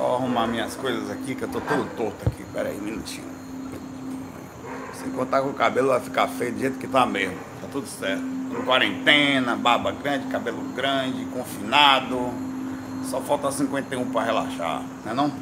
eu 0.00 0.14
arrumar 0.14 0.46
minhas 0.46 0.74
coisas 0.74 1.10
aqui, 1.10 1.34
que 1.34 1.42
eu 1.42 1.48
tô 1.48 1.60
todo 1.60 1.88
torto 1.96 2.28
aqui. 2.28 2.44
Pera 2.52 2.68
aí, 2.68 2.78
um 2.78 2.82
minutinho. 2.82 3.28
Se 4.94 5.04
contar 5.10 5.42
com 5.42 5.48
o 5.48 5.54
cabelo 5.54 5.88
vai 5.88 6.00
ficar 6.00 6.28
feio 6.28 6.52
do 6.52 6.60
jeito 6.60 6.78
que 6.78 6.86
tá 6.86 7.06
mesmo. 7.06 7.36
Tá 7.60 7.68
tudo 7.70 7.86
certo. 7.86 8.22
Em 8.22 8.64
quarentena, 8.64 9.56
barba 9.56 9.92
grande, 9.92 10.26
cabelo 10.28 10.62
grande, 10.74 11.24
confinado. 11.26 12.30
Só 13.04 13.20
falta 13.20 13.50
51 13.50 14.10
para 14.10 14.24
relaxar, 14.24 14.82
não 15.04 15.12
é 15.12 15.14
não? 15.14 15.32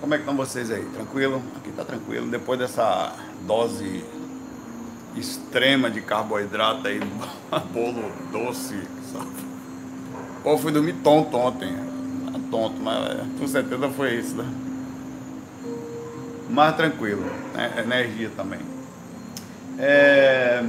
Como 0.00 0.14
é 0.14 0.18
que 0.18 0.22
estão 0.22 0.36
vocês 0.36 0.70
aí? 0.70 0.84
Tranquilo? 0.86 1.42
Aqui 1.56 1.72
tá 1.72 1.84
tranquilo. 1.84 2.26
Depois 2.26 2.58
dessa 2.58 3.14
dose 3.46 4.04
extrema 5.16 5.90
de 5.90 6.00
carboidrato 6.00 6.86
aí, 6.86 7.00
bolo 7.72 8.10
doce, 8.32 8.80
sabe? 9.12 9.30
Pô, 10.42 10.56
fui 10.56 10.72
dormir 10.72 10.94
tonto 11.02 11.36
ontem. 11.36 11.89
Tonto, 12.50 12.80
mas 12.80 13.10
é, 13.10 13.24
com 13.38 13.46
certeza 13.46 13.88
foi 13.90 14.14
isso, 14.14 14.36
né? 14.36 14.44
Mais 16.48 16.76
tranquilo, 16.76 17.24
né? 17.54 17.74
Energia 17.78 18.30
também. 18.36 18.60
É... 19.78 20.64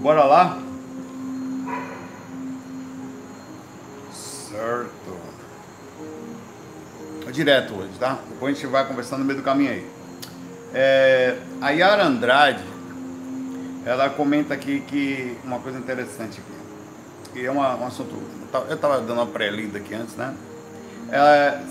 Bora 0.00 0.24
lá? 0.24 0.62
Certo. 4.12 5.16
Direto 7.32 7.74
hoje, 7.74 7.90
tá? 7.98 8.18
Depois 8.28 8.56
a 8.56 8.60
gente 8.60 8.70
vai 8.70 8.86
conversando 8.86 9.18
no 9.20 9.24
meio 9.26 9.40
do 9.40 9.44
caminho 9.44 9.72
aí. 9.72 9.86
É... 10.72 11.36
A 11.60 11.70
Yara 11.70 12.04
Andrade, 12.04 12.64
ela 13.84 14.08
comenta 14.08 14.54
aqui 14.54 14.80
que 14.80 15.36
uma 15.44 15.58
coisa 15.58 15.78
interessante 15.78 16.40
aqui 16.40 16.56
que 17.36 17.44
é 17.44 17.52
um 17.52 17.62
assunto. 17.62 18.16
Eu 18.68 18.74
estava 18.74 18.98
dando 19.00 19.12
uma 19.12 19.26
pré-lida 19.26 19.76
aqui 19.76 19.94
antes, 19.94 20.16
né? 20.16 20.34
Ela, 21.10 21.62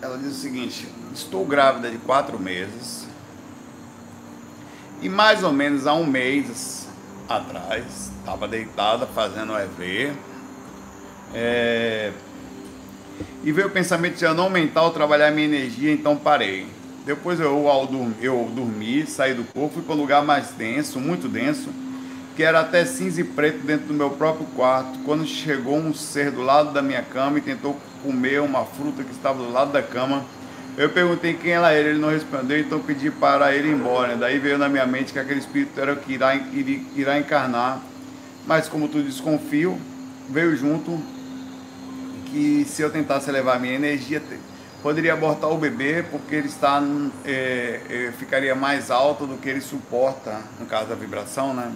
ela 0.00 0.18
diz 0.18 0.32
o 0.32 0.40
seguinte: 0.40 0.88
estou 1.14 1.44
grávida 1.44 1.90
de 1.90 1.98
quatro 1.98 2.38
meses 2.38 3.06
e 5.02 5.08
mais 5.08 5.42
ou 5.42 5.52
menos 5.52 5.86
há 5.86 5.94
um 5.94 6.06
mês 6.06 6.88
atrás 7.28 8.10
estava 8.18 8.48
deitada 8.48 9.06
fazendo 9.06 9.52
EV 9.56 10.12
é, 11.34 12.12
e 13.42 13.52
veio 13.52 13.68
o 13.68 13.70
pensamento 13.70 14.16
de 14.16 14.24
eu 14.24 14.34
não 14.34 14.44
aumentar 14.44 14.82
ou 14.82 14.90
trabalhar 14.90 15.30
minha 15.30 15.46
energia, 15.46 15.92
então 15.92 16.16
parei. 16.16 16.66
Depois 17.04 17.38
eu, 17.38 17.68
ao 17.68 17.86
dormir, 17.86 18.16
eu 18.20 18.50
dormi, 18.52 19.06
saí 19.06 19.32
do 19.32 19.44
corpo, 19.44 19.74
fui 19.74 19.82
para 19.82 19.94
um 19.94 19.98
lugar 19.98 20.24
mais 20.24 20.50
denso, 20.50 20.98
muito 20.98 21.28
denso 21.28 21.70
que 22.36 22.42
era 22.42 22.60
até 22.60 22.84
cinza 22.84 23.22
e 23.22 23.24
preto 23.24 23.64
dentro 23.64 23.86
do 23.86 23.94
meu 23.94 24.10
próprio 24.10 24.46
quarto, 24.54 24.98
quando 25.06 25.24
chegou 25.26 25.78
um 25.78 25.94
ser 25.94 26.30
do 26.30 26.42
lado 26.42 26.70
da 26.70 26.82
minha 26.82 27.00
cama 27.00 27.38
e 27.38 27.40
tentou 27.40 27.80
comer 28.02 28.42
uma 28.42 28.62
fruta 28.66 29.02
que 29.02 29.10
estava 29.10 29.42
do 29.42 29.50
lado 29.50 29.72
da 29.72 29.82
cama. 29.82 30.22
Eu 30.76 30.90
perguntei 30.90 31.32
quem 31.32 31.52
era 31.52 31.74
ele, 31.74 31.90
ele 31.90 31.98
não 31.98 32.10
respondeu, 32.10 32.60
então 32.60 32.78
pedi 32.80 33.10
para 33.10 33.54
ele 33.54 33.68
ir 33.68 33.72
embora. 33.72 34.14
Daí 34.16 34.38
veio 34.38 34.58
na 34.58 34.68
minha 34.68 34.86
mente 34.86 35.14
que 35.14 35.18
aquele 35.18 35.40
espírito 35.40 35.80
era 35.80 35.94
o 35.94 35.96
que 35.96 36.12
irá, 36.12 36.34
irá 36.94 37.18
encarnar, 37.18 37.80
mas 38.46 38.68
como 38.68 38.86
tu 38.86 39.02
desconfio, 39.02 39.80
veio 40.28 40.54
junto 40.54 41.00
que 42.26 42.66
se 42.68 42.82
eu 42.82 42.90
tentasse 42.90 43.30
levar 43.30 43.58
minha 43.58 43.72
energia, 43.72 44.22
poderia 44.82 45.14
abortar 45.14 45.50
o 45.50 45.56
bebê, 45.56 46.04
porque 46.10 46.34
ele 46.34 46.48
está 46.48 46.82
é, 47.24 48.12
ficaria 48.18 48.54
mais 48.54 48.90
alto 48.90 49.26
do 49.26 49.38
que 49.38 49.48
ele 49.48 49.62
suporta, 49.62 50.42
no 50.60 50.66
caso 50.66 50.88
da 50.88 50.94
vibração, 50.94 51.54
né? 51.54 51.72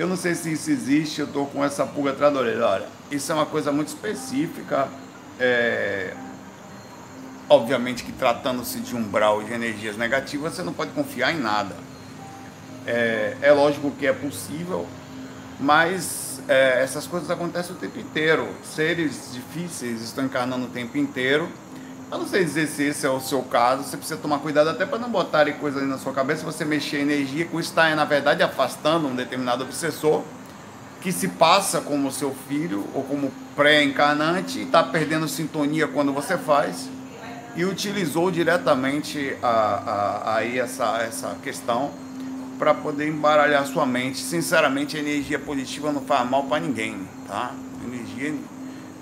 Eu 0.00 0.06
não 0.06 0.16
sei 0.16 0.34
se 0.34 0.50
isso 0.50 0.70
existe, 0.70 1.20
eu 1.20 1.26
estou 1.26 1.44
com 1.44 1.62
essa 1.62 1.84
pulga 1.84 2.12
atrás 2.12 2.32
da 2.32 2.40
orelha. 2.40 2.66
Olha, 2.66 2.86
isso 3.10 3.30
é 3.30 3.34
uma 3.34 3.44
coisa 3.44 3.70
muito 3.70 3.88
específica. 3.88 4.88
É... 5.38 6.14
Obviamente 7.46 8.02
que 8.02 8.10
tratando-se 8.10 8.80
de 8.80 8.96
umbral 8.96 9.42
de 9.42 9.52
energias 9.52 9.98
negativas, 9.98 10.54
você 10.54 10.62
não 10.62 10.72
pode 10.72 10.92
confiar 10.92 11.34
em 11.34 11.38
nada. 11.38 11.76
É, 12.86 13.36
é 13.42 13.52
lógico 13.52 13.90
que 13.90 14.06
é 14.06 14.12
possível, 14.14 14.86
mas 15.60 16.40
é, 16.48 16.82
essas 16.82 17.06
coisas 17.06 17.30
acontecem 17.30 17.76
o 17.76 17.78
tempo 17.78 17.98
inteiro. 17.98 18.48
Seres 18.64 19.32
difíceis 19.34 20.00
estão 20.00 20.24
encarnando 20.24 20.64
o 20.64 20.70
tempo 20.70 20.96
inteiro 20.96 21.46
eu 22.10 22.18
não 22.18 22.26
sei 22.26 22.44
dizer 22.44 22.66
se 22.66 22.82
esse 22.82 23.06
é 23.06 23.10
o 23.10 23.20
seu 23.20 23.42
caso, 23.42 23.84
você 23.84 23.96
precisa 23.96 24.18
tomar 24.18 24.40
cuidado 24.40 24.68
até 24.68 24.84
para 24.84 24.98
não 24.98 25.08
botarem 25.08 25.54
coisas 25.54 25.86
na 25.86 25.96
sua 25.96 26.12
cabeça, 26.12 26.44
você 26.44 26.64
mexer 26.64 26.98
energia, 26.98 27.44
com 27.46 27.60
isso 27.60 27.70
está, 27.70 27.94
na 27.94 28.04
verdade, 28.04 28.42
afastando 28.42 29.06
um 29.06 29.14
determinado 29.14 29.62
obsessor 29.62 30.22
que 31.00 31.12
se 31.12 31.28
passa 31.28 31.80
como 31.80 32.10
seu 32.10 32.34
filho 32.48 32.84
ou 32.94 33.04
como 33.04 33.32
pré-encarnante 33.56 34.58
e 34.58 34.62
está 34.64 34.82
perdendo 34.82 35.28
sintonia 35.28 35.88
quando 35.88 36.12
você 36.12 36.36
faz 36.36 36.88
e 37.56 37.64
utilizou 37.64 38.30
diretamente 38.30 39.36
a, 39.42 39.48
a, 39.48 40.36
aí 40.36 40.58
essa, 40.58 40.98
essa 40.98 41.36
questão 41.42 41.90
para 42.58 42.74
poder 42.74 43.08
embaralhar 43.08 43.64
sua 43.66 43.86
mente. 43.86 44.18
Sinceramente, 44.18 44.96
a 44.96 45.00
energia 45.00 45.38
positiva 45.38 45.90
não 45.90 46.02
faz 46.02 46.28
mal 46.28 46.44
para 46.44 46.60
ninguém, 46.60 47.08
tá? 47.26 47.52
Energia 47.82 48.34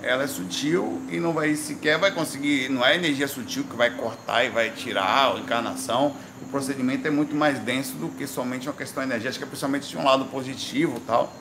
ela 0.01 0.23
é 0.23 0.27
sutil 0.27 1.01
e 1.09 1.19
não 1.19 1.33
vai 1.33 1.55
sequer 1.55 1.97
vai 1.97 2.11
conseguir, 2.11 2.69
não 2.69 2.85
é 2.85 2.95
energia 2.95 3.27
sutil 3.27 3.63
que 3.63 3.75
vai 3.75 3.89
cortar 3.89 4.45
e 4.45 4.49
vai 4.49 4.69
tirar 4.69 5.35
a 5.35 5.39
encarnação. 5.39 6.15
O 6.41 6.45
procedimento 6.45 7.07
é 7.07 7.11
muito 7.11 7.35
mais 7.35 7.59
denso 7.59 7.93
do 7.95 8.09
que 8.09 8.25
somente 8.25 8.67
uma 8.67 8.75
questão 8.75 9.03
energética, 9.03 9.45
principalmente 9.45 9.89
de 9.89 9.97
um 9.97 10.03
lado 10.03 10.25
positivo, 10.25 10.99
tal. 11.05 11.33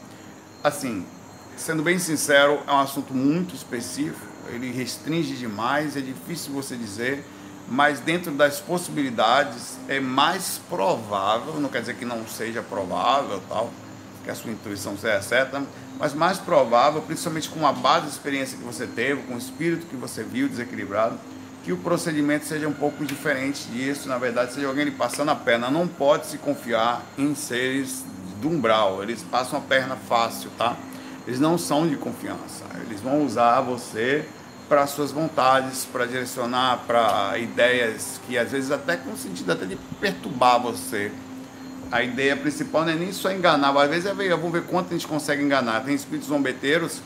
Assim, 0.62 1.06
sendo 1.56 1.82
bem 1.82 1.98
sincero, 1.98 2.60
é 2.66 2.72
um 2.72 2.80
assunto 2.80 3.14
muito 3.14 3.54
específico, 3.54 4.26
ele 4.48 4.70
restringe 4.72 5.36
demais, 5.36 5.96
é 5.96 6.00
difícil 6.00 6.52
você 6.52 6.76
dizer, 6.76 7.24
mas 7.68 8.00
dentro 8.00 8.32
das 8.32 8.60
possibilidades 8.60 9.76
é 9.88 10.00
mais 10.00 10.60
provável, 10.68 11.60
não 11.60 11.68
quer 11.68 11.80
dizer 11.80 11.94
que 11.94 12.04
não 12.04 12.26
seja 12.26 12.62
provável, 12.62 13.42
tal, 13.48 13.70
que 14.22 14.30
a 14.30 14.34
sua 14.34 14.50
intuição 14.50 14.96
seja 14.96 15.20
certa, 15.22 15.62
mas 15.98 16.14
mais 16.14 16.38
provável, 16.38 17.02
principalmente 17.02 17.48
com 17.48 17.66
a 17.66 17.72
base 17.72 18.06
de 18.06 18.12
experiência 18.12 18.56
que 18.56 18.64
você 18.64 18.86
teve, 18.86 19.22
com 19.22 19.34
o 19.34 19.38
espírito 19.38 19.86
que 19.86 19.96
você 19.96 20.22
viu 20.22 20.48
desequilibrado, 20.48 21.18
que 21.64 21.72
o 21.72 21.76
procedimento 21.76 22.46
seja 22.46 22.68
um 22.68 22.72
pouco 22.72 23.04
diferente 23.04 23.68
disso, 23.68 24.08
na 24.08 24.16
verdade, 24.16 24.54
seja 24.54 24.68
alguém 24.68 24.84
lhe 24.84 24.90
passando 24.90 25.30
a 25.30 25.34
perna. 25.34 25.70
Não 25.70 25.86
pode 25.86 26.26
se 26.26 26.38
confiar 26.38 27.02
em 27.18 27.34
seres 27.34 28.04
do 28.40 28.48
umbral, 28.48 29.02
eles 29.02 29.22
passam 29.22 29.58
a 29.58 29.62
perna 29.62 29.96
fácil, 29.96 30.50
tá? 30.56 30.76
Eles 31.26 31.40
não 31.40 31.58
são 31.58 31.86
de 31.86 31.96
confiança, 31.96 32.64
eles 32.86 33.00
vão 33.00 33.22
usar 33.24 33.60
você 33.60 34.24
para 34.68 34.86
suas 34.86 35.10
vontades, 35.10 35.86
para 35.86 36.06
direcionar 36.06 36.84
para 36.86 37.38
ideias 37.38 38.20
que 38.26 38.36
às 38.38 38.52
vezes 38.52 38.70
até 38.70 38.96
com 38.96 39.16
sentido 39.16 39.52
até 39.52 39.64
de 39.64 39.76
perturbar 40.00 40.60
você 40.60 41.10
a 41.90 42.02
ideia 42.02 42.36
principal 42.36 42.84
não 42.84 42.92
é 42.92 42.94
nem 42.94 43.12
só 43.12 43.32
enganar, 43.32 43.76
às 43.76 43.88
vezes 43.88 44.06
é 44.06 44.14
ver, 44.14 44.30
vamos 44.30 44.52
ver 44.52 44.64
quanto 44.64 44.88
a 44.88 44.92
gente 44.92 45.06
consegue 45.06 45.42
enganar. 45.42 45.82
Tem 45.84 45.94
espíritos 45.94 46.28
zombeteiros, 46.28 47.00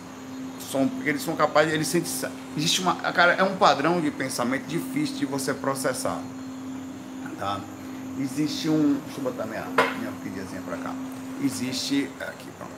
são, 0.70 0.90
eles 1.04 1.22
são 1.22 1.36
capazes, 1.36 1.72
eles 1.72 1.86
sentem, 1.86 2.10
existe 2.56 2.80
uma, 2.80 2.96
cara, 2.96 3.32
é 3.34 3.42
um 3.42 3.56
padrão 3.56 4.00
de 4.00 4.10
pensamento 4.10 4.66
difícil 4.66 5.16
de 5.18 5.26
você 5.26 5.54
processar, 5.54 6.20
tá? 7.38 7.60
Existe 8.18 8.68
um, 8.68 8.98
deixa 9.06 9.20
eu 9.20 9.24
botar 9.24 9.46
minha, 9.46 9.64
minha 9.64 10.12
para 10.66 10.76
cá. 10.76 10.94
Existe, 11.42 12.08
aqui 12.20 12.46
pronto. 12.58 12.72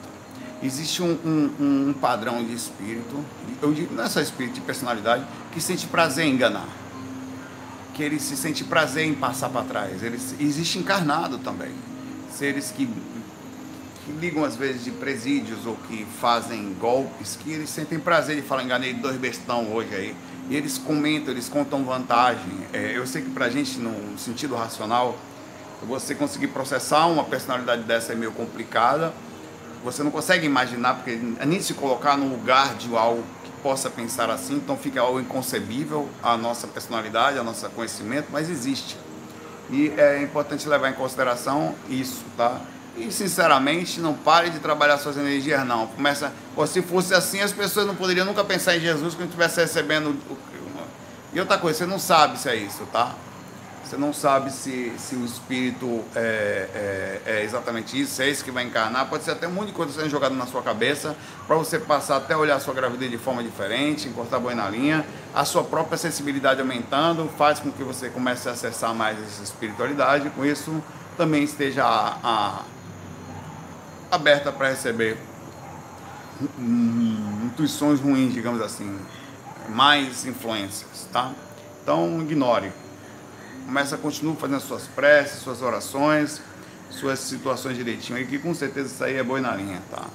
Existe 0.63 1.03
um, 1.03 1.19
um, 1.25 1.89
um 1.89 1.93
padrão 1.93 2.43
de 2.43 2.53
espírito, 2.53 3.23
eu 3.61 3.73
digo, 3.73 3.93
não 3.93 4.03
é 4.03 4.09
só 4.09 4.21
espírito 4.21 4.55
de 4.55 4.61
personalidade, 4.61 5.25
que 5.51 5.59
sente 5.59 5.87
prazer 5.87 6.25
em 6.25 6.33
enganar 6.33 6.67
que 7.93 8.03
ele 8.03 8.19
se 8.19 8.35
sente 8.35 8.61
prazer 8.65 9.05
em 9.05 9.13
passar 9.13 9.47
para 9.47 9.63
trás. 9.63 10.03
Ele 10.03 10.19
existe 10.37 10.77
encarnado 10.77 11.37
também 11.37 11.71
seres 12.35 12.71
que, 12.71 12.85
que 12.85 14.11
ligam 14.11 14.43
às 14.43 14.55
vezes 14.55 14.83
de 14.83 14.91
presídios 14.91 15.65
ou 15.65 15.75
que 15.87 16.05
fazem 16.19 16.73
golpes, 16.79 17.37
que 17.41 17.51
eles 17.51 17.69
sentem 17.69 17.99
prazer 17.99 18.35
de 18.35 18.41
falar, 18.41 18.63
enganei 18.63 18.93
dois 18.93 19.17
bestão 19.17 19.73
hoje 19.73 19.93
aí. 19.95 20.15
E 20.49 20.55
eles 20.55 20.77
comentam, 20.77 21.33
eles 21.33 21.49
contam 21.49 21.83
vantagem. 21.83 22.67
É, 22.71 22.95
eu 22.95 23.07
sei 23.07 23.23
que 23.23 23.31
pra 23.31 23.49
gente, 23.49 23.79
no 23.79 24.17
sentido 24.17 24.55
racional, 24.55 25.17
você 25.81 26.13
conseguir 26.13 26.47
processar 26.47 27.07
uma 27.07 27.23
personalidade 27.23 27.83
dessa 27.83 28.13
é 28.13 28.15
meio 28.15 28.31
complicada. 28.31 29.13
Você 29.83 30.03
não 30.03 30.11
consegue 30.11 30.45
imaginar, 30.45 30.95
porque 30.95 31.15
nem 31.45 31.61
se 31.61 31.73
colocar 31.73 32.17
no 32.17 32.27
lugar 32.27 32.75
de 32.75 32.95
algo 32.95 33.23
que 33.43 33.51
possa 33.61 33.89
pensar 33.89 34.29
assim, 34.29 34.55
então 34.55 34.77
fica 34.77 35.01
algo 35.01 35.19
inconcebível 35.19 36.09
a 36.23 36.37
nossa 36.37 36.67
personalidade, 36.67 37.37
a 37.37 37.43
nosso 37.43 37.67
conhecimento, 37.69 38.27
mas 38.31 38.49
existe. 38.49 38.97
E 39.69 39.93
é 39.97 40.21
importante 40.21 40.67
levar 40.67 40.89
em 40.89 40.93
consideração 40.93 41.75
isso, 41.89 42.23
tá? 42.37 42.61
E 42.97 43.11
sinceramente, 43.11 43.99
não 43.99 44.13
pare 44.13 44.49
de 44.49 44.59
trabalhar 44.59 44.97
suas 44.97 45.17
energias, 45.17 45.65
não. 45.65 45.87
Começa, 45.87 46.31
ou 46.55 46.65
se 46.65 46.81
fosse 46.81 47.13
assim, 47.13 47.41
as 47.41 47.51
pessoas 47.51 47.85
não 47.85 47.95
poderiam 47.95 48.25
nunca 48.25 48.43
pensar 48.43 48.77
em 48.77 48.79
Jesus 48.79 49.15
quando 49.15 49.27
estivesse 49.27 49.59
recebendo. 49.59 50.17
E 51.33 51.39
outra 51.39 51.57
coisa, 51.57 51.79
você 51.79 51.85
não 51.85 51.99
sabe 51.99 52.39
se 52.39 52.47
é 52.47 52.55
isso, 52.55 52.85
tá? 52.91 53.13
Você 53.85 53.97
não 53.97 54.11
sabe 54.11 54.51
se, 54.51 54.91
se 54.97 55.15
o 55.15 55.23
espírito 55.23 56.03
é, 56.15 56.19
é, 56.73 57.21
é, 57.23 57.43
exatamente 57.43 58.01
isso, 58.01 58.19
é 58.19 58.27
isso 58.27 58.43
que 58.43 58.49
vai 58.49 58.63
encarnar. 58.63 59.07
Pode 59.07 59.23
ser 59.23 59.31
até 59.31 59.47
um 59.47 59.51
monte 59.51 59.67
de 59.67 59.73
coisa 59.73 59.93
sendo 59.93 60.09
jogada 60.09 60.33
na 60.33 60.47
sua 60.47 60.63
cabeça 60.63 61.15
para 61.45 61.55
você 61.55 61.77
passar 61.77 62.17
até 62.17 62.35
olhar 62.35 62.55
a 62.55 62.59
sua 62.59 62.73
gravidez 62.73 63.11
de 63.11 63.19
forma 63.19 63.43
diferente, 63.43 64.07
encostar 64.07 64.39
boi 64.39 64.55
na 64.55 64.67
linha. 64.67 65.05
A 65.35 65.45
sua 65.45 65.63
própria 65.63 65.99
sensibilidade 65.99 66.59
aumentando 66.61 67.29
faz 67.37 67.59
com 67.59 67.71
que 67.71 67.83
você 67.83 68.09
comece 68.09 68.49
a 68.49 68.53
acessar 68.53 68.95
mais 68.95 69.21
essa 69.21 69.43
espiritualidade. 69.43 70.31
Com 70.31 70.43
isso, 70.43 70.83
também 71.15 71.43
esteja 71.43 71.85
a, 71.85 72.17
a, 72.23 72.63
aberta 74.15 74.51
para 74.51 74.69
receber 74.69 75.15
hum, 76.57 77.43
intuições 77.45 77.99
ruins, 77.99 78.33
digamos 78.33 78.61
assim, 78.61 78.99
mais 79.69 80.25
influências, 80.25 81.07
tá? 81.13 81.31
Então, 81.83 82.19
ignore 82.23 82.71
começa, 83.65 83.97
continua 83.97 84.35
fazendo 84.35 84.61
suas 84.61 84.83
preces, 84.87 85.39
suas 85.39 85.61
orações, 85.61 86.41
suas 86.89 87.19
situações 87.19 87.75
direitinho 87.75 88.17
aí, 88.17 88.25
que 88.25 88.37
com 88.37 88.53
certeza 88.53 88.93
isso 88.93 89.03
aí 89.03 89.15
é 89.15 89.23
boi 89.23 89.41
na 89.41 89.55
linha, 89.55 89.81
tá? 89.89 90.05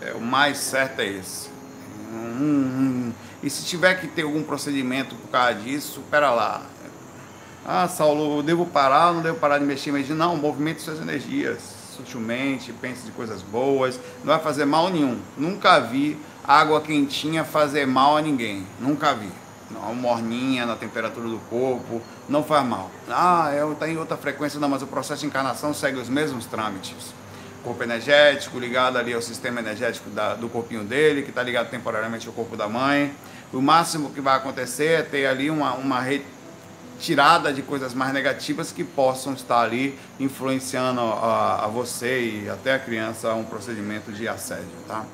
É, 0.00 0.12
o 0.12 0.20
mais 0.20 0.58
certo 0.58 1.00
é 1.00 1.06
esse. 1.06 1.48
Hum, 2.12 2.38
hum. 2.40 3.12
E 3.42 3.50
se 3.50 3.64
tiver 3.64 3.94
que 4.00 4.08
ter 4.08 4.22
algum 4.22 4.42
procedimento 4.42 5.14
por 5.14 5.28
causa 5.28 5.54
disso, 5.54 6.02
pera 6.10 6.30
lá. 6.30 6.62
Ah, 7.64 7.86
Saulo, 7.86 8.38
eu 8.38 8.42
devo 8.42 8.66
parar, 8.66 9.12
não 9.12 9.22
devo 9.22 9.38
parar 9.38 9.58
de 9.58 9.64
mexer, 9.64 9.92
mas 9.92 10.08
não, 10.08 10.36
movimente 10.36 10.82
suas 10.82 11.00
energias 11.00 11.82
sutilmente, 11.92 12.72
pense 12.72 13.04
de 13.04 13.12
coisas 13.12 13.42
boas, 13.42 14.00
não 14.24 14.32
vai 14.32 14.40
fazer 14.40 14.64
mal 14.64 14.88
nenhum. 14.88 15.20
Nunca 15.36 15.78
vi 15.78 16.18
água 16.42 16.80
quentinha 16.80 17.44
fazer 17.44 17.86
mal 17.86 18.16
a 18.16 18.22
ninguém, 18.22 18.66
nunca 18.80 19.14
vi 19.14 19.28
uma 19.78 19.94
morninha 19.94 20.66
na 20.66 20.76
temperatura 20.76 21.28
do 21.28 21.38
corpo, 21.50 22.00
não 22.28 22.42
faz 22.42 22.64
mal. 22.64 22.90
Ah, 23.08 23.52
eu 23.54 23.74
tenho 23.74 24.00
outra 24.00 24.16
frequência, 24.16 24.58
não, 24.58 24.68
mas 24.68 24.82
o 24.82 24.86
processo 24.86 25.20
de 25.20 25.26
encarnação 25.26 25.72
segue 25.72 25.98
os 25.98 26.08
mesmos 26.08 26.46
trâmites. 26.46 27.14
Corpo 27.62 27.82
energético 27.82 28.58
ligado 28.58 28.98
ali 28.98 29.12
ao 29.14 29.22
sistema 29.22 29.60
energético 29.60 30.10
da, 30.10 30.34
do 30.34 30.48
corpinho 30.48 30.82
dele, 30.82 31.22
que 31.22 31.30
está 31.30 31.42
ligado 31.42 31.70
temporariamente 31.70 32.26
ao 32.26 32.32
corpo 32.32 32.56
da 32.56 32.68
mãe. 32.68 33.14
O 33.52 33.60
máximo 33.60 34.10
que 34.10 34.20
vai 34.20 34.36
acontecer 34.36 35.00
é 35.00 35.02
ter 35.02 35.26
ali 35.26 35.50
uma, 35.50 35.74
uma 35.74 36.00
retirada 36.00 37.52
de 37.52 37.62
coisas 37.62 37.94
mais 37.94 38.12
negativas 38.12 38.72
que 38.72 38.82
possam 38.82 39.34
estar 39.34 39.60
ali 39.60 39.98
influenciando 40.18 41.00
a, 41.00 41.64
a 41.64 41.68
você 41.68 42.42
e 42.44 42.48
até 42.48 42.74
a 42.74 42.78
criança 42.78 43.32
um 43.34 43.44
procedimento 43.44 44.10
de 44.10 44.26
assédio, 44.26 44.66
tá? 44.88 45.04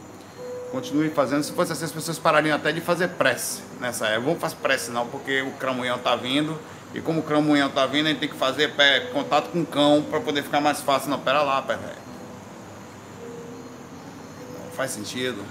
Continue 0.70 1.08
fazendo. 1.10 1.42
Se 1.42 1.52
fosse 1.52 1.72
assim, 1.72 1.84
as 1.84 1.92
pessoas 1.92 2.18
parariam 2.18 2.56
até 2.56 2.72
de 2.72 2.80
fazer 2.80 3.08
prece 3.08 3.62
nessa 3.80 4.06
época. 4.06 4.26
Vamos 4.26 4.40
fazer 4.40 4.56
prece 4.56 4.90
não, 4.90 5.06
porque 5.06 5.42
o 5.42 5.52
cramunhão 5.52 5.96
está 5.96 6.14
vindo. 6.14 6.58
E 6.94 7.00
como 7.00 7.20
o 7.20 7.22
cramunhão 7.22 7.68
está 7.68 7.86
vindo, 7.86 8.06
a 8.06 8.08
gente 8.10 8.20
tem 8.20 8.28
que 8.28 8.36
fazer 8.36 8.74
pé, 8.74 9.00
contato 9.12 9.50
com 9.50 9.60
o 9.60 9.66
cão 9.66 10.04
para 10.08 10.20
poder 10.20 10.42
ficar 10.42 10.60
mais 10.60 10.80
fácil. 10.80 11.10
Não, 11.10 11.18
pera 11.18 11.42
lá, 11.42 11.62
pé 11.62 11.76
velho. 11.76 12.08
Não 14.64 14.70
faz 14.72 14.90
sentido. 14.90 15.42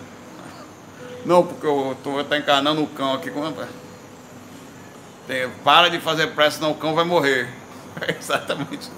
Não, 1.25 1.45
porque 1.45 1.65
eu 1.65 1.93
estou 1.93 2.23
tá 2.23 2.37
encarnando 2.37 2.83
o 2.83 2.87
cão 2.87 3.13
aqui. 3.13 3.31
Como 3.31 3.47
é? 3.47 3.67
Tem, 5.27 5.49
para 5.63 5.89
de 5.89 5.99
fazer 5.99 6.27
prece, 6.27 6.57
senão 6.57 6.71
o 6.71 6.75
cão 6.75 6.93
vai 6.93 7.05
morrer. 7.05 7.49
É 7.99 8.15
exatamente. 8.15 8.91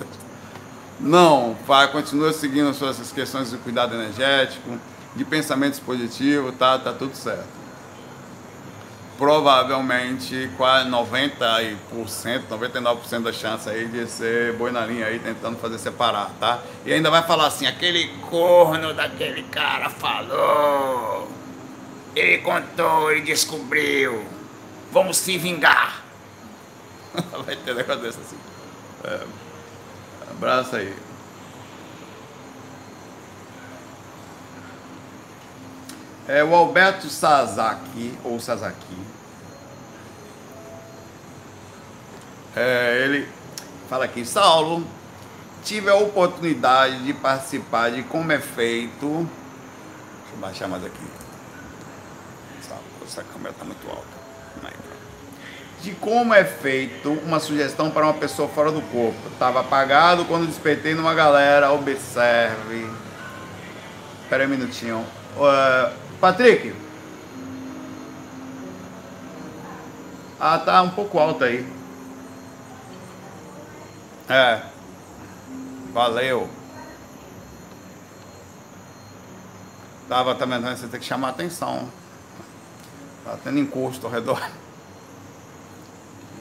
Não, 1.00 1.56
pai, 1.66 1.90
continua 1.90 2.34
seguindo 2.34 2.74
suas 2.74 3.14
questões 3.14 3.50
de 3.50 3.56
cuidado 3.56 3.96
energético 3.96 4.78
de 5.16 5.26
pensamentos 5.26 5.80
positivos, 5.80 6.56
tá, 6.56 6.78
tá 6.78 6.94
tudo 6.94 7.16
certo. 7.16 7.60
Provavelmente 9.18 10.50
quase 10.56 10.90
90%, 10.90 11.78
99% 12.50 13.24
da 13.24 13.34
chance 13.34 13.70
aí 13.70 13.86
de 13.88 14.08
ser 14.08 14.54
boi 14.54 14.72
na 14.72 14.86
linha 14.86 15.08
aí 15.08 15.20
tentando 15.20 15.58
fazer 15.58 15.78
separar, 15.78 16.32
tá? 16.40 16.60
E 16.86 16.94
ainda 16.94 17.10
vai 17.12 17.22
falar 17.24 17.48
assim, 17.48 17.68
aquele 17.68 18.08
corno 18.30 18.94
daquele 18.94 19.44
cara 19.44 19.90
falou, 19.90 21.30
ele 22.16 22.38
contou, 22.38 23.12
ele 23.12 23.22
descobriu, 23.22 24.26
vamos 24.92 25.18
se 25.18 25.38
vingar. 25.38 26.02
vai 27.46 27.56
ter 27.58 27.76
negócio 27.76 28.02
desse 28.02 28.20
assim. 28.20 28.38
É, 29.04 29.22
abraço 30.32 30.78
aí. 30.78 31.09
É 36.30 36.44
o 36.44 36.54
Alberto 36.54 37.10
Sasaki, 37.10 38.16
ou 38.24 38.40
Sasaki. 38.40 38.98
É, 42.56 43.02
ele 43.04 43.28
fala 43.90 44.06
aqui, 44.06 44.24
Saulo, 44.24 44.86
tive 45.64 45.90
a 45.90 45.96
oportunidade 45.96 47.04
de 47.04 47.14
participar 47.14 47.90
de 47.90 48.04
como 48.04 48.32
é 48.32 48.38
feito. 48.38 49.28
Deixa 50.22 50.36
eu 50.36 50.40
baixar 50.40 50.68
mais 50.68 50.86
aqui. 50.86 51.04
Essa 53.04 53.24
câmera 53.24 53.50
está 53.50 53.66
muito 53.66 53.90
alta. 53.90 54.20
De 55.82 55.94
como 55.94 56.32
é 56.32 56.44
feito 56.44 57.12
uma 57.26 57.40
sugestão 57.40 57.90
para 57.90 58.04
uma 58.04 58.14
pessoa 58.14 58.48
fora 58.48 58.72
do 58.72 58.84
corpo. 58.84 59.18
Estava 59.32 59.62
apagado 59.62 60.26
quando 60.26 60.46
despertei 60.46 60.94
numa 60.94 61.16
galera. 61.16 61.72
Observe. 61.72 62.88
Espera 64.22 64.46
um 64.46 64.50
minutinho. 64.50 65.04
Uh, 65.36 66.09
Patrick. 66.20 66.76
Ah, 70.40 70.60
tá 70.60 70.82
um 70.82 70.90
pouco 70.90 71.18
alto 71.20 71.44
aí. 71.44 71.66
É. 74.28 74.62
Valeu. 75.94 76.50
Tava 80.08 80.36
também, 80.36 80.60
você 80.62 80.88
tem 80.88 81.00
que 81.00 81.06
chamar 81.06 81.30
atenção. 81.30 81.90
Tá 83.24 83.38
tendo 83.44 83.60
encosto 83.60 84.06
ao 84.06 84.12
redor. 84.12 84.42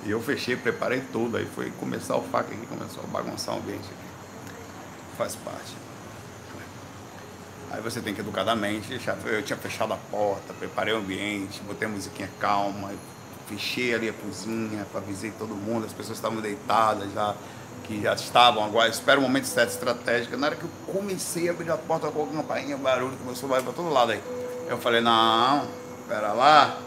E 0.05 0.11
eu 0.11 0.23
fechei, 0.23 0.57
preparei 0.57 1.03
tudo. 1.13 1.37
Aí 1.37 1.47
foi 1.47 1.71
começar 1.73 2.17
o 2.17 2.23
faca 2.23 2.53
aqui, 2.53 2.67
começou 2.67 3.05
a 3.05 3.07
bagunçar 3.07 3.55
o 3.55 3.59
ambiente 3.59 3.85
aqui. 3.85 4.09
Faz 5.17 5.37
parte. 5.37 5.88
Aí 7.71 7.83
você 7.83 8.01
tem 8.01 8.15
que 8.15 8.21
educadamente, 8.21 8.99
eu 9.27 9.43
tinha 9.43 9.57
fechado 9.57 9.93
a 9.93 9.97
porta, 9.97 10.55
preparei 10.55 10.95
o 10.95 10.99
ambiente, 10.99 11.61
botei 11.67 11.87
a 11.87 11.91
musiquinha 11.91 12.31
calma, 12.41 12.91
fechei 13.47 13.95
ali 13.95 14.09
a 14.09 14.13
cozinha, 14.13 14.87
avisei 14.95 15.31
todo 15.33 15.55
mundo, 15.55 15.85
as 15.87 15.93
pessoas 15.93 16.17
estavam 16.17 16.41
deitadas 16.41 17.13
já, 17.13 17.35
que 17.85 18.01
já 18.03 18.15
estavam 18.15 18.65
agora, 18.65 18.89
espera 18.89 19.19
o 19.19 19.23
momento 19.23 19.45
certo 19.45 19.71
estratégico. 19.71 20.37
Na 20.37 20.47
hora 20.47 20.57
que 20.57 20.65
eu 20.65 20.71
comecei 20.93 21.49
a 21.49 21.53
abrir 21.53 21.71
a 21.71 21.77
porta 21.77 22.11
com 22.11 22.25
a 22.25 22.27
campainha, 22.27 22.77
barulho 22.77 23.17
começou 23.19 23.55
a 23.55 23.63
para 23.63 23.73
todo 23.73 23.91
lado 23.91 24.13
aí. 24.13 24.23
Eu 24.69 24.79
falei, 24.79 25.01
não, 25.01 25.67
espera 26.01 26.33
lá. 26.33 26.79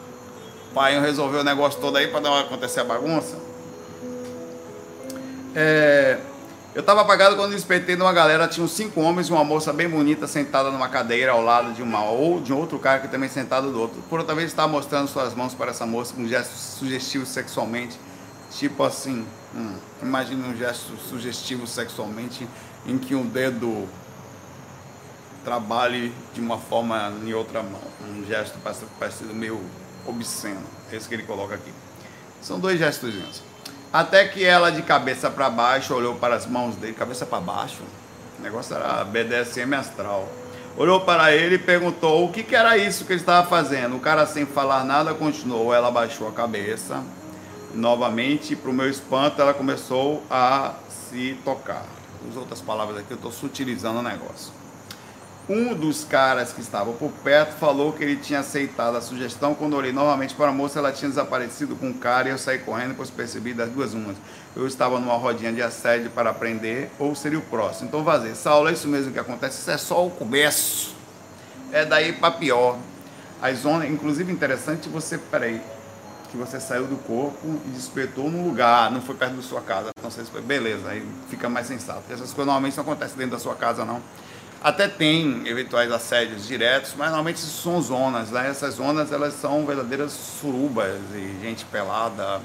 O 0.70 0.74
pai 0.74 1.00
resolveu 1.00 1.42
o 1.42 1.44
negócio 1.44 1.80
todo 1.80 1.98
aí 1.98 2.08
para 2.08 2.22
não 2.22 2.38
acontecer 2.38 2.80
a 2.80 2.84
bagunça. 2.84 3.38
É, 5.56 6.18
eu 6.74 6.80
estava 6.80 7.02
apagado 7.02 7.36
quando 7.36 7.52
despertei 7.52 7.98
de 7.98 8.02
uma 8.02 8.14
galera, 8.14 8.48
tinham 8.48 8.68
cinco 8.68 9.02
homens 9.02 9.28
e 9.28 9.32
uma 9.32 9.44
moça 9.44 9.74
bem 9.74 9.90
bonita 9.90 10.26
sentada 10.26 10.72
numa 10.72 10.88
cadeira 10.88 11.34
ao 11.34 11.42
lado 11.42 11.74
de 11.74 11.82
uma 11.82 12.06
ou 12.06 12.40
de 12.40 12.54
outro 12.54 12.80
cara 12.80 13.00
que 13.00 13.10
também 13.10 13.28
sentado 13.28 13.72
do 13.72 13.80
outro. 13.80 14.02
Por 14.04 14.20
outra 14.20 14.34
vez 14.34 14.48
estava 14.48 14.70
mostrando 14.70 15.10
suas 15.10 15.36
mãos 15.36 15.54
para 15.54 15.72
essa 15.72 15.86
moça 15.86 16.14
com 16.14 16.26
gestos 16.26 16.60
sugestivos 16.80 17.28
sexualmente, 17.28 18.00
tipo 18.52 18.84
assim, 18.84 19.28
hum, 19.54 19.76
imagine 20.02 20.42
um 20.48 20.56
gesto 20.56 20.96
sugestivo 21.10 21.68
sexualmente 21.68 22.48
em 22.86 22.98
que 22.98 23.16
um 23.16 23.26
dedo 23.26 23.90
trabalhe 25.44 26.14
de 26.34 26.40
uma 26.40 26.58
forma 26.58 27.12
em 27.26 27.34
outra 27.34 27.62
mão, 27.62 27.82
um 28.10 28.26
gesto 28.26 28.58
parecido 28.98 29.34
meio 29.34 29.60
obsceno. 30.06 30.62
É 30.90 30.96
isso 30.96 31.10
que 31.10 31.16
ele 31.16 31.24
coloca 31.24 31.56
aqui. 31.56 31.74
São 32.42 32.60
dois 32.60 32.80
gestos. 32.80 33.51
Até 33.94 34.26
que 34.26 34.44
ela, 34.44 34.72
de 34.72 34.82
cabeça 34.82 35.30
para 35.30 35.50
baixo, 35.50 35.94
olhou 35.94 36.16
para 36.16 36.36
as 36.36 36.46
mãos 36.46 36.76
dele, 36.76 36.94
cabeça 36.94 37.26
para 37.26 37.42
baixo. 37.42 37.82
O 38.40 38.42
negócio 38.42 38.74
era 38.74 39.04
BDSM 39.04 39.74
astral. 39.76 40.30
Olhou 40.78 41.02
para 41.02 41.36
ele 41.36 41.56
e 41.56 41.60
perguntou 41.60 42.26
o 42.26 42.32
que, 42.32 42.42
que 42.42 42.56
era 42.56 42.78
isso 42.78 43.04
que 43.04 43.12
ele 43.12 43.20
estava 43.20 43.46
fazendo. 43.46 43.98
O 43.98 44.00
cara, 44.00 44.26
sem 44.26 44.46
falar 44.46 44.86
nada, 44.86 45.14
continuou. 45.14 45.74
Ela 45.74 45.92
baixou 45.92 46.30
a 46.30 46.32
cabeça. 46.32 47.04
Novamente, 47.74 48.56
para 48.56 48.72
o 48.72 48.74
meu 48.74 48.90
espanto, 48.90 49.42
ela 49.42 49.54
começou 49.54 50.24
a 50.30 50.74
se 50.90 51.38
tocar. 51.44 51.86
As 52.30 52.38
outras 52.38 52.62
palavras 52.62 52.98
aqui, 53.00 53.12
eu 53.12 53.16
estou 53.16 53.32
sutilizando 53.32 54.00
o 54.00 54.04
negócio. 54.04 54.61
Um 55.50 55.74
dos 55.74 56.04
caras 56.04 56.54
que 56.54 56.62
estava 56.62 56.94
por 56.94 57.12
perto 57.24 57.54
falou 57.58 57.92
que 57.92 58.04
ele 58.04 58.16
tinha 58.16 58.40
aceitado 58.40 58.96
a 58.96 59.02
sugestão. 59.02 59.56
Quando 59.56 59.76
olhei 59.76 59.92
novamente 59.92 60.36
para 60.36 60.50
a 60.50 60.54
moça, 60.54 60.80
ela 60.80 60.92
tinha 60.92 61.10
desaparecido 61.10 61.76
com 61.76 61.90
o 61.90 61.94
cara 61.96 62.30
e 62.30 62.32
eu 62.32 62.38
saí 62.38 62.60
correndo, 62.60 62.96
pois 62.96 63.10
percebi 63.10 63.54
das 63.54 63.70
duas 63.70 63.94
umas. 63.94 64.16
Eu 64.56 64.68
estava 64.68 65.00
numa 65.00 65.16
rodinha 65.16 65.52
de 65.52 65.62
assédio 65.62 66.12
para 66.12 66.30
aprender, 66.30 66.92
ou 67.00 67.16
seria 67.16 67.40
o 67.40 67.42
próximo. 67.42 67.88
Então 67.88 68.04
vazei. 68.04 68.36
Saulo, 68.36 68.70
é 68.70 68.74
isso 68.74 68.88
mesmo 68.88 69.12
que 69.12 69.20
acontece, 69.20 69.60
isso 69.60 69.72
é 69.72 69.78
só 69.78 70.06
o 70.06 70.12
começo. 70.12 70.96
É 71.72 71.86
daí 71.86 72.14
para 72.14 72.32
pior. 72.32 72.78
As 73.42 73.60
zonas, 73.60 73.90
inclusive 73.90 74.32
interessante 74.32 74.88
você, 74.88 75.18
peraí, 75.18 75.60
que 76.30 76.38
você 76.38 76.60
saiu 76.60 76.86
do 76.86 76.96
corpo 76.98 77.60
e 77.66 77.70
despertou 77.70 78.30
num 78.30 78.46
lugar, 78.46 78.92
não 78.92 79.02
foi 79.02 79.16
perto 79.16 79.36
da 79.36 79.42
sua 79.42 79.62
casa. 79.62 79.90
Então 79.98 80.10
você 80.12 80.24
beleza, 80.42 80.88
aí 80.88 81.06
fica 81.30 81.50
mais 81.50 81.66
sensato. 81.66 82.04
Essas 82.06 82.32
coisas 82.32 82.46
normalmente 82.46 82.78
não 82.78 82.84
acontecem 82.84 83.18
dentro 83.18 83.32
da 83.32 83.40
sua 83.40 83.56
casa, 83.56 83.84
não. 83.84 84.02
Até 84.64 84.88
tem 84.88 85.48
eventuais 85.48 85.92
assédios 85.92 86.48
diretos, 86.48 86.94
mas 86.96 87.08
normalmente 87.08 87.40
são 87.40 87.82
zonas. 87.82 88.30
Né? 88.30 88.48
Essas 88.48 88.76
zonas 88.76 89.12
elas 89.12 89.34
são 89.34 89.66
verdadeiras 89.66 90.12
surubas 90.12 91.00
e 91.16 91.40
gente 91.42 91.66
pelada. 91.66 92.40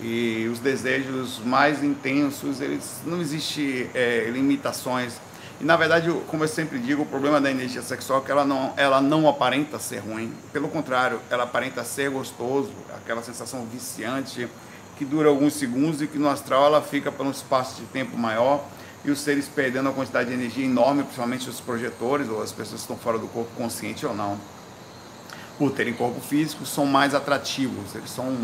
E 0.00 0.48
os 0.52 0.58
desejos 0.58 1.38
mais 1.38 1.84
intensos, 1.84 2.60
eles 2.60 3.00
não 3.06 3.20
existe 3.20 3.88
é, 3.94 4.28
limitações. 4.32 5.20
E 5.60 5.64
na 5.64 5.76
verdade, 5.76 6.12
como 6.26 6.42
eu 6.42 6.48
sempre 6.48 6.80
digo, 6.80 7.02
o 7.02 7.06
problema 7.06 7.40
da 7.40 7.48
energia 7.48 7.82
sexual 7.82 8.20
é 8.20 8.24
que 8.24 8.32
ela 8.32 8.44
não, 8.44 8.74
ela 8.76 9.00
não 9.00 9.28
aparenta 9.28 9.78
ser 9.78 9.98
ruim. 9.98 10.34
Pelo 10.52 10.68
contrário, 10.68 11.20
ela 11.30 11.44
aparenta 11.44 11.84
ser 11.84 12.10
gostoso, 12.10 12.72
aquela 12.96 13.22
sensação 13.22 13.64
viciante 13.66 14.48
que 14.98 15.04
dura 15.04 15.28
alguns 15.28 15.54
segundos 15.54 16.02
e 16.02 16.08
que 16.08 16.18
no 16.18 16.28
astral 16.28 16.66
ela 16.66 16.82
fica 16.82 17.12
por 17.12 17.24
um 17.24 17.30
espaço 17.30 17.80
de 17.80 17.86
tempo 17.86 18.18
maior 18.18 18.64
e 19.04 19.10
os 19.10 19.20
seres 19.20 19.48
perdendo 19.48 19.88
a 19.88 19.92
quantidade 19.92 20.28
de 20.28 20.34
energia 20.34 20.64
enorme, 20.64 21.02
principalmente 21.02 21.48
os 21.48 21.60
projetores 21.60 22.28
ou 22.28 22.42
as 22.42 22.52
pessoas 22.52 22.80
que 22.80 22.92
estão 22.92 22.96
fora 22.96 23.18
do 23.18 23.26
corpo, 23.26 23.50
consciente 23.56 24.06
ou 24.06 24.14
não, 24.14 24.38
por 25.58 25.72
terem 25.72 25.92
corpo 25.92 26.20
físico, 26.20 26.64
são 26.64 26.86
mais 26.86 27.14
atrativos, 27.14 27.94
eles 27.94 28.10
são 28.10 28.36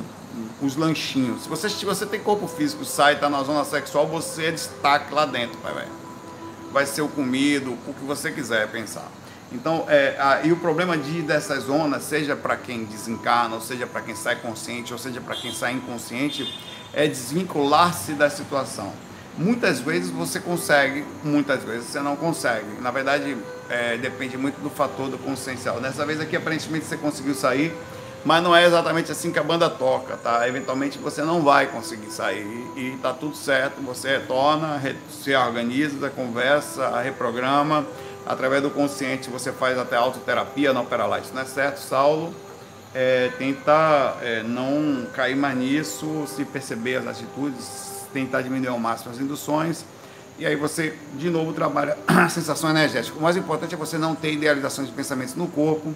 os 0.61 0.77
lanchinhos. 0.77 1.43
Se 1.43 1.49
você, 1.49 1.69
se 1.69 1.85
você 1.85 2.07
tem 2.07 2.21
corpo 2.21 2.47
físico, 2.47 2.85
sai, 2.85 3.15
está 3.15 3.29
na 3.29 3.43
zona 3.43 3.65
sexual, 3.65 4.07
você 4.07 4.47
é 4.47 4.51
destaque 4.51 5.13
lá 5.13 5.27
dentro, 5.27 5.59
vai, 5.61 5.73
vai. 5.73 5.89
vai 6.73 6.87
ser 6.87 7.03
o 7.03 7.09
comido, 7.09 7.73
o 7.87 7.95
que 7.95 8.05
você 8.05 8.31
quiser 8.31 8.69
pensar. 8.69 9.09
Então, 9.51 9.87
é, 9.89 10.17
a, 10.19 10.43
e 10.43 10.53
o 10.53 10.57
problema 10.57 10.97
de 10.97 11.23
dessas 11.23 11.65
zonas, 11.65 12.03
seja 12.03 12.37
para 12.37 12.57
quem 12.57 12.85
desencarna, 12.85 13.55
ou 13.55 13.61
seja 13.61 13.87
para 13.87 14.03
quem 14.03 14.15
sai 14.15 14.37
consciente, 14.37 14.93
ou 14.93 14.99
seja 14.99 15.21
para 15.21 15.35
quem 15.35 15.53
sai 15.53 15.73
inconsciente, 15.73 16.55
é 16.93 17.07
desvincular-se 17.07 18.13
da 18.13 18.29
situação. 18.29 18.93
Muitas 19.39 19.79
vezes 19.79 20.11
você 20.11 20.41
consegue, 20.41 21.05
muitas 21.23 21.63
vezes 21.63 21.87
você 21.87 22.01
não 22.01 22.17
consegue. 22.17 22.81
Na 22.81 22.91
verdade, 22.91 23.37
é, 23.71 23.97
depende 23.97 24.37
muito 24.37 24.61
do 24.61 24.69
fator 24.69 25.09
do 25.09 25.17
consciencial. 25.17 25.81
Dessa 25.81 26.05
vez 26.05 26.21
aqui, 26.21 26.37
aparentemente, 26.37 26.87
você 26.87 26.97
conseguiu 26.97 27.37
sair, 27.37 27.73
mas 28.25 28.43
não 28.43 28.55
é 28.55 28.67
exatamente 28.67 29.13
assim 29.13 29.31
que 29.31 29.39
a 29.39 29.43
banda 29.45 29.71
toca, 29.71 30.17
tá? 30.17 30.47
Eventualmente 30.49 30.99
você 30.99 31.23
não 31.23 31.43
vai 31.43 31.69
conseguir 31.69 32.11
sair 32.11 32.67
e 32.77 32.99
tá 33.01 33.13
tudo 33.13 33.37
certo. 33.37 33.81
Você 33.83 34.19
retorna, 34.19 34.83
se 35.09 35.33
organiza, 35.37 36.11
conversa, 36.11 37.01
reprograma. 37.01 37.87
Através 38.27 38.61
do 38.61 38.71
consciente 38.71 39.31
você 39.31 39.53
faz 39.53 39.79
até 39.79 39.97
autoterapia 39.97 40.73
na 40.73 40.81
Opera 40.81 41.07
Light, 41.07 41.31
não 41.33 41.43
é 41.43 41.45
certo, 41.45 41.79
Saulo? 41.79 42.35
É, 42.93 43.31
tentar 43.39 44.19
é, 44.21 44.43
não 44.43 45.07
cair 45.15 45.37
mais 45.37 45.57
nisso, 45.57 46.25
se 46.27 46.45
perceber 46.45 46.97
as 46.97 47.07
atitudes, 47.07 47.88
tentar 48.13 48.43
diminuir 48.43 48.69
ao 48.69 48.79
máximo 48.79 49.13
as 49.13 49.21
induções. 49.21 49.85
E 50.39 50.47
aí 50.47 50.55
você, 50.55 50.95
de 51.17 51.29
novo, 51.31 51.53
trabalha 51.53 51.99
a 52.07 52.29
sensação 52.29 52.71
energética. 52.71 53.19
O 53.19 53.23
mais 53.23 53.37
importante 53.37 53.75
é 53.75 53.77
você 53.77 53.99
não 53.99 54.15
ter 54.15 54.33
idealizações 54.33 54.89
de 54.89 54.95
pensamentos 54.95 55.35
no 55.35 55.49
corpo, 55.49 55.93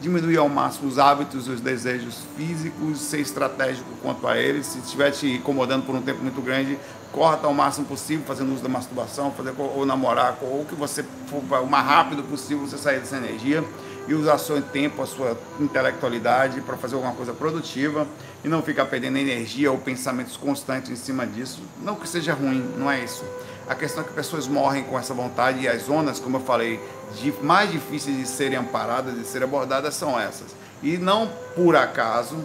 diminuir 0.00 0.36
ao 0.36 0.48
máximo 0.48 0.88
os 0.88 0.98
hábitos 0.98 1.46
e 1.46 1.50
os 1.50 1.60
desejos 1.60 2.22
físicos, 2.36 2.98
ser 2.98 3.20
estratégico 3.20 3.88
quanto 4.02 4.26
a 4.26 4.36
eles. 4.36 4.66
Se 4.66 4.78
estiver 4.78 5.10
te 5.12 5.26
incomodando 5.28 5.86
por 5.86 5.94
um 5.94 6.02
tempo 6.02 6.22
muito 6.22 6.42
grande, 6.42 6.78
corta 7.12 7.46
ao 7.46 7.54
máximo 7.54 7.86
possível, 7.86 8.26
fazendo 8.26 8.52
uso 8.52 8.62
da 8.62 8.68
masturbação, 8.68 9.30
fazer 9.30 9.54
ou 9.56 9.86
namorar, 9.86 10.36
ou 10.42 10.64
que 10.64 10.74
você 10.74 11.04
for 11.28 11.40
o 11.62 11.66
mais 11.66 11.86
rápido 11.86 12.24
possível 12.24 12.66
você 12.66 12.76
sair 12.76 12.98
dessa 12.98 13.16
energia 13.16 13.62
e 14.08 14.14
usar 14.14 14.36
seu 14.38 14.60
tempo, 14.60 15.00
a 15.00 15.06
sua 15.06 15.38
intelectualidade 15.60 16.60
para 16.60 16.76
fazer 16.76 16.96
alguma 16.96 17.14
coisa 17.14 17.32
produtiva 17.32 18.06
e 18.44 18.48
não 18.48 18.62
ficar 18.62 18.84
perdendo 18.84 19.16
energia 19.16 19.72
ou 19.72 19.78
pensamentos 19.78 20.36
constantes 20.36 20.90
em 20.90 20.96
cima 20.96 21.26
disso. 21.26 21.62
Não 21.82 21.94
que 21.94 22.06
seja 22.06 22.34
ruim, 22.34 22.60
não 22.76 22.90
é 22.90 23.02
isso. 23.02 23.24
A 23.66 23.74
questão 23.74 24.04
é 24.04 24.06
que 24.06 24.12
pessoas 24.12 24.46
morrem 24.46 24.84
com 24.84 24.98
essa 24.98 25.14
vontade 25.14 25.60
e 25.60 25.68
as 25.68 25.84
zonas, 25.84 26.20
como 26.20 26.36
eu 26.36 26.40
falei, 26.42 26.78
de, 27.18 27.32
mais 27.42 27.72
difíceis 27.72 28.18
de 28.18 28.26
serem 28.28 28.58
amparadas, 28.58 29.14
de 29.14 29.24
serem 29.26 29.48
abordadas 29.48 29.94
são 29.94 30.20
essas. 30.20 30.54
E 30.82 30.98
não 30.98 31.30
por 31.56 31.74
acaso 31.74 32.36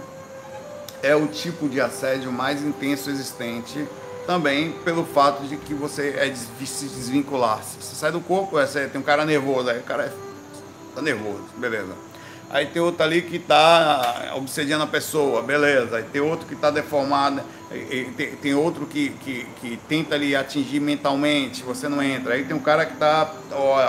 é 1.04 1.14
o 1.14 1.28
tipo 1.28 1.68
de 1.68 1.82
assédio 1.82 2.32
mais 2.32 2.64
intenso 2.64 3.10
existente, 3.10 3.86
também 4.26 4.72
pelo 4.86 5.04
fato 5.04 5.44
de 5.44 5.58
que 5.58 5.74
você 5.74 6.16
é 6.18 6.30
difícil 6.30 6.88
desvincular-se. 6.88 7.78
Você 7.82 7.96
sai 7.96 8.12
do 8.12 8.22
corpo, 8.22 8.52
você 8.52 8.88
tem 8.88 9.02
um 9.02 9.04
cara 9.04 9.26
nervoso, 9.26 9.70
aí 9.70 9.80
o 9.80 9.84
cara 9.84 10.04
é, 10.04 10.14
tá 10.96 11.02
nervoso, 11.02 11.44
beleza 11.58 12.09
Aí 12.52 12.66
tem 12.66 12.82
outro 12.82 13.04
ali 13.04 13.22
que 13.22 13.36
está 13.36 14.32
obsediando 14.36 14.84
a 14.84 14.88
pessoa, 14.88 15.44
beleza. 15.44 15.98
Aí 15.98 16.04
tem 16.04 16.20
outro 16.20 16.48
que 16.48 16.56
está 16.56 16.72
deformado, 16.72 17.42
tem, 18.18 18.36
tem, 18.36 18.56
outro 18.56 18.88
que, 18.88 19.10
que, 19.10 19.46
que, 19.62 19.78
tenta 19.88 20.16
ali 20.16 20.36
atingir 20.36 20.80
mentalmente, 20.80 21.62
você 21.62 21.88
não 21.88 22.02
entra. 22.02 22.34
Aí 22.34 22.44
tem 22.44 22.56
um 22.56 22.62
cara 22.62 22.88
que 22.88 22.94
está, 22.94 23.32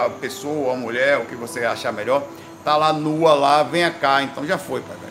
a 0.04 0.10
pessoa, 0.20 0.74
a 0.74 0.76
mulher, 0.76 1.18
o 1.18 1.24
que 1.24 1.34
você 1.34 1.64
achar 1.64 1.90
melhor, 1.90 2.22
tá 2.62 2.76
lá 2.76 2.92
nua 2.92 3.32
lá, 3.32 3.62
venha 3.62 3.90
cá, 3.90 4.22
então 4.22 4.46
já 4.46 4.58
foi, 4.58 4.82
pai 4.82 4.96
velho. 4.98 5.10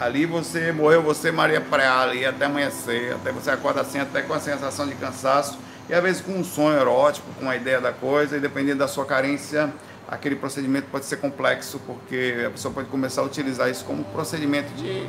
Ali 0.00 0.26
você 0.26 0.72
morreu, 0.72 1.02
você 1.02 1.30
Maria 1.30 1.60
Praia, 1.60 2.00
ali 2.00 2.26
até 2.26 2.46
amanhecer, 2.46 3.14
até 3.14 3.30
você 3.30 3.50
acorda 3.50 3.80
assim, 3.80 4.00
até 4.00 4.22
com 4.22 4.34
a 4.34 4.40
sensação 4.40 4.88
de 4.88 4.96
cansaço, 4.96 5.56
e 5.88 5.94
às 5.94 6.02
vezes 6.02 6.20
com 6.20 6.32
um 6.32 6.42
sonho 6.42 6.76
erótico, 6.76 7.28
com 7.38 7.48
a 7.48 7.54
ideia 7.54 7.80
da 7.80 7.92
coisa, 7.92 8.36
e 8.36 8.40
dependendo 8.40 8.80
da 8.80 8.88
sua 8.88 9.06
carência 9.06 9.72
aquele 10.08 10.36
procedimento 10.36 10.88
pode 10.90 11.04
ser 11.04 11.16
complexo, 11.16 11.80
porque 11.86 12.44
a 12.46 12.50
pessoa 12.50 12.72
pode 12.72 12.88
começar 12.88 13.22
a 13.22 13.24
utilizar 13.24 13.70
isso 13.70 13.84
como 13.84 14.04
procedimento 14.04 14.72
de 14.74 15.06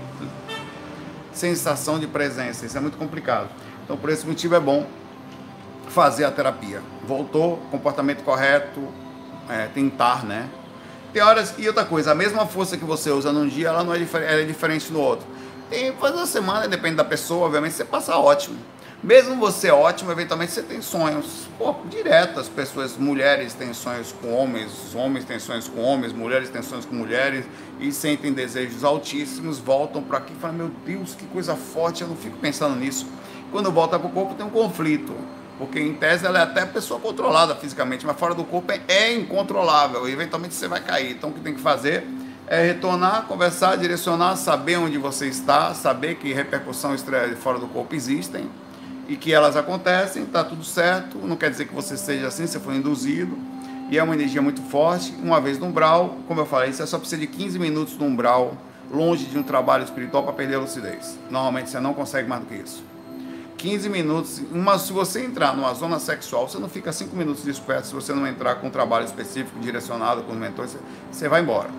sensação 1.32 2.00
de 2.00 2.08
presença. 2.08 2.66
Isso 2.66 2.77
é 2.77 2.82
muito 2.82 2.98
complicado. 2.98 3.50
Então, 3.84 3.96
por 3.96 4.10
esse 4.10 4.25
motivo, 4.25 4.56
é 4.56 4.60
bom 4.60 4.88
fazer 5.89 6.25
a 6.25 6.32
terapia. 6.32 6.82
Voltou, 7.06 7.58
comportamento 7.72 8.24
correto, 8.24 8.82
é, 9.50 9.68
tentar, 9.68 10.25
né? 10.25 10.50
Tem 11.13 11.22
horas. 11.22 11.54
E 11.58 11.68
outra 11.68 11.86
coisa, 11.86 12.12
a 12.12 12.16
mesma 12.16 12.46
força 12.46 12.77
que 12.77 12.84
você 12.84 13.10
usa 13.12 13.32
num 13.32 13.48
dia, 13.48 13.70
ela 13.70 13.84
não 13.84 13.94
é, 13.94 13.98
difer 13.98 14.24
ela 14.24 14.42
é 14.42 14.46
diferente 14.46 14.92
no 14.92 15.00
outro. 15.00 15.25
Tem 15.70 15.94
fazer 15.94 16.16
uma 16.16 16.25
semana, 16.25 16.68
depende 16.68 16.96
da 16.96 17.04
pessoa, 17.04 17.46
obviamente, 17.46 17.74
você 17.74 17.86
passa 17.86 18.16
ótimo. 18.18 18.58
Mesmo 19.04 19.36
você 19.36 19.70
ótimo, 19.70 20.12
eventualmente 20.12 20.51
você 20.51 20.63
tem 20.63 20.82
sonhos. 20.82 21.48
Pô, 21.56 21.75
direto, 21.88 22.39
as 22.39 22.50
pessoas, 22.50 22.98
mulheres 22.98 23.54
têm 23.54 23.72
sonhos 23.72 24.12
com 24.12 24.34
homens, 24.34 24.96
homens 24.96 25.24
têm 25.24 25.38
sonhos 25.38 25.68
com 25.68 25.82
homens, 25.82 26.12
mulheres 26.12 26.50
têm 26.50 26.63
sonhos 26.63 26.84
com 26.84 26.96
mulheres 26.96 27.46
e 27.80 27.92
sentem 27.92 28.34
desejos 28.34 28.84
altíssimos, 28.84 29.60
voltam 29.60 30.01
para 30.01 30.18
aqui 30.18 30.34
e 30.34 30.42
falam: 30.42 30.58
Meu 30.58 30.72
Deus, 30.84 31.13
que 31.13 31.27
coisa 31.27 31.56
forte, 31.56 32.01
eu 32.01 32.08
não 32.08 32.16
fico 32.16 32.38
pensando 32.38 32.75
nisso. 32.75 33.06
Quando 33.51 33.72
volta 33.72 34.00
para 34.00 34.08
o 34.08 34.12
corpo, 34.12 34.34
tem 34.34 34.46
um 34.46 34.50
conflito. 34.50 35.16
Porque 35.60 35.80
em 35.80 35.94
tese 35.94 36.25
ela 36.25 36.39
é 36.39 36.44
até 36.44 36.66
pessoa 36.66 37.00
controlada 37.00 37.56
fisicamente, 37.56 38.06
mas 38.06 38.18
fora 38.18 38.34
do 38.34 38.44
corpo 38.44 38.72
é, 38.72 38.82
é 38.88 39.13
incontrolável. 39.13 40.10
E 40.10 40.12
eventualmente 40.12 40.56
você 40.56 40.68
vai 40.68 40.82
cair. 40.82 41.12
Então 41.12 41.30
o 41.30 41.34
que 41.34 41.39
tem 41.39 41.54
que 41.54 41.62
fazer 41.62 42.04
é 42.48 42.66
retornar, 42.66 43.25
conversar, 43.27 43.75
direcionar, 43.77 44.36
saber 44.38 44.77
onde 44.77 44.98
você 44.98 45.27
está, 45.27 45.74
saber 45.75 46.16
que 46.16 46.34
repercussão 46.34 46.96
fora 47.38 47.60
do 47.60 47.68
corpo 47.68 47.94
existem 47.94 48.50
e 49.07 49.15
que 49.15 49.33
elas 49.33 49.55
acontecem, 49.55 50.23
está 50.23 50.43
tudo 50.43 50.63
certo, 50.63 51.17
não 51.19 51.35
quer 51.35 51.49
dizer 51.49 51.65
que 51.67 51.73
você 51.73 51.95
seja 51.95 52.27
assim, 52.27 52.45
você 52.45 52.59
foi 52.59 52.75
induzido, 52.75 53.37
e 53.89 53.97
é 53.97 54.03
uma 54.03 54.13
energia 54.13 54.41
muito 54.41 54.61
forte, 54.63 55.13
uma 55.23 55.39
vez 55.39 55.57
no 55.57 55.67
umbral, 55.67 56.17
como 56.27 56.41
eu 56.41 56.45
falei, 56.45 56.73
você 56.73 56.85
só 56.85 56.99
precisa 56.99 57.21
de 57.21 57.27
15 57.27 57.57
minutos 57.57 57.97
no 57.97 58.05
umbral, 58.05 58.57
longe 58.91 59.25
de 59.25 59.37
um 59.37 59.43
trabalho 59.43 59.83
espiritual 59.83 60.23
para 60.23 60.33
perder 60.33 60.55
a 60.55 60.59
lucidez. 60.59 61.17
Normalmente 61.29 61.69
você 61.69 61.79
não 61.79 61.93
consegue 61.93 62.27
mais 62.27 62.41
do 62.41 62.47
que 62.47 62.55
isso. 62.55 62.83
15 63.57 63.89
minutos, 63.89 64.41
mas 64.51 64.83
se 64.83 64.93
você 64.93 65.25
entrar 65.25 65.55
numa 65.55 65.73
zona 65.73 65.99
sexual, 65.99 66.47
você 66.47 66.59
não 66.59 66.69
fica 66.69 66.91
5 66.91 67.15
minutos 67.15 67.43
desperto 67.43 67.87
se 67.87 67.93
você 67.93 68.13
não 68.13 68.27
entrar 68.27 68.55
com 68.55 68.67
um 68.67 68.69
trabalho 68.69 69.05
específico, 69.05 69.59
direcionado 69.59 70.21
com 70.23 70.33
o 70.33 70.35
mentor, 70.35 70.67
você, 70.67 70.77
você 71.11 71.27
vai 71.27 71.41
embora. 71.41 71.69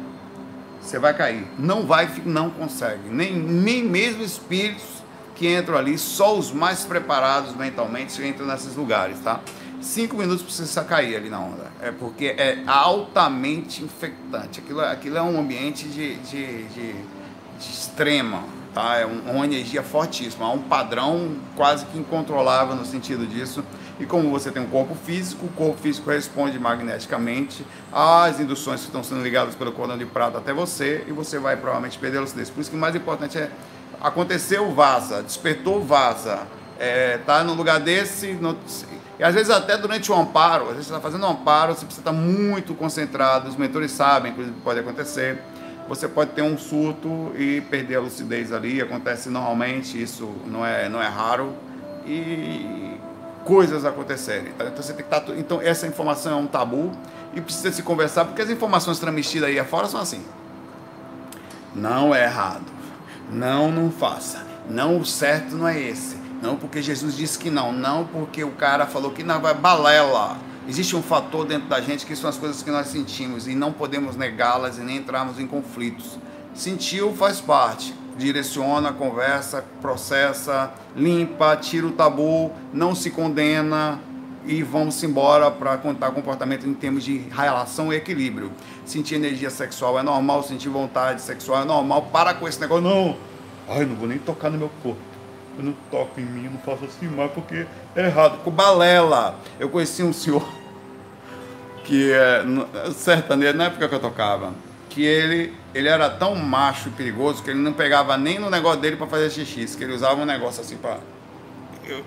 Você 0.81 0.99
vai 0.99 1.15
cair. 1.15 1.47
Não 1.59 1.87
vai, 1.87 2.11
não 2.25 2.51
consegue. 2.51 3.09
Nem, 3.11 3.35
nem 3.35 3.85
mesmo 3.85 4.23
espíritos 4.23 4.98
que 5.39 5.49
entram 5.49 5.79
ali, 5.79 5.97
só 5.97 6.37
os 6.37 6.51
mais 6.51 6.85
preparados 6.85 7.55
mentalmente 7.55 8.21
entram 8.27 8.45
nesses 8.45 8.75
lugares, 8.75 9.21
tá? 9.21 9.41
Cinco 9.81 10.17
minutos 10.17 10.43
para 10.43 10.67
você 10.67 10.85
cair 10.85 11.15
ali 11.15 11.31
na 11.31 11.39
onda. 11.39 11.71
É 11.81 11.93
porque 11.93 12.27
é 12.37 12.59
altamente 12.67 13.85
infectante. 13.85 14.59
Aquilo, 14.59 14.81
aquilo 14.81 15.17
é 15.17 15.23
um 15.23 15.39
ambiente 15.39 15.87
de, 15.87 16.17
de, 16.17 16.65
de, 16.65 16.93
de 16.93 17.71
extrema, 17.71 18.43
tá? 18.75 18.97
É 18.97 19.07
um, 19.07 19.31
uma 19.31 19.45
energia 19.45 19.85
fortíssima. 19.85 20.47
Há 20.47 20.51
um 20.51 20.63
padrão 20.63 21.37
quase 21.55 21.87
que 21.87 21.97
incontrolável 21.97 22.75
no 22.75 22.85
sentido 22.85 23.25
disso. 23.25 23.63
E 24.01 24.07
como 24.07 24.31
você 24.31 24.51
tem 24.51 24.61
um 24.61 24.69
corpo 24.69 24.97
físico, 24.97 25.47
o 25.47 25.49
corpo 25.51 25.81
físico 25.81 26.11
responde 26.11 26.59
magneticamente 26.59 27.65
às 27.93 28.41
induções 28.41 28.81
que 28.81 28.87
estão 28.87 29.05
sendo 29.05 29.23
ligadas 29.23 29.55
pelo 29.55 29.71
cordão 29.71 29.97
de 29.97 30.07
prata 30.07 30.39
até 30.39 30.53
você 30.53 31.05
e 31.07 31.13
você 31.13 31.39
vai 31.39 31.57
provavelmente 31.57 31.97
perder 31.97 32.19
a 32.19 32.21
lucidez. 32.23 32.51
Por 32.51 32.61
isso 32.61 32.71
que 32.71 32.77
o 32.77 32.81
mais 32.81 32.97
importante 32.97 33.39
é 33.39 33.51
aconteceu, 34.01 34.73
vaza, 34.73 35.23
despertou, 35.23 35.83
vaza. 35.83 36.41
É, 36.79 37.19
tá 37.19 37.43
no 37.43 37.55
lugar 37.55 37.81
desse, 37.81 38.33
no, 38.35 38.57
e 39.19 39.25
às 39.25 39.35
vezes 39.35 39.51
até 39.51 39.77
durante 39.77 40.13
o 40.13 40.15
amparo, 40.15 40.65
às 40.67 40.71
vezes 40.71 40.87
você 40.87 40.95
está 40.95 41.01
fazendo 41.01 41.27
um 41.27 41.31
amparo, 41.31 41.75
você 41.75 41.85
precisa 41.85 42.03
estar 42.03 42.13
muito 42.13 42.73
concentrado, 42.75 43.49
os 43.49 43.57
mentores 43.57 43.91
sabem 43.91 44.33
que 44.33 44.45
pode 44.63 44.79
acontecer. 44.79 45.43
você 45.89 46.07
pode 46.07 46.31
ter 46.33 46.43
um 46.43 46.57
surto 46.57 47.33
e 47.35 47.61
perder 47.63 47.97
a 47.97 48.01
lucidez 48.01 48.53
ali. 48.53 48.81
Acontece 48.81 49.29
normalmente, 49.29 50.01
isso 50.01 50.31
não 50.47 50.65
é, 50.65 50.89
não 50.89 51.03
é 51.03 51.09
raro. 51.09 51.53
E 52.07 52.97
coisas 53.45 53.85
acontecerem. 53.85 54.53
Tá? 54.53 54.67
Então 54.67 54.83
você 54.83 54.93
tem 54.93 55.05
que 55.05 55.15
estar. 55.15 55.21
Tá 55.21 55.33
então 55.37 55.61
essa 55.61 55.87
informação 55.87 56.33
é 56.33 56.37
um 56.37 56.47
tabu 56.47 56.93
e 57.35 57.41
precisa 57.41 57.73
se 57.73 57.83
conversar, 57.83 58.27
porque 58.27 58.43
as 58.43 58.51
informações 58.51 58.99
transmitidas 59.01 59.49
aí 59.49 59.59
afora 59.59 59.89
são 59.89 60.01
assim. 60.01 60.23
Não 61.75 62.15
é 62.15 62.25
errado. 62.25 62.78
Não, 63.31 63.71
não 63.71 63.91
faça. 63.91 64.47
Não, 64.69 64.99
o 64.99 65.05
certo 65.05 65.55
não 65.55 65.69
é 65.69 65.81
esse. 65.81 66.17
Não 66.43 66.57
porque 66.57 66.81
Jesus 66.83 67.17
disse 67.17 67.39
que 67.39 67.51
não. 67.51 67.73
Não 67.73 68.07
porque 68.07 68.45
o 68.45 68.53
cara 68.53 68.87
falou 68.87 69.11
que 69.11 69.23
não, 69.23 69.41
vai 69.41 69.55
balela. 69.55 70.37
Existe 70.69 70.95
um 70.95 71.03
fator 71.03 71.47
dentro 71.47 71.69
da 71.69 71.81
gente 71.81 72.05
que 72.05 72.15
são 72.15 72.29
as 72.29 72.37
coisas 72.37 72.63
que 72.63 72.71
nós 72.71 72.89
sentimos 72.89 73.49
e 73.49 73.55
não 73.55 73.73
podemos 73.73 74.17
negá-las 74.17 74.79
e 74.79 74.83
nem 74.83 74.99
entrarmos 74.99 75.39
em 75.41 75.47
conflitos. 75.47 76.19
Sentiu 76.55 77.15
faz 77.15 77.41
parte. 77.41 77.95
Direciona, 78.19 78.93
conversa, 78.93 79.65
processa, 79.81 80.73
limpa, 80.97 81.57
tira 81.57 81.87
o 81.87 81.93
tabu, 81.93 82.51
não 82.73 82.93
se 82.93 83.11
condena 83.11 84.01
e 84.47 84.63
vamos 84.63 85.03
embora 85.03 85.51
para 85.51 85.77
contar 85.79 86.11
comportamento 86.11 86.67
em 86.67 86.75
termos 86.75 87.05
de 87.05 87.19
relação 87.31 87.93
e 87.93 87.97
equilíbrio. 87.97 88.53
Sentir 88.85 89.17
energia 89.17 89.51
sexual 89.51 89.99
é 89.99 90.03
normal, 90.03 90.43
sentir 90.43 90.69
vontade 90.69 91.23
sexual 91.23 91.63
é 91.63 91.65
normal. 91.65 92.09
Para 92.13 92.35
com 92.35 92.49
esse 92.49 92.61
negócio, 92.61 92.85
não. 92.85 93.17
Ai, 93.69 93.85
não 93.85 93.97
vou 93.97 94.09
nem 94.09 94.19
tocar 94.19 94.51
no 94.51 94.59
meu 94.59 94.71
corpo 94.83 95.09
eu 95.59 95.65
não 95.65 95.75
toco 95.91 96.21
em 96.21 96.25
mim, 96.25 96.45
eu 96.45 96.53
não 96.53 96.59
faço 96.61 96.85
assim 96.85 97.09
mais 97.09 97.31
porque 97.33 97.67
é 97.97 98.07
errado. 98.07 98.39
Com 98.45 98.51
balela. 98.51 99.35
Eu 99.59 99.69
conheci 99.69 100.03
um 100.05 100.13
senhor 100.13 100.49
que 101.85 102.13
é 102.13 102.45
sertanejo, 102.93 103.59
na 103.59 103.65
época 103.65 103.89
que 103.89 103.95
eu 103.95 104.01
tocava, 104.01 104.53
que 104.89 105.05
ele, 105.05 105.53
ele 105.75 105.89
era 105.89 106.09
tão 106.09 106.37
macho 106.37 106.89
e 106.89 106.93
perigoso 106.93 107.43
que 107.43 107.51
ele 107.51 107.59
não 107.59 107.73
pegava 107.73 108.17
nem 108.17 108.39
no 108.39 108.49
negócio 108.49 108.81
dele 108.81 108.97
para 108.97 109.07
fazer 109.09 109.31
xixi, 109.31 109.77
que 109.77 109.83
ele 109.83 109.95
usava 109.95 110.21
um 110.21 110.25
negócio 110.25 110.61
assim 110.61 110.77
para 110.77 110.99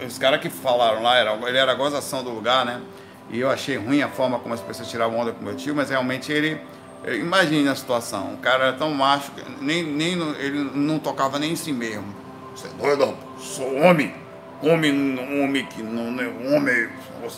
os 0.06 0.18
caras 0.18 0.42
que 0.42 0.50
falaram 0.50 1.02
lá, 1.02 1.18
era, 1.18 1.34
ele 1.48 1.58
era 1.58 1.72
a 1.72 1.76
gozação 1.76 2.24
do 2.24 2.30
lugar, 2.30 2.66
né? 2.66 2.82
E 3.30 3.40
eu 3.40 3.50
achei 3.50 3.78
ruim 3.78 4.02
a 4.02 4.10
forma 4.10 4.40
como 4.40 4.54
as 4.54 4.60
pessoas 4.60 4.90
tiravam 4.90 5.20
onda 5.20 5.32
com 5.32 5.44
meu 5.44 5.56
tio, 5.56 5.76
mas 5.76 5.90
realmente 5.90 6.32
ele. 6.32 6.60
Imagine 7.08 7.68
a 7.68 7.76
situação, 7.76 8.36
o 8.36 8.38
cara 8.38 8.66
era 8.66 8.74
tão 8.74 8.92
macho 8.92 9.32
que 9.32 9.44
nem, 9.60 9.84
nem 9.84 10.14
ele 10.38 10.70
não 10.76 11.00
tocava 11.00 11.40
nem 11.40 11.54
em 11.54 11.56
si 11.56 11.72
mesmo. 11.72 12.16
Você 12.56 12.68
é 12.68 12.70
doido? 12.72 13.18
Sou 13.40 13.76
homem. 13.76 14.14
Homem, 14.62 15.18
homem 15.42 15.66
que 15.66 15.82
não 15.82 16.22
é 16.22 16.28
homem, 16.56 16.90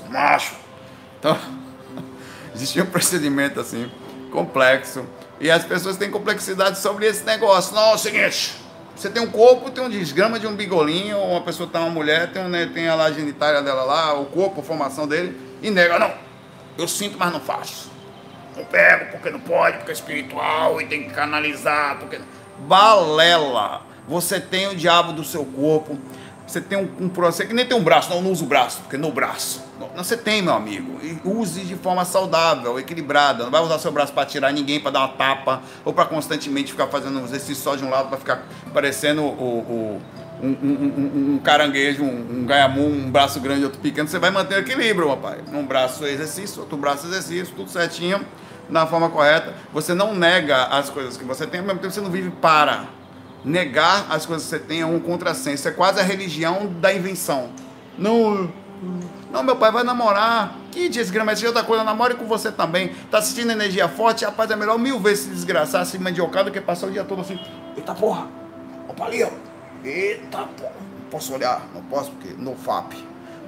macho. 0.09 0.55
Então, 1.17 1.37
existia 2.53 2.83
um 2.83 2.87
procedimento 2.87 3.61
assim, 3.61 3.89
complexo. 4.31 5.05
E 5.39 5.49
as 5.49 5.63
pessoas 5.63 5.95
têm 5.95 6.11
complexidade 6.11 6.79
sobre 6.79 7.05
esse 7.05 7.23
negócio. 7.23 7.73
Não, 7.73 7.91
é 7.91 7.93
o 7.93 7.97
seguinte, 7.97 8.53
você 8.95 9.09
tem 9.09 9.21
um 9.21 9.29
corpo, 9.29 9.71
tem 9.71 9.83
um 9.83 9.89
desgrama 9.89 10.39
de 10.39 10.45
um 10.45 10.55
bigolinho, 10.55 11.17
ou 11.17 11.31
uma 11.31 11.41
pessoa 11.41 11.67
tem 11.67 11.81
uma 11.81 11.89
mulher, 11.89 12.31
tem, 12.31 12.43
né, 12.43 12.69
tem 12.73 12.87
a 12.87 12.95
lá 12.95 13.11
genitália 13.11 13.61
dela 13.61 13.83
lá, 13.83 14.13
o 14.13 14.25
corpo, 14.25 14.61
a 14.61 14.63
formação 14.63 15.07
dele, 15.07 15.37
e 15.61 15.71
nega, 15.71 15.97
não, 15.97 16.13
eu 16.77 16.87
sinto, 16.87 17.17
mas 17.17 17.31
não 17.31 17.39
faço. 17.39 17.91
Não 18.55 18.63
pego 18.65 19.11
porque 19.11 19.31
não 19.31 19.39
pode, 19.39 19.77
porque 19.77 19.91
é 19.91 19.93
espiritual 19.93 20.79
e 20.79 20.85
tem 20.85 21.03
que 21.03 21.09
canalizar, 21.09 21.97
porque. 21.99 22.19
Balela! 22.59 23.81
Você 24.07 24.39
tem 24.39 24.67
o 24.67 24.75
diabo 24.75 25.13
do 25.13 25.23
seu 25.23 25.45
corpo, 25.45 25.97
você 26.45 26.59
tem 26.59 26.77
um, 26.77 26.89
um 26.99 27.09
você 27.09 27.45
que 27.45 27.53
nem 27.53 27.65
tem 27.65 27.77
um 27.77 27.83
braço, 27.83 28.09
não, 28.09 28.21
não 28.21 28.31
usa 28.31 28.43
o 28.43 28.47
braço, 28.47 28.81
porque 28.81 28.97
no 28.97 29.11
braço. 29.11 29.61
Não, 29.79 30.03
você 30.03 30.17
tem, 30.17 30.41
meu 30.41 30.53
amigo. 30.53 30.99
E 31.01 31.17
use 31.23 31.61
de 31.61 31.75
forma 31.75 32.03
saudável, 32.05 32.77
equilibrada. 32.77 33.45
Não 33.45 33.51
vai 33.51 33.61
usar 33.61 33.79
seu 33.79 33.91
braço 33.91 34.13
para 34.13 34.25
tirar 34.25 34.51
ninguém, 34.51 34.79
para 34.79 34.91
dar 34.91 34.99
uma 34.99 35.09
tapa, 35.09 35.61
ou 35.85 35.93
para 35.93 36.05
constantemente 36.05 36.71
ficar 36.71 36.87
fazendo 36.87 37.19
um 37.19 37.23
exercício 37.23 37.63
só 37.63 37.75
de 37.75 37.83
um 37.83 37.89
lado, 37.89 38.09
para 38.09 38.17
ficar 38.17 38.43
parecendo 38.73 39.21
o, 39.21 39.25
o 39.25 40.01
um, 40.41 40.47
um, 40.47 41.33
um, 41.35 41.39
caranguejo, 41.39 42.03
um, 42.03 42.45
um 42.47 42.79
um 42.81 43.11
braço 43.11 43.39
grande, 43.39 43.63
outro 43.63 43.79
pequeno. 43.79 44.07
Você 44.07 44.19
vai 44.19 44.29
manter 44.29 44.55
o 44.55 44.59
equilíbrio, 44.59 45.09
rapaz. 45.09 45.41
Um 45.53 45.65
braço 45.65 46.05
exercício, 46.05 46.61
outro 46.61 46.77
braço 46.77 47.07
exercício, 47.07 47.55
tudo 47.55 47.69
certinho, 47.69 48.25
na 48.69 48.85
forma 48.85 49.09
correta. 49.09 49.53
Você 49.71 49.93
não 49.93 50.13
nega 50.13 50.65
as 50.65 50.89
coisas 50.89 51.15
que 51.15 51.23
você 51.23 51.47
tem, 51.47 51.61
ao 51.61 51.65
mesmo 51.65 51.79
tempo 51.79 51.93
você 51.93 52.01
não 52.01 52.11
vive 52.11 52.29
para 52.29 52.85
negar 53.43 54.07
as 54.09 54.25
coisas 54.25 54.43
que 54.43 54.49
você 54.49 54.59
tem 54.59 54.81
é 54.81 54.85
um 54.85 54.99
contrassenso. 54.99 55.67
É 55.67 55.71
quase 55.71 55.99
a 55.99 56.03
religião 56.03 56.67
da 56.79 56.93
invenção. 56.93 57.49
Não, 57.97 58.51
não, 59.31 59.43
meu 59.43 59.55
pai 59.55 59.71
vai 59.71 59.83
namorar. 59.83 60.57
Que 60.71 60.89
desgraça, 60.89 61.35
de 61.35 61.47
outra 61.47 61.63
coisa, 61.63 61.83
namore 61.83 62.15
com 62.15 62.25
você 62.25 62.51
também. 62.51 62.89
Tá 63.11 63.19
assistindo 63.19 63.51
energia 63.51 63.87
forte, 63.87 64.25
rapaz, 64.25 64.49
é 64.49 64.55
melhor 64.55 64.79
mil 64.79 64.99
vezes 64.99 65.25
se 65.25 65.29
desgraçar, 65.31 65.85
se 65.85 65.99
mandiocar 65.99 66.43
do 66.43 66.51
que 66.51 66.59
passar 66.59 66.87
o 66.87 66.91
dia 66.91 67.03
todo 67.03 67.21
assim. 67.21 67.39
Eita 67.75 67.93
porra, 67.93 68.27
opa 68.87 69.05
ali, 69.05 69.23
ó. 69.23 69.29
Eita 69.83 70.39
porra. 70.39 70.73
Não 70.99 71.09
posso 71.19 71.33
olhar, 71.33 71.67
não 71.73 71.83
posso 71.83 72.11
porque 72.11 72.33
no 72.37 72.55
FAP. 72.55 72.93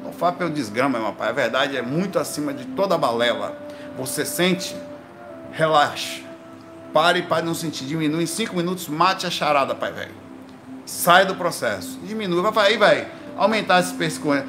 No 0.03 0.11
FAP 0.11 0.41
é 0.41 0.45
o 0.45 0.49
desgrama, 0.51 0.99
meu 0.99 1.13
pai. 1.13 1.29
A 1.29 1.31
verdade 1.31 1.75
é 1.75 1.81
muito 1.81 2.19
acima 2.19 2.53
de 2.53 2.65
toda 2.65 2.95
balela. 2.95 3.57
Você 3.97 4.23
sente, 4.23 4.75
relaxa 5.51 6.24
Pare 6.95 7.23
para 7.23 7.43
não 7.43 7.53
sentir. 7.53 7.83
Diminui 7.83 8.23
em 8.23 8.25
5 8.25 8.55
minutos, 8.55 8.87
mate 8.87 9.27
a 9.27 9.29
charada, 9.29 9.75
pai 9.75 9.91
velho. 9.91 10.13
Sai 10.85 11.25
do 11.25 11.35
processo. 11.35 11.99
Diminui, 12.01 12.41
vai 12.41 12.71
aí, 12.71 12.77
vai. 12.77 13.11
Aumentar 13.35 13.81
esses 13.81 13.91
pescoços 13.91 14.45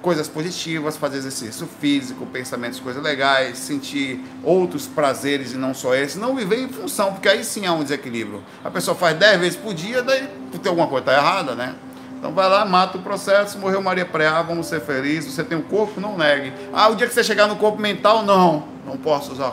coisas 0.00 0.28
positivas, 0.28 0.96
fazer 0.96 1.18
exercício 1.18 1.68
físico, 1.80 2.24
pensamentos, 2.24 2.80
coisas 2.80 3.02
legais, 3.02 3.58
sentir 3.58 4.24
outros 4.42 4.86
prazeres 4.86 5.52
e 5.52 5.56
não 5.56 5.74
só 5.74 5.92
esse, 5.94 6.18
não 6.18 6.36
viver 6.36 6.62
em 6.62 6.68
função, 6.68 7.12
porque 7.12 7.28
aí 7.28 7.44
sim 7.44 7.66
há 7.66 7.72
um 7.72 7.82
desequilíbrio. 7.82 8.42
A 8.64 8.70
pessoa 8.70 8.94
faz 8.94 9.18
10 9.18 9.40
vezes 9.40 9.58
por 9.58 9.74
dia, 9.74 10.00
daí 10.00 10.28
tem 10.62 10.70
alguma 10.70 10.86
coisa 10.86 11.04
tá 11.04 11.12
errada, 11.14 11.54
né? 11.54 11.74
Então 12.16 12.32
vai 12.32 12.48
lá, 12.48 12.64
mata 12.64 12.96
o 12.96 13.02
processo, 13.02 13.58
morreu 13.58 13.82
Maria 13.82 14.06
Preá, 14.06 14.40
vamos 14.40 14.68
ser 14.68 14.80
felizes, 14.80 15.34
você 15.34 15.42
tem 15.42 15.58
um 15.58 15.62
corpo, 15.62 16.00
não 16.00 16.16
negue. 16.16 16.52
Ah, 16.72 16.88
o 16.88 16.94
dia 16.94 17.08
que 17.08 17.12
você 17.12 17.24
chegar 17.24 17.48
no 17.48 17.56
corpo 17.56 17.78
mental, 17.78 18.22
não, 18.22 18.68
não 18.86 18.96
posso 18.96 19.32
usar 19.32 19.50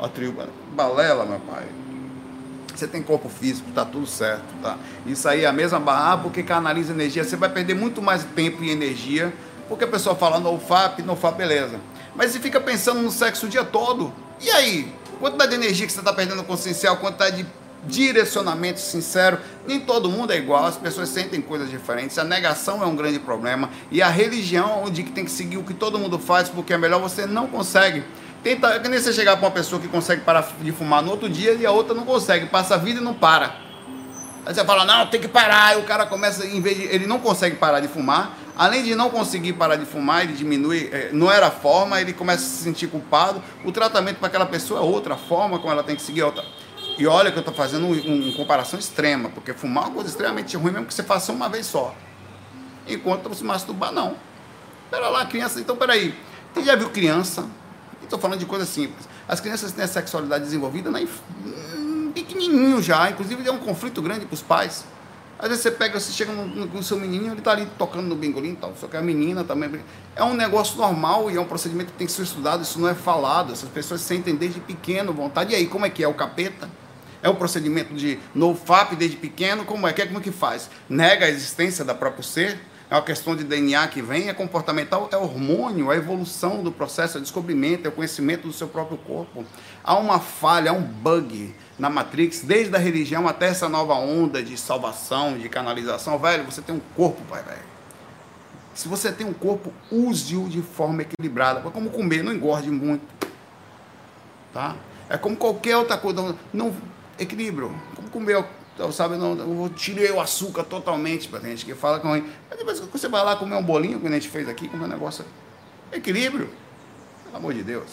a 0.00 0.08
tribo 0.08 0.42
balela, 0.74 1.24
meu 1.24 1.40
pai. 1.40 1.64
Você 2.74 2.86
tem 2.86 3.02
corpo 3.02 3.28
físico, 3.28 3.70
tá 3.72 3.84
tudo 3.84 4.06
certo, 4.06 4.44
tá? 4.62 4.78
Isso 5.04 5.28
aí 5.28 5.44
é 5.44 5.46
a 5.46 5.52
mesma 5.52 5.78
barra, 5.78 6.18
porque 6.18 6.42
canaliza 6.42 6.92
energia. 6.92 7.22
Você 7.22 7.36
vai 7.36 7.48
perder 7.48 7.74
muito 7.74 8.00
mais 8.00 8.24
tempo 8.24 8.64
e 8.64 8.70
energia, 8.70 9.32
porque 9.68 9.84
a 9.84 9.88
pessoa 9.88 10.16
fala 10.16 10.40
no 10.40 10.58
FAP, 10.58 11.00
no 11.00 11.14
FAP, 11.14 11.36
beleza. 11.36 11.78
Mas 12.14 12.30
você 12.30 12.40
fica 12.40 12.60
pensando 12.60 13.02
no 13.02 13.10
sexo 13.10 13.46
o 13.46 13.48
dia 13.48 13.64
todo. 13.64 14.12
E 14.40 14.50
aí? 14.50 14.92
Quantidade 15.18 15.50
de 15.50 15.56
energia 15.56 15.86
que 15.86 15.92
você 15.92 15.98
está 15.98 16.12
perdendo 16.12 16.42
consciencial, 16.44 16.96
quantidade 16.96 17.42
de 17.42 17.46
direcionamento 17.84 18.80
sincero. 18.80 19.38
Nem 19.66 19.80
todo 19.80 20.08
mundo 20.08 20.32
é 20.32 20.36
igual, 20.36 20.64
as 20.64 20.76
pessoas 20.76 21.08
sentem 21.10 21.40
coisas 21.40 21.68
diferentes. 21.68 22.18
A 22.18 22.24
negação 22.24 22.82
é 22.82 22.86
um 22.86 22.96
grande 22.96 23.18
problema. 23.18 23.68
E 23.90 24.00
a 24.00 24.08
religião, 24.08 24.84
onde 24.84 25.02
tem 25.02 25.24
que 25.24 25.30
seguir 25.30 25.58
o 25.58 25.64
que 25.64 25.74
todo 25.74 25.98
mundo 25.98 26.18
faz, 26.18 26.48
porque 26.48 26.72
é 26.72 26.78
melhor, 26.78 27.00
você 27.00 27.26
não 27.26 27.46
consegue. 27.46 28.02
Tenta, 28.42 28.68
é 28.68 28.78
que 28.78 28.88
nem 28.88 28.98
você 28.98 29.12
chegar 29.12 29.36
para 29.36 29.46
uma 29.46 29.52
pessoa 29.52 29.80
que 29.80 29.88
consegue 29.88 30.22
parar 30.22 30.50
de 30.58 30.72
fumar 30.72 31.02
no 31.02 31.10
outro 31.10 31.28
dia 31.28 31.52
e 31.52 31.66
a 31.66 31.70
outra 31.70 31.94
não 31.94 32.04
consegue, 32.06 32.46
passa 32.46 32.74
a 32.74 32.78
vida 32.78 32.98
e 32.98 33.02
não 33.02 33.12
para. 33.12 33.54
Aí 34.46 34.54
você 34.54 34.64
fala, 34.64 34.86
não, 34.86 35.06
tem 35.06 35.20
que 35.20 35.28
parar. 35.28 35.76
E 35.76 35.80
o 35.80 35.84
cara 35.84 36.06
começa, 36.06 36.46
em 36.46 36.60
vez 36.60 36.76
de. 36.76 36.84
Ele 36.84 37.06
não 37.06 37.18
consegue 37.18 37.56
parar 37.56 37.80
de 37.80 37.88
fumar. 37.88 38.36
Além 38.56 38.82
de 38.82 38.94
não 38.94 39.10
conseguir 39.10 39.52
parar 39.54 39.76
de 39.76 39.84
fumar, 39.84 40.24
ele 40.24 40.32
diminui, 40.32 40.88
é, 40.92 41.10
não 41.12 41.30
era 41.30 41.46
a 41.46 41.50
forma, 41.50 42.00
ele 42.00 42.12
começa 42.12 42.44
a 42.44 42.48
se 42.48 42.64
sentir 42.64 42.88
culpado. 42.88 43.42
O 43.64 43.72
tratamento 43.72 44.16
para 44.16 44.28
aquela 44.28 44.46
pessoa 44.46 44.80
é 44.80 44.82
outra 44.82 45.16
forma, 45.16 45.58
como 45.58 45.72
ela 45.72 45.82
tem 45.82 45.94
que 45.94 46.02
seguir 46.02 46.22
outra. 46.22 46.44
E 46.98 47.06
olha 47.06 47.30
que 47.30 47.38
eu 47.38 47.40
estou 47.40 47.54
fazendo 47.54 47.86
uma 47.86 47.96
um, 47.96 48.28
um 48.28 48.32
comparação 48.32 48.78
extrema, 48.78 49.30
porque 49.30 49.52
fumar 49.54 49.84
é 49.84 49.86
uma 49.86 49.94
coisa 49.94 50.10
extremamente 50.10 50.56
ruim, 50.56 50.72
mesmo 50.72 50.86
que 50.86 50.94
você 50.94 51.02
faça 51.02 51.32
uma 51.32 51.48
vez 51.48 51.66
só. 51.66 51.94
Enquanto 52.88 53.28
você 53.28 53.44
masturbar, 53.44 53.92
não. 53.92 54.16
Pera 54.90 55.08
lá, 55.08 55.24
criança, 55.24 55.60
então 55.60 55.76
peraí. 55.76 56.14
Você 56.52 56.64
já 56.64 56.76
viu 56.76 56.90
criança 56.90 57.46
Estou 58.10 58.18
falando 58.18 58.40
de 58.40 58.46
coisas 58.46 58.68
simples. 58.68 59.08
As 59.28 59.38
crianças 59.38 59.70
têm 59.70 59.84
a 59.84 59.88
sexualidade 59.88 60.42
desenvolvida 60.42 60.90
na 60.90 60.98
hum, 60.98 62.10
pequenininho 62.12 62.82
já, 62.82 63.08
inclusive 63.08 63.46
é 63.48 63.52
um 63.52 63.58
conflito 63.58 64.02
grande 64.02 64.26
para 64.26 64.34
os 64.34 64.42
pais. 64.42 64.84
Às 65.38 65.48
vezes 65.48 65.62
você 65.62 65.70
pega, 65.70 66.00
você 66.00 66.10
chega 66.10 66.32
com 66.34 66.78
o 66.78 66.82
seu 66.82 66.98
menininho, 66.98 67.30
ele 67.30 67.38
está 67.38 67.52
ali 67.52 67.68
tocando 67.78 68.08
no 68.08 68.16
bingolim 68.16 68.50
e 68.50 68.56
tal, 68.56 68.74
só 68.80 68.88
que 68.88 68.96
a 68.96 69.00
menina 69.00 69.44
também. 69.44 69.80
É 70.16 70.24
um 70.24 70.34
negócio 70.34 70.76
normal 70.76 71.30
e 71.30 71.36
é 71.36 71.40
um 71.40 71.44
procedimento 71.44 71.92
que 71.92 71.98
tem 71.98 72.06
que 72.08 72.12
ser 72.12 72.22
estudado, 72.22 72.64
isso 72.64 72.80
não 72.80 72.88
é 72.88 72.94
falado. 72.94 73.52
Essas 73.52 73.68
pessoas 73.68 74.00
sentem 74.00 74.34
desde 74.34 74.58
pequeno 74.58 75.12
vontade. 75.12 75.52
E 75.52 75.54
aí, 75.54 75.68
como 75.68 75.86
é 75.86 75.88
que 75.88 76.02
é? 76.02 76.08
O 76.08 76.12
capeta? 76.12 76.68
É 77.22 77.28
o 77.28 77.36
procedimento 77.36 77.94
de 77.94 78.18
no 78.34 78.56
FAP 78.56 78.96
desde 78.96 79.16
pequeno? 79.16 79.64
Como 79.64 79.86
é? 79.86 79.92
Como 79.92 80.18
é 80.18 80.20
que 80.20 80.32
faz? 80.32 80.68
Nega 80.88 81.26
a 81.26 81.28
existência 81.28 81.84
da 81.84 81.94
próprio 81.94 82.24
ser? 82.24 82.58
É 82.90 82.94
uma 82.96 83.02
questão 83.02 83.36
de 83.36 83.44
DNA 83.44 83.86
que 83.86 84.02
vem, 84.02 84.28
é 84.28 84.34
comportamental, 84.34 85.08
é 85.12 85.16
hormônio, 85.16 85.92
é 85.92 85.94
a 85.94 85.96
evolução 85.96 86.60
do 86.60 86.72
processo, 86.72 87.18
é 87.18 87.20
descobrimento, 87.20 87.86
é 87.86 87.88
o 87.88 87.92
conhecimento 87.92 88.48
do 88.48 88.52
seu 88.52 88.66
próprio 88.66 88.98
corpo. 88.98 89.44
Há 89.84 89.96
uma 89.96 90.18
falha, 90.18 90.72
há 90.72 90.74
um 90.74 90.82
bug 90.82 91.54
na 91.78 91.88
Matrix, 91.88 92.40
desde 92.40 92.74
a 92.74 92.78
religião 92.80 93.28
até 93.28 93.46
essa 93.46 93.68
nova 93.68 93.94
onda 93.94 94.42
de 94.42 94.56
salvação, 94.58 95.38
de 95.38 95.48
canalização. 95.48 96.18
Velho, 96.18 96.42
você 96.44 96.60
tem 96.60 96.74
um 96.74 96.80
corpo, 96.96 97.22
pai, 97.30 97.44
velho. 97.44 97.70
Se 98.74 98.88
você 98.88 99.12
tem 99.12 99.24
um 99.24 99.32
corpo, 99.32 99.72
use-o 99.88 100.48
de 100.48 100.60
forma 100.60 101.02
equilibrada. 101.02 101.60
É 101.60 101.70
como 101.70 101.90
comer, 101.90 102.24
não 102.24 102.32
engorde 102.32 102.70
muito. 102.72 103.04
Tá? 104.52 104.74
É 105.08 105.16
como 105.16 105.36
qualquer 105.36 105.76
outra 105.76 105.96
coisa. 105.96 106.34
Não, 106.52 106.74
equilíbrio. 107.20 107.72
Como 107.94 108.10
comer, 108.10 108.44
então, 108.80 108.90
sabe, 108.90 109.16
não, 109.16 109.36
eu 109.36 109.68
tirei 109.76 110.10
o 110.10 110.18
açúcar 110.18 110.64
totalmente, 110.64 111.28
para 111.28 111.38
gente 111.40 111.66
que 111.66 111.74
fala 111.74 112.00
com 112.00 112.16
ele. 112.16 112.26
Mas 112.48 112.58
depois 112.58 112.80
você 112.80 113.08
vai 113.08 113.22
lá 113.22 113.36
comer 113.36 113.54
um 113.54 113.62
bolinho 113.62 114.00
que 114.00 114.06
a 114.06 114.10
gente 114.10 114.26
fez 114.26 114.48
aqui, 114.48 114.68
comer 114.68 114.84
um 114.84 114.88
negócio. 114.88 115.22
Equilíbrio. 115.92 116.48
Pelo 117.24 117.36
amor 117.36 117.52
de 117.52 117.62
Deus. 117.62 117.90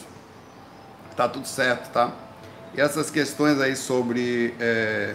Tá 1.13 1.27
tudo 1.27 1.45
certo, 1.45 1.91
tá? 1.91 2.13
E 2.73 2.79
essas 2.79 3.11
questões 3.11 3.59
aí 3.59 3.75
sobre 3.75 4.55
é, 4.61 5.13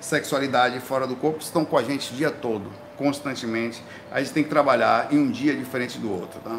sexualidade 0.00 0.80
fora 0.80 1.06
do 1.06 1.14
corpo 1.14 1.38
estão 1.40 1.64
com 1.64 1.78
a 1.78 1.84
gente 1.84 2.12
o 2.12 2.16
dia 2.16 2.32
todo, 2.32 2.68
constantemente. 2.96 3.80
A 4.10 4.18
gente 4.18 4.32
tem 4.32 4.42
que 4.42 4.50
trabalhar 4.50 5.12
em 5.12 5.18
um 5.20 5.30
dia 5.30 5.54
diferente 5.54 5.98
do 5.98 6.10
outro, 6.10 6.40
tá? 6.40 6.58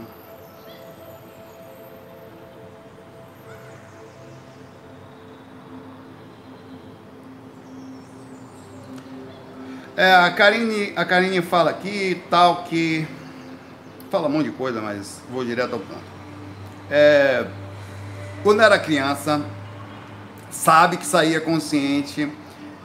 É, 9.95 10.13
a, 10.13 10.31
Karine, 10.31 10.93
a 10.95 11.03
Karine 11.03 11.41
fala 11.41 11.69
aqui 11.69 12.21
tal 12.29 12.63
que. 12.63 13.05
Fala 14.09 14.27
um 14.27 14.31
monte 14.31 14.45
de 14.45 14.51
coisa, 14.51 14.81
mas 14.81 15.21
vou 15.29 15.43
direto 15.43 15.73
ao 15.73 15.79
ponto. 15.79 16.01
É, 16.89 17.45
quando 18.43 18.61
era 18.61 18.77
criança, 18.79 19.41
sabe 20.49 20.97
que 20.97 21.05
saía 21.05 21.39
consciente, 21.39 22.29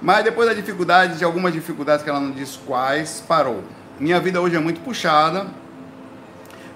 mas 0.00 0.24
depois 0.24 0.48
da 0.48 0.54
dificuldade, 0.54 1.18
de 1.18 1.24
algumas 1.24 1.52
dificuldades 1.52 2.04
que 2.04 2.10
ela 2.10 2.20
não 2.20 2.30
diz 2.30 2.56
quais, 2.56 3.22
parou. 3.26 3.62
Minha 3.98 4.20
vida 4.20 4.40
hoje 4.40 4.54
é 4.54 4.60
muito 4.60 4.80
puxada, 4.80 5.46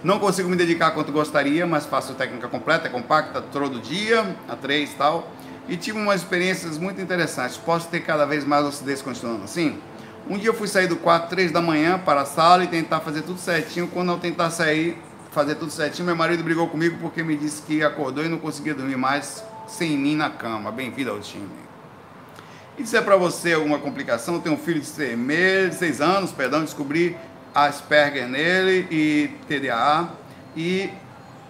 não 0.03 0.19
consigo 0.19 0.49
me 0.49 0.57
dedicar 0.57 0.93
quanto 0.93 1.13
gostaria, 1.13 1.67
mas 1.67 1.87
faço 1.87 2.15
técnica 2.15 2.49
completa, 2.49 2.87
é 2.87 2.91
compacta, 2.91 3.43
todo 3.43 3.81
dia, 3.81 4.37
a 4.49 4.57
três 4.57 4.93
e 4.93 4.95
tal. 4.95 5.31
E 5.69 5.77
tive 5.77 5.99
umas 5.99 6.23
experiências 6.23 6.79
muito 6.79 7.01
interessantes. 7.01 7.57
Posso 7.57 7.89
ter 7.89 8.01
cada 8.01 8.25
vez 8.25 8.45
mais 8.45 8.65
lucidez 8.65 9.03
continuando 9.03 9.45
assim? 9.45 9.79
Um 10.29 10.39
dia 10.39 10.49
eu 10.49 10.55
fui 10.55 10.69
sair 10.69 10.87
do 10.87 10.97
quarto 10.97 11.29
três 11.29 11.51
da 11.51 11.61
manhã 11.61 11.99
para 11.99 12.23
a 12.23 12.25
sala 12.25 12.65
e 12.65 12.67
tentar 12.69 13.01
fazer 13.01 13.23
tudo 13.23 13.41
certinho. 13.41 13.89
Quando 13.89 14.13
eu 14.13 14.19
tentar 14.19 14.51
sair, 14.51 14.97
fazer 15.33 15.57
tudo 15.57 15.73
certinho, 15.73 16.07
meu 16.07 16.17
marido 16.17 16.43
brigou 16.43 16.69
comigo 16.69 16.99
porque 17.01 17.23
me 17.23 17.37
disse 17.37 17.63
que 17.63 17.83
acordou 17.83 18.25
e 18.25 18.29
não 18.29 18.39
conseguia 18.39 18.75
dormir 18.75 18.97
mais 18.97 19.43
sem 19.67 19.97
mim 19.97 20.17
na 20.17 20.31
cama. 20.31 20.71
Bem-vindo 20.71 21.11
ao 21.11 21.21
time. 21.21 21.49
E 22.79 22.87
se 22.87 22.97
é 22.97 23.01
para 23.01 23.17
você 23.17 23.55
alguma 23.55 23.79
complicação, 23.79 24.35
eu 24.37 24.41
tenho 24.41 24.55
um 24.55 24.59
filho 24.59 24.81
de 24.81 24.87
seis, 24.87 25.19
meses, 25.19 25.79
seis 25.79 26.01
anos, 26.01 26.33
perdão, 26.33 26.63
descobri 26.63 27.17
Asperger 27.53 28.29
nele 28.29 28.87
e 28.91 29.31
TDAH 29.49 30.11
e 30.57 30.91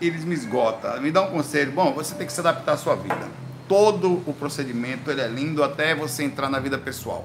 eles 0.01 0.25
me 0.25 0.35
esgotam. 0.35 0.99
Me 1.01 1.11
dá 1.11 1.23
um 1.23 1.31
conselho. 1.31 1.73
Bom, 1.73 1.93
você 1.93 2.15
tem 2.15 2.27
que 2.27 2.33
se 2.33 2.41
adaptar 2.41 2.73
à 2.73 2.77
sua 2.77 2.97
vida. 2.97 3.29
Todo 3.69 4.23
o 4.27 4.33
procedimento 4.33 5.11
ele 5.11 5.21
é 5.21 5.29
lindo 5.29 5.63
até 5.63 5.95
você 5.95 6.25
entrar 6.25 6.49
na 6.49 6.59
vida 6.59 6.79
pessoal. 6.79 7.25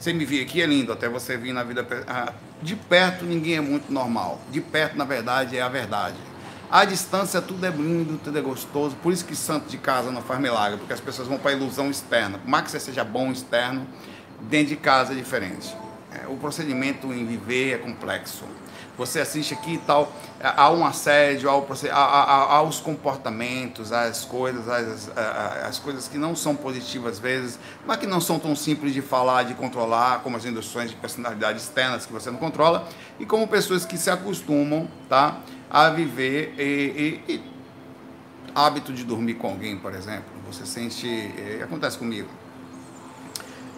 Você 0.00 0.14
me 0.14 0.24
vir 0.24 0.40
aqui 0.40 0.62
é 0.62 0.66
lindo, 0.66 0.94
até 0.94 1.10
você 1.10 1.36
vir 1.36 1.52
na 1.52 1.62
vida. 1.62 1.86
Ah, 2.08 2.32
de 2.62 2.74
perto 2.74 3.26
ninguém 3.26 3.56
é 3.56 3.60
muito 3.60 3.92
normal. 3.92 4.40
De 4.50 4.58
perto, 4.58 4.96
na 4.96 5.04
verdade, 5.04 5.58
é 5.58 5.60
a 5.60 5.68
verdade. 5.68 6.16
À 6.70 6.86
distância 6.86 7.38
tudo 7.42 7.66
é 7.66 7.68
lindo, 7.68 8.18
tudo 8.24 8.38
é 8.38 8.40
gostoso. 8.40 8.96
Por 9.02 9.12
isso 9.12 9.26
que 9.26 9.36
santo 9.36 9.68
de 9.68 9.76
casa 9.76 10.10
não 10.10 10.22
faz 10.22 10.40
milagre, 10.40 10.78
porque 10.78 10.94
as 10.94 11.00
pessoas 11.00 11.28
vão 11.28 11.36
para 11.36 11.50
a 11.50 11.54
ilusão 11.54 11.90
externa. 11.90 12.38
Por 12.38 12.48
mais 12.48 12.64
que 12.64 12.70
você 12.70 12.80
seja 12.80 13.04
bom 13.04 13.30
externo, 13.30 13.86
dentro 14.48 14.68
de 14.68 14.76
casa 14.76 15.12
é 15.12 15.16
diferente. 15.16 15.76
O 16.30 16.36
procedimento 16.36 17.12
em 17.12 17.26
viver 17.26 17.74
é 17.74 17.78
complexo 17.78 18.44
você 19.00 19.20
assiste 19.20 19.54
aqui 19.54 19.74
e 19.74 19.78
tal, 19.78 20.12
há 20.42 20.70
um 20.70 20.84
assédio, 20.84 21.48
há, 21.48 21.54
há, 21.94 22.56
há, 22.56 22.62
os 22.62 22.80
comportamentos, 22.80 23.92
as 23.92 24.26
coisas, 24.26 24.68
as, 24.68 25.10
as 25.64 25.78
coisas 25.78 26.06
que 26.06 26.18
não 26.18 26.36
são 26.36 26.54
positivas 26.54 27.12
às 27.12 27.18
vezes, 27.18 27.58
mas 27.86 27.96
que 27.96 28.06
não 28.06 28.20
são 28.20 28.38
tão 28.38 28.54
simples 28.54 28.92
de 28.92 29.00
falar, 29.00 29.44
de 29.44 29.54
controlar, 29.54 30.20
como 30.22 30.36
as 30.36 30.44
induções 30.44 30.90
de 30.90 30.96
personalidade 30.96 31.58
externas 31.58 32.04
que 32.04 32.12
você 32.12 32.30
não 32.30 32.38
controla, 32.38 32.86
e 33.18 33.24
como 33.24 33.48
pessoas 33.48 33.86
que 33.86 33.96
se 33.96 34.10
acostumam 34.10 34.86
tá, 35.08 35.40
a 35.70 35.88
viver 35.88 36.54
e, 36.58 37.22
e, 37.26 37.34
e 37.34 37.44
hábito 38.54 38.92
de 38.92 39.02
dormir 39.02 39.34
com 39.34 39.48
alguém, 39.48 39.78
por 39.78 39.94
exemplo. 39.94 40.28
Você 40.46 40.66
sente. 40.66 41.08
Acontece 41.62 41.96
comigo. 41.96 42.28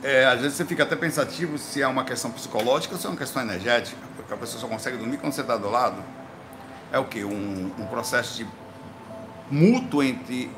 É, 0.03 0.25
às 0.27 0.41
vezes 0.41 0.57
você 0.57 0.65
fica 0.65 0.83
até 0.83 0.97
pensativo 0.97 1.57
se 1.59 1.81
é 1.81 1.87
uma 1.87 2.05
questão 2.05 2.31
psicológica 2.31 2.95
ou 2.95 3.01
se 3.01 3.07
é 3.07 3.11
uma 3.11 3.17
questão 3.17 3.41
energética 3.41 3.97
que 4.33 4.35
a 4.35 4.37
pessoa 4.37 4.61
só 4.61 4.67
consegue 4.67 4.97
dormir 4.97 5.19
quando 5.19 5.33
você 5.33 5.43
está 5.43 5.57
do 5.57 5.71
lado, 5.71 6.03
é 6.91 6.99
o 6.99 7.05
que? 7.05 7.23
Um, 7.23 7.71
um, 7.79 7.87
processo 7.87 8.37
de 8.37 8.47
mútuo 9.51 10.03
entre 10.03 10.51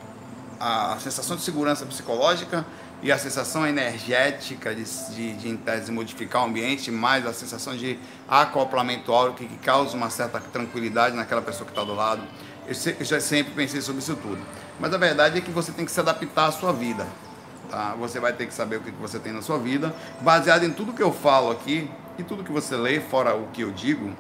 a 0.61 0.97
sensação 1.01 1.37
de 1.37 1.43
segurança 1.43 1.85
psicológica 1.85 2.65
e 3.03 3.11
a 3.11 3.19
sensação 3.19 3.67
energética 3.67 4.75
de, 4.75 4.85
de, 4.85 5.35
de, 5.35 5.81
de 5.85 5.93
modificar 5.93 6.43
o 6.43 6.47
ambiente, 6.47 6.91
mais 6.91 7.27
a 7.27 7.33
sensação 7.33 7.77
de 7.77 7.99
acoplamento 8.29 9.13
áureo 9.13 9.35
que, 9.35 9.47
que 9.47 9.57
causa 9.59 9.97
uma 9.97 10.09
certa 10.09 10.41
tranquilidade 10.41 11.17
naquela 11.17 11.43
pessoa 11.43 11.67
que 11.67 11.73
está 11.73 11.85
do 11.85 11.95
lado. 11.95 12.23
Eu, 12.67 12.75
se, 12.75 12.97
eu 12.99 13.05
já 13.05 13.21
sempre 13.21 13.53
pensei 13.53 13.81
sobre 13.81 14.01
isso 14.01 14.17
tudo. 14.17 14.41
Mas 14.79 14.95
a 14.95 14.99
verdade 14.99 15.39
é 15.39 15.41
que 15.41 15.51
você 15.51 15.73
tem 15.73 15.85
que 15.85 15.91
se 15.91 16.01
adaptar 16.01 16.47
à 16.47 16.53
sua 16.53 16.73
vida. 16.73 17.07
Tá? 17.71 17.95
Você 17.99 18.21
vai 18.21 18.33
ter 18.33 18.47
que 18.47 18.55
saber 18.55 18.77
o 18.77 18.81
que 18.81 18.91
você 18.93 19.19
tem 19.19 19.33
na 19.33 19.43
sua 19.43 19.59
vida. 19.59 19.95
Baseado 20.21 20.65
em 20.65 20.71
tudo 20.71 20.93
que 20.93 21.03
eu 21.03 21.13
falo 21.13 21.51
aqui, 21.51 21.91
e 22.19 22.23
tudo 22.23 22.45
que 22.45 22.53
você 22.53 22.77
lê, 22.77 23.01
fora 23.01 23.35
o 23.35 23.49
que 23.49 23.63
eu 23.63 23.71
digo, 23.71 24.13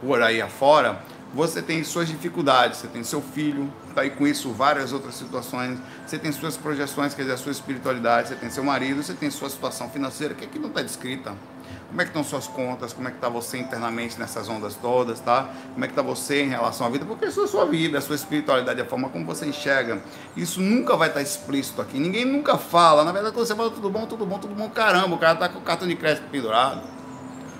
por 0.00 0.20
aí 0.22 0.40
afora, 0.40 1.00
você 1.32 1.60
tem 1.60 1.84
suas 1.84 2.08
dificuldades, 2.08 2.78
você 2.78 2.88
tem 2.88 3.04
seu 3.04 3.20
filho, 3.20 3.70
tá 3.94 4.00
aí 4.00 4.10
com 4.10 4.26
isso 4.26 4.50
várias 4.52 4.92
outras 4.92 5.14
situações, 5.14 5.78
você 6.06 6.18
tem 6.18 6.32
suas 6.32 6.56
projeções, 6.56 7.14
quer 7.14 7.22
dizer, 7.22 7.34
a 7.34 7.36
sua 7.36 7.52
espiritualidade, 7.52 8.28
você 8.28 8.34
tem 8.34 8.50
seu 8.50 8.64
marido, 8.64 9.02
você 9.02 9.14
tem 9.14 9.30
sua 9.30 9.50
situação 9.50 9.90
financeira, 9.90 10.34
que 10.34 10.44
aqui 10.44 10.58
não 10.58 10.68
está 10.68 10.82
descrita. 10.82 11.34
Como 11.88 12.00
é 12.00 12.04
que 12.04 12.10
estão 12.10 12.22
suas 12.22 12.46
contas, 12.46 12.92
como 12.92 13.08
é 13.08 13.10
que 13.10 13.16
está 13.16 13.28
você 13.28 13.58
internamente 13.58 14.18
nessas 14.18 14.48
ondas 14.48 14.74
todas, 14.74 15.20
tá? 15.20 15.48
Como 15.72 15.84
é 15.84 15.88
que 15.88 15.92
está 15.92 16.02
você 16.02 16.42
em 16.42 16.48
relação 16.48 16.86
à 16.86 16.90
vida, 16.90 17.04
porque 17.04 17.26
isso 17.26 17.40
é 17.40 17.44
a 17.44 17.48
sua 17.48 17.64
vida, 17.64 17.98
a 17.98 18.00
sua 18.00 18.14
espiritualidade, 18.14 18.80
a 18.80 18.84
forma 18.84 19.08
como 19.08 19.24
você 19.24 19.46
enxerga. 19.46 20.00
Isso 20.36 20.60
nunca 20.60 20.96
vai 20.96 21.08
estar 21.08 21.20
tá 21.20 21.24
explícito 21.24 21.80
aqui, 21.80 21.98
ninguém 21.98 22.24
nunca 22.24 22.58
fala. 22.58 23.04
Na 23.04 23.12
verdade, 23.12 23.34
quando 23.34 23.46
você 23.46 23.54
fala 23.54 23.70
tudo 23.70 23.88
bom, 23.88 24.06
tudo 24.06 24.26
bom, 24.26 24.38
tudo 24.38 24.54
bom, 24.54 24.68
caramba, 24.68 25.14
o 25.14 25.18
cara 25.18 25.34
está 25.34 25.48
com 25.48 25.58
o 25.58 25.62
cartão 25.62 25.88
de 25.88 25.96
crédito 25.96 26.28
pendurado 26.30 26.98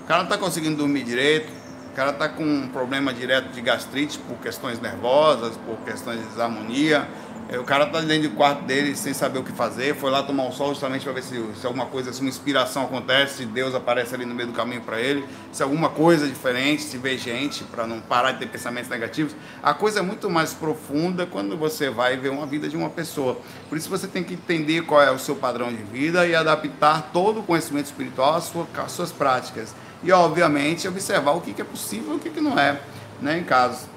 cara 0.09 0.23
não 0.23 0.29
está 0.29 0.39
conseguindo 0.39 0.75
dormir 0.75 1.03
direito, 1.03 1.53
o 1.91 1.95
cara 1.95 2.09
está 2.09 2.27
com 2.27 2.43
um 2.43 2.67
problema 2.67 3.13
direto 3.13 3.49
de 3.51 3.61
gastrite 3.61 4.17
por 4.17 4.37
questões 4.37 4.81
nervosas, 4.81 5.55
por 5.57 5.77
questões 5.85 6.19
de 6.19 6.25
desarmonia. 6.25 7.07
É, 7.51 7.57
o 7.57 7.63
cara 7.63 7.85
está 7.85 7.99
dentro 7.99 8.29
do 8.29 8.35
quarto 8.35 8.63
dele 8.63 8.95
sem 8.95 9.11
saber 9.11 9.39
o 9.39 9.43
que 9.43 9.51
fazer, 9.51 9.95
foi 9.95 10.11
lá 10.11 10.21
tomar 10.21 10.43
um 10.43 10.51
sol 10.51 10.67
justamente 10.67 11.03
para 11.03 11.13
ver 11.13 11.23
se, 11.23 11.43
se 11.59 11.65
alguma 11.65 11.87
coisa, 11.87 12.13
se 12.13 12.21
uma 12.21 12.29
inspiração 12.29 12.83
acontece, 12.83 13.37
se 13.37 13.45
Deus 13.45 13.73
aparece 13.73 14.13
ali 14.13 14.23
no 14.23 14.35
meio 14.35 14.49
do 14.49 14.53
caminho 14.53 14.81
para 14.81 15.01
ele, 15.01 15.25
se 15.51 15.63
alguma 15.63 15.89
coisa 15.89 16.27
diferente, 16.27 16.83
se 16.83 16.95
vê 16.99 17.17
gente, 17.17 17.63
para 17.63 17.87
não 17.87 18.01
parar 18.01 18.33
de 18.33 18.39
ter 18.39 18.49
pensamentos 18.49 18.87
negativos. 18.87 19.35
A 19.63 19.73
coisa 19.73 19.97
é 19.97 20.01
muito 20.03 20.29
mais 20.29 20.53
profunda 20.53 21.25
quando 21.25 21.57
você 21.57 21.89
vai 21.89 22.15
ver 22.17 22.29
uma 22.29 22.45
vida 22.45 22.69
de 22.69 22.77
uma 22.77 22.91
pessoa. 22.91 23.35
Por 23.67 23.79
isso 23.79 23.89
você 23.89 24.05
tem 24.05 24.23
que 24.23 24.35
entender 24.35 24.83
qual 24.83 25.01
é 25.01 25.09
o 25.09 25.17
seu 25.17 25.35
padrão 25.35 25.73
de 25.73 25.81
vida 25.81 26.27
e 26.27 26.35
adaptar 26.35 27.09
todo 27.11 27.39
o 27.39 27.43
conhecimento 27.43 27.87
espiritual 27.87 28.35
às, 28.35 28.43
suas, 28.43 28.67
às 28.77 28.91
suas 28.91 29.11
práticas 29.11 29.73
e, 30.03 30.11
obviamente, 30.11 30.87
observar 30.87 31.31
o 31.31 31.41
que, 31.41 31.59
é 31.59 31.65
possível 31.65 32.13
e 32.13 32.17
o 32.17 32.19
que, 32.19 32.29
que 32.29 32.41
não 32.41 32.59
é, 32.59 32.79
né, 33.19 33.39
em 33.39 33.43
casos. 33.43 33.87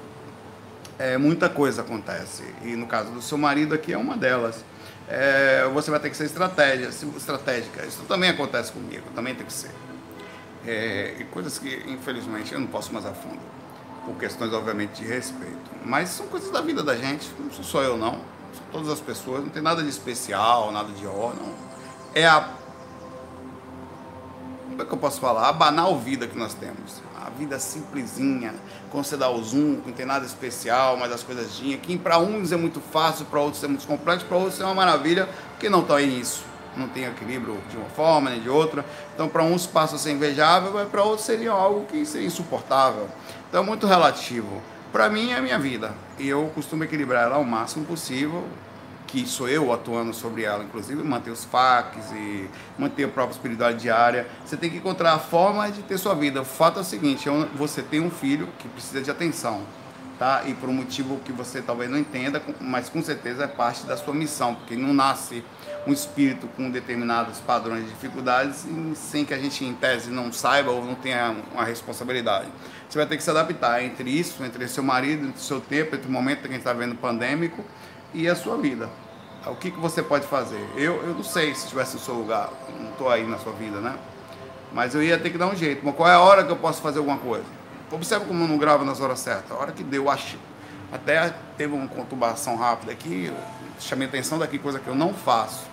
É, 0.99 1.17
muita 1.17 1.49
coisa 1.49 1.81
acontece, 1.81 2.43
e 2.63 2.75
no 2.75 2.85
caso 2.85 3.11
do 3.11 3.21
seu 3.21 3.37
marido 3.37 3.73
aqui 3.73 3.91
é 3.93 3.97
uma 3.97 4.15
delas. 4.15 4.63
É, 5.07 5.67
você 5.73 5.91
vai 5.91 5.99
ter 5.99 6.09
que 6.09 6.15
ser 6.15 6.25
estratégia, 6.25 6.87
estratégica. 6.87 7.85
Isso 7.85 8.03
também 8.03 8.29
acontece 8.29 8.71
comigo, 8.71 9.03
também 9.15 9.35
tem 9.35 9.45
que 9.45 9.53
ser. 9.53 9.71
É, 10.65 11.15
e 11.19 11.23
coisas 11.25 11.57
que, 11.57 11.83
infelizmente, 11.87 12.53
eu 12.53 12.59
não 12.59 12.67
posso 12.67 12.93
mais 12.93 13.05
a 13.05 13.11
fundo, 13.11 13.39
por 14.05 14.15
questões, 14.15 14.53
obviamente, 14.53 15.01
de 15.01 15.07
respeito. 15.07 15.57
Mas 15.83 16.09
são 16.09 16.27
coisas 16.27 16.51
da 16.51 16.61
vida 16.61 16.83
da 16.83 16.95
gente, 16.95 17.29
não 17.39 17.51
sou 17.51 17.63
só 17.63 17.81
eu, 17.81 17.97
não. 17.97 18.13
São 18.53 18.65
todas 18.71 18.89
as 18.89 18.99
pessoas, 18.99 19.43
não 19.43 19.49
tem 19.49 19.61
nada 19.61 19.81
de 19.81 19.89
especial, 19.89 20.71
nada 20.71 20.91
de 20.93 21.05
ó, 21.07 21.33
não. 21.33 21.53
É 22.13 22.27
a 22.27 22.49
como 24.73 24.81
é 24.81 24.85
que 24.85 24.91
eu 24.91 24.97
posso 24.97 25.21
falar? 25.21 25.49
A 25.49 25.53
banal 25.53 25.99
vida 25.99 26.27
que 26.27 26.35
nós 26.35 26.55
temos. 26.55 27.01
Vida 27.37 27.57
simplesinha, 27.57 28.53
quando 28.91 29.05
você 29.05 29.17
dá 29.17 29.29
o 29.29 29.41
zoom, 29.43 29.81
não 29.85 29.91
tem 29.91 30.05
nada 30.05 30.25
especial, 30.25 30.95
mas 30.97 31.11
as 31.11 31.23
coisas 31.23 31.55
tinham, 31.57 31.79
que 31.79 31.97
para 31.97 32.19
uns 32.19 32.51
é 32.51 32.57
muito 32.57 32.79
fácil, 32.79 33.25
para 33.25 33.39
outros 33.39 33.63
é 33.63 33.67
muito 33.67 33.87
complexo, 33.87 34.25
para 34.25 34.37
outros 34.37 34.61
é 34.61 34.65
uma 34.65 34.75
maravilha, 34.75 35.27
porque 35.49 35.67
não 35.67 35.81
estão 35.81 35.99
em 35.99 36.19
isso. 36.19 36.43
Não 36.75 36.87
tem 36.87 37.05
equilíbrio 37.05 37.57
de 37.69 37.77
uma 37.77 37.89
forma 37.89 38.29
nem 38.31 38.41
de 38.41 38.49
outra. 38.49 38.83
Então, 39.13 39.29
para 39.29 39.43
uns 39.43 39.67
passa 39.67 39.95
a 39.95 39.99
ser 39.99 40.11
invejável, 40.11 40.71
mas 40.73 40.87
para 40.89 41.03
outros 41.03 41.25
seria 41.25 41.51
algo 41.51 41.85
que 41.85 42.05
seria 42.05 42.27
insuportável. 42.27 43.07
Então, 43.49 43.61
é 43.61 43.65
muito 43.65 43.85
relativo. 43.85 44.61
Para 44.91 45.09
mim, 45.09 45.31
é 45.31 45.37
a 45.37 45.41
minha 45.41 45.59
vida. 45.59 45.93
E 46.17 46.27
eu 46.27 46.51
costumo 46.55 46.83
equilibrar 46.83 47.25
ela 47.25 47.35
ao 47.35 47.43
máximo 47.43 47.85
possível 47.85 48.43
que 49.13 49.27
sou 49.27 49.47
eu 49.47 49.71
atuando 49.71 50.11
sobre 50.11 50.43
ela, 50.43 50.63
inclusive 50.63 51.03
manter 51.03 51.29
os 51.29 51.45
facs 51.45 52.11
e 52.11 52.49
manter 52.79 53.03
a 53.03 53.07
própria 53.07 53.35
espiritualidade 53.35 53.83
diária. 53.83 54.27
Você 54.43 54.57
tem 54.57 54.71
que 54.71 54.77
encontrar 54.77 55.13
a 55.13 55.19
forma 55.19 55.69
de 55.71 55.83
ter 55.83 55.99
sua 55.99 56.15
vida. 56.15 56.41
O 56.41 56.45
fato 56.45 56.79
é 56.79 56.81
o 56.81 56.83
seguinte: 56.83 57.29
é 57.29 57.31
você 57.53 57.83
tem 57.83 57.99
um 57.99 58.09
filho 58.09 58.49
que 58.57 58.67
precisa 58.67 59.03
de 59.03 59.11
atenção. 59.11 59.61
tá? 60.17 60.41
E 60.47 60.55
por 60.55 60.67
um 60.67 60.73
motivo 60.73 61.19
que 61.23 61.31
você 61.31 61.61
talvez 61.61 61.91
não 61.91 61.99
entenda, 61.99 62.41
mas 62.59 62.89
com 62.89 63.03
certeza 63.03 63.43
é 63.43 63.47
parte 63.47 63.85
da 63.85 63.95
sua 63.95 64.15
missão, 64.15 64.55
porque 64.55 64.75
não 64.75 64.95
nasce 64.95 65.43
um 65.85 65.93
espírito 65.93 66.47
com 66.57 66.71
determinados 66.71 67.37
padrões 67.37 67.83
de 67.83 67.89
dificuldades 67.91 68.65
sem 68.95 69.23
que 69.23 69.33
a 69.35 69.37
gente, 69.37 69.63
em 69.63 69.75
tese, 69.75 70.09
não 70.09 70.33
saiba 70.33 70.71
ou 70.71 70.83
não 70.83 70.95
tenha 70.95 71.35
uma 71.53 71.63
responsabilidade. 71.63 72.47
Você 72.89 72.97
vai 72.97 73.05
ter 73.05 73.17
que 73.17 73.23
se 73.23 73.29
adaptar 73.29 73.83
entre 73.83 74.09
isso, 74.09 74.43
entre 74.43 74.67
seu 74.67 74.83
marido, 74.83 75.27
entre 75.27 75.41
seu 75.41 75.61
tempo, 75.61 75.95
entre 75.95 76.07
o 76.07 76.11
momento 76.11 76.39
que 76.39 76.47
a 76.47 76.49
gente 76.49 76.59
está 76.61 76.73
vendo 76.73 76.95
pandêmico 76.95 77.63
e 78.11 78.27
a 78.27 78.35
sua 78.35 78.57
vida. 78.57 78.89
O 79.45 79.55
que, 79.55 79.71
que 79.71 79.79
você 79.79 80.01
pode 80.01 80.25
fazer? 80.25 80.65
Eu, 80.75 81.03
eu 81.03 81.13
não 81.13 81.23
sei 81.23 81.53
se 81.53 81.63
estivesse 81.63 81.95
no 81.95 81.99
seu 81.99 82.13
lugar, 82.13 82.49
não 82.79 82.91
estou 82.91 83.09
aí 83.09 83.25
na 83.25 83.37
sua 83.37 83.51
vida, 83.53 83.79
né? 83.79 83.97
Mas 84.71 84.95
eu 84.95 85.03
ia 85.03 85.17
ter 85.17 85.29
que 85.29 85.37
dar 85.37 85.47
um 85.47 85.55
jeito. 85.55 85.85
Mas 85.85 85.95
qual 85.95 86.09
é 86.09 86.13
a 86.13 86.19
hora 86.19 86.43
que 86.43 86.51
eu 86.51 86.55
posso 86.55 86.81
fazer 86.81 86.99
alguma 86.99 87.17
coisa? 87.17 87.45
Observe 87.91 88.25
como 88.25 88.43
eu 88.43 88.47
não 88.47 88.57
gravo 88.57 88.83
nas 88.83 88.99
horas 88.99 89.19
certas. 89.19 89.51
A 89.51 89.55
hora 89.55 89.71
que 89.71 89.83
deu, 89.83 90.09
acho. 90.09 90.37
Até 90.91 91.33
teve 91.57 91.73
uma 91.73 91.87
conturbação 91.87 92.55
rápida 92.55 92.91
aqui, 92.91 93.31
chamei 93.79 94.07
atenção 94.07 94.39
daqui, 94.39 94.57
coisa 94.57 94.79
que 94.79 94.87
eu 94.87 94.95
não 94.95 95.13
faço. 95.13 95.65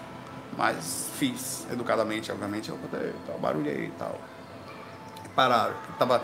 Mas 0.57 1.09
fiz, 1.19 1.67
educadamente, 1.71 2.31
obviamente. 2.31 2.69
Eu 2.69 2.77
botei, 2.77 3.15
tá, 3.27 3.33
barulho 3.35 3.71
aí 3.71 3.87
e 3.87 3.93
tal. 3.99 4.19
Pararam. 5.35 5.75
Tava, 5.99 6.23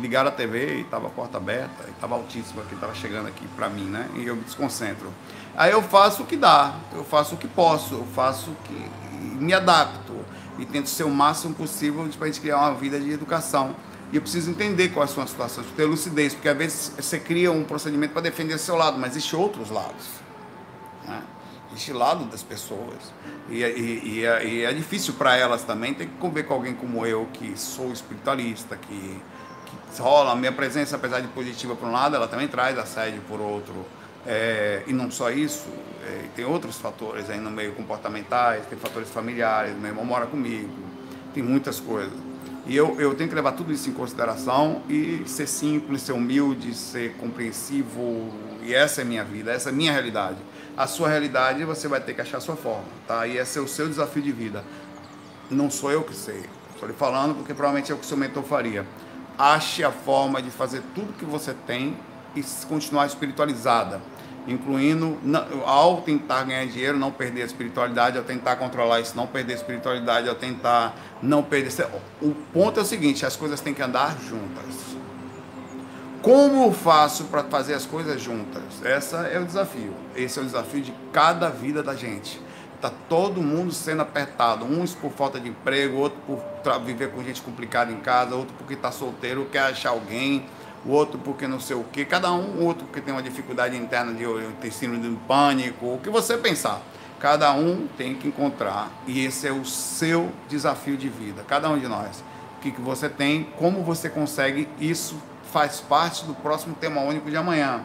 ligaram 0.00 0.28
a 0.28 0.32
TV 0.32 0.80
e 0.80 0.84
tava 0.84 1.06
a 1.06 1.10
porta 1.10 1.38
aberta, 1.38 1.84
e 1.88 1.92
tava 1.92 2.16
altíssima 2.16 2.62
que 2.64 2.74
tava 2.76 2.94
chegando 2.94 3.28
aqui 3.28 3.46
para 3.56 3.68
mim, 3.68 3.84
né? 3.84 4.10
E 4.16 4.26
eu 4.26 4.36
me 4.36 4.42
desconcentro. 4.42 5.10
Aí 5.56 5.72
eu 5.72 5.82
faço 5.82 6.22
o 6.22 6.26
que 6.26 6.36
dá, 6.36 6.74
eu 6.92 7.04
faço 7.04 7.34
o 7.34 7.38
que 7.38 7.48
posso, 7.48 7.94
eu 7.94 8.06
faço 8.14 8.50
o 8.50 8.56
que. 8.64 9.40
me 9.42 9.52
adapto 9.52 10.14
e 10.58 10.66
tento 10.66 10.88
ser 10.88 11.04
o 11.04 11.10
máximo 11.10 11.54
possível 11.54 12.06
para 12.18 12.26
a 12.26 12.30
gente 12.30 12.40
criar 12.40 12.58
uma 12.58 12.74
vida 12.74 13.00
de 13.00 13.10
educação. 13.10 13.74
E 14.12 14.16
eu 14.16 14.22
preciso 14.22 14.50
entender 14.50 14.88
quais 14.88 15.10
são 15.10 15.22
as 15.22 15.30
situações, 15.30 15.66
ter 15.76 15.84
lucidez, 15.84 16.34
porque 16.34 16.48
às 16.48 16.58
vezes 16.58 16.92
você 16.98 17.18
cria 17.18 17.50
um 17.52 17.64
procedimento 17.64 18.12
para 18.12 18.22
defender 18.22 18.58
seu 18.58 18.76
lado, 18.76 18.98
mas 18.98 19.12
existe 19.12 19.36
outros 19.36 19.70
lados. 19.70 20.06
Né? 21.06 21.22
Existe 21.70 21.92
lado 21.92 22.24
das 22.24 22.42
pessoas. 22.42 23.12
E, 23.48 23.62
e, 23.62 24.02
e, 24.04 24.24
é, 24.24 24.46
e 24.46 24.64
é, 24.64 24.72
difícil 24.72 25.14
para 25.14 25.36
elas 25.36 25.62
também 25.62 25.94
ter 25.94 26.06
que 26.06 26.16
conviver 26.16 26.42
com 26.42 26.54
alguém 26.54 26.74
como 26.74 27.06
eu, 27.06 27.28
que 27.32 27.56
sou 27.56 27.92
espiritualista, 27.92 28.76
que, 28.76 29.22
que 29.66 30.02
rola 30.02 30.32
a 30.32 30.36
minha 30.36 30.52
presença, 30.52 30.96
apesar 30.96 31.20
de 31.20 31.28
positiva 31.28 31.76
por 31.76 31.88
um 31.88 31.92
lado, 31.92 32.16
ela 32.16 32.26
também 32.26 32.48
traz 32.48 32.76
assédio 32.76 33.22
por 33.28 33.40
outro. 33.40 33.86
É, 34.26 34.82
e 34.86 34.92
não 34.92 35.10
só 35.10 35.30
isso, 35.30 35.66
é, 36.06 36.24
tem 36.36 36.44
outros 36.44 36.76
fatores 36.76 37.30
aí 37.30 37.38
no 37.38 37.50
meio 37.50 37.72
comportamentais, 37.72 38.66
tem 38.66 38.78
fatores 38.78 39.08
familiares, 39.08 39.74
meu 39.76 39.88
irmão 39.88 40.04
mora 40.04 40.26
comigo, 40.26 40.70
tem 41.32 41.42
muitas 41.42 41.80
coisas. 41.80 42.12
E 42.66 42.76
eu, 42.76 43.00
eu 43.00 43.14
tenho 43.14 43.28
que 43.28 43.34
levar 43.34 43.52
tudo 43.52 43.72
isso 43.72 43.88
em 43.88 43.92
consideração 43.92 44.82
e 44.88 45.22
ser 45.26 45.46
simples, 45.46 46.02
ser 46.02 46.12
humilde, 46.12 46.74
ser 46.74 47.14
compreensivo. 47.14 48.30
E 48.62 48.74
essa 48.74 49.00
é 49.00 49.04
minha 49.04 49.24
vida, 49.24 49.50
essa 49.50 49.70
é 49.70 49.72
minha 49.72 49.92
realidade. 49.92 50.36
A 50.76 50.86
sua 50.86 51.08
realidade 51.08 51.64
você 51.64 51.88
vai 51.88 52.00
ter 52.00 52.14
que 52.14 52.20
achar 52.20 52.36
a 52.36 52.40
sua 52.40 52.56
forma, 52.56 52.84
tá? 53.06 53.26
E 53.26 53.38
esse 53.38 53.58
é 53.58 53.62
o 53.62 53.66
seu 53.66 53.88
desafio 53.88 54.22
de 54.22 54.30
vida. 54.30 54.62
Não 55.50 55.70
sou 55.70 55.90
eu 55.90 56.02
que 56.04 56.14
sei, 56.14 56.44
estou 56.72 56.88
lhe 56.88 56.94
falando 56.94 57.34
porque 57.34 57.52
provavelmente 57.54 57.90
é 57.90 57.94
o 57.94 57.98
que 57.98 58.06
seu 58.06 58.16
mentor 58.16 58.44
faria. 58.44 58.86
Ache 59.36 59.82
a 59.82 59.90
forma 59.90 60.40
de 60.40 60.50
fazer 60.50 60.82
tudo 60.94 61.14
que 61.14 61.24
você 61.24 61.54
tem 61.66 61.96
e 62.34 62.42
continuar 62.68 63.06
espiritualizada, 63.06 64.00
incluindo 64.46 65.18
ao 65.64 66.00
tentar 66.02 66.44
ganhar 66.44 66.66
dinheiro, 66.66 66.98
não 66.98 67.10
perder 67.10 67.42
a 67.42 67.46
espiritualidade, 67.46 68.18
ao 68.18 68.24
tentar 68.24 68.56
controlar 68.56 69.00
isso, 69.00 69.16
não 69.16 69.26
perder 69.26 69.54
a 69.54 69.56
espiritualidade, 69.56 70.28
ao 70.28 70.34
tentar 70.34 70.94
não 71.22 71.42
perder. 71.42 71.86
O 72.20 72.34
ponto 72.52 72.80
é 72.80 72.82
o 72.82 72.86
seguinte: 72.86 73.26
as 73.26 73.36
coisas 73.36 73.60
têm 73.60 73.74
que 73.74 73.82
andar 73.82 74.16
juntas. 74.20 74.90
Como 76.22 76.64
eu 76.64 76.72
faço 76.72 77.24
para 77.24 77.44
fazer 77.44 77.72
as 77.72 77.86
coisas 77.86 78.20
juntas? 78.20 78.62
Esse 78.84 79.14
é 79.16 79.40
o 79.40 79.44
desafio. 79.46 79.94
Esse 80.14 80.38
é 80.38 80.42
o 80.42 80.44
desafio 80.44 80.82
de 80.82 80.94
cada 81.12 81.48
vida 81.48 81.82
da 81.82 81.94
gente. 81.94 82.40
Tá 82.78 82.90
todo 83.08 83.42
mundo 83.42 83.72
sendo 83.72 84.02
apertado, 84.02 84.64
uns 84.64 84.94
por 84.94 85.12
falta 85.12 85.40
de 85.40 85.48
emprego, 85.48 85.98
outro 85.98 86.18
por 86.26 86.80
viver 86.80 87.10
com 87.10 87.22
gente 87.22 87.40
complicada 87.40 87.92
em 87.92 88.00
casa, 88.00 88.34
outro 88.34 88.54
porque 88.56 88.74
está 88.74 88.90
solteiro, 88.90 89.46
quer 89.50 89.60
achar 89.60 89.90
alguém 89.90 90.46
o 90.84 90.90
outro 90.90 91.18
porque 91.18 91.46
não 91.46 91.60
sei 91.60 91.76
o 91.76 91.84
que, 91.84 92.04
cada 92.04 92.32
um, 92.32 92.60
o 92.60 92.64
outro 92.64 92.84
porque 92.86 93.00
tem 93.00 93.12
uma 93.12 93.22
dificuldade 93.22 93.76
interna 93.76 94.12
de 94.12 94.70
síndrome 94.70 95.08
de 95.08 95.16
pânico, 95.26 95.94
o 95.94 95.98
que 95.98 96.10
você 96.10 96.36
pensar. 96.36 96.80
Cada 97.18 97.52
um 97.52 97.86
tem 97.98 98.14
que 98.14 98.28
encontrar, 98.28 98.90
e 99.06 99.24
esse 99.24 99.46
é 99.46 99.52
o 99.52 99.62
seu 99.64 100.32
desafio 100.48 100.96
de 100.96 101.08
vida, 101.08 101.44
cada 101.46 101.68
um 101.68 101.78
de 101.78 101.86
nós. 101.86 102.24
O 102.56 102.60
que, 102.62 102.70
que 102.70 102.80
você 102.80 103.10
tem, 103.10 103.44
como 103.58 103.82
você 103.82 104.08
consegue, 104.08 104.66
isso 104.80 105.20
faz 105.52 105.80
parte 105.80 106.24
do 106.24 106.34
próximo 106.34 106.74
tema 106.74 107.02
único 107.02 107.30
de 107.30 107.36
amanhã. 107.36 107.82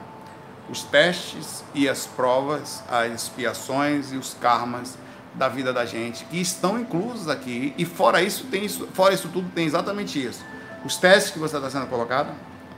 Os 0.69 0.83
testes 0.83 1.63
e 1.73 1.87
as 1.87 2.05
provas, 2.05 2.81
as 2.89 3.11
expiações 3.11 4.13
e 4.13 4.17
os 4.17 4.33
karmas 4.33 4.97
da 5.33 5.49
vida 5.49 5.73
da 5.73 5.85
gente, 5.85 6.23
que 6.25 6.39
estão 6.39 6.79
inclusos 6.79 7.27
aqui. 7.27 7.73
E 7.77 7.85
fora 7.85 8.21
isso, 8.21 8.45
tem 8.45 8.63
isso, 8.63 8.87
fora 8.93 9.13
isso 9.13 9.27
tudo, 9.29 9.49
tem 9.53 9.65
exatamente 9.65 10.23
isso. 10.23 10.43
Os 10.83 10.97
testes 10.97 11.31
que 11.31 11.39
você 11.39 11.57
está 11.57 11.69
sendo 11.69 11.87
colocado, 11.87 12.29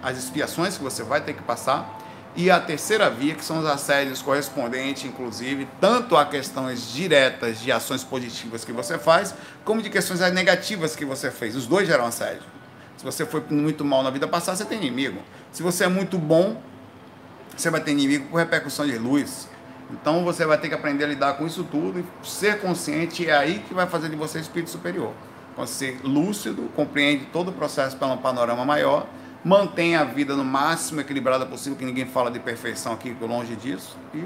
as 0.02 0.18
expiações 0.18 0.78
que 0.78 0.84
você 0.84 1.04
vai 1.04 1.22
ter 1.22 1.34
que 1.34 1.42
passar, 1.44 1.98
e 2.36 2.52
a 2.52 2.60
terceira 2.60 3.10
via, 3.10 3.34
que 3.34 3.44
são 3.44 3.58
os 3.58 3.66
assédios 3.66 4.22
correspondentes, 4.22 5.06
inclusive, 5.06 5.68
tanto 5.82 6.16
a 6.16 6.24
questões 6.24 6.94
diretas 6.94 7.60
de 7.60 7.72
ações 7.72 8.04
positivas 8.04 8.64
que 8.64 8.72
você 8.72 9.00
faz, 9.00 9.34
como 9.66 9.82
de 9.82 9.90
questões 9.90 10.20
negativas 10.32 10.96
que 10.96 11.04
você 11.04 11.32
fez. 11.32 11.56
Os 11.56 11.66
dois 11.66 11.88
geram 11.88 12.06
assédio. 12.06 12.44
Se 12.96 13.04
você 13.04 13.26
foi 13.26 13.44
muito 13.50 13.84
mal 13.84 14.04
na 14.04 14.12
vida 14.12 14.28
passada, 14.28 14.56
você 14.56 14.66
tem 14.66 14.78
inimigo. 14.78 15.20
Se 15.52 15.64
você 15.64 15.86
é 15.86 15.88
muito 15.88 16.20
bom, 16.20 16.62
você 17.56 17.72
vai 17.72 17.82
ter 17.82 17.92
inimigo 17.92 18.28
por 18.30 18.38
repercussão 18.38 18.86
de 18.86 19.00
luz. 19.00 19.50
Então 19.90 20.24
você 20.24 20.46
vai 20.46 20.60
ter 20.60 20.70
que 20.70 20.76
aprender 20.76 21.06
a 21.06 21.08
lidar 21.08 21.34
com 21.38 21.48
isso 21.48 21.64
tudo 21.64 22.00
e 22.00 22.28
ser 22.28 22.60
consciente 22.60 23.28
é 23.28 23.36
aí 23.36 23.64
que 23.68 23.74
vai 23.74 23.88
fazer 23.88 24.10
de 24.10 24.16
você 24.16 24.40
espírito 24.40 24.70
superior. 24.70 25.12
Quando 25.56 25.68
você 25.68 25.98
lúcido, 26.04 26.70
compreende 26.76 27.26
todo 27.34 27.50
o 27.50 27.52
processo 27.52 27.98
pelo 27.98 28.18
panorama 28.18 28.64
maior 28.64 29.08
mantenha 29.44 30.02
a 30.02 30.04
vida 30.04 30.36
no 30.36 30.44
máximo 30.44 31.02
equilibrada 31.02 31.46
possível, 31.46 31.78
que 31.78 31.86
ninguém 31.86 32.06
fala 32.06 32.30
de 32.30 32.40
perfeição 32.40 32.94
aqui, 32.94 33.16
longe 33.22 33.56
disso. 33.56 33.98
E 34.14 34.24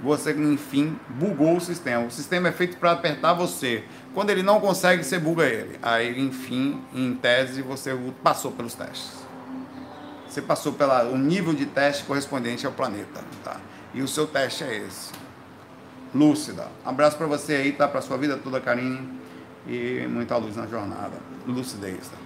você, 0.00 0.32
enfim, 0.32 0.98
bugou 1.08 1.56
o 1.56 1.60
sistema. 1.60 2.04
O 2.06 2.10
sistema 2.10 2.48
é 2.48 2.52
feito 2.52 2.76
para 2.76 2.92
apertar 2.92 3.32
você. 3.32 3.84
Quando 4.14 4.30
ele 4.30 4.42
não 4.42 4.60
consegue, 4.60 5.02
você 5.02 5.18
buga 5.18 5.44
ele. 5.44 5.78
Aí, 5.82 6.20
enfim, 6.20 6.82
em 6.94 7.14
tese, 7.14 7.62
você 7.62 7.96
passou 8.22 8.52
pelos 8.52 8.74
testes. 8.74 9.24
Você 10.28 10.42
passou 10.42 10.74
pelo 10.74 11.16
nível 11.16 11.54
de 11.54 11.64
teste 11.64 12.04
correspondente 12.04 12.66
ao 12.66 12.72
planeta. 12.72 13.24
Tá? 13.42 13.58
E 13.94 14.02
o 14.02 14.08
seu 14.08 14.26
teste 14.26 14.64
é 14.64 14.76
esse. 14.76 15.12
Lúcida. 16.14 16.68
Abraço 16.84 17.16
para 17.16 17.26
você 17.26 17.54
aí, 17.54 17.72
tá? 17.72 17.88
Para 17.88 18.02
sua 18.02 18.18
vida 18.18 18.36
toda, 18.36 18.60
Karine. 18.60 19.18
E 19.66 20.06
muita 20.08 20.36
luz 20.36 20.56
na 20.56 20.66
jornada. 20.66 21.16
Lucidez, 21.46 22.08
tá? 22.08 22.25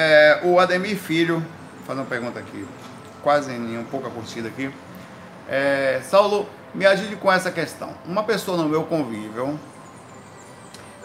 É, 0.00 0.38
o 0.44 0.60
Ademir 0.60 0.96
Filho, 0.96 1.40
vou 1.40 1.84
fazer 1.84 1.98
uma 1.98 2.06
pergunta 2.06 2.38
aqui, 2.38 2.64
quase 3.20 3.52
em 3.52 3.76
um 3.76 3.82
pouco 3.82 4.08
curtida 4.08 4.46
aqui. 4.46 4.70
É, 5.48 6.00
Saulo, 6.04 6.48
me 6.72 6.86
ajude 6.86 7.16
com 7.16 7.32
essa 7.32 7.50
questão. 7.50 7.90
Uma 8.06 8.22
pessoa 8.22 8.56
no 8.56 8.68
meu 8.68 8.84
convívio 8.84 9.58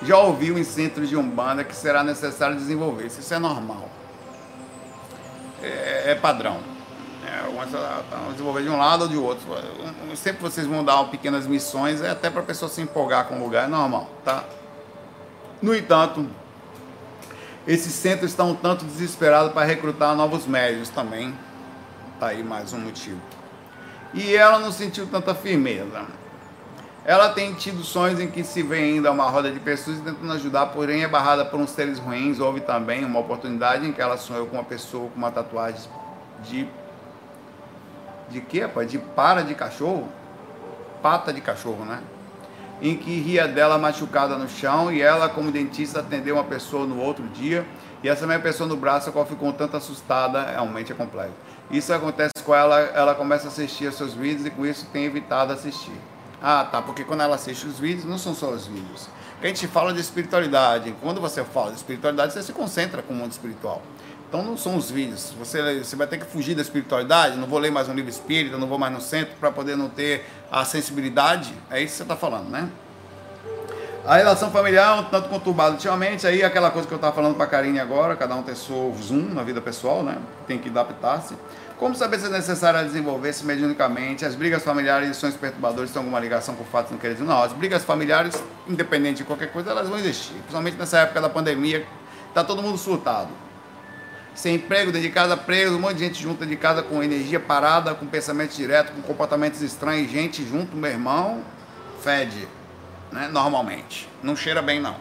já 0.03 0.19
ouviu 0.19 0.59
em 0.59 0.63
centros 0.63 1.09
de 1.09 1.17
Umbanda 1.17 1.63
que 1.63 1.75
será 1.75 2.03
necessário 2.03 2.55
desenvolver. 2.55 3.07
Isso 3.07 3.33
é 3.33 3.39
normal. 3.39 3.89
É, 5.63 6.11
é 6.11 6.15
padrão. 6.15 6.59
É, 7.25 8.31
desenvolver 8.33 8.61
de 8.61 8.69
um 8.69 8.77
lado 8.77 9.05
ou 9.05 9.07
de 9.07 9.17
outro. 9.17 9.47
Sempre 10.15 10.43
vocês 10.43 10.67
vão 10.67 10.85
dar 10.85 11.03
pequenas 11.05 11.47
missões, 11.47 11.99
é 11.99 12.11
até 12.11 12.29
para 12.29 12.41
a 12.41 12.45
pessoa 12.45 12.69
se 12.69 12.79
empolgar 12.79 13.25
com 13.25 13.39
o 13.39 13.43
lugar, 13.43 13.65
é 13.65 13.67
normal, 13.67 14.07
tá? 14.23 14.43
No 15.63 15.75
entanto, 15.75 16.29
esse 17.65 17.89
centro 17.89 18.25
está 18.25 18.43
um 18.43 18.55
tanto 18.55 18.83
desesperado 18.83 19.51
para 19.51 19.65
recrutar 19.65 20.15
novos 20.15 20.45
médios 20.45 20.89
também. 20.89 21.33
Tá 22.19 22.27
aí 22.27 22.43
mais 22.43 22.73
um 22.73 22.79
motivo. 22.79 23.21
E 24.13 24.35
ela 24.35 24.59
não 24.59 24.71
sentiu 24.71 25.07
tanta 25.07 25.33
firmeza. 25.33 26.05
Ela 27.05 27.29
tem 27.29 27.53
tido 27.53 27.83
sonhos 27.83 28.19
em 28.19 28.27
que 28.29 28.43
se 28.43 28.63
vê 28.63 28.77
ainda 28.77 29.11
uma 29.11 29.29
roda 29.29 29.51
de 29.51 29.59
pessoas 29.59 29.99
tentando 29.99 30.31
ajudar, 30.33 30.67
porém 30.67 31.03
é 31.03 31.07
barrada 31.07 31.43
por 31.43 31.59
uns 31.59 31.69
seres 31.69 31.99
ruins. 31.99 32.39
Houve 32.39 32.61
também 32.61 33.03
uma 33.03 33.19
oportunidade 33.19 33.87
em 33.87 33.91
que 33.91 34.01
ela 34.01 34.17
sonhou 34.17 34.45
com 34.47 34.57
uma 34.57 34.63
pessoa 34.63 35.09
com 35.09 35.17
uma 35.17 35.31
tatuagem 35.31 35.89
de. 36.43 36.67
De 38.29 38.41
quê, 38.41 38.61
rapaz? 38.61 38.89
De 38.89 38.97
para 38.97 39.43
de 39.43 39.53
cachorro? 39.53 40.07
Pata 41.01 41.33
de 41.33 41.41
cachorro, 41.41 41.83
né? 41.83 42.01
Em 42.83 42.97
que 42.97 43.17
ria 43.17 43.47
dela 43.47 43.77
machucada 43.77 44.37
no 44.37 44.49
chão 44.49 44.91
e 44.91 45.01
ela, 45.01 45.29
como 45.29 45.49
dentista, 45.49 46.01
atendeu 46.01 46.35
uma 46.35 46.43
pessoa 46.43 46.85
no 46.85 46.99
outro 46.99 47.25
dia 47.29 47.65
e 48.03 48.09
essa 48.09 48.27
mesma 48.27 48.43
pessoa 48.43 48.67
no 48.67 48.75
braço, 48.75 49.09
a 49.09 49.13
qual 49.13 49.25
ficou 49.25 49.53
tanto 49.53 49.77
assustada, 49.77 50.43
realmente 50.43 50.91
é 50.91 50.95
complexo. 50.95 51.33
Isso 51.71 51.93
acontece 51.93 52.33
com 52.43 52.53
ela, 52.53 52.77
ela 52.77 53.15
começa 53.15 53.45
a 53.45 53.47
assistir 53.47 53.85
aos 53.85 53.95
seus 53.95 54.13
vídeos 54.13 54.45
e 54.45 54.49
com 54.49 54.65
isso 54.65 54.85
tem 54.91 55.05
evitado 55.05 55.53
assistir. 55.53 55.95
Ah, 56.41 56.67
tá, 56.69 56.81
porque 56.81 57.05
quando 57.05 57.21
ela 57.21 57.35
assiste 57.35 57.65
os 57.65 57.79
vídeos, 57.79 58.03
não 58.03 58.17
são 58.17 58.35
só 58.35 58.49
os 58.49 58.67
vídeos. 58.67 59.07
a 59.41 59.47
gente 59.47 59.65
fala 59.65 59.93
de 59.93 60.01
espiritualidade. 60.01 60.93
Quando 61.01 61.21
você 61.21 61.41
fala 61.45 61.71
de 61.71 61.77
espiritualidade, 61.77 62.33
você 62.33 62.43
se 62.43 62.51
concentra 62.51 63.01
com 63.01 63.13
o 63.13 63.15
mundo 63.15 63.31
espiritual. 63.31 63.81
Então 64.33 64.43
não 64.43 64.57
são 64.57 64.75
os 64.75 64.89
vídeos. 64.89 65.31
Você, 65.37 65.77
você 65.77 65.95
vai 65.95 66.07
ter 66.07 66.17
que 66.17 66.25
fugir 66.25 66.55
da 66.55 66.63
espiritualidade. 66.63 67.37
Não 67.37 67.47
vou 67.47 67.59
ler 67.59 67.69
mais 67.69 67.87
um 67.87 67.93
livro 67.93 68.09
espírita, 68.09 68.57
não 68.57 68.67
vou 68.67 68.79
mais 68.79 68.91
no 68.91 68.99
centro 68.99 69.35
para 69.39 69.51
poder 69.51 69.77
não 69.77 69.89
ter 69.89 70.25
a 70.51 70.65
sensibilidade. 70.65 71.53
É 71.69 71.79
isso 71.79 71.91
que 71.91 71.97
você 71.97 72.01
está 72.01 72.15
falando, 72.15 72.49
né? 72.49 72.67
A 74.03 74.15
relação 74.15 74.49
familiar 74.49 75.01
um 75.01 75.03
tanto 75.03 75.29
conturbada 75.29 75.73
ultimamente, 75.73 76.25
aí 76.25 76.41
aquela 76.43 76.71
coisa 76.71 76.87
que 76.87 76.93
eu 76.95 76.95
estava 76.95 77.15
falando 77.15 77.35
para 77.35 77.43
a 77.43 77.47
Karine 77.47 77.79
agora, 77.79 78.15
cada 78.15 78.33
um 78.33 78.41
tem 78.41 78.55
seu 78.55 78.91
zoom 78.99 79.35
na 79.35 79.43
vida 79.43 79.61
pessoal, 79.61 80.01
né? 80.01 80.17
Tem 80.47 80.57
que 80.57 80.67
adaptar-se. 80.67 81.35
Como 81.77 81.93
saber 81.93 82.17
se 82.17 82.25
é 82.25 82.29
necessário 82.29 82.83
desenvolver-se 82.87 83.45
mediunicamente? 83.45 84.25
As 84.25 84.33
brigas 84.33 84.63
familiares 84.63 85.11
e 85.11 85.13
sonhos 85.13 85.37
perturbadores 85.37 85.91
têm 85.91 85.99
alguma 85.99 86.19
ligação 86.19 86.55
com 86.55 86.63
fatos 86.63 86.91
não 86.91 86.97
queridos? 86.97 87.23
Não, 87.23 87.43
as 87.43 87.53
brigas 87.53 87.83
familiares, 87.83 88.33
independente 88.67 89.17
de 89.17 89.25
qualquer 89.25 89.51
coisa, 89.51 89.69
elas 89.69 89.87
vão 89.87 89.99
existir. 89.99 90.33
Principalmente 90.33 90.75
nessa 90.75 90.97
época 91.01 91.21
da 91.21 91.29
pandemia, 91.29 91.85
tá 92.33 92.43
todo 92.43 92.63
mundo 92.63 92.79
surtado 92.79 93.29
sem 94.35 94.55
emprego, 94.55 94.91
dentro 94.91 95.07
de 95.07 95.13
casa 95.13 95.37
preso, 95.37 95.75
um 95.75 95.79
monte 95.79 95.95
de 95.95 96.05
gente 96.05 96.21
junta 96.21 96.45
de 96.45 96.55
casa 96.55 96.81
com 96.81 97.03
energia 97.03 97.39
parada, 97.39 97.93
com 97.93 98.05
pensamento 98.05 98.55
direto, 98.55 98.91
com 98.93 99.01
comportamentos 99.01 99.61
estranhos, 99.61 100.11
gente 100.11 100.43
junto, 100.45 100.75
meu 100.75 100.89
irmão, 100.89 101.41
fede, 102.01 102.47
né? 103.11 103.29
Normalmente. 103.31 104.09
Não 104.21 104.35
cheira 104.35 104.61
bem, 104.61 104.79
não. 104.79 104.95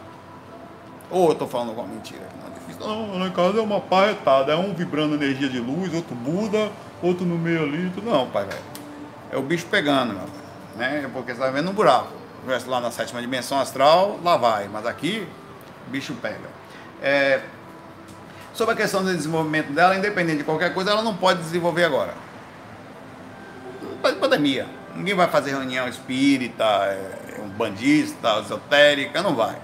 Ou 1.09 1.29
eu 1.29 1.35
tô 1.35 1.47
falando 1.47 1.69
alguma 1.69 1.87
mentira? 1.87 2.27
Não 2.39 2.47
é. 2.47 2.53
Não, 2.79 3.19
lá 3.19 3.27
em 3.27 3.31
casa 3.31 3.59
é 3.59 3.61
uma 3.61 3.79
parretada, 3.79 4.51
é 4.51 4.55
um 4.55 4.73
vibrando 4.73 5.15
energia 5.15 5.47
de 5.47 5.59
luz, 5.59 5.93
outro 5.93 6.15
Buda, 6.15 6.71
outro 7.01 7.25
no 7.25 7.37
meio 7.37 7.63
ali. 7.63 7.91
Não, 8.03 8.27
pai, 8.29 8.45
velho. 8.45 8.63
É 9.31 9.37
o 9.37 9.41
bicho 9.41 9.65
pegando, 9.67 10.13
meu 10.13 10.43
né? 10.75 11.09
Porque 11.13 11.33
você 11.33 11.39
tá 11.39 11.49
vendo 11.49 11.69
um 11.69 11.73
buraco. 11.73 12.11
Se 12.59 12.67
lá 12.67 12.81
na 12.81 12.91
sétima 12.91 13.21
dimensão 13.21 13.59
astral, 13.59 14.19
lá 14.23 14.37
vai. 14.37 14.67
Mas 14.67 14.85
aqui, 14.85 15.25
bicho 15.87 16.13
pega. 16.15 16.49
É, 17.01 17.41
sobre 18.53 18.73
a 18.73 18.77
questão 18.77 19.03
do 19.03 19.13
desenvolvimento 19.13 19.71
dela, 19.71 19.95
independente 19.95 20.39
de 20.39 20.43
qualquer 20.43 20.73
coisa, 20.73 20.91
ela 20.91 21.01
não 21.01 21.15
pode 21.15 21.41
desenvolver 21.41 21.85
agora. 21.85 22.13
Pandemia. 24.19 24.67
Ninguém 24.95 25.15
vai 25.15 25.27
fazer 25.27 25.51
reunião 25.51 25.87
espírita, 25.87 26.63
é, 26.63 27.41
bandista, 27.57 28.39
esotérica, 28.39 29.23
não 29.23 29.35
vai. 29.35 29.57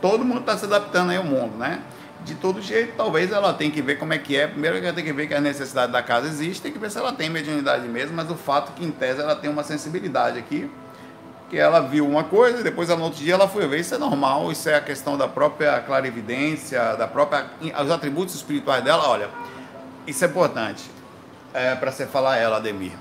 Todo 0.00 0.24
mundo 0.24 0.40
está 0.40 0.56
se 0.56 0.64
adaptando 0.64 1.10
aí 1.10 1.16
ao 1.16 1.24
mundo, 1.24 1.56
né? 1.56 1.80
De 2.24 2.34
todo 2.34 2.60
jeito, 2.60 2.94
talvez 2.96 3.32
ela 3.32 3.52
tenha 3.54 3.70
que 3.70 3.82
ver 3.82 3.98
como 3.98 4.12
é 4.12 4.18
que 4.18 4.36
é. 4.36 4.46
Primeiro 4.46 4.76
ela 4.76 4.92
tem 4.92 5.04
que 5.04 5.12
ver 5.12 5.26
que 5.26 5.34
a 5.34 5.40
necessidade 5.40 5.90
da 5.90 6.02
casa 6.02 6.28
existe, 6.28 6.62
tem 6.62 6.70
que 6.70 6.78
ver 6.78 6.90
se 6.90 6.98
ela 6.98 7.12
tem 7.12 7.28
mediunidade 7.28 7.88
mesmo, 7.88 8.14
mas 8.14 8.30
o 8.30 8.36
fato 8.36 8.72
que 8.72 8.84
em 8.84 8.90
tese 8.90 9.20
ela 9.20 9.34
tem 9.34 9.50
uma 9.50 9.64
sensibilidade 9.64 10.38
aqui 10.38 10.70
que 11.50 11.58
ela 11.58 11.80
viu 11.80 12.06
uma 12.06 12.22
coisa 12.22 12.60
e 12.60 12.62
depois 12.62 12.88
no 12.88 13.02
outro 13.02 13.18
dia 13.18 13.34
ela 13.34 13.48
foi 13.48 13.66
ver. 13.66 13.80
Isso 13.80 13.94
é 13.94 13.98
normal, 13.98 14.52
isso 14.52 14.68
é 14.68 14.76
a 14.76 14.80
questão 14.80 15.18
da 15.18 15.26
própria 15.26 15.80
clarividência, 15.80 16.94
da 16.94 17.08
própria 17.08 17.50
os 17.60 17.90
atributos 17.90 18.36
espirituais 18.36 18.84
dela. 18.84 19.08
Olha, 19.08 19.28
isso 20.06 20.24
é 20.24 20.28
importante 20.28 20.88
é, 21.52 21.74
para 21.74 21.90
você 21.90 22.06
falar 22.06 22.36
ela, 22.36 22.58
Ademir. 22.58 22.92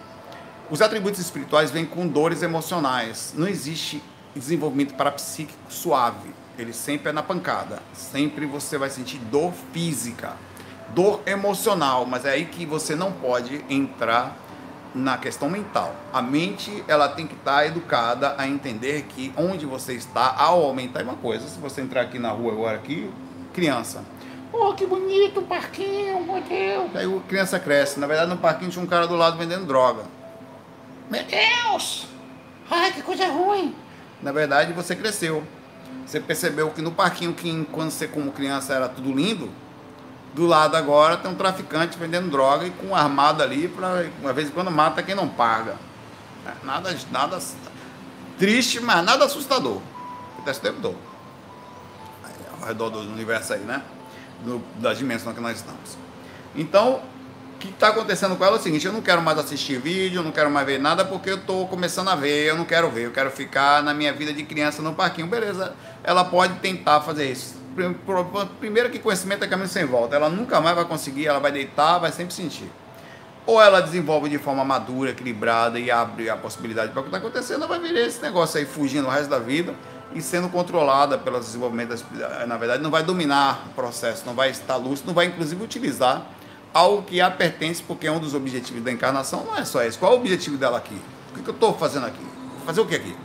Os 0.69 0.81
atributos 0.81 1.19
espirituais 1.19 1.69
vêm 1.69 1.85
com 1.85 2.07
dores 2.07 2.41
emocionais. 2.41 3.33
Não 3.37 3.47
existe 3.47 4.03
desenvolvimento 4.35 4.95
parapsíquico 4.95 5.59
suave. 5.69 6.29
Ele 6.57 6.73
sempre 6.73 7.09
é 7.09 7.11
na 7.13 7.23
pancada. 7.23 7.79
Sempre 7.93 8.45
você 8.45 8.77
vai 8.77 8.89
sentir 8.89 9.17
dor 9.17 9.53
física, 9.71 10.33
dor 10.93 11.21
emocional, 11.25 12.05
mas 12.05 12.25
é 12.25 12.31
aí 12.31 12.45
que 12.45 12.65
você 12.65 12.95
não 12.95 13.11
pode 13.11 13.63
entrar 13.69 14.35
na 14.93 15.17
questão 15.17 15.49
mental. 15.49 15.95
A 16.11 16.21
mente 16.21 16.83
ela 16.87 17.07
tem 17.09 17.27
que 17.27 17.35
estar 17.35 17.57
tá 17.57 17.65
educada 17.65 18.35
a 18.37 18.47
entender 18.47 19.03
que 19.03 19.33
onde 19.37 19.65
você 19.65 19.93
está, 19.93 20.35
ao 20.37 20.63
aumentar 20.63 21.03
uma 21.03 21.15
coisa, 21.15 21.47
se 21.47 21.59
você 21.59 21.81
entrar 21.81 22.01
aqui 22.01 22.19
na 22.19 22.29
rua 22.29 22.53
agora 22.53 22.77
aqui, 22.77 23.09
criança. 23.53 24.03
Oh, 24.51 24.73
que 24.73 24.85
bonito, 24.85 25.41
um 25.41 25.45
parquinho, 25.45 26.23
meu 26.23 26.41
Deus. 26.41 26.95
Aí 26.95 27.05
a 27.05 27.19
criança 27.27 27.59
cresce. 27.59 27.99
Na 27.99 28.07
verdade, 28.07 28.29
no 28.29 28.37
parquinho 28.37 28.71
tinha 28.71 28.83
um 28.83 28.87
cara 28.87 29.07
do 29.07 29.15
lado 29.15 29.37
vendendo 29.37 29.65
droga. 29.65 30.03
Meu 31.09 31.23
Deus! 31.23 32.07
Ai, 32.69 32.91
que 32.91 33.01
coisa 33.01 33.27
ruim! 33.27 33.75
Na 34.21 34.31
verdade, 34.31 34.73
você 34.73 34.95
cresceu. 34.95 35.43
Você 36.05 36.19
percebeu 36.19 36.71
que 36.71 36.81
no 36.81 36.91
parquinho, 36.91 37.33
que 37.33 37.65
quando 37.71 37.91
você 37.91 38.07
como 38.07 38.31
criança 38.31 38.73
era 38.73 38.89
tudo 38.89 39.13
lindo, 39.13 39.49
do 40.33 40.45
lado 40.45 40.75
agora 40.75 41.17
tem 41.17 41.31
um 41.31 41.35
traficante 41.35 41.97
vendendo 41.97 42.29
droga 42.29 42.65
e 42.67 42.71
com 42.71 42.87
um 42.87 42.95
armado 42.95 43.41
ali 43.41 43.67
para 43.67 44.05
uma 44.21 44.33
vez 44.33 44.49
em 44.49 44.51
quando 44.51 44.69
mata 44.69 45.01
quem 45.01 45.15
não 45.15 45.27
paga. 45.27 45.75
É, 46.45 46.65
nada, 46.65 46.95
nada 47.11 47.39
triste, 48.37 48.79
mas 48.79 49.03
nada 49.03 49.25
assustador. 49.25 49.81
Acontece 50.33 50.61
tempo. 50.61 50.95
Ao 52.59 52.67
redor 52.67 52.89
do 52.89 52.99
universo 52.99 53.53
aí, 53.53 53.61
né? 53.61 53.81
Do, 54.43 54.61
da 54.75 54.93
dimensão 54.93 55.33
que 55.33 55.41
nós 55.41 55.57
estamos. 55.57 55.97
Então, 56.55 57.01
o 57.55 57.57
que 57.59 57.69
está 57.69 57.89
acontecendo 57.89 58.35
com 58.35 58.45
ela 58.45 58.55
é 58.55 58.59
o 58.59 58.61
seguinte: 58.61 58.85
eu 58.85 58.93
não 58.93 59.01
quero 59.01 59.21
mais 59.21 59.37
assistir 59.37 59.79
vídeo, 59.81 60.19
eu 60.19 60.23
não 60.23 60.31
quero 60.31 60.49
mais 60.49 60.65
ver 60.65 60.79
nada 60.79 61.03
porque 61.03 61.29
eu 61.29 61.35
estou 61.35 61.67
começando 61.67 62.09
a 62.09 62.15
ver, 62.15 62.47
eu 62.47 62.55
não 62.55 62.65
quero 62.65 62.89
ver, 62.89 63.07
eu 63.07 63.11
quero 63.11 63.31
ficar 63.31 63.83
na 63.83 63.93
minha 63.93 64.13
vida 64.13 64.31
de 64.31 64.43
criança 64.43 64.81
no 64.81 64.93
parquinho. 64.93 65.27
Beleza, 65.27 65.73
ela 66.03 66.23
pode 66.23 66.59
tentar 66.59 67.01
fazer 67.01 67.31
isso 67.31 67.58
primeiro 68.59 68.89
que 68.89 68.99
conhecimento 68.99 69.43
é 69.43 69.47
caminho 69.47 69.69
sem 69.69 69.85
volta. 69.85 70.15
Ela 70.15 70.29
nunca 70.29 70.59
mais 70.59 70.75
vai 70.75 70.85
conseguir, 70.85 71.27
ela 71.27 71.39
vai 71.39 71.51
deitar, 71.51 71.99
vai 71.99 72.11
sempre 72.11 72.33
sentir. 72.33 72.69
Ou 73.45 73.61
ela 73.61 73.81
desenvolve 73.81 74.29
de 74.29 74.37
forma 74.37 74.63
madura, 74.63 75.11
equilibrada 75.11 75.79
e 75.79 75.89
abre 75.89 76.29
a 76.29 76.37
possibilidade 76.37 76.91
para 76.91 76.99
o 76.99 77.03
que 77.03 77.09
está 77.09 77.17
acontecendo, 77.17 77.63
ela 77.63 77.67
vai 77.67 77.79
vir 77.79 77.95
esse 77.95 78.21
negócio 78.21 78.59
aí 78.59 78.65
fugindo 78.65 79.07
o 79.07 79.09
resto 79.09 79.29
da 79.29 79.39
vida 79.39 79.73
e 80.13 80.21
sendo 80.21 80.49
controlada 80.49 81.17
pelo 81.17 81.39
desenvolvimento, 81.39 81.89
das, 81.89 82.03
na 82.47 82.57
verdade, 82.57 82.81
não 82.81 82.91
vai 82.91 83.03
dominar 83.03 83.65
o 83.67 83.73
processo, 83.73 84.23
não 84.25 84.33
vai 84.33 84.49
estar 84.49 84.75
lúcido, 84.75 85.07
não 85.07 85.13
vai 85.13 85.27
inclusive 85.27 85.63
utilizar 85.63 86.25
algo 86.73 87.03
que 87.03 87.19
a 87.21 87.29
pertence, 87.29 87.81
porque 87.81 88.07
é 88.07 88.11
um 88.11 88.19
dos 88.19 88.33
objetivos 88.33 88.83
da 88.83 88.91
encarnação 88.91 89.43
não 89.43 89.57
é 89.57 89.65
só 89.65 89.83
esse. 89.83 89.97
Qual 89.97 90.13
é 90.13 90.15
o 90.15 90.19
objetivo 90.19 90.57
dela 90.57 90.77
aqui? 90.77 90.99
O 91.31 91.41
que 91.41 91.47
eu 91.47 91.53
estou 91.53 91.73
fazendo 91.73 92.05
aqui? 92.05 92.25
Fazer 92.65 92.81
o 92.81 92.85
que 92.85 92.95
aqui? 92.95 93.15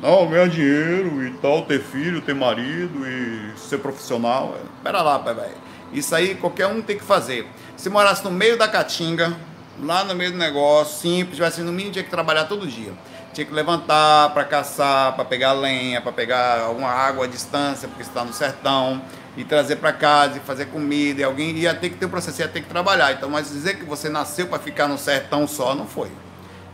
Não, 0.00 0.28
ganhar 0.28 0.48
dinheiro 0.48 1.24
e 1.26 1.30
tal, 1.38 1.62
ter 1.62 1.82
filho, 1.82 2.20
ter 2.20 2.34
marido 2.34 3.04
e 3.04 3.58
ser 3.58 3.78
profissional. 3.78 4.56
Pera 4.82 5.02
lá, 5.02 5.18
pai, 5.18 5.34
vai. 5.34 5.50
Isso 5.92 6.14
aí 6.14 6.36
qualquer 6.36 6.68
um 6.68 6.80
tem 6.80 6.96
que 6.96 7.04
fazer. 7.04 7.46
Se 7.76 7.90
morasse 7.90 8.22
no 8.22 8.30
meio 8.30 8.56
da 8.56 8.68
caatinga, 8.68 9.36
lá 9.82 10.04
no 10.04 10.14
meio 10.14 10.30
do 10.30 10.38
negócio, 10.38 11.00
simples, 11.00 11.34
tivesse 11.34 11.62
no 11.62 11.72
mínimo, 11.72 11.92
tinha 11.92 12.04
que 12.04 12.10
trabalhar 12.10 12.44
todo 12.44 12.66
dia. 12.66 12.92
Tinha 13.32 13.44
que 13.44 13.52
levantar 13.52 14.32
para 14.32 14.44
caçar, 14.44 15.14
para 15.16 15.24
pegar 15.24 15.52
lenha, 15.52 16.00
para 16.00 16.12
pegar 16.12 16.60
alguma 16.60 16.88
água 16.88 17.24
à 17.24 17.28
distância, 17.28 17.88
porque 17.88 18.02
está 18.02 18.24
no 18.24 18.32
sertão, 18.32 19.02
e 19.36 19.44
trazer 19.44 19.76
para 19.76 19.92
casa 19.92 20.38
e 20.38 20.40
fazer 20.40 20.66
comida. 20.66 21.22
E 21.22 21.24
alguém 21.24 21.50
ia 21.56 21.74
ter 21.74 21.90
que 21.90 21.96
ter 21.96 22.06
o 22.06 22.08
processo, 22.08 22.40
ia 22.40 22.48
ter 22.48 22.60
que 22.60 22.68
trabalhar. 22.68 23.12
Então, 23.12 23.28
mas 23.28 23.48
dizer 23.48 23.76
que 23.76 23.84
você 23.84 24.08
nasceu 24.08 24.46
para 24.46 24.60
ficar 24.60 24.86
no 24.86 24.96
sertão 24.96 25.46
só, 25.48 25.74
não 25.74 25.86
foi 25.86 26.10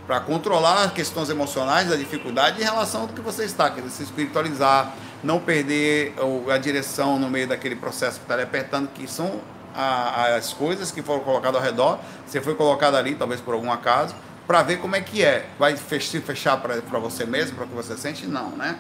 para 0.06 0.20
controlar 0.20 0.84
as 0.84 0.92
questões 0.92 1.30
emocionais, 1.30 1.90
a 1.90 1.96
dificuldade 1.96 2.60
em 2.60 2.64
relação 2.64 3.02
ao 3.02 3.08
que 3.08 3.20
você 3.20 3.44
está, 3.44 3.70
quer 3.70 3.80
dizer, 3.80 3.94
se 3.94 4.02
espiritualizar, 4.02 4.92
não 5.22 5.40
perder 5.40 6.14
a 6.52 6.58
direção 6.58 7.18
no 7.18 7.30
meio 7.30 7.48
daquele 7.48 7.74
processo 7.74 8.18
que 8.18 8.24
está 8.24 8.36
lhe 8.36 8.42
apertando, 8.42 8.88
que 8.88 9.08
são 9.08 9.40
as 9.74 10.52
coisas 10.52 10.92
que 10.92 11.02
foram 11.02 11.20
colocadas 11.20 11.56
ao 11.56 11.62
redor, 11.62 11.98
você 12.26 12.40
foi 12.40 12.54
colocado 12.54 12.96
ali, 12.96 13.14
talvez 13.14 13.40
por 13.40 13.54
algum 13.54 13.72
acaso, 13.72 14.14
para 14.46 14.62
ver 14.62 14.76
como 14.76 14.94
é 14.94 15.00
que 15.00 15.24
é. 15.24 15.46
Vai 15.58 15.76
se 15.76 16.20
fechar 16.20 16.58
para 16.58 16.98
você 16.98 17.24
mesmo, 17.24 17.56
para 17.56 17.64
o 17.64 17.68
que 17.68 17.74
você 17.74 17.96
sente? 17.96 18.26
Não, 18.26 18.50
né? 18.50 18.78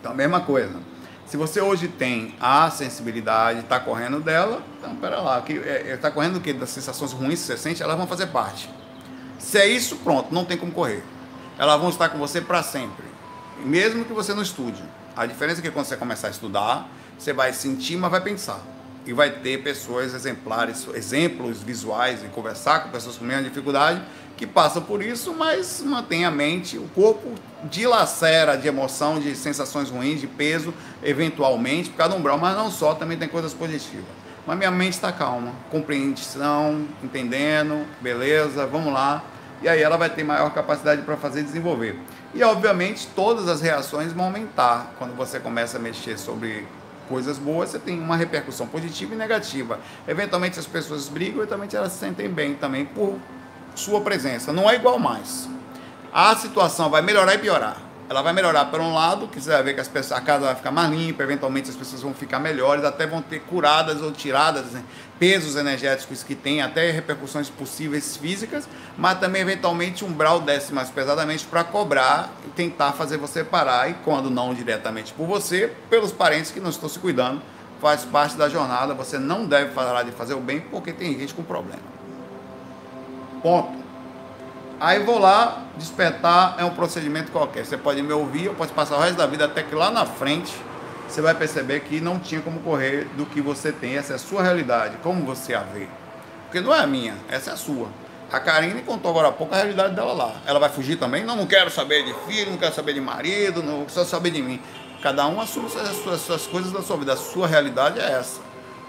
Então, 0.00 0.12
a 0.12 0.14
mesma 0.14 0.40
coisa. 0.40 0.80
Se 1.26 1.36
você 1.36 1.60
hoje 1.60 1.88
tem 1.88 2.34
a 2.40 2.68
sensibilidade, 2.70 3.60
está 3.60 3.78
correndo 3.78 4.18
dela, 4.18 4.60
então, 4.78 4.96
pera 4.96 5.20
lá, 5.20 5.38
está 5.38 6.08
é, 6.08 6.10
é, 6.10 6.10
correndo 6.10 6.36
o 6.36 6.40
quê? 6.40 6.52
Das 6.52 6.70
sensações 6.70 7.12
ruins 7.12 7.40
que 7.40 7.46
você 7.46 7.56
sente, 7.56 7.82
elas 7.82 7.96
vão 7.96 8.06
fazer 8.06 8.26
parte. 8.26 8.68
Se 9.42 9.58
é 9.58 9.66
isso, 9.66 9.96
pronto, 9.96 10.32
não 10.32 10.44
tem 10.44 10.56
como 10.56 10.72
correr. 10.72 11.02
Elas 11.58 11.78
vão 11.78 11.90
estar 11.90 12.08
com 12.08 12.16
você 12.16 12.40
para 12.40 12.62
sempre. 12.62 13.04
Mesmo 13.64 14.04
que 14.04 14.12
você 14.12 14.32
não 14.32 14.42
estude. 14.42 14.82
A 15.14 15.26
diferença 15.26 15.60
é 15.60 15.62
que 15.62 15.70
quando 15.70 15.84
você 15.84 15.96
começar 15.96 16.28
a 16.28 16.30
estudar, 16.30 16.88
você 17.18 17.32
vai 17.32 17.52
sentir, 17.52 17.96
mas 17.96 18.10
vai 18.10 18.20
pensar. 18.20 18.60
E 19.04 19.12
vai 19.12 19.30
ter 19.30 19.62
pessoas 19.62 20.14
exemplares, 20.14 20.86
exemplos 20.94 21.60
visuais 21.60 22.24
e 22.24 22.28
conversar 22.28 22.84
com 22.84 22.90
pessoas 22.90 23.18
com 23.18 23.24
mesma 23.24 23.42
dificuldade 23.42 24.00
que 24.36 24.46
passam 24.46 24.80
por 24.82 25.02
isso, 25.02 25.34
mas 25.34 25.82
mantém 25.84 26.24
a 26.24 26.30
mente, 26.30 26.78
o 26.78 26.88
corpo 26.94 27.34
dilacera 27.64 28.56
de 28.56 28.66
emoção, 28.66 29.20
de 29.20 29.36
sensações 29.36 29.90
ruins, 29.90 30.20
de 30.20 30.26
peso, 30.26 30.72
eventualmente, 31.02 31.90
por 31.90 31.96
causa 31.96 32.14
do 32.14 32.18
umbral, 32.18 32.38
mas 32.38 32.56
não 32.56 32.70
só, 32.70 32.94
também 32.94 33.18
tem 33.18 33.28
coisas 33.28 33.52
positivas. 33.52 34.06
Mas 34.46 34.56
minha 34.56 34.70
mente 34.70 34.94
está 34.94 35.12
calma, 35.12 35.52
compreensão, 35.70 36.86
entendendo, 37.02 37.86
beleza, 38.00 38.66
vamos 38.66 38.92
lá. 38.92 39.22
E 39.62 39.68
aí 39.68 39.80
ela 39.80 39.96
vai 39.96 40.10
ter 40.10 40.24
maior 40.24 40.50
capacidade 40.52 41.02
para 41.02 41.16
fazer 41.16 41.42
desenvolver. 41.42 41.98
E 42.34 42.42
obviamente 42.42 43.06
todas 43.14 43.48
as 43.48 43.60
reações 43.60 44.12
vão 44.12 44.26
aumentar 44.26 44.92
quando 44.98 45.14
você 45.14 45.38
começa 45.38 45.78
a 45.78 45.80
mexer 45.80 46.18
sobre 46.18 46.66
coisas 47.08 47.38
boas, 47.38 47.70
você 47.70 47.78
tem 47.78 47.98
uma 48.00 48.16
repercussão 48.16 48.66
positiva 48.66 49.14
e 49.14 49.16
negativa. 49.16 49.78
Eventualmente 50.08 50.58
as 50.58 50.66
pessoas 50.66 51.08
brigam, 51.08 51.38
eventualmente 51.38 51.76
elas 51.76 51.92
se 51.92 51.98
sentem 51.98 52.28
bem 52.28 52.54
também 52.54 52.84
por 52.84 53.18
sua 53.74 54.00
presença. 54.00 54.52
Não 54.52 54.68
é 54.68 54.74
igual 54.74 54.98
mais. 54.98 55.48
A 56.12 56.34
situação 56.36 56.90
vai 56.90 57.02
melhorar 57.02 57.34
e 57.34 57.38
piorar. 57.38 57.91
Ela 58.12 58.20
vai 58.20 58.34
melhorar 58.34 58.66
por 58.66 58.78
um 58.78 58.92
lado, 58.92 59.26
que 59.26 59.40
você 59.40 59.48
vai 59.48 59.62
ver 59.62 59.72
que 59.72 59.80
as 59.80 59.88
pessoas, 59.88 60.20
a 60.20 60.22
casa 60.22 60.44
vai 60.44 60.54
ficar 60.54 60.70
mais 60.70 60.90
limpa, 60.90 61.22
eventualmente 61.22 61.70
as 61.70 61.76
pessoas 61.76 62.02
vão 62.02 62.12
ficar 62.12 62.38
melhores, 62.38 62.84
até 62.84 63.06
vão 63.06 63.22
ter 63.22 63.40
curadas 63.40 64.02
ou 64.02 64.12
tiradas 64.12 64.66
né, 64.66 64.84
pesos 65.18 65.56
energéticos 65.56 66.22
que 66.22 66.34
tem, 66.34 66.60
até 66.60 66.90
repercussões 66.90 67.48
possíveis 67.48 68.14
físicas, 68.14 68.68
mas 68.98 69.18
também 69.18 69.40
eventualmente 69.40 70.04
um 70.04 70.12
brau 70.12 70.40
desce 70.42 70.74
mais 70.74 70.90
pesadamente 70.90 71.46
para 71.46 71.64
cobrar 71.64 72.30
e 72.44 72.50
tentar 72.50 72.92
fazer 72.92 73.16
você 73.16 73.42
parar, 73.42 73.88
e 73.88 73.94
quando 74.04 74.28
não 74.28 74.52
diretamente 74.52 75.14
por 75.14 75.26
você, 75.26 75.72
pelos 75.88 76.12
parentes 76.12 76.50
que 76.50 76.60
não 76.60 76.68
estão 76.68 76.90
se 76.90 76.98
cuidando, 76.98 77.40
faz 77.80 78.04
parte 78.04 78.36
da 78.36 78.46
jornada, 78.46 78.92
você 78.92 79.18
não 79.18 79.46
deve 79.46 79.72
parar 79.72 80.02
de 80.02 80.10
fazer 80.10 80.34
o 80.34 80.40
bem 80.40 80.60
porque 80.60 80.92
tem 80.92 81.18
gente 81.18 81.32
com 81.32 81.42
problema. 81.42 81.80
Ponto. 83.42 83.82
Aí 84.82 84.98
vou 84.98 85.16
lá, 85.16 85.62
despertar 85.76 86.56
é 86.58 86.64
um 86.64 86.70
procedimento 86.70 87.30
qualquer. 87.30 87.64
Você 87.64 87.76
pode 87.76 88.02
me 88.02 88.12
ouvir, 88.12 88.46
eu 88.46 88.54
posso 88.54 88.72
passar 88.72 88.96
o 88.96 89.00
resto 89.00 89.16
da 89.16 89.28
vida 89.28 89.44
até 89.44 89.62
que 89.62 89.76
lá 89.76 89.92
na 89.92 90.04
frente 90.04 90.52
você 91.06 91.22
vai 91.22 91.36
perceber 91.36 91.78
que 91.82 92.00
não 92.00 92.18
tinha 92.18 92.40
como 92.40 92.58
correr 92.58 93.04
do 93.16 93.24
que 93.24 93.40
você 93.40 93.70
tem. 93.70 93.96
Essa 93.96 94.14
é 94.14 94.16
a 94.16 94.18
sua 94.18 94.42
realidade, 94.42 94.96
como 95.00 95.24
você 95.24 95.54
a 95.54 95.60
vê. 95.60 95.86
Porque 96.46 96.60
não 96.60 96.74
é 96.74 96.80
a 96.80 96.86
minha, 96.88 97.14
essa 97.28 97.50
é 97.50 97.52
a 97.52 97.56
sua. 97.56 97.90
A 98.32 98.40
Karine 98.40 98.82
contou 98.82 99.12
agora 99.12 99.28
há 99.28 99.32
pouco 99.32 99.54
a 99.54 99.58
realidade 99.58 99.94
dela 99.94 100.12
lá. 100.12 100.32
Ela 100.44 100.58
vai 100.58 100.68
fugir 100.68 100.96
também? 100.96 101.22
Não, 101.22 101.36
não 101.36 101.46
quero 101.46 101.70
saber 101.70 102.04
de 102.04 102.12
filho, 102.26 102.50
não 102.50 102.58
quero 102.58 102.74
saber 102.74 102.94
de 102.94 103.00
marido, 103.00 103.62
não 103.62 103.84
quero 103.84 104.04
saber 104.04 104.30
de 104.30 104.42
mim. 104.42 104.60
Cada 105.00 105.28
um 105.28 105.40
assume 105.40 105.66
as 105.66 105.74
suas, 105.74 106.14
as 106.14 106.20
suas 106.22 106.46
coisas 106.48 106.72
da 106.72 106.82
sua 106.82 106.96
vida. 106.96 107.12
A 107.12 107.16
sua 107.16 107.46
realidade 107.46 108.00
é 108.00 108.14
essa. 108.14 108.40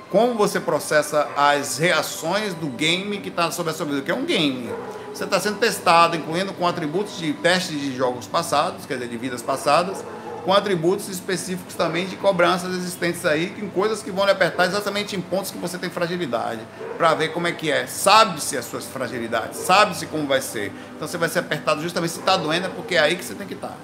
Como 0.09 0.33
você 0.33 0.59
processa 0.59 1.29
as 1.37 1.77
reações 1.77 2.55
do 2.55 2.65
game 2.65 3.19
que 3.19 3.29
está 3.29 3.51
sobre 3.51 3.71
a 3.71 3.75
sua 3.75 3.85
vida, 3.85 4.01
que 4.01 4.09
é 4.09 4.15
um 4.15 4.25
game 4.25 4.71
você 5.13 5.25
está 5.25 5.39
sendo 5.39 5.59
testado, 5.59 6.15
incluindo 6.17 6.53
com 6.53 6.67
atributos 6.67 7.17
de 7.17 7.33
testes 7.33 7.79
de 7.79 7.95
jogos 7.95 8.25
passados, 8.25 8.85
quer 8.85 8.95
dizer, 8.95 9.07
de 9.07 9.17
vidas 9.17 9.41
passadas, 9.41 10.03
com 10.43 10.51
atributos 10.51 11.07
específicos 11.07 11.75
também 11.75 12.05
de 12.05 12.17
cobranças 12.17 12.73
existentes 12.75 13.25
aí, 13.25 13.55
em 13.61 13.69
coisas 13.69 14.01
que 14.01 14.11
vão 14.11 14.25
lhe 14.25 14.31
apertar 14.31 14.65
exatamente 14.65 15.15
em 15.15 15.21
pontos 15.21 15.51
que 15.51 15.57
você 15.57 15.77
tem 15.77 15.89
fragilidade, 15.89 16.61
para 16.97 17.13
ver 17.13 17.29
como 17.29 17.47
é 17.47 17.51
que 17.51 17.71
é. 17.71 17.87
Sabe-se 17.87 18.57
as 18.57 18.65
suas 18.65 18.85
fragilidades, 18.85 19.59
sabe-se 19.59 20.07
como 20.07 20.27
vai 20.27 20.41
ser. 20.41 20.73
Então 20.95 21.07
você 21.07 21.17
vai 21.17 21.29
ser 21.29 21.39
apertado 21.39 21.81
justamente 21.81 22.11
se 22.11 22.19
está 22.19 22.35
doendo, 22.35 22.65
é 22.65 22.69
porque 22.69 22.95
é 22.95 22.99
aí 22.99 23.15
que 23.15 23.23
você 23.23 23.35
tem 23.35 23.47
que 23.47 23.53
estar. 23.53 23.69
Tá. 23.69 23.75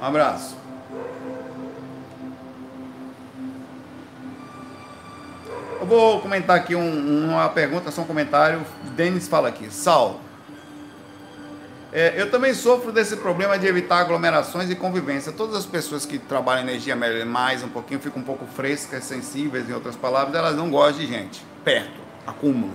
Um 0.00 0.04
abraço. 0.06 0.65
Eu 5.78 5.86
vou 5.86 6.20
comentar 6.20 6.56
aqui 6.56 6.74
um, 6.74 7.30
uma 7.30 7.48
pergunta, 7.50 7.90
só 7.90 8.00
um 8.00 8.06
comentário. 8.06 8.64
O 8.86 8.90
Denis 8.90 9.28
fala 9.28 9.48
aqui. 9.48 9.70
Sal. 9.70 10.20
É, 11.92 12.14
eu 12.16 12.30
também 12.30 12.54
sofro 12.54 12.92
desse 12.92 13.16
problema 13.16 13.58
de 13.58 13.66
evitar 13.66 13.98
aglomerações 14.00 14.70
e 14.70 14.74
convivência. 14.74 15.32
Todas 15.32 15.54
as 15.54 15.66
pessoas 15.66 16.06
que 16.06 16.18
trabalham 16.18 16.62
energia 16.62 16.96
mais 17.26 17.62
um 17.62 17.68
pouquinho 17.68 18.00
ficam 18.00 18.22
um 18.22 18.24
pouco 18.24 18.46
frescas, 18.46 19.04
sensíveis, 19.04 19.68
em 19.68 19.72
outras 19.72 19.96
palavras, 19.96 20.34
elas 20.34 20.56
não 20.56 20.70
gostam 20.70 21.04
de 21.04 21.06
gente 21.06 21.44
perto, 21.64 22.00
acúmulo. 22.26 22.72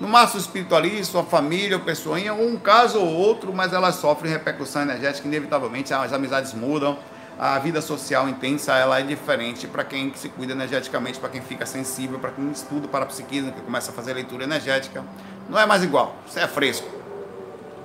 No 0.00 0.08
máximo 0.08 0.40
espiritualista, 0.40 1.12
sua 1.12 1.24
família 1.24 1.76
ou 1.76 1.82
pessoinha, 1.82 2.32
um 2.32 2.56
caso 2.56 2.98
ou 2.98 3.06
outro, 3.06 3.52
mas 3.52 3.72
elas 3.72 3.96
sofrem 3.96 4.32
repercussão 4.32 4.82
energética, 4.82 5.26
inevitavelmente, 5.26 5.92
as 5.92 6.12
amizades 6.12 6.52
mudam 6.52 6.98
a 7.38 7.58
vida 7.58 7.82
social 7.82 8.28
intensa 8.28 8.74
ela 8.74 8.98
é 8.98 9.02
diferente 9.02 9.66
para 9.66 9.84
quem 9.84 10.12
se 10.14 10.28
cuida 10.28 10.54
energeticamente, 10.54 11.18
para 11.18 11.28
quem 11.28 11.42
fica 11.42 11.66
sensível, 11.66 12.18
para 12.18 12.30
quem 12.30 12.50
estuda 12.50 12.88
para 12.88 13.04
psiquismo, 13.04 13.52
que 13.52 13.60
começa 13.60 13.90
a 13.90 13.94
fazer 13.94 14.14
leitura 14.14 14.44
energética. 14.44 15.04
Não 15.48 15.58
é 15.58 15.66
mais 15.66 15.84
igual, 15.84 16.16
você 16.26 16.40
é 16.40 16.48
fresco. 16.48 16.88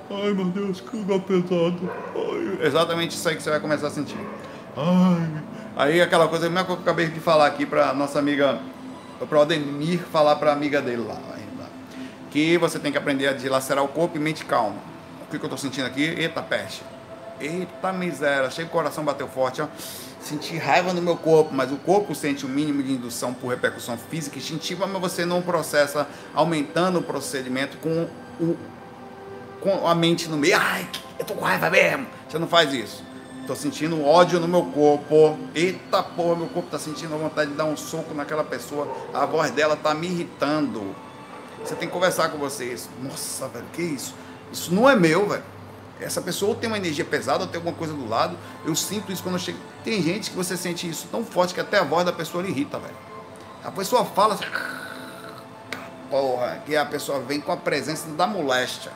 Ai 0.09 0.33
meu 0.33 0.45
Deus, 0.45 0.79
que 0.79 0.95
lugar 0.95 1.19
pesado. 1.19 1.91
Ai. 2.15 2.65
Exatamente 2.65 3.15
isso 3.15 3.27
aí 3.27 3.35
que 3.35 3.43
você 3.43 3.49
vai 3.49 3.59
começar 3.59 3.87
a 3.87 3.91
sentir. 3.91 4.17
Ai. 4.77 5.43
Aí 5.75 6.01
aquela 6.01 6.29
coisa 6.29 6.49
que 6.49 6.71
eu 6.71 6.75
acabei 6.75 7.07
de 7.07 7.19
falar 7.19 7.47
aqui 7.47 7.65
para 7.65 7.93
nossa 7.93 8.19
amiga, 8.19 8.59
para 9.19 9.37
o 9.37 9.41
Ademir 9.41 9.99
falar 9.99 10.37
para 10.37 10.51
a 10.51 10.53
amiga 10.53 10.81
dele 10.81 11.03
lá, 11.05 11.17
ainda, 11.35 11.69
que 12.29 12.57
você 12.57 12.79
tem 12.79 12.91
que 12.91 12.97
aprender 12.97 13.27
a 13.27 13.33
dilacerar 13.33 13.83
o 13.83 13.87
corpo 13.89 14.15
e 14.15 14.19
mente 14.19 14.45
calma. 14.45 14.77
O 15.23 15.31
que, 15.31 15.37
que 15.37 15.43
eu 15.43 15.47
estou 15.47 15.57
sentindo 15.57 15.87
aqui? 15.87 16.03
Eita 16.03 16.41
peste 16.41 16.83
Eita 17.41 17.91
miséria, 17.91 18.47
achei 18.47 18.65
que 18.65 18.69
o 18.69 18.73
coração 18.73 19.03
bateu 19.03 19.27
forte, 19.27 19.61
ó. 19.61 19.67
Senti 20.21 20.55
raiva 20.57 20.93
no 20.93 21.01
meu 21.01 21.17
corpo, 21.17 21.51
mas 21.51 21.71
o 21.71 21.77
corpo 21.77 22.13
sente 22.13 22.45
o 22.45 22.49
mínimo 22.49 22.83
de 22.83 22.91
indução 22.91 23.33
por 23.33 23.49
repercussão 23.49 23.97
física 23.97 24.37
instintiva, 24.37 24.85
mas 24.85 25.01
você 25.01 25.25
não 25.25 25.41
processa 25.41 26.07
aumentando 26.33 26.99
o 26.99 27.01
procedimento 27.01 27.77
com, 27.79 28.07
o, 28.39 28.55
com 29.59 29.87
a 29.87 29.95
mente 29.95 30.29
no 30.29 30.37
meio. 30.37 30.55
Ai, 30.55 30.87
eu 31.17 31.25
tô 31.25 31.33
com 31.33 31.43
raiva 31.43 31.71
mesmo. 31.71 32.05
Você 32.29 32.37
não 32.37 32.47
faz 32.47 32.71
isso. 32.71 33.03
Tô 33.47 33.55
sentindo 33.55 34.05
ódio 34.05 34.39
no 34.39 34.47
meu 34.47 34.63
corpo. 34.65 35.39
Eita 35.55 36.03
porra, 36.03 36.35
meu 36.35 36.47
corpo 36.47 36.69
tá 36.69 36.77
sentindo 36.77 37.17
vontade 37.17 37.49
de 37.49 37.57
dar 37.57 37.65
um 37.65 37.75
soco 37.75 38.13
naquela 38.13 38.43
pessoa. 38.43 38.87
A 39.11 39.25
voz 39.25 39.49
dela 39.49 39.75
tá 39.75 39.93
me 39.95 40.07
irritando. 40.07 40.95
Você 41.63 41.75
tem 41.75 41.87
que 41.87 41.93
conversar 41.93 42.29
com 42.29 42.37
vocês. 42.37 42.87
Nossa, 43.01 43.47
velho, 43.47 43.65
que 43.73 43.81
isso? 43.81 44.13
Isso 44.51 44.73
não 44.73 44.87
é 44.87 44.95
meu, 44.95 45.27
velho. 45.27 45.43
Essa 46.01 46.19
pessoa 46.19 46.49
ou 46.49 46.55
tem 46.55 46.67
uma 46.67 46.77
energia 46.77 47.05
pesada 47.05 47.43
ou 47.43 47.47
tem 47.47 47.57
alguma 47.57 47.75
coisa 47.75 47.93
do 47.93 48.09
lado. 48.09 48.35
Eu 48.65 48.75
sinto 48.75 49.11
isso 49.11 49.21
quando 49.21 49.35
eu 49.35 49.39
chego. 49.39 49.59
Tem 49.83 50.01
gente 50.01 50.31
que 50.31 50.35
você 50.35 50.57
sente 50.57 50.89
isso 50.89 51.07
tão 51.11 51.23
forte 51.23 51.53
que 51.53 51.59
até 51.59 51.77
a 51.77 51.83
voz 51.83 52.03
da 52.03 52.11
pessoa 52.11 52.45
irrita, 52.45 52.79
velho. 52.79 52.95
A 53.63 53.69
pessoa 53.69 54.03
fala 54.03 54.33
assim. 54.33 54.45
Porra, 56.09 56.61
que 56.65 56.75
a 56.75 56.85
pessoa 56.85 57.19
vem 57.19 57.39
com 57.39 57.51
a 57.51 57.57
presença 57.57 58.09
da 58.09 58.25
moléstia. 58.25 58.91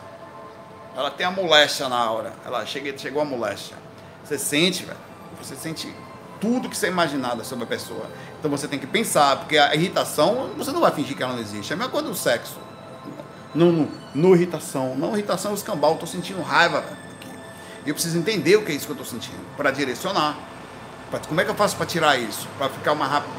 Ela 0.98 1.12
tem 1.12 1.26
a 1.26 1.32
moléstia 1.32 1.88
na 1.88 2.10
hora. 2.10 2.34
Ela 2.44 2.66
chega, 2.66 2.98
chegou 2.98 3.22
a 3.22 3.26
moléstia. 3.26 3.78
Você 4.24 4.40
sente, 4.40 4.84
velho. 4.84 4.98
Você 5.40 5.56
sente 5.56 5.94
tudo 6.42 6.68
que 6.68 6.76
você 6.76 6.88
imaginava 6.88 7.44
sobre 7.44 7.66
a 7.66 7.68
pessoa. 7.68 8.10
Então 8.40 8.50
você 8.50 8.68
tem 8.68 8.80
que 8.80 8.88
pensar, 8.88 9.38
porque 9.38 9.58
a 9.58 9.76
irritação, 9.76 10.50
você 10.58 10.72
não 10.72 10.82
vai 10.82 10.92
fingir 10.92 11.16
que 11.16 11.22
ela 11.22 11.34
não 11.34 11.40
existe. 11.40 11.72
É 11.72 11.76
a 11.76 11.78
mesma 11.78 11.92
coisa 11.92 12.10
do 12.10 12.16
sexo 12.16 12.65
no, 13.56 14.36
irritação. 14.36 14.96
Não, 14.96 15.14
irritação 15.14 15.52
é 15.52 15.54
escambau, 15.56 15.94
eu 15.94 15.98
tô 15.98 16.06
sentindo 16.06 16.42
raiva 16.42 16.84
eu 17.86 17.94
preciso 17.94 18.18
entender 18.18 18.56
o 18.56 18.64
que 18.64 18.72
é 18.72 18.76
isso 18.76 18.88
que 18.88 18.92
eu 18.92 18.98
tô 18.98 19.06
sentindo, 19.06 19.38
para 19.56 19.70
direcionar. 19.70 20.36
Pra, 21.12 21.20
como 21.20 21.40
é 21.40 21.46
que 21.46 21.52
eu 21.52 21.56
faço 21.56 21.78
para 21.78 21.86
tirar 21.86 22.18
isso? 22.18 22.48
Para 22.58 22.68
ficar 22.70 22.96
mais 22.96 23.12
rápido, 23.12 23.32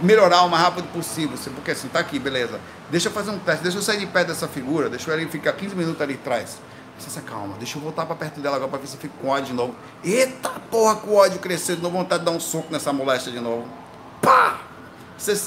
melhorar 0.00 0.42
o 0.44 0.48
mais 0.48 0.62
rápido 0.62 0.90
possível. 0.92 1.36
Porque 1.54 1.72
assim, 1.72 1.88
tá 1.88 1.98
aqui, 1.98 2.18
beleza. 2.18 2.58
Deixa 2.90 3.08
eu 3.08 3.12
fazer 3.12 3.30
um 3.30 3.38
teste, 3.38 3.62
deixa 3.62 3.76
eu 3.76 3.82
sair 3.82 3.98
de 3.98 4.06
perto 4.06 4.28
dessa 4.28 4.48
figura, 4.48 4.88
deixa 4.88 5.10
eu 5.10 5.18
ele 5.18 5.28
ficar 5.28 5.52
15 5.52 5.74
minutos 5.74 6.00
ali 6.00 6.14
atrás. 6.14 6.58
Você 6.98 7.20
calma, 7.20 7.56
deixa 7.58 7.76
eu 7.76 7.82
voltar 7.82 8.06
para 8.06 8.14
perto 8.14 8.40
dela 8.40 8.56
agora 8.56 8.70
para 8.70 8.80
ver 8.80 8.86
se 8.86 8.96
fica 8.96 9.14
com 9.20 9.28
ódio 9.28 9.46
de 9.46 9.52
novo. 9.52 9.74
Eita 10.04 10.50
porra, 10.70 10.94
com 10.96 11.14
ódio 11.14 11.38
crescendo, 11.40 11.82
não 11.82 11.90
vontade 11.90 12.20
de 12.20 12.26
dar 12.30 12.36
um 12.36 12.40
soco 12.40 12.68
nessa 12.70 12.92
moléstia 12.92 13.32
de 13.32 13.40
novo. 13.40 13.66
Pá! 14.22 14.60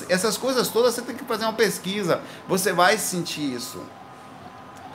Essas 0.09 0.37
coisas 0.37 0.67
todas 0.67 0.93
você 0.93 1.01
tem 1.01 1.15
que 1.15 1.23
fazer 1.23 1.45
uma 1.45 1.53
pesquisa. 1.53 2.21
Você 2.47 2.73
vai 2.73 2.97
sentir 2.97 3.55
isso 3.55 3.81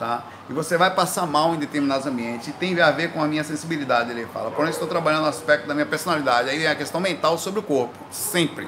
tá? 0.01 0.23
E 0.49 0.53
você 0.53 0.77
vai 0.77 0.89
passar 0.89 1.27
mal 1.27 1.53
em 1.53 1.59
determinados 1.59 2.07
ambientes. 2.07 2.47
E 2.47 2.51
tem 2.51 2.81
a 2.81 2.89
ver 2.89 3.13
com 3.13 3.21
a 3.21 3.27
minha 3.27 3.43
sensibilidade, 3.43 4.09
ele 4.09 4.25
fala. 4.25 4.49
Por 4.49 4.63
isso 4.63 4.73
estou 4.73 4.87
trabalhando 4.87 5.21
no 5.21 5.29
aspecto 5.29 5.67
da 5.67 5.75
minha 5.75 5.85
personalidade. 5.85 6.49
Aí 6.49 6.57
vem 6.57 6.67
a 6.67 6.75
questão 6.75 6.99
mental 6.99 7.37
sobre 7.37 7.59
o 7.59 7.63
corpo, 7.63 7.93
sempre. 8.09 8.67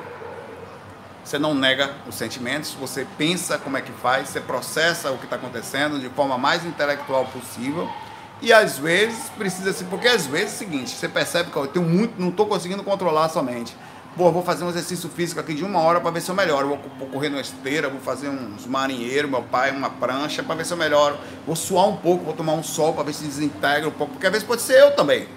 Você 1.25 1.39
não 1.39 1.55
nega 1.55 1.89
os 2.07 2.13
sentimentos, 2.13 2.73
você 2.73 3.07
pensa 3.17 3.57
como 3.57 3.77
é 3.77 3.81
que 3.81 3.91
faz, 3.93 4.29
você 4.29 4.41
processa 4.41 5.09
o 5.09 5.17
que 5.17 5.23
está 5.23 5.37
acontecendo 5.37 5.97
de 5.99 6.09
forma 6.09 6.37
mais 6.37 6.63
intelectual 6.65 7.25
possível. 7.25 7.89
E 8.39 8.53
às 8.53 8.77
vezes 8.77 9.29
precisa 9.29 9.73
se, 9.73 9.85
porque 9.85 10.07
às 10.07 10.27
vezes 10.27 10.51
é 10.51 10.55
o 10.55 10.57
seguinte, 10.59 10.91
você 10.91 11.07
percebe 11.07 11.49
que 11.49 11.55
eu 11.55 11.65
tenho 11.65 11.85
muito, 11.87 12.21
não 12.21 12.29
estou 12.29 12.45
conseguindo 12.45 12.83
controlar 12.83 13.29
somente 13.29 13.75
Pô, 14.15 14.31
vou 14.31 14.43
fazer 14.43 14.63
um 14.63 14.69
exercício 14.69 15.09
físico 15.09 15.39
aqui 15.39 15.55
de 15.55 15.63
uma 15.63 15.79
hora 15.79 15.99
para 15.99 16.11
ver 16.11 16.21
se 16.21 16.29
eu 16.29 16.35
melhoro. 16.35 16.67
Vou, 16.67 16.79
vou 16.99 17.07
correr 17.07 17.29
numa 17.29 17.41
esteira, 17.41 17.89
vou 17.89 17.99
fazer 17.99 18.29
uns 18.29 18.67
marinheiros, 18.67 19.29
meu 19.29 19.41
pai, 19.41 19.71
uma 19.71 19.89
prancha 19.89 20.43
para 20.43 20.53
ver 20.53 20.67
se 20.67 20.71
eu 20.71 20.77
melhoro. 20.77 21.17
Vou 21.47 21.55
suar 21.55 21.87
um 21.87 21.97
pouco, 21.97 22.23
vou 22.23 22.33
tomar 22.35 22.53
um 22.53 22.61
sol 22.61 22.93
para 22.93 23.05
ver 23.05 23.13
se 23.13 23.23
desintegra 23.23 23.87
um 23.87 23.91
pouco, 23.91 24.13
porque 24.13 24.27
às 24.27 24.31
vezes 24.31 24.47
pode 24.47 24.61
ser 24.61 24.79
eu 24.79 24.95
também. 24.95 25.27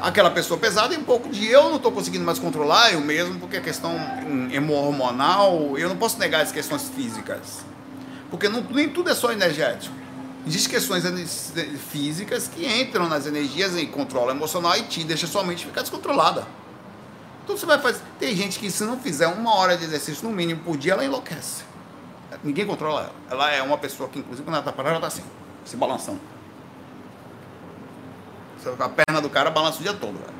Aquela 0.00 0.30
pessoa 0.30 0.60
pesada 0.60 0.94
e 0.94 0.96
um 0.96 1.02
pouco 1.02 1.28
de 1.28 1.44
eu 1.48 1.70
não 1.70 1.76
estou 1.76 1.90
conseguindo 1.90 2.24
mais 2.24 2.38
controlar, 2.38 2.92
eu 2.92 3.00
mesmo, 3.00 3.40
porque 3.40 3.56
a 3.56 3.60
questão 3.60 3.96
hormonal, 4.70 5.76
eu 5.76 5.88
não 5.88 5.96
posso 5.96 6.20
negar 6.20 6.40
as 6.42 6.52
questões 6.52 6.88
físicas. 6.88 7.64
Porque 8.30 8.48
não, 8.48 8.62
nem 8.70 8.88
tudo 8.88 9.10
é 9.10 9.14
só 9.14 9.32
energético. 9.32 9.94
Existem 10.46 10.72
questões 10.72 11.52
físicas 11.90 12.46
que 12.46 12.64
entram 12.64 13.08
nas 13.08 13.26
energias 13.26 13.76
e 13.76 13.86
controle 13.86 14.30
emocional 14.30 14.76
e 14.76 14.82
te 14.82 15.02
deixa 15.02 15.26
sua 15.26 15.42
mente 15.42 15.66
ficar 15.66 15.82
descontrolada. 15.82 16.61
Então 17.44 17.56
você 17.56 17.66
vai 17.66 17.78
fazer. 17.78 18.00
Tem 18.18 18.34
gente 18.36 18.58
que 18.58 18.70
se 18.70 18.84
não 18.84 18.98
fizer 18.98 19.26
uma 19.26 19.54
hora 19.54 19.76
de 19.76 19.84
exercício 19.84 20.28
no 20.28 20.34
mínimo 20.34 20.62
por 20.62 20.76
dia, 20.76 20.92
ela 20.92 21.04
enlouquece. 21.04 21.64
Ninguém 22.42 22.66
controla 22.66 23.02
ela. 23.02 23.14
Ela 23.30 23.50
é 23.52 23.62
uma 23.62 23.78
pessoa 23.78 24.08
que, 24.08 24.18
inclusive, 24.18 24.44
quando 24.44 24.54
ela 24.54 24.60
está 24.60 24.72
parada, 24.72 24.96
ela 24.96 25.06
está 25.06 25.20
assim, 25.20 25.28
se 25.64 25.76
balançando. 25.76 26.20
A 28.78 28.88
perna 28.88 29.20
do 29.20 29.28
cara 29.28 29.50
balança 29.50 29.80
o 29.80 29.82
dia 29.82 29.92
todo. 29.92 30.14
Velho. 30.14 30.32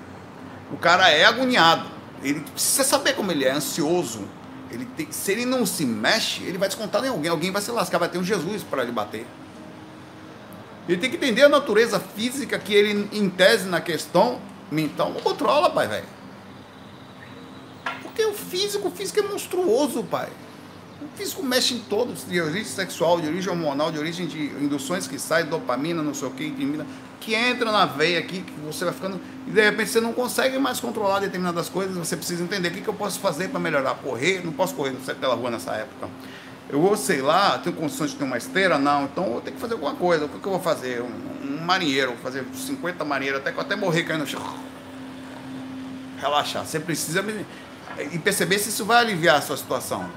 O 0.73 0.77
cara 0.77 1.11
é 1.11 1.25
agoniado. 1.25 1.87
Ele 2.23 2.41
precisa 2.41 2.85
saber 2.85 3.15
como 3.15 3.33
ele 3.33 3.45
é, 3.45 3.51
ansioso. 3.51 4.27
Ele 4.71 4.87
tem, 4.87 5.11
se 5.11 5.33
ele 5.33 5.45
não 5.45 5.67
se 5.67 5.85
mexe, 5.85 6.43
ele 6.45 6.57
vai 6.57 6.69
descontar 6.69 7.05
em 7.05 7.09
alguém. 7.09 7.31
Alguém 7.31 7.51
vai 7.51 7.61
se 7.61 7.71
lascar, 7.71 7.99
vai 7.99 8.09
ter 8.09 8.19
um 8.19 8.25
Jesus 8.25 8.63
para 8.63 8.83
ele 8.83 8.93
bater. 8.93 9.27
Ele 10.89 10.99
tem 10.99 11.11
que 11.11 11.17
entender 11.17 11.43
a 11.43 11.49
natureza 11.49 12.01
física 12.01 12.59
que 12.59 12.73
ele, 12.73 13.09
em 13.13 13.29
tese, 13.29 13.69
na 13.69 13.81
questão 13.81 14.41
mental, 14.71 15.11
não 15.11 15.21
controla, 15.21 15.71
pai, 15.71 15.87
velho. 15.87 16.07
Porque 18.13 18.25
o 18.27 18.35
físico, 18.35 18.89
o 18.89 18.91
físico 18.91 19.21
é 19.21 19.23
monstruoso, 19.23 20.05
pai. 20.05 20.29
O 21.01 21.17
físico 21.17 21.43
mexe 21.43 21.75
em 21.75 21.81
todos, 21.81 22.27
de 22.27 22.41
origem 22.41 22.65
sexual, 22.65 23.21
de 23.21 23.27
origem 23.27 23.51
hormonal, 23.51 23.91
de 23.91 23.99
origem 23.99 24.27
de 24.27 24.39
induções 24.63 25.07
que 25.07 25.19
saem, 25.19 25.47
dopamina, 25.47 26.03
não 26.03 26.15
sei 26.15 26.29
o 26.29 26.31
que, 26.31 26.51
que 27.21 27.35
entra 27.35 27.73
na 27.73 27.87
veia 27.87 28.19
aqui, 28.19 28.43
que 28.43 28.53
você 28.61 28.85
vai 28.85 28.93
ficando. 28.93 29.21
E 29.47 29.51
de 29.51 29.63
repente 29.63 29.91
você 29.91 30.01
não 30.01 30.13
consegue 30.13 30.59
mais 30.59 30.79
controlar 30.79 31.21
determinadas 31.21 31.69
coisas, 31.69 31.97
você 31.97 32.17
precisa 32.17 32.43
entender 32.43 32.69
o 32.69 32.71
que, 32.73 32.81
que 32.83 32.89
eu 32.89 32.95
posso 32.95 33.19
fazer 33.19 33.49
para 33.49 33.59
melhorar. 33.59 33.95
Correr, 33.95 34.45
não 34.45 34.53
posso 34.53 34.75
correr 34.75 34.93
pela 35.19 35.35
rua 35.35 35.51
nessa 35.51 35.73
época. 35.73 36.09
Eu 36.69 36.81
vou, 36.81 36.97
sei 36.97 37.23
lá, 37.23 37.59
tenho 37.59 37.75
condições 37.75 38.11
de 38.11 38.17
ter 38.17 38.25
uma 38.25 38.37
esteira? 38.37 38.79
Não, 38.79 39.05
então 39.05 39.35
eu 39.35 39.41
tenho 39.41 39.57
que 39.57 39.61
fazer 39.61 39.75
alguma 39.75 39.95
coisa. 39.95 40.27
O 40.27 40.29
que, 40.29 40.39
que 40.39 40.47
eu 40.47 40.53
vou 40.53 40.61
fazer? 40.61 41.03
Um, 41.03 41.45
um 41.45 41.61
marinheiro, 41.65 42.13
vou 42.13 42.21
fazer 42.21 42.45
50 42.55 43.05
marinheiros, 43.05 43.41
até, 43.41 43.59
até 43.59 43.77
morrer 43.77 44.05
caindo 44.05 44.23
no 44.23 44.27
chão. 44.27 44.43
Relaxar. 46.19 46.65
Você 46.65 46.81
precisa 46.81 47.23
e 48.13 48.19
perceber 48.19 48.59
se 48.59 48.69
isso 48.69 48.85
vai 48.85 48.99
aliviar 48.99 49.37
a 49.37 49.41
sua 49.41 49.57
situação. 49.57 50.09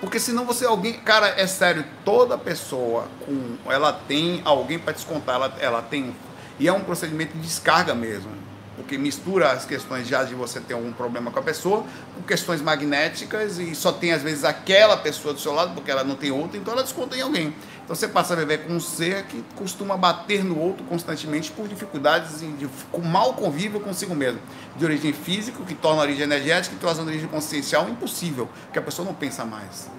Porque 0.00 0.18
senão 0.18 0.46
você 0.46 0.64
alguém, 0.64 0.94
cara, 0.94 1.28
é 1.28 1.46
sério, 1.46 1.84
toda 2.04 2.38
pessoa 2.38 3.06
com 3.24 3.56
ela 3.70 3.92
tem 3.92 4.40
alguém 4.44 4.78
para 4.78 4.94
descontar, 4.94 5.34
ela, 5.34 5.54
ela 5.60 5.82
tem 5.82 6.14
e 6.58 6.68
é 6.68 6.72
um 6.72 6.80
procedimento 6.80 7.32
de 7.34 7.40
descarga 7.40 7.94
mesmo, 7.94 8.30
porque 8.76 8.96
mistura 8.98 9.50
as 9.50 9.64
questões 9.64 10.06
já 10.06 10.24
de 10.24 10.34
você 10.34 10.60
ter 10.60 10.74
algum 10.74 10.92
problema 10.92 11.30
com 11.30 11.38
a 11.38 11.42
pessoa 11.42 11.84
com 12.14 12.22
questões 12.22 12.62
magnéticas 12.62 13.58
e 13.58 13.74
só 13.74 13.92
tem 13.92 14.12
às 14.12 14.22
vezes 14.22 14.44
aquela 14.44 14.96
pessoa 14.96 15.34
do 15.34 15.40
seu 15.40 15.52
lado 15.52 15.74
porque 15.74 15.90
ela 15.90 16.04
não 16.04 16.14
tem 16.14 16.30
outra, 16.30 16.56
então 16.56 16.72
ela 16.72 16.82
desconta 16.82 17.16
em 17.16 17.20
alguém. 17.20 17.54
Então 17.90 17.96
você 17.98 18.06
passa 18.06 18.34
a 18.34 18.36
viver 18.36 18.58
com 18.58 18.74
um 18.74 18.78
ser 18.78 19.24
que 19.24 19.44
costuma 19.56 19.96
bater 19.96 20.44
no 20.44 20.56
outro 20.56 20.84
constantemente 20.84 21.50
por 21.50 21.66
dificuldades 21.66 22.38
de, 22.38 22.68
com 22.92 23.00
mau 23.00 23.34
convívio 23.34 23.80
consigo 23.80 24.14
mesmo. 24.14 24.38
De 24.76 24.84
origem 24.84 25.12
física, 25.12 25.60
que 25.64 25.74
torna 25.74 26.02
a 26.02 26.04
origem 26.04 26.22
energética, 26.22 26.76
que 26.76 26.80
torna 26.80 27.02
a 27.02 27.04
origem 27.04 27.26
consciencial 27.26 27.88
impossível, 27.88 28.48
porque 28.62 28.78
a 28.78 28.82
pessoa 28.82 29.04
não 29.04 29.12
pensa 29.12 29.44
mais. 29.44 29.90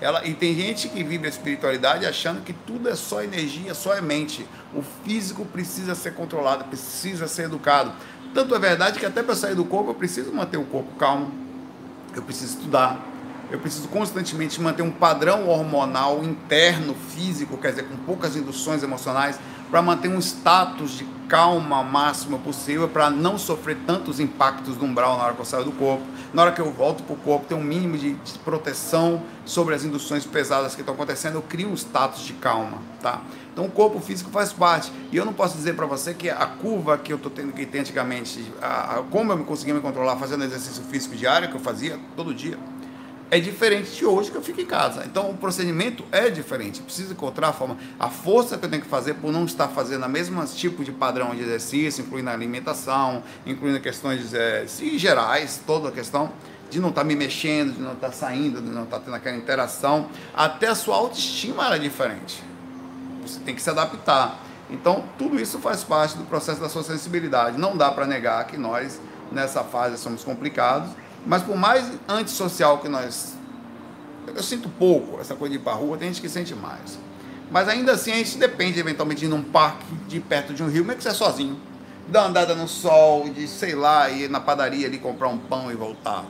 Ela, 0.00 0.24
e 0.24 0.34
tem 0.34 0.54
gente 0.54 0.88
que 0.88 1.02
vive 1.02 1.26
a 1.26 1.28
espiritualidade 1.28 2.06
achando 2.06 2.44
que 2.44 2.52
tudo 2.52 2.88
é 2.88 2.94
só 2.94 3.24
energia, 3.24 3.74
só 3.74 3.92
é 3.92 4.00
mente. 4.00 4.46
O 4.72 4.80
físico 5.04 5.44
precisa 5.44 5.96
ser 5.96 6.14
controlado, 6.14 6.62
precisa 6.66 7.26
ser 7.26 7.46
educado. 7.46 7.92
Tanto 8.32 8.54
é 8.54 8.58
verdade 8.60 9.00
que 9.00 9.06
até 9.06 9.20
para 9.20 9.34
sair 9.34 9.56
do 9.56 9.64
corpo 9.64 9.90
eu 9.90 9.94
preciso 9.96 10.32
manter 10.32 10.58
o 10.58 10.64
corpo 10.64 10.94
calmo, 10.96 11.32
eu 12.14 12.22
preciso 12.22 12.56
estudar, 12.56 13.04
eu 13.50 13.58
preciso 13.58 13.88
constantemente 13.88 14.60
manter 14.60 14.82
um 14.82 14.90
padrão 14.90 15.48
hormonal 15.48 16.22
interno, 16.22 16.94
físico, 16.94 17.56
quer 17.56 17.70
dizer, 17.70 17.84
com 17.84 17.96
poucas 17.96 18.36
induções 18.36 18.82
emocionais, 18.82 19.38
para 19.70 19.82
manter 19.82 20.08
um 20.08 20.18
status 20.18 20.92
de 20.92 21.04
calma 21.28 21.82
máxima 21.82 22.38
possível, 22.38 22.88
para 22.88 23.10
não 23.10 23.36
sofrer 23.36 23.76
tantos 23.86 24.18
impactos 24.18 24.76
do 24.76 24.84
umbral 24.84 25.18
na 25.18 25.24
hora 25.24 25.34
que 25.34 25.40
eu 25.40 25.44
saio 25.44 25.64
do 25.64 25.72
corpo. 25.72 26.02
Na 26.32 26.42
hora 26.42 26.52
que 26.52 26.60
eu 26.60 26.72
volto 26.72 27.02
para 27.02 27.14
o 27.14 27.18
corpo, 27.18 27.46
ter 27.46 27.54
um 27.54 27.62
mínimo 27.62 27.96
de, 27.96 28.14
de, 28.14 28.38
proteção 28.38 29.22
sobre 29.44 29.74
as 29.74 29.84
induções 29.84 30.24
pesadas 30.24 30.74
que 30.74 30.80
estão 30.80 30.94
acontecendo, 30.94 31.34
eu 31.34 31.42
crio 31.42 31.68
um 31.68 31.74
status 31.74 32.22
de 32.22 32.32
calma, 32.34 32.78
tá? 33.02 33.20
Então 33.52 33.64
o 33.66 33.70
corpo 33.70 33.98
físico 34.00 34.30
faz 34.30 34.52
parte. 34.52 34.90
E 35.10 35.16
eu 35.16 35.24
não 35.24 35.32
posso 35.32 35.56
dizer 35.56 35.74
para 35.74 35.86
você 35.86 36.14
que 36.14 36.30
a 36.30 36.46
curva 36.46 36.96
que 36.96 37.12
eu 37.12 37.16
estou 37.16 37.30
tendo 37.30 37.52
que 37.52 37.66
ter 37.66 37.80
antigamente, 37.80 38.52
a, 38.60 38.98
a, 38.98 39.02
como 39.04 39.32
eu 39.32 39.38
conseguia 39.44 39.74
me 39.74 39.80
controlar 39.80 40.16
fazendo 40.16 40.44
exercício 40.44 40.82
físico 40.84 41.14
diário, 41.14 41.48
que 41.48 41.56
eu 41.56 41.60
fazia 41.60 41.98
todo 42.16 42.34
dia, 42.34 42.58
é 43.30 43.38
diferente 43.38 43.90
de 43.94 44.06
hoje 44.06 44.30
que 44.30 44.36
eu 44.36 44.42
fico 44.42 44.60
em 44.60 44.66
casa. 44.66 45.04
Então 45.04 45.30
o 45.30 45.36
procedimento 45.36 46.04
é 46.10 46.30
diferente. 46.30 46.80
Preciso 46.80 47.12
encontrar 47.12 47.48
a 47.48 47.52
forma, 47.52 47.76
a 47.98 48.08
força 48.08 48.56
que 48.56 48.64
eu 48.64 48.70
tenho 48.70 48.82
que 48.82 48.88
fazer 48.88 49.14
por 49.14 49.32
não 49.32 49.44
estar 49.44 49.68
fazendo 49.68 50.06
o 50.06 50.08
mesmo 50.08 50.44
tipo 50.46 50.82
de 50.82 50.92
padrão 50.92 51.34
de 51.34 51.42
exercício, 51.42 52.02
incluindo 52.02 52.30
a 52.30 52.32
alimentação, 52.32 53.22
incluindo 53.44 53.80
questões 53.80 54.32
é, 54.32 54.64
gerais, 54.96 55.60
toda 55.66 55.88
a 55.88 55.92
questão 55.92 56.32
de 56.70 56.80
não 56.80 56.90
estar 56.90 57.04
me 57.04 57.16
mexendo, 57.16 57.74
de 57.74 57.80
não 57.80 57.92
estar 57.92 58.12
saindo, 58.12 58.60
de 58.60 58.68
não 58.68 58.84
estar 58.84 59.00
tendo 59.00 59.14
aquela 59.14 59.36
interação. 59.36 60.08
Até 60.34 60.68
a 60.68 60.74
sua 60.74 60.96
autoestima 60.96 61.74
é 61.74 61.78
diferente. 61.78 62.42
Você 63.22 63.40
tem 63.40 63.54
que 63.54 63.62
se 63.62 63.70
adaptar. 63.70 64.38
Então, 64.70 65.04
tudo 65.16 65.40
isso 65.40 65.58
faz 65.60 65.82
parte 65.82 66.16
do 66.16 66.24
processo 66.24 66.60
da 66.60 66.68
sua 66.68 66.82
sensibilidade. 66.82 67.58
Não 67.58 67.74
dá 67.74 67.90
para 67.90 68.06
negar 68.06 68.46
que 68.46 68.58
nós, 68.58 69.00
nessa 69.32 69.64
fase, 69.64 69.96
somos 69.96 70.22
complicados 70.22 70.90
mas 71.28 71.42
por 71.42 71.56
mais 71.56 71.92
antissocial 72.08 72.78
que 72.78 72.88
nós. 72.88 73.36
Eu 74.26 74.42
sinto 74.42 74.68
pouco 74.68 75.20
essa 75.20 75.34
coisa 75.34 75.54
de 75.54 75.60
ir 75.60 75.62
para 75.62 75.74
rua, 75.74 75.98
tem 75.98 76.08
gente 76.08 76.22
que 76.22 76.28
sente 76.28 76.54
mais. 76.54 76.98
Mas 77.50 77.68
ainda 77.68 77.92
assim 77.92 78.12
a 78.12 78.16
gente 78.16 78.38
depende 78.38 78.80
eventualmente 78.80 79.20
de 79.20 79.26
ir 79.26 79.28
num 79.28 79.42
parque 79.42 79.94
de 80.06 80.20
perto 80.20 80.54
de 80.54 80.62
um 80.62 80.68
rio, 80.68 80.84
mesmo 80.84 80.96
que 80.96 81.02
você 81.02 81.10
é 81.10 81.14
sozinho. 81.14 81.60
Dar 82.08 82.20
uma 82.20 82.28
andada 82.30 82.54
no 82.54 82.66
sol, 82.66 83.28
de 83.28 83.46
sei 83.46 83.74
lá, 83.74 84.08
ir 84.08 84.30
na 84.30 84.40
padaria 84.40 84.86
ali 84.86 84.98
comprar 84.98 85.28
um 85.28 85.36
pão 85.36 85.70
e 85.70 85.74
voltar. 85.74 86.24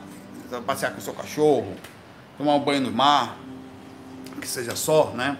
Passear 0.65 0.91
com 0.91 0.97
o 0.97 1.01
seu 1.01 1.13
cachorro, 1.13 1.75
tomar 2.37 2.55
um 2.55 2.59
banho 2.59 2.81
no 2.81 2.91
mar, 2.91 3.37
que 4.41 4.47
seja 4.47 4.75
só, 4.75 5.11
né? 5.11 5.37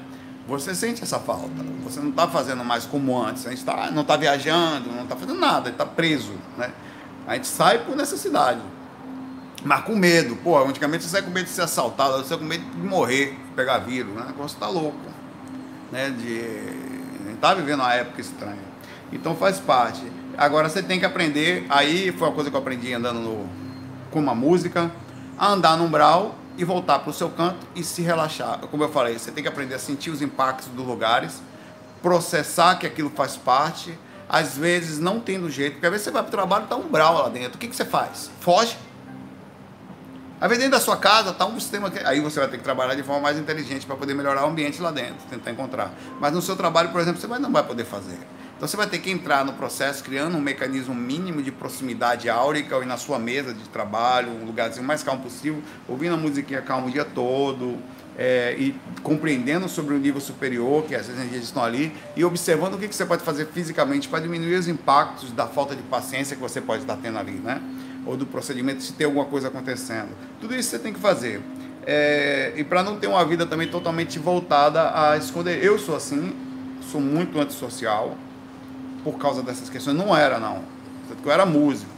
Você 0.47 0.73
sente 0.73 1.03
essa 1.03 1.19
falta. 1.19 1.49
Você 1.83 1.99
não 1.99 2.09
está 2.09 2.27
fazendo 2.27 2.63
mais 2.63 2.85
como 2.85 3.21
antes. 3.21 3.45
A 3.45 3.49
gente 3.49 3.63
tá, 3.65 3.91
não 3.91 4.03
está 4.03 4.15
viajando, 4.15 4.89
não 4.89 5.03
está 5.03 5.15
fazendo 5.15 5.39
nada, 5.39 5.69
está 5.69 5.85
preso. 5.85 6.33
Né? 6.57 6.71
A 7.27 7.35
gente 7.35 7.47
sai 7.47 7.79
por 7.79 7.95
necessidade. 7.95 8.61
Mas 9.63 9.83
com 9.83 9.95
medo. 9.95 10.35
Pô, 10.37 10.57
antigamente 10.63 11.03
você 11.03 11.09
sai 11.09 11.21
com 11.21 11.31
medo 11.31 11.45
de 11.45 11.51
ser 11.51 11.63
assaltado, 11.63 12.17
você 12.17 12.29
sai 12.29 12.37
com 12.37 12.45
medo 12.45 12.63
de 12.63 12.87
morrer, 12.87 13.37
pegar 13.55 13.79
vírus. 13.79 14.13
Né? 14.13 14.21
O 14.21 14.25
negócio 14.27 14.57
tá 14.57 14.67
louco. 14.67 14.97
Né? 15.91 16.09
De... 16.11 17.33
A 17.33 17.37
tá 17.39 17.53
vivendo 17.53 17.79
uma 17.79 17.93
época 17.93 18.21
estranha. 18.21 18.69
Então 19.11 19.35
faz 19.35 19.59
parte. 19.59 20.01
Agora 20.37 20.69
você 20.69 20.83
tem 20.83 20.99
que 20.99 21.05
aprender. 21.05 21.65
Aí 21.69 22.11
foi 22.11 22.27
uma 22.27 22.33
coisa 22.33 22.49
que 22.49 22.55
eu 22.55 22.59
aprendi 22.59 22.93
andando 22.93 23.19
no... 23.19 23.49
com 24.11 24.19
uma 24.19 24.35
música. 24.35 24.91
A 25.37 25.47
andar 25.47 25.77
no 25.77 25.85
umbral 25.85 26.35
e 26.57 26.65
voltar 26.65 26.99
para 26.99 27.09
o 27.09 27.13
seu 27.13 27.29
canto 27.29 27.65
e 27.73 27.83
se 27.83 28.01
relaxar. 28.01 28.59
Como 28.69 28.83
eu 28.83 28.89
falei, 28.89 29.17
você 29.17 29.31
tem 29.31 29.41
que 29.41 29.47
aprender 29.47 29.75
a 29.75 29.79
sentir 29.79 30.09
os 30.09 30.21
impactos 30.21 30.67
dos 30.67 30.85
lugares, 30.85 31.41
processar 32.01 32.75
que 32.75 32.85
aquilo 32.85 33.09
faz 33.09 33.37
parte. 33.37 33.97
Às 34.27 34.57
vezes 34.57 34.99
não 34.99 35.19
tendo 35.19 35.49
jeito, 35.49 35.73
porque 35.73 35.87
às 35.87 35.91
vezes 35.91 36.05
você 36.05 36.11
vai 36.11 36.21
para 36.21 36.27
o 36.27 36.31
trabalho 36.31 36.63
e 36.63 36.65
está 36.65 36.75
umbral 36.75 37.23
lá 37.23 37.29
dentro. 37.29 37.55
O 37.55 37.57
que, 37.57 37.67
que 37.67 37.75
você 37.75 37.85
faz? 37.85 38.29
Foge 38.41 38.77
Aí 40.41 40.47
dentro 40.49 40.71
da 40.71 40.79
sua 40.79 40.95
casa 40.95 41.31
está 41.31 41.45
um 41.45 41.59
sistema 41.59 41.91
que 41.91 41.99
aí 41.99 42.21
você 42.21 42.39
vai 42.39 42.47
ter 42.47 42.57
que 42.57 42.63
trabalhar 42.63 42.95
de 42.95 43.03
forma 43.03 43.21
mais 43.21 43.37
inteligente 43.37 43.85
para 43.85 43.97
poder 43.97 44.13
melhorar 44.13 44.45
o 44.45 44.49
ambiente 44.49 44.81
lá 44.81 44.89
dentro, 44.89 45.17
tentar 45.29 45.51
encontrar. 45.51 45.93
Mas 46.19 46.31
no 46.31 46.41
seu 46.41 46.55
trabalho, 46.55 46.89
por 46.89 47.01
exemplo, 47.01 47.19
você 47.19 47.27
vai, 47.27 47.39
não 47.39 47.51
vai 47.51 47.63
poder 47.63 47.83
fazer. 47.83 48.17
Então 48.55 48.67
você 48.67 48.77
vai 48.77 48.87
ter 48.87 48.99
que 48.99 49.11
entrar 49.11 49.43
no 49.43 49.53
processo 49.53 50.01
criando 50.01 50.37
um 50.37 50.41
mecanismo 50.41 50.95
mínimo 50.95 51.41
de 51.41 51.51
proximidade 51.51 52.29
áurica 52.29 52.77
e 52.77 52.85
na 52.85 52.95
sua 52.95 53.19
mesa 53.19 53.53
de 53.53 53.67
trabalho, 53.67 54.31
um 54.31 54.45
lugarzinho 54.45 54.85
mais 54.85 55.03
calmo 55.03 55.21
possível, 55.21 55.61
ouvindo 55.87 56.13
a 56.13 56.17
musiquinha 56.17 56.61
calma 56.61 56.87
o 56.87 56.91
dia 56.91 57.05
todo, 57.05 57.77
é, 58.17 58.55
e 58.57 58.75
compreendendo 59.01 59.69
sobre 59.69 59.93
o 59.93 59.97
nível 59.97 60.19
superior, 60.19 60.83
que 60.83 60.93
as 60.93 61.07
energias 61.07 61.45
estão 61.45 61.63
ali, 61.63 61.95
e 62.17 62.25
observando 62.25 62.73
o 62.73 62.77
que, 62.77 62.89
que 62.89 62.95
você 62.95 63.05
pode 63.05 63.23
fazer 63.23 63.45
fisicamente 63.47 64.09
para 64.09 64.19
diminuir 64.19 64.55
os 64.55 64.67
impactos 64.67 65.31
da 65.31 65.47
falta 65.47 65.73
de 65.73 65.81
paciência 65.83 66.35
que 66.35 66.41
você 66.41 66.59
pode 66.59 66.81
estar 66.81 66.97
tendo 66.97 67.17
ali, 67.17 67.31
né? 67.31 67.61
Ou 68.05 68.17
do 68.17 68.25
procedimento 68.25 68.83
se 68.83 68.93
tem 68.93 69.05
alguma 69.05 69.25
coisa 69.25 69.47
acontecendo. 69.47 70.09
Tudo 70.39 70.55
isso 70.55 70.69
você 70.69 70.79
tem 70.79 70.93
que 70.93 70.99
fazer. 70.99 71.41
É, 71.85 72.53
e 72.55 72.63
para 72.63 72.83
não 72.83 72.97
ter 72.97 73.07
uma 73.07 73.23
vida 73.25 73.45
também 73.45 73.67
totalmente 73.67 74.19
voltada 74.19 74.91
a 74.93 75.17
esconder. 75.17 75.63
Eu 75.63 75.79
sou 75.79 75.95
assim, 75.95 76.35
sou 76.91 77.01
muito 77.01 77.39
antissocial 77.39 78.17
por 79.03 79.17
causa 79.17 79.41
dessas 79.41 79.69
questões. 79.69 79.95
Não 79.95 80.15
era, 80.15 80.39
não. 80.39 80.63
Eu 81.23 81.31
era 81.31 81.45
músico. 81.45 81.91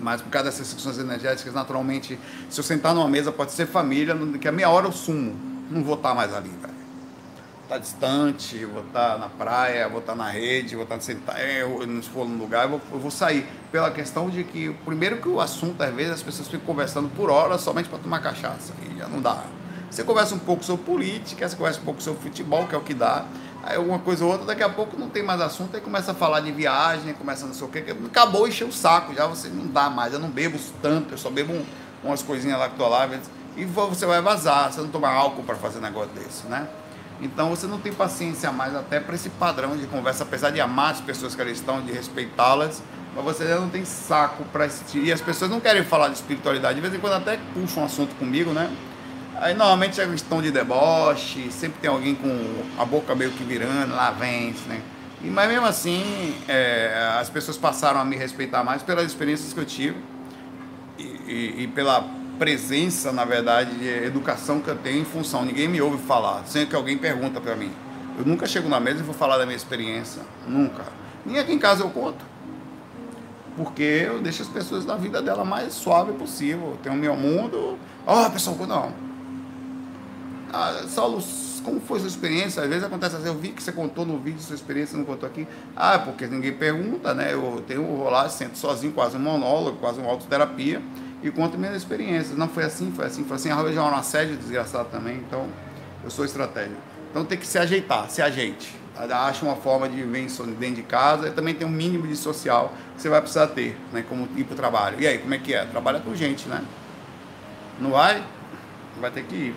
Mas 0.00 0.22
por 0.22 0.30
causa 0.30 0.50
dessas 0.50 0.72
questões 0.72 0.98
energéticas, 0.98 1.52
naturalmente, 1.52 2.18
se 2.48 2.58
eu 2.58 2.64
sentar 2.64 2.94
numa 2.94 3.08
mesa, 3.08 3.30
pode 3.30 3.52
ser 3.52 3.66
família, 3.66 4.16
que 4.40 4.48
a 4.48 4.52
meia 4.52 4.70
hora 4.70 4.86
eu 4.86 4.92
sumo. 4.92 5.36
Não 5.70 5.84
vou 5.84 5.94
estar 5.94 6.14
mais 6.14 6.34
ali, 6.34 6.48
velho 6.48 6.69
estar 7.70 7.74
tá 7.74 7.78
distante, 7.78 8.64
vou 8.64 8.82
estar 8.82 9.12
tá 9.12 9.18
na 9.18 9.28
praia, 9.28 9.88
vou 9.88 10.00
estar 10.00 10.12
tá 10.12 10.18
na 10.18 10.28
rede, 10.28 10.74
vou 10.74 10.82
estar 10.82 11.00
sentar, 11.00 11.38
é, 11.38 11.64
se 12.02 12.08
for 12.08 12.28
num 12.28 12.38
lugar, 12.38 12.64
eu 12.64 12.70
vou, 12.70 12.80
eu 12.92 12.98
vou, 12.98 13.10
sair. 13.10 13.46
Pela 13.70 13.90
questão 13.90 14.28
de 14.28 14.42
que, 14.42 14.70
primeiro 14.84 15.18
que 15.18 15.28
o 15.28 15.40
assunto, 15.40 15.80
às 15.80 15.94
vezes, 15.94 16.14
as 16.14 16.22
pessoas 16.22 16.48
ficam 16.48 16.66
conversando 16.66 17.08
por 17.10 17.30
horas 17.30 17.60
somente 17.60 17.88
para 17.88 17.98
tomar 17.98 18.20
cachaça, 18.20 18.72
e 18.82 18.98
já 18.98 19.06
não 19.06 19.20
dá. 19.20 19.44
Você 19.88 20.02
conversa 20.02 20.34
um 20.34 20.38
pouco 20.38 20.64
sobre 20.64 20.84
política, 20.84 21.48
você 21.48 21.56
conversa 21.56 21.80
um 21.80 21.84
pouco 21.84 22.02
sobre 22.02 22.20
futebol, 22.20 22.66
que 22.66 22.74
é 22.74 22.78
o 22.78 22.80
que 22.80 22.94
dá, 22.94 23.24
aí 23.62 23.76
alguma 23.76 23.98
coisa 23.98 24.24
ou 24.24 24.32
outra, 24.32 24.46
daqui 24.46 24.62
a 24.62 24.68
pouco 24.68 24.98
não 24.98 25.08
tem 25.08 25.22
mais 25.22 25.40
assunto, 25.40 25.76
aí 25.76 25.80
começa 25.80 26.12
a 26.12 26.14
falar 26.14 26.40
de 26.40 26.50
viagem, 26.50 27.12
começa 27.14 27.46
não 27.46 27.54
sei 27.54 27.66
o 27.66 27.70
que, 27.70 27.78
acabou 27.78 28.48
encher 28.48 28.66
o 28.66 28.72
saco, 28.72 29.14
já 29.14 29.26
você 29.26 29.48
não 29.48 29.66
dá 29.66 29.90
mais, 29.90 30.12
eu 30.12 30.18
não 30.18 30.28
bebo 30.28 30.58
tanto, 30.82 31.14
eu 31.14 31.18
só 31.18 31.30
bebo 31.30 31.52
um, 31.52 31.64
umas 32.02 32.22
coisinhas 32.22 32.58
lactoláveis, 32.58 33.22
e 33.56 33.64
você 33.64 34.06
vai 34.06 34.20
vazar, 34.20 34.72
você 34.72 34.80
não 34.80 34.88
toma 34.88 35.08
álcool 35.08 35.42
para 35.42 35.56
fazer 35.56 35.80
negócio 35.80 36.10
desse, 36.14 36.46
né? 36.46 36.68
Então 37.20 37.50
você 37.50 37.66
não 37.66 37.78
tem 37.78 37.92
paciência 37.92 38.50
mais 38.50 38.74
até 38.74 38.98
para 38.98 39.14
esse 39.14 39.28
padrão 39.30 39.76
de 39.76 39.86
conversa, 39.86 40.24
apesar 40.24 40.50
de 40.50 40.60
amar 40.60 40.92
as 40.92 41.00
pessoas 41.00 41.34
que 41.34 41.42
ali 41.42 41.52
estão, 41.52 41.82
de 41.82 41.92
respeitá-las, 41.92 42.82
mas 43.14 43.24
você 43.24 43.46
já 43.46 43.56
não 43.56 43.68
tem 43.68 43.84
saco 43.84 44.44
para 44.44 44.64
assistir. 44.64 45.04
E 45.04 45.12
as 45.12 45.20
pessoas 45.20 45.50
não 45.50 45.60
querem 45.60 45.84
falar 45.84 46.08
de 46.08 46.14
espiritualidade, 46.14 46.76
de 46.76 46.80
vez 46.80 46.94
em 46.94 46.98
quando 46.98 47.14
até 47.14 47.38
puxam 47.52 47.82
um 47.82 47.86
assunto 47.86 48.14
comigo, 48.16 48.52
né? 48.52 48.70
Aí 49.36 49.54
normalmente 49.54 50.00
é 50.00 50.06
questão 50.06 50.42
de 50.42 50.50
deboche, 50.50 51.50
sempre 51.50 51.80
tem 51.80 51.90
alguém 51.90 52.14
com 52.14 52.62
a 52.78 52.84
boca 52.84 53.14
meio 53.14 53.30
que 53.30 53.44
virando, 53.44 53.94
lá 53.94 54.10
vem, 54.10 54.54
né? 54.66 54.80
E, 55.22 55.28
mas 55.28 55.48
mesmo 55.48 55.66
assim, 55.66 56.34
é, 56.48 57.16
as 57.18 57.28
pessoas 57.28 57.56
passaram 57.56 58.00
a 58.00 58.04
me 58.04 58.16
respeitar 58.16 58.64
mais 58.64 58.82
pelas 58.82 59.04
experiências 59.06 59.52
que 59.52 59.60
eu 59.60 59.66
tive 59.66 59.96
e, 60.98 61.02
e, 61.02 61.54
e, 61.62 61.68
pela 61.68 62.06
presença, 62.40 63.12
na 63.12 63.26
verdade, 63.26 63.76
de 63.76 63.86
educação 63.86 64.62
que 64.62 64.68
eu 64.68 64.76
tenho 64.76 65.02
em 65.02 65.04
função. 65.04 65.44
Ninguém 65.44 65.68
me 65.68 65.78
ouve 65.82 66.02
falar, 66.04 66.42
sem 66.46 66.64
que 66.64 66.74
alguém 66.74 66.96
pergunta 66.96 67.38
para 67.38 67.54
mim. 67.54 67.70
Eu 68.18 68.24
nunca 68.24 68.46
chego 68.46 68.66
na 68.66 68.80
mesa 68.80 69.00
e 69.00 69.02
vou 69.02 69.14
falar 69.14 69.36
da 69.36 69.44
minha 69.44 69.56
experiência, 69.56 70.22
nunca. 70.48 70.84
Nem 71.24 71.38
aqui 71.38 71.52
em 71.52 71.58
casa 71.58 71.84
eu 71.84 71.90
conto. 71.90 72.24
Porque 73.58 73.82
eu 73.82 74.22
deixo 74.22 74.40
as 74.40 74.48
pessoas 74.48 74.86
na 74.86 74.96
vida 74.96 75.20
dela 75.20 75.44
mais 75.44 75.74
suave 75.74 76.14
possível. 76.14 76.70
Eu 76.70 76.78
tenho 76.82 76.94
o 76.94 76.98
meu 76.98 77.14
mundo. 77.14 77.78
Ó, 78.06 78.26
oh, 78.26 78.30
pessoal, 78.30 78.56
não. 78.66 78.90
Ah, 80.50 80.82
Saulo, 80.88 81.22
como 81.62 81.78
foi 81.78 81.98
sua 81.98 82.08
experiência? 82.08 82.62
Às 82.62 82.70
vezes 82.70 82.84
acontece 82.84 83.16
assim, 83.16 83.26
eu 83.26 83.34
vi 83.34 83.50
que 83.50 83.62
você 83.62 83.70
contou 83.70 84.06
no 84.06 84.18
vídeo 84.18 84.40
sua 84.40 84.54
experiência, 84.54 84.96
não 84.96 85.04
contou 85.04 85.28
aqui. 85.28 85.46
Ah, 85.76 85.98
porque 85.98 86.26
ninguém 86.26 86.54
pergunta, 86.54 87.12
né? 87.12 87.34
Eu 87.34 87.62
tenho 87.66 87.84
vou 87.84 88.08
lá, 88.08 88.30
sento 88.30 88.56
sozinho, 88.56 88.94
quase 88.94 89.18
um 89.18 89.20
monólogo, 89.20 89.76
quase 89.76 90.00
uma 90.00 90.10
autoterapia, 90.10 90.80
e 91.22 91.30
conto 91.30 91.58
minhas 91.58 91.76
experiências. 91.76 92.36
Não 92.36 92.48
foi 92.48 92.64
assim, 92.64 92.92
foi 92.92 93.06
assim, 93.06 93.24
foi 93.24 93.36
assim. 93.36 93.50
Arroz 93.50 93.74
já 93.74 93.80
é 93.80 93.84
um 93.84 93.94
assédio 93.94 94.36
desgraçado 94.36 94.88
também, 94.90 95.16
então 95.16 95.46
eu 96.02 96.10
sou 96.10 96.24
estratégico. 96.24 96.80
Então 97.10 97.24
tem 97.24 97.38
que 97.38 97.46
se 97.46 97.58
ajeitar, 97.58 98.08
se 98.10 98.22
ajeite. 98.22 98.78
Acha 98.96 99.44
uma 99.44 99.56
forma 99.56 99.88
de 99.88 99.96
viver 99.96 100.26
dentro 100.58 100.76
de 100.76 100.82
casa 100.82 101.28
e 101.28 101.30
também 101.30 101.54
tem 101.54 101.66
um 101.66 101.70
mínimo 101.70 102.06
de 102.06 102.14
social 102.14 102.74
que 102.94 103.02
você 103.02 103.08
vai 103.08 103.20
precisar 103.20 103.46
ter, 103.48 103.76
né? 103.92 104.04
Como 104.06 104.28
ir 104.36 104.44
para 104.44 104.52
o 104.52 104.56
trabalho. 104.56 105.00
E 105.00 105.06
aí, 105.06 105.18
como 105.18 105.32
é 105.32 105.38
que 105.38 105.54
é? 105.54 105.64
Trabalha 105.64 106.00
com 106.00 106.14
gente, 106.14 106.46
né? 106.48 106.62
Não 107.80 107.92
vai? 107.92 108.22
Vai 109.00 109.10
ter 109.10 109.24
que 109.24 109.34
ir. 109.34 109.54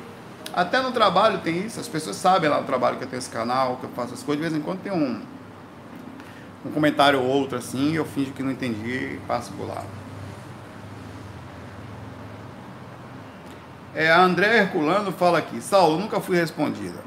Até 0.54 0.82
no 0.82 0.92
trabalho 0.92 1.40
tem 1.40 1.66
isso, 1.66 1.80
as 1.80 1.88
pessoas 1.88 2.16
sabem 2.16 2.50
lá 2.50 2.62
no 2.62 2.68
trabalho 2.68 2.98
que 2.98 3.04
eu 3.04 3.08
tenho 3.08 3.20
esse 3.20 3.30
canal, 3.30 3.78
que 3.78 3.86
eu 3.86 3.90
faço 3.90 4.14
as 4.14 4.24
coisas, 4.24 4.44
de 4.44 4.50
vez 4.50 4.62
em 4.62 4.64
quando 4.64 4.82
tem 4.82 4.92
um, 4.92 5.20
um 6.66 6.72
comentário 6.72 7.20
ou 7.20 7.26
outro 7.26 7.58
assim, 7.58 7.96
eu 7.96 8.06
finjo 8.06 8.32
que 8.32 8.44
não 8.44 8.52
entendi 8.52 9.16
e 9.16 9.20
passo 9.28 9.52
por 9.54 9.68
lá. 9.68 9.84
É, 13.96 14.10
a 14.10 14.20
André 14.20 14.58
Herculano 14.58 15.12
fala 15.12 15.38
aqui, 15.38 15.62
Saulo, 15.62 16.00
nunca 16.00 16.20
fui 16.20 16.36
respondida. 16.36 17.00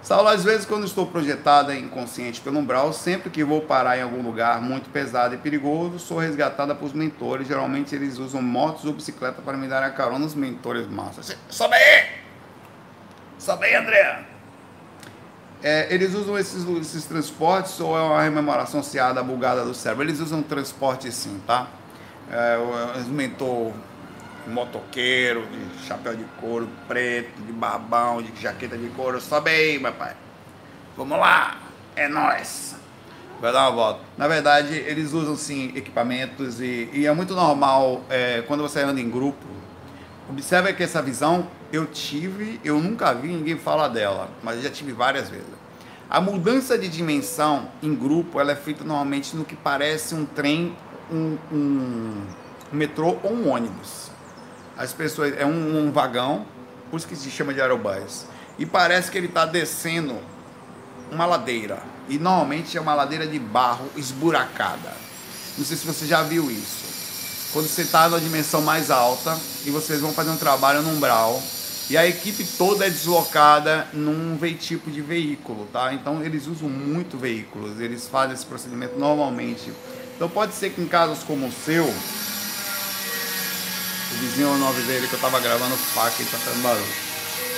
Saulo, 0.00 0.28
às 0.28 0.42
vezes 0.42 0.66
quando 0.66 0.84
estou 0.84 1.06
projetada 1.06 1.74
inconsciente 1.76 2.40
pelo 2.40 2.58
umbral, 2.58 2.92
sempre 2.92 3.30
que 3.30 3.44
vou 3.44 3.60
parar 3.60 3.98
em 3.98 4.02
algum 4.02 4.20
lugar 4.20 4.60
muito 4.60 4.90
pesado 4.90 5.34
e 5.34 5.38
perigoso, 5.38 5.98
sou 5.98 6.18
resgatada 6.18 6.74
por 6.74 6.92
mentores. 6.94 7.46
Geralmente 7.46 7.94
eles 7.94 8.18
usam 8.18 8.42
motos 8.42 8.84
ou 8.84 8.92
bicicleta 8.92 9.40
para 9.42 9.56
me 9.56 9.68
dar 9.68 9.82
a 9.82 9.90
carona 9.90 10.26
os 10.26 10.34
mentores 10.34 10.88
massas. 10.88 11.36
Sobe 11.48 11.74
aí! 11.74 12.08
Sobe 13.38 13.66
aí, 13.66 13.74
André! 13.76 14.24
É, 15.62 15.86
eles 15.94 16.14
usam 16.14 16.36
esses, 16.36 16.68
esses 16.80 17.04
transportes 17.04 17.78
ou 17.78 17.96
é 17.96 18.02
uma 18.02 18.20
rememoração 18.20 18.80
associada 18.80 19.22
bugada 19.22 19.64
do 19.64 19.72
cérebro? 19.72 20.04
Eles 20.04 20.18
usam 20.18 20.42
transporte 20.42 21.10
sim, 21.12 21.40
tá? 21.46 21.68
É, 22.28 22.58
os 22.98 23.06
mentor 23.06 23.72
motoqueiro, 24.46 25.46
de 25.46 25.86
chapéu 25.86 26.14
de 26.16 26.24
couro 26.40 26.68
preto, 26.88 27.40
de 27.42 27.52
babão, 27.52 28.22
de 28.22 28.40
jaqueta 28.40 28.76
de 28.76 28.88
couro. 28.88 29.20
Sobe 29.20 29.50
aí, 29.50 29.78
meu 29.78 29.92
pai. 29.92 30.14
Vamos 30.96 31.18
lá, 31.18 31.58
é 31.96 32.08
nós. 32.08 32.76
Vai 33.40 33.52
dar 33.52 33.68
uma 33.68 33.76
volta. 33.76 34.00
Na 34.16 34.28
verdade, 34.28 34.74
eles 34.74 35.12
usam 35.12 35.36
sim 35.36 35.72
equipamentos 35.74 36.60
e, 36.60 36.88
e 36.92 37.06
é 37.06 37.12
muito 37.12 37.34
normal 37.34 38.04
é, 38.08 38.42
quando 38.42 38.62
você 38.62 38.80
anda 38.80 39.00
em 39.00 39.10
grupo. 39.10 39.44
Observe 40.28 40.72
que 40.74 40.82
essa 40.82 41.02
visão 41.02 41.48
eu 41.72 41.86
tive, 41.86 42.60
eu 42.64 42.80
nunca 42.80 43.12
vi 43.12 43.28
ninguém 43.28 43.58
falar 43.58 43.88
dela, 43.88 44.30
mas 44.42 44.62
já 44.62 44.70
tive 44.70 44.92
várias 44.92 45.28
vezes. 45.28 45.46
A 46.08 46.20
mudança 46.20 46.78
de 46.78 46.88
dimensão 46.88 47.68
em 47.82 47.94
grupo 47.94 48.38
ela 48.38 48.52
é 48.52 48.56
feita 48.56 48.84
normalmente 48.84 49.34
no 49.34 49.44
que 49.44 49.56
parece 49.56 50.14
um 50.14 50.24
trem, 50.24 50.76
um, 51.10 51.36
um, 51.50 52.26
um 52.72 52.76
metrô 52.76 53.16
ou 53.22 53.32
um 53.32 53.50
ônibus 53.50 54.11
as 54.82 54.92
pessoas 54.92 55.32
é 55.38 55.46
um, 55.46 55.86
um 55.86 55.92
vagão, 55.92 56.44
por 56.90 56.96
isso 56.96 57.06
que 57.06 57.14
se 57.14 57.30
chama 57.30 57.54
de 57.54 57.60
aerobus. 57.60 58.24
E 58.58 58.66
parece 58.66 59.10
que 59.10 59.16
ele 59.16 59.28
está 59.28 59.46
descendo 59.46 60.18
uma 61.10 61.24
ladeira. 61.24 61.80
E 62.08 62.18
normalmente 62.18 62.76
é 62.76 62.80
uma 62.80 62.92
ladeira 62.92 63.24
de 63.24 63.38
barro 63.38 63.88
esburacada. 63.96 64.92
Não 65.56 65.64
sei 65.64 65.76
se 65.76 65.86
você 65.86 66.04
já 66.04 66.22
viu 66.22 66.50
isso. 66.50 67.50
Quando 67.52 67.68
você 67.68 67.82
está 67.82 68.08
na 68.08 68.18
dimensão 68.18 68.60
mais 68.60 68.90
alta 68.90 69.38
e 69.64 69.70
vocês 69.70 70.00
vão 70.00 70.12
fazer 70.12 70.30
um 70.30 70.36
trabalho 70.36 70.82
no 70.82 70.90
umbral 70.90 71.40
e 71.88 71.96
a 71.96 72.06
equipe 72.06 72.44
toda 72.58 72.86
é 72.86 72.90
deslocada 72.90 73.86
num 73.92 74.36
tipo 74.58 74.90
de 74.90 75.00
veículo, 75.00 75.68
tá? 75.72 75.94
Então 75.94 76.24
eles 76.24 76.46
usam 76.46 76.68
muito 76.68 77.16
veículos, 77.16 77.78
eles 77.78 78.08
fazem 78.08 78.34
esse 78.34 78.46
procedimento 78.46 78.98
normalmente. 78.98 79.72
Então 80.16 80.28
pode 80.28 80.54
ser 80.54 80.70
que 80.70 80.80
em 80.80 80.88
casos 80.88 81.22
como 81.22 81.46
o 81.46 81.52
seu, 81.52 81.92
vizinho 84.22 84.48
eu 84.48 84.58
não 84.58 84.68
avisei 84.68 84.96
ele 84.96 85.08
que 85.08 85.14
eu 85.14 85.18
estava 85.18 85.40
gravando 85.40 85.76
faca 85.76 86.22
e 86.22 86.24
tá 86.24 86.38
fazendo 86.38 86.62
barulho. 86.62 86.86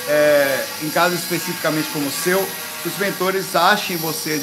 É, 0.09 0.67
em 0.83 0.91
caso 0.91 1.15
especificamente 1.15 1.89
como 1.91 2.07
o 2.07 2.11
seu, 2.11 2.47
os 2.85 2.99
mentores 2.99 3.55
achem 3.55 3.97
você 3.97 4.41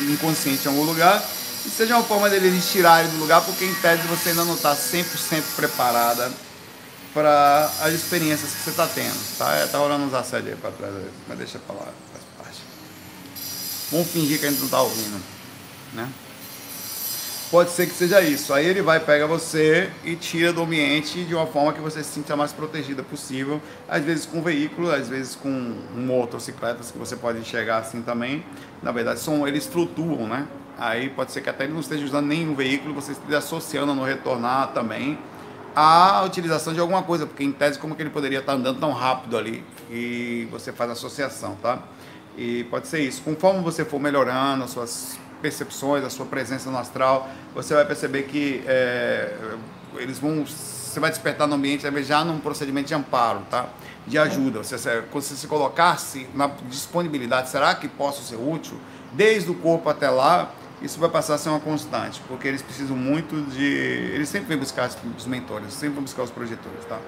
inconsciente 0.00 0.66
em 0.66 0.68
algum 0.68 0.84
lugar 0.84 1.22
e 1.64 1.68
seja 1.68 1.96
uma 1.96 2.04
forma 2.04 2.28
deles 2.30 2.70
tirarem 2.70 3.10
do 3.10 3.18
lugar, 3.18 3.42
porque 3.42 3.64
em 3.64 3.74
tese 3.74 4.02
você 4.08 4.30
ainda 4.30 4.44
não 4.44 4.54
está 4.54 4.74
100% 4.74 5.04
preparada 5.56 6.30
para 7.12 7.70
as 7.80 7.92
experiências 7.92 8.52
que 8.52 8.62
você 8.62 8.70
está 8.70 8.86
tendo. 8.86 9.36
Tá, 9.36 9.54
é, 9.54 9.66
tá 9.66 9.78
rolando 9.78 10.04
uns 10.04 10.14
assédios 10.14 10.54
aí 10.54 10.60
para 10.60 10.70
trás, 10.70 10.94
mas 11.28 11.38
deixa 11.38 11.58
para 11.58 11.76
lá, 11.76 11.88
faz 12.12 12.24
parte. 12.38 12.60
Vamos 13.90 14.10
fingir 14.10 14.38
que 14.38 14.46
a 14.46 14.50
gente 14.50 14.58
não 14.58 14.66
está 14.66 14.80
ouvindo, 14.80 15.20
né? 15.92 16.08
Pode 17.50 17.70
ser 17.70 17.86
que 17.86 17.92
seja 17.92 18.20
isso. 18.20 18.54
Aí 18.54 18.64
ele 18.64 18.80
vai, 18.80 19.00
pega 19.00 19.26
você 19.26 19.90
e 20.04 20.14
tira 20.14 20.52
do 20.52 20.62
ambiente 20.62 21.24
de 21.24 21.34
uma 21.34 21.46
forma 21.46 21.72
que 21.72 21.80
você 21.80 22.02
se 22.02 22.10
sinta 22.10 22.36
mais 22.36 22.52
protegida 22.52 23.02
possível. 23.02 23.60
Às 23.88 24.04
vezes 24.04 24.24
com 24.24 24.40
veículo, 24.40 24.90
às 24.90 25.08
vezes 25.08 25.34
com 25.34 25.50
motocicletas 25.94 26.90
que 26.90 26.98
você 26.98 27.16
pode 27.16 27.38
enxergar 27.38 27.78
assim 27.78 28.02
também. 28.02 28.44
Na 28.82 28.92
verdade, 28.92 29.20
são, 29.20 29.46
eles 29.46 29.66
flutuam, 29.66 30.28
né? 30.28 30.46
Aí 30.78 31.10
pode 31.10 31.32
ser 31.32 31.42
que 31.42 31.50
até 31.50 31.64
ele 31.64 31.72
não 31.72 31.80
esteja 31.80 32.04
usando 32.04 32.26
nenhum 32.26 32.54
veículo, 32.54 32.94
você 32.94 33.12
esteja 33.12 33.38
associando 33.38 33.94
no 33.94 34.02
retornar 34.04 34.68
também 34.72 35.18
a 35.74 36.22
utilização 36.24 36.72
de 36.72 36.80
alguma 36.80 37.02
coisa, 37.02 37.26
porque 37.26 37.44
em 37.44 37.52
tese 37.52 37.78
como 37.78 37.94
que 37.94 38.02
ele 38.02 38.10
poderia 38.10 38.38
estar 38.38 38.54
andando 38.54 38.80
tão 38.80 38.92
rápido 38.92 39.36
ali 39.36 39.62
e 39.90 40.48
você 40.50 40.72
faz 40.72 40.90
associação, 40.90 41.56
tá? 41.62 41.80
E 42.36 42.64
pode 42.64 42.88
ser 42.88 43.00
isso. 43.00 43.22
Conforme 43.22 43.60
você 43.60 43.84
for 43.84 44.00
melhorando 44.00 44.64
as 44.64 44.70
suas 44.70 45.18
percepções, 45.40 46.04
a 46.04 46.10
sua 46.10 46.26
presença 46.26 46.70
no 46.70 46.78
astral, 46.78 47.28
você 47.54 47.74
vai 47.74 47.84
perceber 47.84 48.24
que 48.24 48.62
é, 48.66 49.34
eles 49.96 50.18
vão. 50.18 50.44
Você 50.46 50.98
vai 50.98 51.10
despertar 51.10 51.46
no 51.46 51.54
ambiente 51.54 51.84
já 52.02 52.24
num 52.24 52.40
procedimento 52.40 52.88
de 52.88 52.94
amparo, 52.94 53.42
tá? 53.48 53.68
De 54.06 54.18
ajuda. 54.18 54.62
Você, 54.62 54.76
você 55.12 55.36
se 55.36 55.46
colocar-se 55.46 56.28
na 56.34 56.48
disponibilidade, 56.68 57.48
será 57.48 57.74
que 57.76 57.86
posso 57.86 58.24
ser 58.24 58.36
útil? 58.36 58.76
Desde 59.12 59.50
o 59.50 59.54
corpo 59.54 59.88
até 59.88 60.10
lá, 60.10 60.50
isso 60.82 60.98
vai 60.98 61.08
passar 61.08 61.34
a 61.34 61.38
ser 61.38 61.50
uma 61.50 61.60
constante, 61.60 62.20
porque 62.26 62.48
eles 62.48 62.62
precisam 62.62 62.96
muito 62.96 63.40
de. 63.50 63.64
Eles 63.64 64.28
sempre 64.28 64.48
vêm 64.48 64.58
buscar 64.58 64.90
os 65.16 65.26
mentores, 65.26 65.72
sempre 65.72 65.94
vão 65.94 66.02
buscar 66.02 66.22
os 66.22 66.30
projetores, 66.30 66.84
tá? 66.86 66.98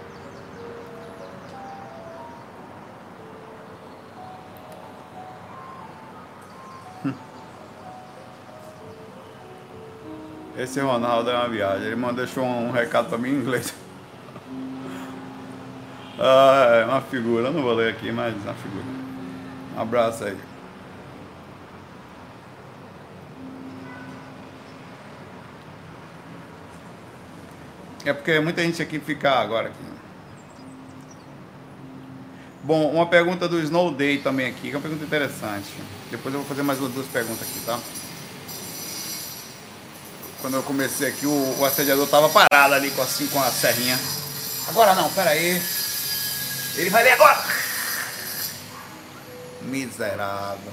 Esse 10.57 10.80
Ronaldo 10.80 11.30
é 11.30 11.34
uma 11.34 11.48
viagem. 11.48 11.86
Ele 11.86 11.96
mandou 11.96 12.24
um, 12.38 12.68
um 12.68 12.70
recado 12.70 13.09
para 13.09 13.18
mim 13.18 13.30
em 13.30 13.36
inglês. 13.36 13.74
ah, 16.18 16.82
é 16.82 16.84
uma 16.84 17.00
figura. 17.00 17.48
Eu 17.48 17.53
não 17.53 17.62
vou 17.62 17.74
ler 17.74 17.92
aqui, 17.92 18.12
mas 18.12 18.34
é 18.34 18.48
uma 18.48 18.55
figura. 18.55 18.84
Um 19.76 19.80
abraço 19.80 20.24
aí. 20.24 20.36
É 28.05 28.12
porque 28.12 28.38
muita 28.40 28.62
gente 28.62 28.82
aqui 28.82 28.98
fica 28.98 29.30
agora 29.30 29.68
aqui. 29.68 29.92
Bom, 32.64 32.90
uma 32.92 33.07
pergunta 33.07 33.48
do 33.48 33.59
Snow 33.61 33.92
Day 33.92 34.18
também 34.18 34.46
aqui, 34.46 34.68
que 34.68 34.70
é 34.70 34.76
uma 34.76 34.80
pergunta 34.80 35.05
interessante. 35.05 35.72
Depois 36.11 36.34
eu 36.34 36.40
vou 36.40 36.48
fazer 36.48 36.62
mais 36.62 36.78
duas 36.78 37.07
perguntas 37.07 37.42
aqui, 37.42 37.61
tá? 37.64 37.78
Quando 40.43 40.55
eu 40.55 40.62
comecei 40.64 41.07
aqui, 41.07 41.24
o, 41.24 41.57
o 41.61 41.64
assediador 41.64 42.09
tava 42.09 42.28
parado 42.28 42.74
ali 42.74 42.90
com 42.90 43.01
assim 43.01 43.28
com 43.28 43.40
a 43.40 43.49
serrinha. 43.49 43.97
Agora 44.68 44.93
não, 44.93 45.09
pera 45.11 45.30
aí. 45.30 45.62
Ele 46.74 46.90
vai 46.90 47.05
ver 47.05 47.12
agora. 47.12 47.45
Miserável. 49.62 50.72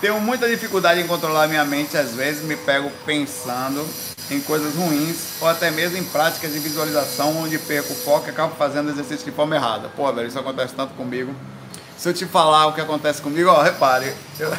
Tenho 0.00 0.20
muita 0.20 0.48
dificuldade 0.48 1.00
em 1.00 1.08
controlar 1.08 1.48
minha 1.48 1.64
mente, 1.64 1.96
às 1.96 2.12
vezes 2.12 2.44
me 2.44 2.56
pego 2.56 2.88
pensando 3.04 3.84
em 4.30 4.40
coisas 4.40 4.76
ruins 4.76 5.16
ou 5.40 5.48
até 5.48 5.72
mesmo 5.72 5.96
em 5.96 6.04
práticas 6.04 6.52
de 6.52 6.60
visualização 6.60 7.36
onde 7.36 7.58
perco 7.58 7.92
o 7.92 7.96
foco 7.96 8.28
e 8.28 8.30
acabo 8.30 8.54
fazendo 8.54 8.90
exercício 8.90 9.24
de 9.24 9.32
forma 9.32 9.56
errada. 9.56 9.88
Pô, 9.96 10.12
velho, 10.12 10.28
isso 10.28 10.38
acontece 10.38 10.72
tanto 10.74 10.94
comigo. 10.94 11.34
Se 11.96 12.08
eu 12.08 12.14
te 12.14 12.26
falar 12.26 12.66
o 12.68 12.74
que 12.74 12.80
acontece 12.80 13.20
comigo, 13.20 13.50
ó, 13.50 13.60
repare, 13.60 14.14
eu, 14.38 14.56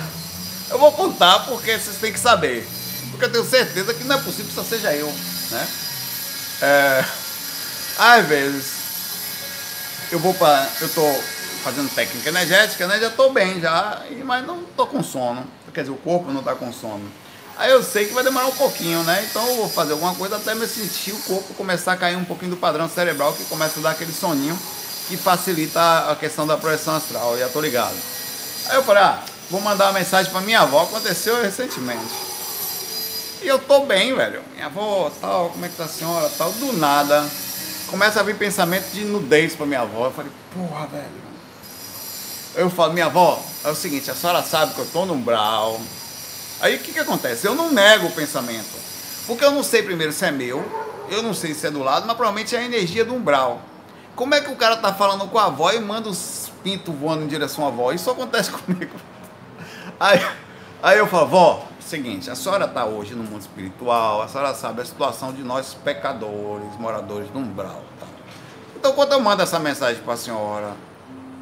eu 0.71 0.77
vou 0.77 0.91
contar 0.91 1.45
porque 1.45 1.79
vocês 1.79 1.95
têm 1.95 2.11
que 2.11 2.19
saber. 2.19 2.67
Porque 3.19 3.25
eu 3.25 3.31
tenho 3.33 3.45
certeza 3.45 3.93
que 3.93 4.05
não 4.05 4.15
é 4.15 4.21
possível 4.21 4.45
que 4.45 4.53
só 4.53 4.63
seja 4.63 4.95
eu, 4.95 5.13
né? 5.51 5.67
É, 6.61 7.05
às 7.97 8.25
vezes 8.25 8.71
eu 10.09 10.19
vou 10.19 10.33
para, 10.33 10.69
eu 10.79 10.87
tô 10.87 11.13
fazendo 11.61 11.93
técnica 11.93 12.29
energética, 12.29 12.87
né? 12.87 12.97
Já 12.97 13.09
tô 13.09 13.29
bem 13.31 13.59
já, 13.59 14.03
mas 14.23 14.47
não 14.47 14.63
tô 14.63 14.87
com 14.87 15.03
sono. 15.03 15.45
Quer 15.73 15.81
dizer, 15.81 15.91
o 15.91 15.97
corpo 15.97 16.31
não 16.31 16.41
tá 16.41 16.55
com 16.55 16.71
sono. 16.71 17.11
Aí 17.57 17.69
eu 17.69 17.83
sei 17.83 18.05
que 18.05 18.13
vai 18.13 18.23
demorar 18.23 18.47
um 18.47 18.55
pouquinho, 18.55 19.03
né? 19.03 19.27
Então 19.29 19.45
eu 19.49 19.55
vou 19.57 19.69
fazer 19.69 19.91
alguma 19.91 20.15
coisa 20.15 20.37
até 20.37 20.55
me 20.55 20.65
sentir 20.65 21.11
o 21.11 21.19
corpo 21.23 21.53
começar 21.55 21.91
a 21.91 21.97
cair 21.97 22.15
um 22.15 22.23
pouquinho 22.23 22.51
do 22.51 22.57
padrão 22.57 22.87
cerebral 22.87 23.33
que 23.33 23.43
começa 23.45 23.81
a 23.81 23.83
dar 23.83 23.91
aquele 23.91 24.13
soninho 24.13 24.57
que 25.09 25.17
facilita 25.17 26.09
a 26.09 26.15
questão 26.15 26.47
da 26.47 26.55
projeção 26.55 26.95
astral. 26.95 27.37
Já 27.37 27.49
tô 27.49 27.59
ligado. 27.59 27.97
Aí 28.67 28.77
eu 28.77 28.83
falei, 28.83 29.03
ah, 29.03 29.21
vou 29.51 29.59
mandar 29.59 29.87
uma 29.87 29.99
mensagem 29.99 30.31
para 30.31 30.39
minha 30.39 30.61
avó, 30.61 30.83
aconteceu 30.83 31.41
recentemente. 31.41 32.28
E 33.41 33.47
eu 33.47 33.59
tô 33.59 33.85
bem, 33.85 34.15
velho. 34.15 34.41
Minha 34.53 34.65
avó, 34.65 35.11
tal, 35.21 35.49
como 35.49 35.65
é 35.65 35.69
que 35.69 35.75
tá 35.75 35.85
a 35.85 35.87
senhora, 35.87 36.29
tal, 36.37 36.51
do 36.51 36.73
nada. 36.73 37.25
Começa 37.87 38.19
a 38.19 38.23
vir 38.23 38.35
pensamento 38.35 38.91
de 38.91 39.05
nudez 39.05 39.55
pra 39.55 39.65
minha 39.65 39.81
avó. 39.81 40.07
Eu 40.07 40.11
falei, 40.11 40.31
porra, 40.53 40.87
velho. 40.87 41.29
Eu 42.55 42.69
falo, 42.69 42.93
minha 42.93 43.05
avó, 43.05 43.41
é 43.63 43.69
o 43.69 43.75
seguinte, 43.75 44.11
a 44.11 44.15
senhora 44.15 44.43
sabe 44.43 44.73
que 44.73 44.79
eu 44.79 44.85
tô 44.87 45.05
no 45.05 45.13
umbral 45.13 45.79
Aí 46.61 46.75
o 46.75 46.79
que, 46.79 46.91
que 46.91 46.99
acontece? 46.99 47.47
Eu 47.47 47.55
não 47.55 47.71
nego 47.71 48.07
o 48.07 48.11
pensamento. 48.11 48.77
Porque 49.25 49.43
eu 49.43 49.51
não 49.51 49.63
sei 49.63 49.81
primeiro 49.81 50.11
se 50.11 50.25
é 50.25 50.31
meu, 50.31 50.63
eu 51.09 51.21
não 51.21 51.33
sei 51.33 51.53
se 51.53 51.65
é 51.67 51.71
do 51.71 51.81
lado, 51.81 52.05
mas 52.05 52.15
provavelmente 52.15 52.55
é 52.55 52.59
a 52.59 52.63
energia 52.63 53.05
do 53.05 53.15
umbral. 53.15 53.61
Como 54.15 54.35
é 54.35 54.41
que 54.41 54.51
o 54.51 54.55
cara 54.55 54.75
tá 54.75 54.93
falando 54.93 55.27
com 55.27 55.39
a 55.39 55.45
avó 55.45 55.71
e 55.71 55.79
manda 55.79 56.09
os 56.09 56.51
pintos 56.61 56.93
voando 56.93 57.23
em 57.23 57.27
direção 57.27 57.63
à 57.63 57.69
avó? 57.69 57.93
Isso 57.93 58.09
acontece 58.11 58.51
comigo. 58.51 58.95
Aí, 59.99 60.25
aí 60.83 60.97
eu 60.97 61.07
falo, 61.07 61.27
vó, 61.27 61.67
seguinte, 61.89 62.29
a 62.29 62.35
senhora 62.35 62.65
está 62.65 62.85
hoje 62.85 63.15
no 63.15 63.23
mundo 63.23 63.41
espiritual, 63.41 64.21
a 64.21 64.27
senhora 64.27 64.53
sabe 64.53 64.81
a 64.81 64.85
situação 64.85 65.33
de 65.33 65.43
nós 65.43 65.73
pecadores, 65.73 66.67
moradores 66.79 67.29
do 67.29 67.39
umbral. 67.39 67.83
Tá? 67.99 68.05
Então 68.75 68.93
quando 68.93 69.13
eu 69.13 69.19
mando 69.19 69.41
essa 69.41 69.59
mensagem 69.59 70.01
para 70.03 70.13
a 70.13 70.17
senhora, 70.17 70.73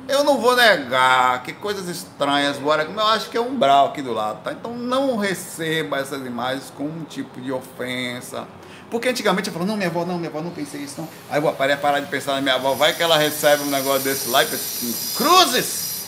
eu 0.08 0.24
não 0.24 0.39
vou 0.39 0.56
negar 0.56 1.43
que 1.43 1.52
coisas 1.52 1.89
estranhas 1.89 2.58
bora 2.58 2.84
eu 2.84 3.06
acho 3.08 3.30
que 3.30 3.36
é 3.36 3.41
um 3.41 3.50
umbral 3.50 3.88
aqui 3.88 4.02
do 4.02 4.14
lado, 4.14 4.41
tá? 4.41 4.54
Então 4.54 4.74
não 4.74 5.18
receba 5.18 5.98
essas 5.98 6.26
imagens 6.26 6.72
com 6.76 6.86
um 6.86 7.04
tipo 7.04 7.41
de 7.41 7.52
ofensa. 7.52 8.48
Porque 8.89 9.10
antigamente 9.10 9.50
eu 9.50 9.54
falo, 9.54 9.66
não, 9.66 9.76
minha 9.76 9.89
avó, 9.89 10.06
não, 10.06 10.18
minha 10.18 10.30
avó, 10.30 10.39
não 10.41 10.52
pensei 10.52 10.80
isso, 10.80 11.02
não. 11.02 11.10
Aí 11.30 11.39
eu 11.39 11.41
vou 11.41 11.52
parar 11.52 12.00
de 12.00 12.08
pensar 12.08 12.36
na 12.36 12.41
minha 12.41 12.56
avó, 12.56 12.74
vai 12.74 12.93
que 12.93 13.04
ela 13.04 13.18
recebe 13.18 13.64
um 13.64 13.70
negócio 13.70 14.00
desse 14.00 14.30
lá 14.30 14.43
e 14.43 14.48
pensa 14.48 15.18
cruzes! 15.18 16.06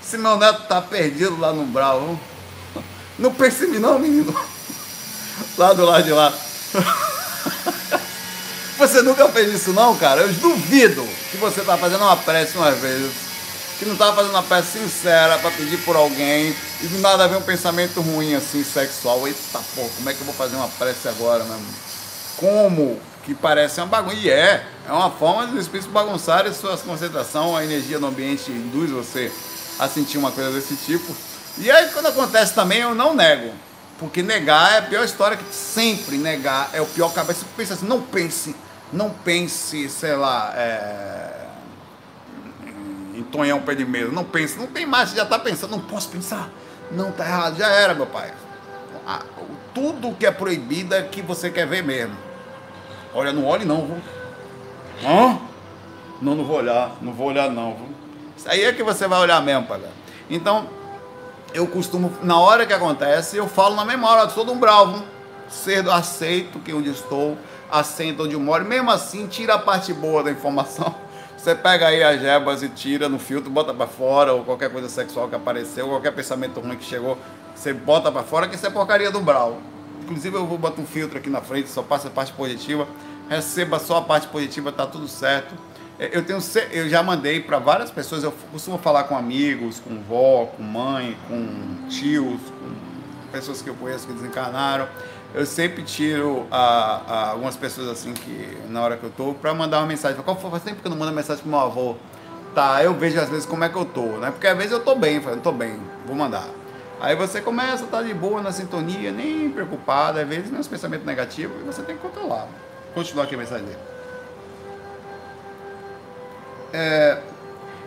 Se 0.00 0.16
meu 0.16 0.38
neto 0.38 0.66
tá 0.66 0.80
perdido 0.80 1.38
lá 1.38 1.52
no 1.52 1.62
umbral, 1.62 2.18
não 3.18 3.30
mim 3.30 3.78
não, 3.78 3.98
menino. 3.98 4.34
Lá 5.58 5.72
do 5.72 5.84
lado 5.84 6.04
de 6.04 6.12
lá. 6.12 6.32
Você 8.78 9.02
nunca 9.02 9.28
fez 9.28 9.52
isso 9.54 9.72
não, 9.72 9.96
cara? 9.96 10.22
Eu 10.22 10.32
duvido 10.32 11.06
que 11.30 11.36
você 11.36 11.60
tá 11.60 11.76
fazendo 11.76 12.02
uma 12.02 12.16
prece 12.16 12.56
uma 12.56 12.72
vez 12.72 13.32
que 13.82 13.86
não 13.86 13.94
estava 13.94 14.14
fazendo 14.14 14.30
uma 14.30 14.44
peça 14.44 14.78
sincera 14.78 15.38
para 15.38 15.50
pedir 15.50 15.76
por 15.78 15.96
alguém 15.96 16.54
e 16.80 16.86
do 16.86 17.00
nada 17.00 17.26
vem 17.26 17.36
um 17.36 17.42
pensamento 17.42 18.00
ruim 18.00 18.32
assim, 18.32 18.62
sexual. 18.62 19.26
Eita 19.26 19.58
pô, 19.74 19.82
como 19.96 20.08
é 20.08 20.14
que 20.14 20.20
eu 20.20 20.24
vou 20.24 20.34
fazer 20.34 20.54
uma 20.54 20.68
prece 20.68 21.08
agora, 21.08 21.42
mesmo? 21.42 21.66
Como 22.36 23.00
que 23.24 23.34
parece 23.34 23.80
uma 23.80 23.88
bagunça? 23.88 24.16
E 24.16 24.30
é, 24.30 24.64
é 24.88 24.92
uma 24.92 25.10
forma 25.10 25.48
dos 25.48 25.62
espíritos 25.62 25.92
bagunçarem 25.92 26.52
sua 26.52 26.78
concentração, 26.78 27.56
a 27.56 27.64
energia 27.64 27.98
no 27.98 28.06
ambiente 28.06 28.52
induz 28.52 28.88
você 28.88 29.32
a 29.80 29.88
sentir 29.88 30.18
uma 30.18 30.30
coisa 30.30 30.52
desse 30.52 30.76
tipo. 30.76 31.12
E 31.58 31.70
aí 31.70 31.88
quando 31.90 32.06
acontece 32.06 32.54
também 32.54 32.80
eu 32.80 32.94
não 32.94 33.14
nego. 33.14 33.52
Porque 33.98 34.22
negar 34.22 34.72
é 34.72 34.78
a 34.78 34.82
pior 34.82 35.04
história 35.04 35.36
que 35.36 35.54
sempre 35.54 36.16
negar 36.16 36.70
é 36.72 36.80
o 36.80 36.86
pior 36.86 37.12
cabeça. 37.12 37.46
Pensa 37.56 37.74
assim, 37.74 37.86
não 37.86 38.00
pense, 38.02 38.56
não 38.92 39.10
pense, 39.10 39.88
sei 39.88 40.16
lá, 40.16 40.52
é 40.56 41.42
Tonhão 43.32 43.60
pé 43.62 43.74
de 43.74 43.84
mesa. 43.84 44.12
Não 44.12 44.24
pensa, 44.24 44.60
não 44.60 44.66
tem 44.66 44.84
mais, 44.84 45.08
você 45.08 45.16
já 45.16 45.22
está 45.22 45.38
pensando, 45.38 45.70
não 45.70 45.80
posso 45.80 46.08
pensar. 46.10 46.50
Não, 46.90 47.10
tá 47.10 47.26
errado, 47.26 47.56
já 47.56 47.68
era, 47.68 47.94
meu 47.94 48.06
pai. 48.06 48.32
Tudo 49.74 50.14
que 50.14 50.26
é 50.26 50.30
proibido 50.30 50.94
é 50.94 51.02
que 51.02 51.22
você 51.22 51.50
quer 51.50 51.66
ver 51.66 51.82
mesmo. 51.82 52.14
Olha, 53.14 53.32
não 53.32 53.46
olhe 53.46 53.64
não, 53.64 53.86
viu? 53.86 53.96
Hã? 55.02 55.38
Não, 56.20 56.34
não 56.34 56.44
vou 56.44 56.58
olhar, 56.58 56.92
não 57.00 57.12
vou 57.12 57.28
olhar 57.28 57.50
não, 57.50 57.74
viu? 57.74 57.88
Isso 58.36 58.48
aí 58.48 58.62
é 58.64 58.72
que 58.72 58.82
você 58.82 59.08
vai 59.08 59.18
olhar 59.18 59.40
mesmo, 59.42 59.66
pai. 59.66 59.80
Então, 60.28 60.68
eu 61.54 61.66
costumo, 61.66 62.12
na 62.22 62.38
hora 62.38 62.66
que 62.66 62.72
acontece, 62.72 63.36
eu 63.36 63.48
falo 63.48 63.76
na 63.76 64.08
hora, 64.08 64.28
sou 64.30 64.48
um 64.50 64.58
bravo. 64.58 65.04
Cedo 65.48 65.90
aceito 65.90 66.58
que 66.60 66.72
onde 66.72 66.90
estou, 66.90 67.36
assento 67.70 68.24
onde 68.24 68.36
moro, 68.36 68.64
mesmo 68.64 68.90
assim, 68.90 69.26
tira 69.26 69.54
a 69.54 69.58
parte 69.58 69.92
boa 69.92 70.22
da 70.22 70.30
informação 70.30 70.94
você 71.42 71.56
pega 71.56 71.88
aí 71.88 72.00
as 72.04 72.20
gebas 72.20 72.62
e 72.62 72.68
tira 72.68 73.08
no 73.08 73.18
filtro, 73.18 73.50
bota 73.50 73.74
para 73.74 73.88
fora, 73.88 74.32
ou 74.32 74.44
qualquer 74.44 74.70
coisa 74.70 74.88
sexual 74.88 75.28
que 75.28 75.34
apareceu, 75.34 75.88
qualquer 75.88 76.12
pensamento 76.12 76.60
ruim 76.60 76.76
que 76.76 76.84
chegou, 76.84 77.18
você 77.52 77.72
bota 77.72 78.12
para 78.12 78.22
fora, 78.22 78.46
que 78.46 78.54
isso 78.54 78.64
é 78.64 78.70
porcaria 78.70 79.10
do 79.10 79.20
Brau. 79.20 79.60
Inclusive 80.02 80.36
eu 80.36 80.46
vou 80.46 80.56
botar 80.56 80.80
um 80.80 80.86
filtro 80.86 81.18
aqui 81.18 81.28
na 81.28 81.40
frente, 81.40 81.68
só 81.68 81.82
passa 81.82 82.06
a 82.06 82.10
parte 82.12 82.32
positiva, 82.32 82.86
receba 83.28 83.80
só 83.80 83.96
a 83.96 84.02
parte 84.02 84.28
positiva, 84.28 84.70
tá 84.70 84.86
tudo 84.86 85.08
certo. 85.08 85.52
É, 85.98 86.16
eu 86.16 86.24
tenho, 86.24 86.38
eu 86.70 86.88
já 86.88 87.02
mandei 87.02 87.40
para 87.40 87.58
várias 87.58 87.90
pessoas, 87.90 88.24
eu 88.24 88.32
costumo 88.50 88.78
falar 88.78 89.04
com 89.04 89.16
amigos, 89.16 89.80
com 89.80 90.00
vó, 90.02 90.46
com 90.46 90.62
mãe, 90.62 91.16
com 91.28 91.88
tios, 91.88 92.40
com 92.40 93.30
pessoas 93.30 93.62
que 93.62 93.68
eu 93.68 93.74
conheço 93.74 94.06
que 94.06 94.12
desencarnaram 94.12 94.88
eu 95.34 95.46
sempre 95.46 95.82
tiro 95.82 96.46
a, 96.50 97.02
a, 97.06 97.30
algumas 97.30 97.56
pessoas 97.56 97.88
assim 97.88 98.12
que 98.12 98.58
na 98.68 98.82
hora 98.82 98.96
que 98.96 99.04
eu 99.04 99.10
tô 99.10 99.32
para 99.32 99.52
mandar 99.54 99.78
uma 99.78 99.86
mensagem. 99.86 100.20
Qual 100.22 100.38
foi? 100.38 100.50
Faz 100.50 100.62
tempo 100.62 100.80
que 100.80 100.86
eu 100.86 100.90
não 100.90 100.98
mando 100.98 101.12
mensagem 101.12 101.42
pro 101.42 101.50
meu 101.50 101.60
avô. 101.60 101.96
Tá, 102.54 102.84
eu 102.84 102.92
vejo 102.92 103.18
às 103.18 103.30
vezes 103.30 103.46
como 103.46 103.64
é 103.64 103.68
que 103.68 103.76
eu 103.76 103.84
tô, 103.84 104.18
né? 104.18 104.30
Porque 104.30 104.46
às 104.46 104.56
vezes 104.56 104.72
eu 104.72 104.80
tô 104.80 104.94
bem, 104.94 105.22
eu 105.24 105.40
tô 105.40 105.52
bem, 105.52 105.80
vou 106.06 106.14
mandar. 106.14 106.46
Aí 107.00 107.16
você 107.16 107.40
começa, 107.40 107.86
tá 107.86 108.02
de 108.02 108.12
boa 108.12 108.42
na 108.42 108.52
sintonia, 108.52 109.10
nem 109.10 109.50
preocupado, 109.50 110.20
às 110.20 110.28
vezes 110.28 110.50
meus 110.50 110.68
pensamentos 110.68 111.06
negativos, 111.06 111.56
e 111.62 111.64
você 111.64 111.80
tem 111.82 111.96
que 111.96 112.02
controlar. 112.02 112.46
Continuar 112.94 113.24
aqui 113.24 113.34
a 113.34 113.38
mensagem 113.38 113.64
dele. 113.64 113.78
É, 116.72 117.20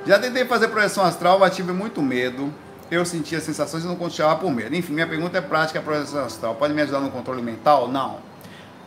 já 0.06 0.20
tentei 0.20 0.46
fazer 0.46 0.68
projeção 0.68 1.04
astral, 1.04 1.40
mas 1.40 1.56
tive 1.56 1.72
muito 1.72 2.02
medo 2.02 2.54
eu 2.90 3.06
sentia 3.06 3.42
sensações 3.42 3.84
e 3.84 3.88
não 3.88 3.96
continuava 3.96 4.40
por 4.40 4.52
medo. 4.52 4.76
Enfim, 4.76 4.94
minha 4.94 5.08
pergunta 5.08 5.38
é 5.38 5.42
prática 5.42 5.82
projeção 5.82 6.24
astral. 6.24 6.56
Pode 6.56 6.74
me 6.74 6.82
ajudar 6.82 7.00
no 7.00 7.10
controle 7.10 7.42
mental? 7.42 7.88
Não. 7.88 8.20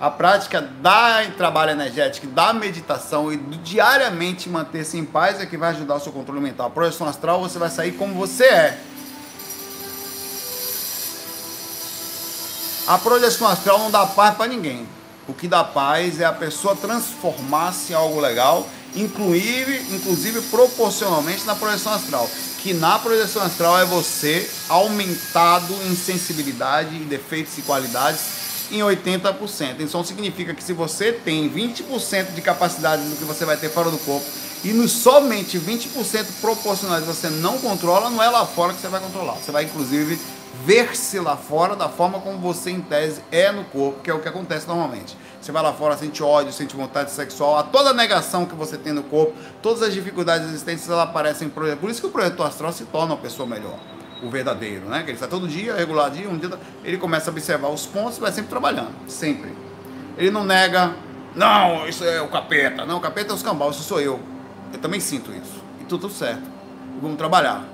A 0.01 0.09
prática 0.11 0.61
da 0.61 1.24
trabalho 1.36 1.72
energético, 1.72 2.28
da 2.28 2.53
meditação 2.53 3.32
e 3.32 3.36
do 3.36 3.57
diariamente 3.57 4.49
manter-se 4.49 4.96
em 4.96 5.05
paz 5.05 5.40
é 5.40 5.46
que 5.46 5.57
vai 5.57 5.70
ajudar 5.70 5.96
o 5.96 6.01
seu 6.01 6.12
controle 6.12 6.40
mental. 6.40 6.68
A 6.68 6.70
projeção 6.70 7.09
astral 7.09 7.40
você 7.40 7.59
vai 7.59 7.68
sair 7.68 7.92
como 7.92 8.14
você 8.14 8.44
é. 8.44 8.80
A 12.86 12.96
projeção 12.96 13.49
astral 13.49 13.80
não 13.80 13.90
dá 13.90 14.07
paz 14.07 14.36
para 14.36 14.46
ninguém. 14.46 14.86
O 15.26 15.34
que 15.34 15.49
dá 15.49 15.64
paz 15.64 16.20
é 16.20 16.24
a 16.24 16.32
pessoa 16.32 16.76
transformar-se 16.76 17.92
em 17.92 17.96
algo 17.96 18.20
legal, 18.20 18.66
inclusive, 18.95 19.95
inclusive 19.95 20.41
proporcionalmente 20.43 21.45
na 21.45 21.55
projeção 21.55 21.93
astral 21.93 22.28
que 22.59 22.74
na 22.74 22.99
projeção 22.99 23.43
astral 23.43 23.78
é 23.78 23.84
você 23.84 24.49
aumentado 24.68 25.72
em 25.86 25.95
sensibilidade, 25.95 26.97
em 26.97 27.05
defeitos 27.05 27.57
e 27.57 27.62
qualidades 27.62 28.20
em 28.70 28.80
80%. 28.80 29.80
Então 29.80 30.05
significa 30.05 30.53
que 30.53 30.62
se 30.62 30.72
você 30.72 31.12
tem 31.12 31.49
20% 31.49 32.34
de 32.34 32.43
capacidade 32.43 33.03
do 33.03 33.16
que 33.16 33.24
você 33.24 33.45
vai 33.45 33.57
ter 33.57 33.70
fora 33.70 33.91
do 33.91 33.99
corpo 33.99 34.26
e 34.64 34.68
nos 34.72 34.91
somente 34.91 35.59
20% 35.59 36.26
proporcionais 36.41 37.05
você 37.05 37.30
não 37.30 37.59
controla, 37.59 38.11
não 38.11 38.22
é 38.22 38.28
lá 38.28 38.45
fora 38.45 38.74
que 38.74 38.80
você 38.80 38.89
vai 38.89 39.01
controlar. 39.01 39.34
Você 39.34 39.53
vai 39.53 39.64
inclusive 39.64 40.18
ver-se 40.64 41.18
lá 41.18 41.36
fora 41.36 41.74
da 41.74 41.88
forma 41.88 42.20
como 42.20 42.38
você 42.38 42.70
em 42.70 42.80
tese 42.80 43.22
é 43.30 43.51
no 43.53 43.64
corpo, 43.64 44.01
que 44.01 44.11
é 44.11 44.14
o 44.14 44.20
que 44.20 44.28
acontece 44.28 44.66
normalmente. 44.66 45.16
Você 45.40 45.53
vai 45.53 45.62
lá 45.62 45.72
fora, 45.72 45.96
sente 45.96 46.22
ódio, 46.22 46.53
sente 46.53 46.76
vontade 46.76 47.11
sexual, 47.11 47.59
a 47.59 47.62
toda 47.62 47.90
a 47.90 47.94
negação 47.94 48.44
que 48.44 48.55
você 48.55 48.76
tem 48.76 48.92
no 48.92 49.03
corpo, 49.03 49.34
todas 49.62 49.82
as 49.82 49.94
dificuldades 49.94 50.49
existentes, 50.49 50.88
elas 50.88 51.09
aparecem. 51.09 51.49
Por 51.49 51.90
isso 51.90 52.01
que 52.01 52.07
o 52.07 52.11
projetor 52.11 52.46
astral 52.46 52.72
se 52.72 52.84
torna 52.84 53.14
uma 53.14 53.20
pessoa 53.20 53.49
melhor. 53.49 53.78
O 54.22 54.30
verdadeiro, 54.30 54.86
né? 54.86 55.05
Que 55.05 55.11
ele 55.11 55.12
está 55.12 55.28
todo 55.28 55.46
dia, 55.46 55.76
reguladinho, 55.76 56.30
um 56.30 56.38
dia 56.38 56.51
ele 56.82 56.99
começa 56.99 57.30
a 57.30 57.32
observar 57.32 57.68
os 57.68 57.86
pontos 57.86 58.18
e 58.18 58.20
vai 58.20 58.32
sempre 58.32 58.51
trabalhando. 58.51 58.92
Sempre. 59.07 59.57
Ele 60.16 60.32
não 60.32 60.44
nega, 60.44 60.92
não, 61.34 61.86
isso 61.88 62.05
é 62.05 62.20
o 62.20 62.28
capeta. 62.28 62.84
Não, 62.84 62.99
o 62.99 63.01
capeta 63.01 63.32
é 63.32 63.34
os 63.34 63.42
cambal, 63.42 63.70
isso 63.70 63.82
sou 63.82 64.01
eu. 64.01 64.20
Eu 64.72 64.78
também 64.80 64.99
sinto 64.99 65.30
isso. 65.32 65.62
E 65.80 65.84
tudo 65.84 66.11
certo. 66.11 66.42
Vamos 67.01 67.16
trabalhar. 67.16 67.64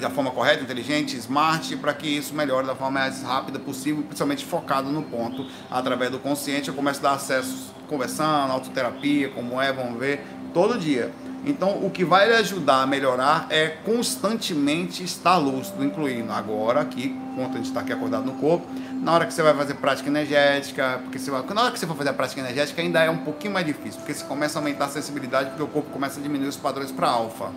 Da 0.00 0.10
forma 0.10 0.30
correta, 0.30 0.62
inteligente, 0.62 1.16
smart, 1.16 1.76
para 1.76 1.92
que 1.94 2.06
isso 2.06 2.34
melhore 2.34 2.66
da 2.66 2.74
forma 2.74 3.00
mais 3.00 3.22
rápida 3.22 3.58
possível, 3.58 4.02
principalmente 4.02 4.44
focado 4.44 4.90
no 4.90 5.02
ponto, 5.02 5.46
através 5.70 6.10
do 6.10 6.18
consciente. 6.18 6.68
Eu 6.68 6.74
começo 6.74 7.00
a 7.00 7.10
dar 7.10 7.14
acesso 7.14 7.74
conversando, 7.88 8.52
autoterapia, 8.52 9.28
como 9.30 9.60
é, 9.60 9.72
vamos 9.72 9.98
ver, 9.98 10.24
todo 10.52 10.78
dia. 10.78 11.12
Então, 11.44 11.84
o 11.84 11.90
que 11.90 12.04
vai 12.04 12.26
lhe 12.26 12.34
ajudar 12.34 12.82
a 12.82 12.86
melhorar 12.86 13.46
é 13.50 13.68
constantemente 13.68 15.04
estar 15.04 15.36
lúcido, 15.36 15.84
incluindo 15.84 16.32
agora 16.32 16.80
aqui, 16.80 17.16
enquanto 17.32 17.52
a 17.52 17.56
gente 17.58 17.66
está 17.66 17.80
aqui 17.80 17.92
acordado 17.92 18.24
no 18.24 18.32
corpo, 18.32 18.66
na 19.00 19.12
hora 19.12 19.26
que 19.26 19.32
você 19.32 19.42
vai 19.42 19.54
fazer 19.54 19.74
prática 19.74 20.08
energética, 20.08 20.98
porque 21.04 21.20
você 21.20 21.30
vai, 21.30 21.44
na 21.46 21.62
hora 21.62 21.70
que 21.70 21.78
você 21.78 21.86
for 21.86 21.96
fazer 21.96 22.10
a 22.10 22.14
prática 22.14 22.40
energética 22.40 22.82
ainda 22.82 23.00
é 23.00 23.08
um 23.08 23.18
pouquinho 23.18 23.52
mais 23.52 23.64
difícil, 23.64 24.00
porque 24.00 24.12
você 24.12 24.24
começa 24.24 24.58
a 24.58 24.60
aumentar 24.60 24.86
a 24.86 24.88
sensibilidade, 24.88 25.50
porque 25.50 25.62
o 25.62 25.68
corpo 25.68 25.90
começa 25.90 26.18
a 26.18 26.22
diminuir 26.22 26.48
os 26.48 26.56
padrões 26.56 26.90
para 26.90 27.08
alfa. 27.08 27.52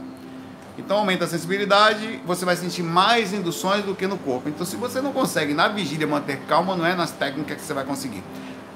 Então 0.79 0.97
aumenta 0.97 1.25
a 1.25 1.27
sensibilidade, 1.27 2.21
você 2.25 2.45
vai 2.45 2.55
sentir 2.55 2.83
mais 2.83 3.33
induções 3.33 3.83
do 3.83 3.93
que 3.93 4.07
no 4.07 4.17
corpo. 4.17 4.47
Então 4.47 4.65
se 4.65 4.77
você 4.77 5.01
não 5.01 5.11
consegue 5.11 5.53
na 5.53 5.67
vigília 5.67 6.07
manter 6.07 6.39
calma, 6.47 6.75
não 6.75 6.85
é 6.85 6.95
nas 6.95 7.11
técnicas 7.11 7.57
que 7.57 7.63
você 7.63 7.73
vai 7.73 7.83
conseguir. 7.83 8.23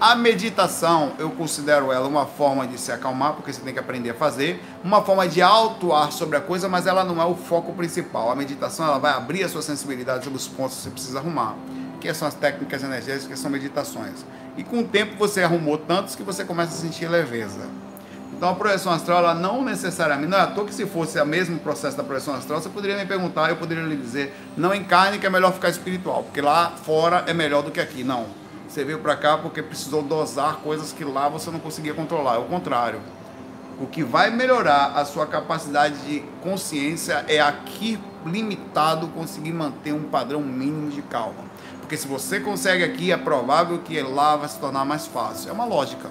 A 0.01 0.16
meditação, 0.16 1.14
eu 1.18 1.30
considero 1.30 1.89
ela 1.89 2.06
uma 2.06 2.26
forma 2.26 2.68
de 2.68 2.78
se 2.78 2.91
acalmar, 2.91 3.34
porque 3.34 3.54
você 3.54 3.62
tem 3.62 3.74
que 3.74 3.80
aprender 3.80 4.10
a 4.10 4.14
fazer, 4.14 4.62
uma 4.84 5.01
forma 5.01 5.26
de 5.30 5.41
autuar 5.41 6.12
sobre 6.12 6.36
a 6.36 6.41
coisa, 6.41 6.68
mas 6.68 6.86
ela 6.86 7.06
não 7.06 7.22
é 7.22 7.26
o 7.26 7.36
foco 7.36 7.72
principal. 7.72 8.30
A 8.30 8.36
meditação 8.36 8.86
ela 8.86 8.97
vai 8.97 9.14
abrir 9.14 9.45
a 9.45 9.49
sua 9.49 9.62
sensibilidade 9.62 10.26
sobre 10.26 10.38
os 10.38 10.47
pontos 10.47 10.76
que 10.76 10.84
você 10.84 10.89
precisa 10.89 11.20
arrumar, 11.20 11.56
que 12.01 12.14
são 12.14 12.28
as 12.28 12.34
técnicas 12.34 12.84
energéticas, 12.84 13.28
que 13.28 13.39
são 13.39 13.49
meditações. 13.49 14.26
E 14.58 14.64
com 14.64 14.80
o 14.80 14.84
tempo 14.84 15.16
você 15.18 15.41
arrumou 15.41 15.78
tantos 15.78 16.16
que 16.16 16.24
você 16.24 16.43
começa 16.43 16.74
a 16.74 16.78
sentir 16.78 17.08
leveza. 17.08 17.62
Então 18.44 18.52
a 18.52 18.56
projeção 18.56 18.91
astral, 18.91 19.20
ela 19.20 19.34
não 19.34 19.64
necessariamente, 19.64 20.30
não 20.30 20.38
é 20.38 20.41
à 20.41 20.48
toa 20.48 20.66
que 20.66 20.74
se 20.74 20.86
fosse 20.86 21.18
o 21.18 21.26
mesmo 21.26 21.58
processo 21.60 21.96
da 21.96 22.04
projeção 22.04 22.36
astral, 22.36 22.60
você 22.60 22.68
poderia 22.68 22.98
me 22.98 23.06
perguntar, 23.06 23.50
eu 23.50 23.56
poderia 23.56 23.86
lhe 23.86 23.96
dizer, 23.96 24.36
não 24.58 24.76
encarne 24.76 25.18
que 25.18 25.26
é 25.26 25.30
melhor 25.30 25.54
ficar 25.54 25.70
espiritual, 25.70 26.24
porque 26.24 26.41
lá 26.41 26.72
fora 26.72 27.24
é 27.26 27.34
melhor 27.34 27.64
do 27.64 27.72
que 27.72 27.80
aqui. 27.80 28.04
Não. 28.04 28.26
Você 28.68 28.84
veio 28.84 29.00
para 29.00 29.16
cá 29.16 29.38
porque 29.38 29.64
precisou 29.64 30.02
dosar 30.02 30.58
coisas 30.58 30.91
que 30.91 31.06
lá 31.06 31.30
você 31.30 31.50
não 31.50 31.58
conseguia 31.58 31.94
controlar. 31.94 32.36
É 32.36 32.38
o 32.39 32.44
contrário. 32.44 33.00
O 33.80 33.88
que 33.88 34.04
vai 34.04 34.30
melhorar 34.30 34.91
a 34.94 35.06
sua 35.06 35.26
capacidade 35.26 35.96
de 36.00 36.20
consciência 36.41 37.24
é 37.30 37.39
aqui 37.39 37.98
limitado 38.26 39.08
conseguir 39.08 39.54
manter 39.54 39.94
um 39.94 40.04
padrão 40.04 40.41
mínimo 40.41 40.91
de 40.91 41.02
calma. 41.02 41.46
Porque 41.80 41.96
se 41.96 42.10
você 42.10 42.41
consegue 42.41 42.84
aqui, 42.84 43.10
é 43.10 43.16
provável 43.16 43.80
que 43.80 44.02
lá 44.02 44.36
vai 44.36 44.50
se 44.50 44.60
tornar 44.60 44.84
mais 44.84 45.08
fácil. 45.08 45.50
É 45.50 45.54
uma 45.54 45.64
lógica. 45.64 46.10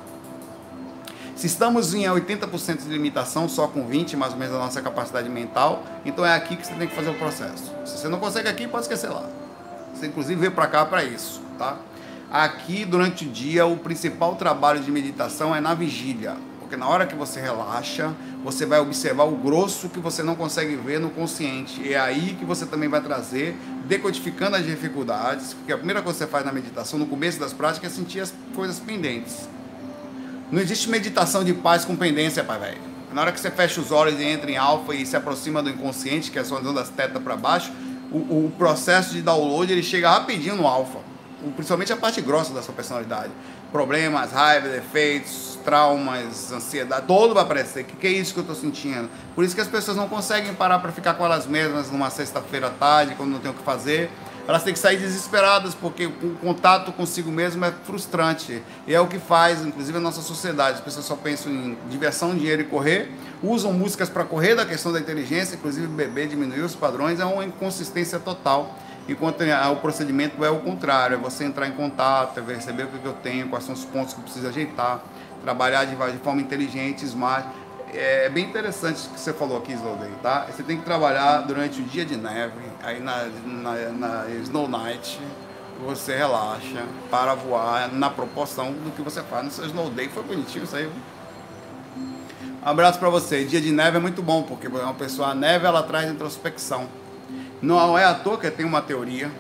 Se 1.42 1.48
estamos 1.48 1.92
em 1.92 2.04
80% 2.04 2.84
de 2.84 2.88
limitação, 2.88 3.48
só 3.48 3.66
com 3.66 3.84
20% 3.84 4.16
mais 4.16 4.32
ou 4.32 4.38
menos 4.38 4.54
da 4.54 4.60
nossa 4.60 4.80
capacidade 4.80 5.28
mental, 5.28 5.82
então 6.04 6.24
é 6.24 6.32
aqui 6.36 6.54
que 6.54 6.64
você 6.64 6.72
tem 6.74 6.86
que 6.86 6.94
fazer 6.94 7.10
o 7.10 7.14
processo. 7.14 7.64
Se 7.84 7.98
você 7.98 8.08
não 8.08 8.20
consegue 8.20 8.48
aqui, 8.48 8.68
pode 8.68 8.84
esquecer 8.84 9.08
lá. 9.08 9.28
Você 9.92 10.06
inclusive 10.06 10.40
veio 10.40 10.52
para 10.52 10.68
cá 10.68 10.84
para 10.84 11.02
isso, 11.02 11.42
tá? 11.58 11.78
Aqui 12.30 12.84
durante 12.84 13.24
o 13.24 13.28
dia 13.28 13.66
o 13.66 13.76
principal 13.76 14.36
trabalho 14.36 14.78
de 14.78 14.92
meditação 14.92 15.52
é 15.52 15.60
na 15.60 15.74
vigília, 15.74 16.36
porque 16.60 16.76
na 16.76 16.86
hora 16.86 17.06
que 17.06 17.16
você 17.16 17.40
relaxa, 17.40 18.14
você 18.44 18.64
vai 18.64 18.78
observar 18.78 19.24
o 19.24 19.34
grosso 19.34 19.88
que 19.88 19.98
você 19.98 20.22
não 20.22 20.36
consegue 20.36 20.76
ver 20.76 21.00
no 21.00 21.10
consciente. 21.10 21.92
É 21.92 21.98
aí 21.98 22.36
que 22.38 22.44
você 22.44 22.66
também 22.66 22.88
vai 22.88 23.00
trazer, 23.00 23.56
decodificando 23.86 24.54
as 24.54 24.64
dificuldades, 24.64 25.54
porque 25.54 25.72
a 25.72 25.76
primeira 25.76 26.02
coisa 26.02 26.20
que 26.20 26.24
você 26.24 26.30
faz 26.30 26.46
na 26.46 26.52
meditação, 26.52 27.00
no 27.00 27.06
começo 27.06 27.40
das 27.40 27.52
práticas, 27.52 27.92
é 27.92 27.96
sentir 27.96 28.20
as 28.20 28.32
coisas 28.54 28.78
pendentes. 28.78 29.48
Não 30.52 30.60
existe 30.60 30.90
meditação 30.90 31.42
de 31.42 31.54
paz 31.54 31.82
com 31.82 31.96
pendência, 31.96 32.44
pai 32.44 32.58
velho. 32.58 32.78
Na 33.10 33.22
hora 33.22 33.32
que 33.32 33.40
você 33.40 33.50
fecha 33.50 33.80
os 33.80 33.90
olhos 33.90 34.20
e 34.20 34.24
entra 34.24 34.50
em 34.50 34.58
alfa 34.58 34.94
e 34.94 35.06
se 35.06 35.16
aproxima 35.16 35.62
do 35.62 35.70
inconsciente, 35.70 36.30
que 36.30 36.38
é 36.38 36.42
a 36.42 36.44
sua 36.44 36.60
das 36.74 36.90
tetas 36.90 37.22
para 37.22 37.34
baixo, 37.36 37.72
o, 38.10 38.18
o, 38.18 38.52
processo 38.58 39.14
de 39.14 39.22
download 39.22 39.72
ele 39.72 39.82
chega 39.82 40.10
rapidinho 40.10 40.54
no 40.56 40.66
alfa. 40.66 40.98
Principalmente 41.56 41.90
a 41.94 41.96
parte 41.96 42.20
grossa 42.20 42.52
da 42.52 42.60
sua 42.60 42.74
personalidade. 42.74 43.30
Problemas, 43.72 44.30
raiva, 44.30 44.68
defeitos, 44.68 45.58
traumas, 45.64 46.52
ansiedade, 46.52 47.06
todo 47.06 47.32
vai 47.32 47.44
aparecer. 47.44 47.80
O 47.80 47.86
que, 47.86 47.96
que 47.96 48.06
é 48.06 48.10
isso 48.10 48.34
que 48.34 48.40
eu 48.40 48.42
estou 48.42 48.54
sentindo? 48.54 49.08
Por 49.34 49.44
isso 49.44 49.54
que 49.54 49.60
as 49.62 49.68
pessoas 49.68 49.96
não 49.96 50.06
conseguem 50.06 50.52
parar 50.52 50.80
para 50.80 50.92
ficar 50.92 51.14
com 51.14 51.24
elas 51.24 51.46
mesmas 51.46 51.90
numa 51.90 52.10
sexta-feira 52.10 52.66
à 52.66 52.70
tarde, 52.70 53.14
quando 53.14 53.30
não 53.30 53.38
tem 53.38 53.50
o 53.50 53.54
que 53.54 53.62
fazer 53.62 54.10
elas 54.46 54.64
têm 54.64 54.72
que 54.72 54.78
sair 54.78 54.96
desesperadas, 54.96 55.74
porque 55.74 56.06
o 56.06 56.36
contato 56.40 56.92
consigo 56.92 57.30
mesmo 57.30 57.64
é 57.64 57.72
frustrante. 57.84 58.62
E 58.86 58.94
é 58.94 59.00
o 59.00 59.06
que 59.06 59.18
faz, 59.18 59.64
inclusive, 59.64 59.96
a 59.98 60.00
nossa 60.00 60.20
sociedade. 60.20 60.78
As 60.78 60.80
pessoas 60.80 61.06
só 61.06 61.14
pensam 61.14 61.52
em 61.52 61.78
diversão, 61.88 62.34
dinheiro 62.34 62.62
e 62.62 62.64
correr, 62.64 63.12
usam 63.42 63.72
músicas 63.72 64.08
para 64.08 64.24
correr 64.24 64.54
da 64.54 64.66
questão 64.66 64.92
da 64.92 64.98
inteligência, 64.98 65.54
inclusive 65.54 65.86
beber 65.86 66.26
diminuir 66.28 66.60
os 66.60 66.74
padrões, 66.74 67.20
é 67.20 67.24
uma 67.24 67.44
inconsistência 67.44 68.18
total. 68.18 68.76
Enquanto 69.08 69.42
o 69.42 69.76
procedimento 69.76 70.44
é 70.44 70.50
o 70.50 70.60
contrário, 70.60 71.14
é 71.14 71.18
você 71.18 71.44
entrar 71.44 71.66
em 71.66 71.72
contato, 71.72 72.38
é 72.38 72.42
perceber 72.42 72.84
o 72.84 72.88
que 72.88 73.04
eu 73.04 73.14
tenho, 73.14 73.48
quais 73.48 73.64
são 73.64 73.74
os 73.74 73.84
pontos 73.84 74.14
que 74.14 74.20
eu 74.20 74.24
preciso 74.24 74.46
ajeitar, 74.46 75.02
trabalhar 75.42 75.84
de, 75.84 75.96
de 75.96 76.18
forma 76.18 76.40
inteligente, 76.40 77.04
smart 77.04 77.48
é 77.92 78.28
bem 78.28 78.44
interessante 78.46 79.06
o 79.06 79.10
que 79.10 79.20
você 79.20 79.32
falou 79.32 79.58
aqui, 79.58 79.72
Slowday, 79.72 80.10
tá? 80.22 80.46
Você 80.50 80.62
tem 80.62 80.78
que 80.78 80.84
trabalhar 80.84 81.42
durante 81.42 81.80
o 81.80 81.84
dia 81.84 82.04
de 82.04 82.16
neve, 82.16 82.60
aí 82.82 83.00
na, 83.00 83.24
na, 83.44 83.74
na 83.90 84.30
Snow 84.42 84.66
Night, 84.66 85.20
você 85.84 86.16
relaxa 86.16 86.84
para 87.10 87.34
voar 87.34 87.92
na 87.92 88.08
proporção 88.08 88.72
do 88.72 88.90
que 88.94 89.02
você 89.02 89.22
faz 89.22 89.44
no 89.44 89.50
seu 89.50 89.66
Snow 89.66 89.90
Day. 89.90 90.08
Foi 90.08 90.22
bonitinho 90.22 90.64
isso 90.64 90.76
aí. 90.76 90.90
Abraço 92.62 92.98
para 92.98 93.10
você. 93.10 93.44
Dia 93.44 93.60
de 93.60 93.72
neve 93.72 93.96
é 93.96 94.00
muito 94.00 94.22
bom, 94.22 94.42
porque 94.42 94.68
uma 94.68 94.94
pessoa, 94.94 95.28
a 95.28 95.34
neve 95.34 95.66
ela 95.66 95.82
traz 95.82 96.10
introspecção. 96.10 96.88
Não 97.60 97.98
é 97.98 98.04
à 98.04 98.14
toa 98.14 98.38
que 98.38 98.50
tem 98.50 98.64
uma 98.64 98.80
teoria 98.80 99.30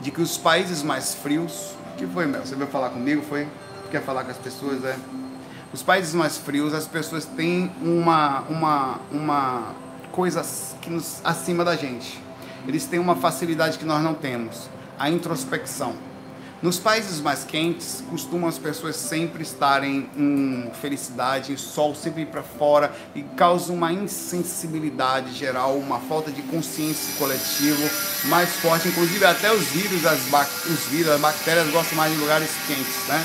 de 0.00 0.10
que 0.10 0.22
os 0.22 0.38
países 0.38 0.82
mais 0.82 1.14
frios. 1.14 1.74
que 1.96 2.06
foi, 2.06 2.26
Mel? 2.26 2.46
Você 2.46 2.54
veio 2.54 2.70
falar 2.70 2.90
comigo? 2.90 3.22
Foi? 3.22 3.46
Quer 3.90 4.02
falar 4.02 4.24
com 4.24 4.30
as 4.30 4.38
pessoas? 4.38 4.84
É 4.84 4.96
os 5.72 5.82
países 5.82 6.14
mais 6.14 6.38
frios, 6.38 6.72
as 6.72 6.86
pessoas 6.86 7.26
têm 7.26 7.70
uma, 7.82 8.40
uma, 8.48 9.00
uma 9.12 9.74
coisa 10.12 10.42
que 10.80 10.88
nos, 10.88 11.20
acima 11.22 11.62
da 11.62 11.76
gente. 11.76 12.18
Eles 12.66 12.86
têm 12.86 12.98
uma 12.98 13.16
facilidade 13.16 13.78
que 13.78 13.84
nós 13.84 14.02
não 14.02 14.14
temos, 14.14 14.68
a 14.98 15.10
introspecção. 15.10 15.94
Nos 16.60 16.78
países 16.78 17.20
mais 17.20 17.44
quentes, 17.44 18.02
costumam 18.10 18.48
as 18.48 18.58
pessoas 18.58 18.96
sempre 18.96 19.42
estarem 19.42 20.10
em 20.16 20.70
felicidade, 20.80 21.52
em 21.52 21.56
sol, 21.56 21.94
sempre 21.94 22.22
ir 22.22 22.26
para 22.26 22.42
fora 22.42 22.90
e 23.14 23.22
causa 23.22 23.72
uma 23.72 23.92
insensibilidade 23.92 25.34
geral, 25.34 25.76
uma 25.76 26.00
falta 26.00 26.32
de 26.32 26.42
consciência 26.42 27.14
coletiva 27.16 27.88
mais 28.24 28.48
forte. 28.56 28.88
Inclusive 28.88 29.24
até 29.24 29.52
os 29.52 29.66
vírus, 29.66 30.04
as, 30.04 30.18
os 30.66 30.86
vírus, 30.86 31.12
as 31.12 31.20
bactérias 31.20 31.70
gostam 31.70 31.96
mais 31.96 32.12
de 32.12 32.18
lugares 32.18 32.50
quentes, 32.66 33.06
né? 33.06 33.24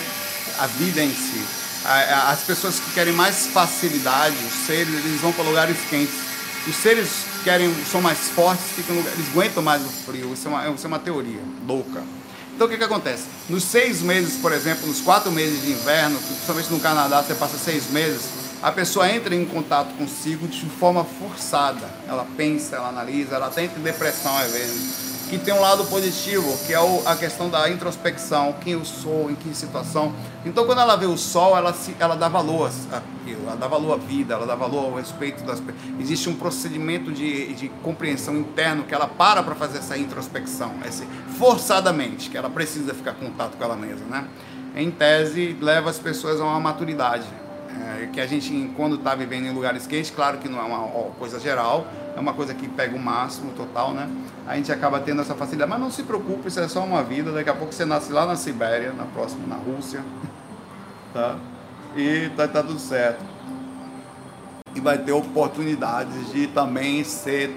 A 0.60 0.68
vida 0.68 1.04
em 1.04 1.10
si 1.10 1.63
as 1.86 2.40
pessoas 2.42 2.80
que 2.80 2.92
querem 2.92 3.14
mais 3.14 3.48
facilidade, 3.48 4.36
os 4.46 4.66
seres, 4.66 4.94
eles 4.94 5.22
vão 5.22 5.34
para 5.34 5.44
lugares 5.44 5.78
quentes. 5.90 6.16
Os 6.68 6.76
seres 6.76 7.10
que 7.38 7.44
querem, 7.44 7.74
são 7.92 8.02
mais 8.02 8.30
fortes, 8.30 8.66
ficam, 8.76 8.96
eles 8.96 9.28
aguentam 9.32 9.62
mais 9.62 9.82
o 9.82 9.90
frio. 9.90 10.34
Isso 10.34 10.48
é, 10.48 10.52
uma, 10.52 10.70
isso 10.70 10.86
é 10.86 10.88
uma 10.88 11.00
teoria 11.00 11.42
louca. 11.68 12.02
Então 12.56 12.68
o 12.68 12.70
que, 12.70 12.78
que 12.78 12.84
acontece? 12.84 13.24
Nos 13.50 13.64
seis 13.64 14.02
meses, 14.02 14.38
por 14.38 14.54
exemplo, 14.54 14.88
nos 14.88 15.02
quatro 15.02 15.32
meses 15.32 15.62
de 15.62 15.72
inverno, 15.72 16.20
principalmente 16.20 16.72
no 16.72 16.80
Canadá, 16.80 17.22
você 17.22 17.34
passa 17.34 17.58
seis 17.58 17.90
meses, 17.90 18.22
a 18.62 18.72
pessoa 18.72 19.10
entra 19.12 19.36
em 19.36 19.44
contato 19.44 19.94
consigo 19.98 20.48
de 20.48 20.66
forma 20.70 21.04
forçada. 21.04 21.90
Ela 22.08 22.26
pensa, 22.38 22.78
ela 22.78 22.90
analisa, 22.90 23.36
ela 23.36 23.48
até 23.48 23.66
em 23.66 23.68
depressão 23.68 24.38
às 24.38 24.52
vezes 24.52 25.13
que 25.30 25.38
tem 25.38 25.54
um 25.54 25.60
lado 25.60 25.86
positivo, 25.86 26.58
que 26.66 26.74
é 26.74 26.78
a 27.06 27.16
questão 27.16 27.50
da 27.50 27.70
introspecção, 27.70 28.54
quem 28.62 28.74
eu 28.74 28.86
sou, 28.86 29.30
em 29.32 29.36
que 29.36 29.54
situação. 29.56 30.14
Então, 30.46 30.66
quando 30.66 30.82
ela 30.82 30.96
vê 30.96 31.06
o 31.06 31.18
sol, 31.18 31.58
ela, 31.58 31.74
se, 31.74 31.96
ela 32.00 32.16
dá 32.16 32.28
valor 32.28 32.70
àquilo, 32.92 33.44
ela 33.48 33.56
dá 33.56 33.68
valor 33.68 33.94
à 33.94 33.98
vida, 33.98 34.34
ela 34.34 34.46
dá 34.46 34.56
valor 34.56 34.86
ao 34.86 34.96
respeito 34.96 35.44
das 35.44 35.62
Existe 36.00 36.30
um 36.30 36.36
procedimento 36.36 37.12
de, 37.12 37.54
de 37.54 37.70
compreensão 37.82 38.36
interno 38.38 38.84
que 38.84 38.94
ela 38.94 39.08
para 39.08 39.42
para 39.42 39.56
fazer 39.56 39.80
essa 39.80 39.98
introspecção, 39.98 40.72
esse, 40.86 41.06
forçadamente, 41.38 42.30
que 42.30 42.38
ela 42.38 42.50
precisa 42.50 42.94
ficar 42.94 43.12
em 43.12 43.26
contato 43.26 43.58
com 43.58 43.64
ela 43.64 43.76
mesma, 43.76 44.06
né? 44.08 44.28
Em 44.76 44.90
tese, 44.90 45.56
leva 45.62 45.90
as 45.90 46.00
pessoas 46.00 46.42
a 46.42 46.44
uma 46.44 46.60
maturidade. 46.60 47.26
É, 47.82 48.08
que 48.08 48.22
a 48.22 48.28
gente, 48.28 48.72
quando 48.76 48.96
está 48.96 49.16
vivendo 49.16 49.46
em 49.46 49.52
lugares 49.52 49.88
quentes, 49.88 50.12
claro 50.12 50.38
que 50.38 50.48
não 50.48 50.60
é 50.60 50.64
uma 50.64 51.12
coisa 51.12 51.40
geral, 51.40 51.88
é 52.16 52.20
uma 52.20 52.34
coisa 52.34 52.54
que 52.54 52.68
pega 52.68 52.96
o 52.96 53.00
máximo 53.00 53.52
total, 53.54 53.94
né? 53.94 54.08
A 54.46 54.56
gente 54.56 54.72
acaba 54.72 55.00
tendo 55.00 55.22
essa 55.22 55.34
facilidade. 55.34 55.70
Mas 55.70 55.80
não 55.80 55.90
se 55.90 56.04
preocupe, 56.04 56.48
isso 56.48 56.60
é 56.60 56.68
só 56.68 56.84
uma 56.84 57.02
vida. 57.04 57.32
Daqui 57.32 57.50
a 57.50 57.54
pouco 57.54 57.74
você 57.74 57.86
nasce 57.86 58.12
lá 58.12 58.26
na 58.26 58.36
Sibéria, 58.36 58.94
na 58.94 59.06
próxima, 59.06 59.48
na 59.48 59.56
Rússia, 59.56 60.04
tá? 61.14 61.38
E 61.96 62.30
tá, 62.36 62.48
tá 62.48 62.62
tudo 62.62 62.80
certo. 62.80 63.24
E 64.76 64.80
vai 64.80 64.98
ter 64.98 65.12
oportunidades 65.12 66.32
de 66.32 66.48
também 66.48 67.04
ser 67.04 67.56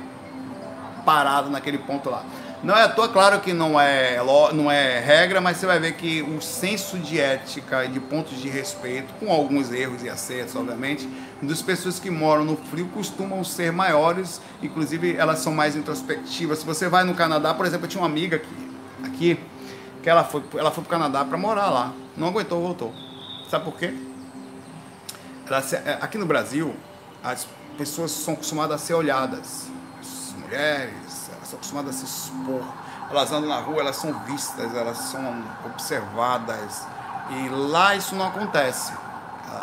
parado 1.04 1.50
naquele 1.50 1.78
ponto 1.78 2.10
lá. 2.10 2.24
Não 2.62 2.76
é 2.76 2.82
à 2.82 2.88
toa, 2.88 3.08
claro 3.08 3.40
que 3.40 3.52
não 3.52 3.78
é, 3.78 4.18
não 4.54 4.70
é 4.70 4.98
regra, 4.98 5.40
mas 5.40 5.58
você 5.58 5.66
vai 5.66 5.78
ver 5.78 5.92
que 5.92 6.22
o 6.22 6.40
senso 6.40 6.98
de 6.98 7.20
ética 7.20 7.84
e 7.84 7.88
de 7.88 8.00
pontos 8.00 8.40
de 8.40 8.48
respeito, 8.48 9.12
com 9.20 9.30
alguns 9.30 9.70
erros 9.70 10.02
e 10.02 10.08
acertos, 10.08 10.56
obviamente, 10.56 11.08
das 11.42 11.60
pessoas 11.60 12.00
que 12.00 12.10
moram 12.10 12.44
no 12.44 12.56
frio 12.56 12.88
costumam 12.88 13.44
ser 13.44 13.70
maiores, 13.72 14.40
inclusive 14.62 15.16
elas 15.16 15.40
são 15.40 15.52
mais 15.52 15.76
introspectivas. 15.76 16.60
Se 16.60 16.66
você 16.66 16.88
vai 16.88 17.04
no 17.04 17.14
Canadá, 17.14 17.52
por 17.52 17.66
exemplo, 17.66 17.84
eu 17.84 17.90
tinha 17.90 18.00
uma 18.00 18.08
amiga 18.08 18.36
aqui, 18.36 18.70
aqui 19.04 19.40
que 20.02 20.08
ela 20.08 20.24
foi, 20.24 20.42
ela 20.56 20.70
foi 20.70 20.82
para 20.82 20.96
o 20.96 20.98
Canadá 20.98 21.24
para 21.24 21.36
morar 21.36 21.68
lá, 21.68 21.92
não 22.16 22.28
aguentou, 22.28 22.62
voltou. 22.62 22.94
Sabe 23.50 23.64
por 23.64 23.76
quê? 23.76 23.92
Ela, 25.46 25.62
é, 25.84 25.98
aqui 26.00 26.16
no 26.16 26.26
Brasil, 26.26 26.74
as 27.22 27.46
pessoas 27.76 28.10
são 28.10 28.34
acostumadas 28.34 28.82
a 28.82 28.84
ser 28.84 28.94
olhadas, 28.94 29.68
as 30.00 30.34
mulheres, 30.36 31.05
são 31.46 31.58
acostumadas 31.58 31.94
a 31.94 31.98
se 31.98 32.04
expor. 32.04 32.62
Elas 33.10 33.32
andam 33.32 33.48
na 33.48 33.60
rua, 33.60 33.80
elas 33.80 33.96
são 33.96 34.12
vistas, 34.24 34.74
elas 34.74 34.98
são 34.98 35.44
observadas. 35.64 36.86
E 37.30 37.48
lá 37.48 37.94
isso 37.94 38.14
não 38.14 38.26
acontece 38.26 38.92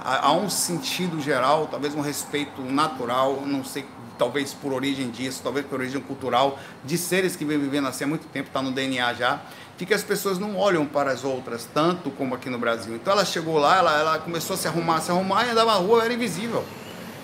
há 0.03 0.31
um 0.33 0.49
sentido 0.49 1.19
geral, 1.19 1.67
talvez 1.69 1.93
um 1.95 2.01
respeito 2.01 2.61
natural, 2.61 3.41
não 3.45 3.63
sei, 3.63 3.85
talvez 4.17 4.53
por 4.53 4.73
origem 4.73 5.09
disso, 5.09 5.41
talvez 5.43 5.65
por 5.65 5.79
origem 5.79 6.01
cultural, 6.01 6.57
de 6.83 6.97
seres 6.97 7.35
que 7.35 7.45
vêm 7.45 7.59
vivendo 7.59 7.87
assim 7.87 8.03
há 8.03 8.07
muito 8.07 8.27
tempo, 8.27 8.47
está 8.47 8.61
no 8.61 8.71
DNA 8.71 9.13
já, 9.13 9.41
de 9.77 9.85
que 9.85 9.93
as 9.93 10.03
pessoas 10.03 10.37
não 10.39 10.55
olham 10.57 10.85
para 10.85 11.11
as 11.11 11.23
outras 11.23 11.67
tanto 11.73 12.09
como 12.11 12.35
aqui 12.35 12.49
no 12.49 12.57
Brasil. 12.57 12.95
Então 12.95 13.13
ela 13.13 13.25
chegou 13.25 13.57
lá, 13.57 13.77
ela, 13.77 13.99
ela 13.99 14.19
começou 14.19 14.53
a 14.53 14.57
se 14.57 14.67
arrumar, 14.67 15.01
se 15.01 15.11
arrumar 15.11 15.45
e 15.45 15.49
andava 15.49 15.73
na 15.73 15.77
rua, 15.77 16.05
era 16.05 16.13
invisível. 16.13 16.63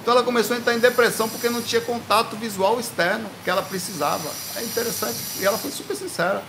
Então 0.09 0.17
ela 0.17 0.25
começou 0.25 0.55
a 0.55 0.59
entrar 0.59 0.73
em 0.73 0.79
depressão 0.79 1.29
porque 1.29 1.47
não 1.49 1.61
tinha 1.61 1.79
contato 1.81 2.35
visual 2.35 2.79
externo 2.79 3.29
que 3.43 3.49
ela 3.51 3.61
precisava. 3.61 4.27
É 4.55 4.63
interessante. 4.63 5.15
E 5.39 5.45
ela 5.45 5.55
foi 5.55 5.69
super 5.69 5.95
sincera. 5.95 6.43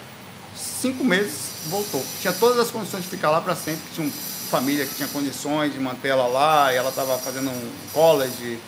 Cinco 0.57 1.05
meses 1.05 1.67
voltou. 1.67 2.03
Tinha 2.23 2.33
todas 2.33 2.59
as 2.59 2.71
condições 2.71 3.05
de 3.05 3.11
ficar 3.11 3.29
lá 3.29 3.39
para 3.39 3.55
sempre. 3.55 3.83
Tinha 3.93 4.07
um 4.07 4.11
família 4.51 4.87
que 4.87 4.95
tinha 4.95 5.09
condições 5.09 5.75
de 5.75 5.79
manter 5.79 6.09
ela 6.09 6.27
lá, 6.27 6.73
e 6.73 6.77
ela 6.77 6.89
estava 6.89 7.19
fazendo 7.19 7.51
um 7.51 7.71
college, 7.93 8.59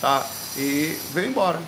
tá? 0.00 0.24
E 0.56 0.96
veio 1.12 1.28
embora. 1.28 1.60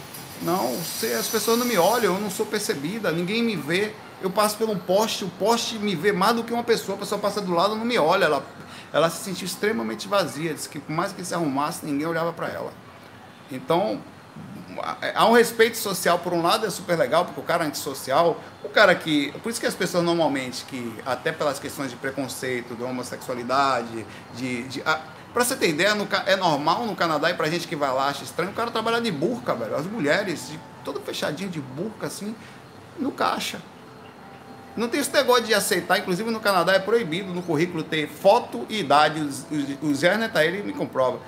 Não, 0.42 0.74
se 0.82 1.12
as 1.12 1.26
pessoas 1.26 1.58
não 1.58 1.66
me 1.66 1.76
olham, 1.76 2.14
eu 2.14 2.20
não 2.20 2.30
sou 2.30 2.46
percebida, 2.46 3.10
ninguém 3.10 3.42
me 3.42 3.56
vê. 3.56 3.92
Eu 4.20 4.30
passo 4.30 4.56
por 4.56 4.68
um 4.68 4.78
poste, 4.78 5.24
o 5.24 5.28
poste 5.28 5.78
me 5.78 5.94
vê 5.94 6.12
mais 6.12 6.36
do 6.36 6.44
que 6.44 6.52
uma 6.52 6.64
pessoa, 6.64 6.96
a 6.96 7.00
pessoa 7.00 7.20
passa 7.20 7.40
do 7.40 7.52
lado 7.52 7.76
não 7.76 7.84
me 7.84 7.98
olha. 7.98 8.24
Ela, 8.24 8.44
ela 8.92 9.10
se 9.10 9.22
sentiu 9.22 9.46
extremamente 9.46 10.08
vazia, 10.08 10.54
disse 10.54 10.68
que 10.68 10.78
por 10.78 10.92
mais 10.92 11.12
que 11.12 11.24
se 11.24 11.34
arrumasse, 11.34 11.84
ninguém 11.84 12.06
olhava 12.06 12.32
para 12.32 12.48
ela. 12.48 12.72
Então, 13.50 14.00
há 15.14 15.26
um 15.26 15.32
respeito 15.32 15.76
social, 15.76 16.18
por 16.18 16.32
um 16.32 16.42
lado 16.42 16.66
é 16.66 16.70
super 16.70 16.96
legal, 16.96 17.24
porque 17.24 17.40
o 17.40 17.44
cara 17.44 17.64
é 17.64 17.66
antissocial, 17.66 18.40
o 18.62 18.68
cara 18.68 18.94
que. 18.94 19.32
Por 19.42 19.50
isso 19.50 19.60
que 19.60 19.66
as 19.66 19.74
pessoas 19.74 20.04
normalmente, 20.04 20.64
que 20.64 20.94
até 21.04 21.32
pelas 21.32 21.58
questões 21.58 21.90
de 21.90 21.96
preconceito, 21.96 22.74
de 22.74 22.82
homossexualidade, 22.82 24.06
de. 24.36 24.62
de 24.64 24.82
Pra 25.32 25.44
você 25.44 25.56
ter 25.56 25.68
ideia, 25.68 25.94
no, 25.94 26.08
é 26.26 26.36
normal 26.36 26.86
no 26.86 26.96
Canadá 26.96 27.30
e 27.30 27.34
pra 27.34 27.48
gente 27.48 27.68
que 27.68 27.76
vai 27.76 27.92
lá 27.92 28.08
acha 28.08 28.24
estranho, 28.24 28.50
o 28.50 28.54
cara 28.54 28.70
trabalhar 28.70 29.00
de 29.00 29.10
burca, 29.10 29.54
velho. 29.54 29.76
As 29.76 29.86
mulheres, 29.86 30.48
de, 30.48 30.58
todo 30.84 31.00
fechadinho 31.00 31.50
de 31.50 31.60
burca, 31.60 32.06
assim, 32.06 32.34
no 32.98 33.12
caixa. 33.12 33.60
Não 34.76 34.88
tem 34.88 35.00
esse 35.00 35.12
negócio 35.12 35.44
de 35.44 35.54
aceitar, 35.54 35.98
inclusive 35.98 36.30
no 36.30 36.40
Canadá 36.40 36.72
é 36.72 36.78
proibido 36.78 37.34
no 37.34 37.42
currículo 37.42 37.82
ter 37.82 38.08
foto 38.08 38.64
e 38.68 38.80
idade. 38.80 39.20
O 39.82 39.94
Zé 39.94 40.16
tá 40.28 40.44
ele 40.44 40.62
me 40.62 40.72
comprova 40.72 41.20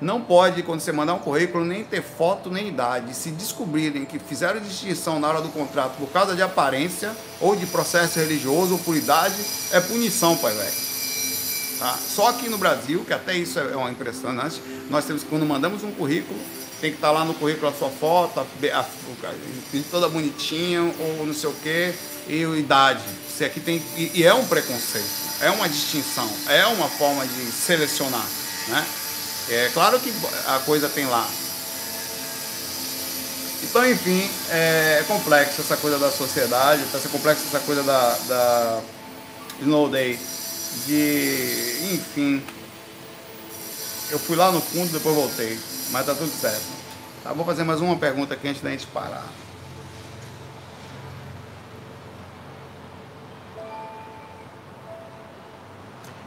não 0.00 0.20
pode, 0.20 0.62
quando 0.62 0.80
você 0.80 0.92
mandar 0.92 1.14
um 1.14 1.18
currículo, 1.18 1.64
nem 1.64 1.82
ter 1.82 2.02
foto 2.02 2.50
nem 2.50 2.68
idade. 2.68 3.14
Se 3.14 3.30
descobrirem 3.30 4.04
que 4.04 4.18
fizeram 4.18 4.60
distinção 4.60 5.18
na 5.18 5.28
hora 5.28 5.40
do 5.40 5.48
contrato 5.48 5.96
por 5.98 6.08
causa 6.10 6.36
de 6.36 6.42
aparência, 6.42 7.10
ou 7.40 7.56
de 7.56 7.66
processo 7.66 8.18
religioso, 8.18 8.74
ou 8.74 8.78
por 8.78 8.96
idade, 8.96 9.44
é 9.72 9.80
punição, 9.80 10.36
pai 10.36 10.54
velho. 10.54 10.87
Tá? 11.78 11.96
Só 11.96 12.28
aqui 12.28 12.48
no 12.48 12.58
Brasil, 12.58 13.04
que 13.04 13.12
até 13.12 13.36
isso 13.36 13.58
é 13.58 13.76
uma 13.76 13.90
impressionante, 13.90 14.60
nós 14.90 15.04
temos 15.04 15.22
quando 15.22 15.46
mandamos 15.46 15.84
um 15.84 15.92
currículo, 15.92 16.38
tem 16.80 16.90
que 16.90 16.96
estar 16.96 17.10
lá 17.10 17.24
no 17.24 17.34
currículo 17.34 17.68
a 17.68 17.72
sua 17.72 17.90
foto, 17.90 18.40
a, 18.40 18.42
a, 18.42 18.80
a, 18.80 18.84
toda 19.90 20.08
bonitinha, 20.08 20.82
ou 20.82 21.26
não 21.26 21.34
sei 21.34 21.50
o 21.50 21.54
quê, 21.62 21.94
e 22.26 22.42
idade. 22.42 23.02
Se 23.36 23.44
aqui 23.44 23.60
tem, 23.60 23.82
e, 23.96 24.10
e 24.14 24.24
é 24.24 24.34
um 24.34 24.44
preconceito, 24.46 25.06
é 25.40 25.50
uma 25.50 25.68
distinção, 25.68 26.28
é 26.48 26.66
uma 26.66 26.88
forma 26.88 27.24
de 27.26 27.52
selecionar. 27.52 28.26
Né? 28.68 28.86
É 29.50 29.70
claro 29.72 29.98
que 29.98 30.12
a 30.46 30.58
coisa 30.60 30.88
tem 30.88 31.06
lá. 31.06 31.28
Então, 33.62 33.88
enfim, 33.90 34.28
é, 34.50 34.98
é 35.00 35.04
complexo 35.06 35.60
essa 35.60 35.76
coisa 35.76 35.98
da 35.98 36.10
sociedade, 36.10 36.82
tá 36.92 36.98
ser 36.98 37.08
complexo 37.08 37.44
essa 37.48 37.60
coisa 37.60 37.82
da, 37.82 38.18
da 38.28 38.80
Snow 39.60 39.88
Day. 39.88 40.18
De, 40.86 41.94
enfim, 41.94 42.42
eu 44.10 44.18
fui 44.18 44.36
lá 44.36 44.50
no 44.50 44.60
fundo, 44.60 44.92
depois 44.92 45.14
voltei, 45.14 45.58
mas 45.90 46.06
tá 46.06 46.14
tudo 46.14 46.30
certo. 46.30 46.64
Tá, 47.22 47.32
vou 47.32 47.44
fazer 47.44 47.64
mais 47.64 47.80
uma 47.80 47.96
pergunta 47.96 48.34
aqui 48.34 48.48
antes 48.48 48.62
da 48.62 48.70
gente 48.70 48.86
parar. 48.86 49.26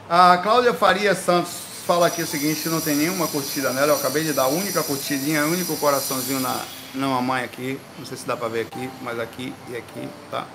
A 0.09 0.37
Cláudia 0.39 0.73
Faria 0.73 1.15
Santos 1.15 1.53
fala 1.87 2.07
aqui 2.07 2.21
o 2.21 2.27
seguinte, 2.27 2.67
não 2.69 2.81
tem 2.81 2.95
nenhuma 2.95 3.27
curtida 3.27 3.71
nela, 3.71 3.93
eu 3.93 3.95
acabei 3.95 4.23
de 4.23 4.33
dar 4.33 4.43
a 4.43 4.47
única 4.47 4.83
curtidinha, 4.83 5.45
único 5.45 5.75
coraçãozinho 5.77 6.39
na, 6.39 6.61
na 6.93 7.07
mamãe 7.07 7.43
aqui, 7.43 7.79
não 7.97 8.05
sei 8.05 8.17
se 8.17 8.25
dá 8.25 8.35
pra 8.35 8.47
ver 8.47 8.67
aqui, 8.67 8.89
mas 9.01 9.19
aqui 9.19 9.53
e 9.69 9.77
aqui, 9.77 10.09
tá? 10.29 10.45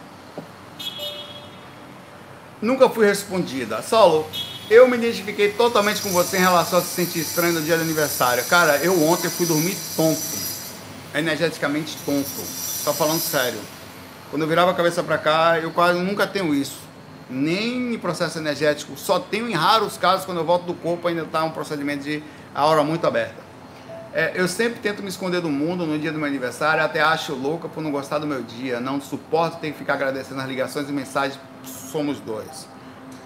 Nunca 2.60 2.88
fui 2.88 3.06
respondida. 3.06 3.82
Saulo, 3.82 4.26
eu 4.70 4.88
me 4.88 4.96
identifiquei 4.96 5.52
totalmente 5.52 6.00
com 6.02 6.10
você 6.10 6.38
em 6.38 6.40
relação 6.40 6.78
a 6.78 6.82
se 6.82 6.88
sentir 6.88 7.20
estranho 7.20 7.54
no 7.54 7.62
dia 7.62 7.76
do 7.76 7.82
aniversário. 7.82 8.44
Cara, 8.46 8.78
eu 8.78 9.02
ontem 9.04 9.28
fui 9.28 9.46
dormir 9.46 9.76
tonto, 9.94 10.20
energeticamente 11.14 11.96
tonto, 12.04 12.28
tô 12.84 12.92
falando 12.92 13.20
sério. 13.20 13.60
Quando 14.30 14.42
eu 14.42 14.48
virava 14.48 14.70
a 14.70 14.74
cabeça 14.74 15.02
para 15.02 15.18
cá, 15.18 15.58
eu 15.60 15.70
quase 15.70 15.98
nunca 16.00 16.26
tenho 16.26 16.54
isso 16.54 16.86
nem 17.28 17.94
em 17.94 17.98
processo 17.98 18.38
energético, 18.38 18.96
só 18.96 19.18
tenho 19.18 19.48
em 19.48 19.52
raros 19.52 19.96
casos 19.96 20.24
quando 20.24 20.38
eu 20.38 20.44
volto 20.44 20.64
do 20.64 20.74
corpo 20.74 21.08
ainda 21.08 21.22
está 21.22 21.42
um 21.44 21.50
procedimento 21.50 22.04
de 22.04 22.22
aura 22.54 22.82
muito 22.84 23.06
aberta. 23.06 23.45
É, 24.18 24.32
eu 24.34 24.48
sempre 24.48 24.80
tento 24.80 25.02
me 25.02 25.10
esconder 25.10 25.42
do 25.42 25.50
mundo 25.50 25.84
no 25.84 25.98
dia 25.98 26.10
do 26.10 26.16
meu 26.16 26.26
aniversário, 26.26 26.82
até 26.82 27.02
acho 27.02 27.34
louca 27.34 27.68
por 27.68 27.82
não 27.82 27.90
gostar 27.90 28.18
do 28.18 28.26
meu 28.26 28.42
dia, 28.42 28.80
não 28.80 28.98
suporto 28.98 29.58
ter 29.58 29.72
que 29.72 29.78
ficar 29.78 29.92
agradecendo 29.92 30.40
as 30.40 30.48
ligações 30.48 30.88
e 30.88 30.92
mensagens, 30.92 31.38
somos 31.92 32.18
dois. 32.18 32.66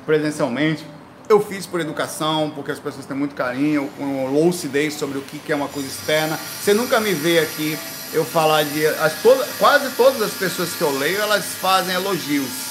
Presencialmente, 0.05 0.85
eu 1.29 1.41
fiz 1.41 1.65
por 1.65 1.81
educação, 1.81 2.51
porque 2.57 2.73
as 2.73 2.81
pessoas 2.81 3.07
têm 3.07 3.17
muito 3.17 3.37
carinho, 3.37 3.89
com 3.97 4.33
lucidez 4.33 4.95
sobre 4.95 5.19
o 5.19 5.21
que 5.21 5.53
é 5.53 5.55
uma 5.55 5.69
coisa 5.69 5.87
externa. 5.87 6.37
Você 6.61 6.75
nunca 6.75 6.99
me 6.99 7.13
vê 7.13 7.39
aqui 7.39 7.79
eu 8.13 8.25
falar 8.25 8.65
de. 8.65 8.85
As, 8.85 9.23
toda, 9.23 9.47
quase 9.61 9.91
todas 9.91 10.21
as 10.21 10.33
pessoas 10.33 10.73
que 10.73 10.83
eu 10.83 10.91
leio, 10.99 11.21
elas 11.21 11.45
fazem 11.55 11.95
elogios 11.95 12.71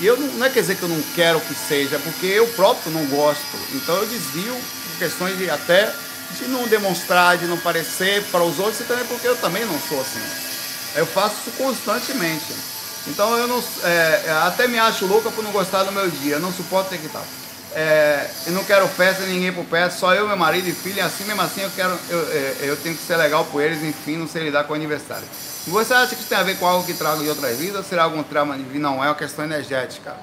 e 0.00 0.06
eu 0.06 0.16
não, 0.16 0.26
não 0.34 0.46
é 0.46 0.50
quer 0.50 0.60
dizer 0.60 0.76
que 0.76 0.82
eu 0.84 0.88
não 0.88 1.02
quero 1.16 1.40
que 1.40 1.54
seja, 1.54 1.98
porque 1.98 2.26
eu 2.26 2.46
próprio 2.48 2.92
não 2.92 3.04
gosto. 3.06 3.56
Então 3.74 3.96
eu 3.96 4.06
desvio 4.06 4.56
questões 5.00 5.36
de 5.36 5.50
até 5.50 5.92
de 6.38 6.48
não 6.48 6.66
demonstrar, 6.66 7.38
de 7.38 7.46
não 7.46 7.58
parecer 7.58 8.24
para 8.30 8.42
os 8.42 8.58
outros, 8.58 8.80
e 8.80 8.84
também 8.84 9.04
porque 9.06 9.26
eu 9.26 9.36
também 9.36 9.64
não 9.64 9.78
sou 9.80 10.00
assim. 10.00 10.20
Eu 10.94 11.06
faço 11.06 11.36
isso 11.46 11.56
constantemente. 11.56 12.52
Então 13.06 13.36
eu 13.36 13.46
não, 13.46 13.62
é, 13.84 14.30
até 14.44 14.68
me 14.68 14.78
acho 14.78 15.06
louca 15.06 15.30
por 15.30 15.42
não 15.42 15.52
gostar 15.52 15.84
do 15.84 15.92
meu 15.92 16.08
dia. 16.10 16.38
Não 16.38 16.52
suporto 16.52 16.90
ter 16.90 16.98
que 16.98 17.06
estar. 17.06 17.24
É, 17.72 18.28
eu 18.46 18.52
não 18.52 18.64
quero 18.64 18.86
festa, 18.88 19.24
ninguém 19.24 19.52
por 19.52 19.64
perto, 19.64 19.92
só 19.92 20.12
eu, 20.12 20.26
meu 20.26 20.36
marido 20.36 20.68
e 20.68 20.72
filho, 20.72 20.96
e 20.96 21.00
assim 21.00 21.22
mesmo 21.22 21.40
assim 21.40 21.60
eu 21.60 21.70
quero, 21.70 21.96
eu, 22.08 22.18
é, 22.32 22.56
eu 22.62 22.76
tenho 22.76 22.96
que 22.96 23.02
ser 23.06 23.16
legal 23.16 23.44
por 23.44 23.62
eles, 23.62 23.80
enfim, 23.84 24.16
não 24.16 24.26
sei 24.26 24.42
lidar 24.42 24.64
com 24.64 24.72
o 24.72 24.76
aniversário. 24.76 25.24
Você 25.68 25.94
acha 25.94 26.16
que 26.16 26.20
isso 26.20 26.28
tem 26.28 26.38
a 26.38 26.42
ver 26.42 26.58
com 26.58 26.66
algo 26.66 26.84
que 26.84 26.94
trago 26.94 27.22
de 27.22 27.28
outras 27.28 27.58
vidas 27.58 27.76
ou 27.76 27.84
será 27.84 28.04
algum 28.04 28.24
trauma 28.24 28.58
de? 28.58 28.78
Não, 28.78 29.04
é 29.04 29.06
uma 29.06 29.14
questão 29.14 29.44
energética. 29.44 30.16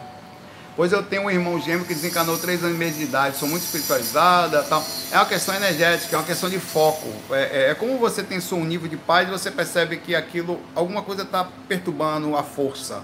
Pois 0.77 0.91
eu 0.91 1.01
tenho 1.01 1.23
um 1.23 1.31
irmão 1.31 1.59
gêmeo 1.59 1.83
que 1.87 1.93
desencanou 1.95 2.37
3 2.37 2.63
anos 2.63 2.75
e 2.75 2.77
meio 2.77 2.93
de 2.93 3.01
idade, 3.01 3.35
sou 3.35 3.49
muito 3.49 3.63
espiritualizada 3.63 4.61
tal. 4.61 4.85
É 5.11 5.15
uma 5.15 5.25
questão 5.25 5.55
energética, 5.55 6.15
é 6.15 6.19
uma 6.19 6.25
questão 6.25 6.47
de 6.47 6.59
foco. 6.59 7.07
É, 7.31 7.41
é, 7.41 7.71
é 7.71 7.73
como 7.73 7.97
você 7.97 8.21
tem 8.21 8.39
seu 8.39 8.63
nível 8.63 8.87
de 8.87 8.95
paz 8.95 9.27
você 9.27 9.49
percebe 9.49 9.97
que 9.97 10.15
aquilo, 10.15 10.61
alguma 10.75 11.01
coisa 11.01 11.23
está 11.23 11.47
perturbando 11.67 12.37
a 12.37 12.43
força. 12.43 13.01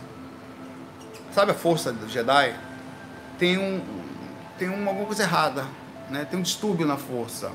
Sabe 1.34 1.50
a 1.50 1.56
força 1.56 1.92
do 1.92 2.08
Jedi? 2.08 2.54
Tem, 3.40 3.58
um, 3.58 3.82
tem 4.60 4.70
uma, 4.70 4.92
alguma 4.92 5.08
coisa 5.08 5.24
errada, 5.24 5.66
né? 6.12 6.28
tem 6.30 6.38
um 6.38 6.44
distúrbio 6.44 6.86
na 6.86 6.98
força. 6.98 7.50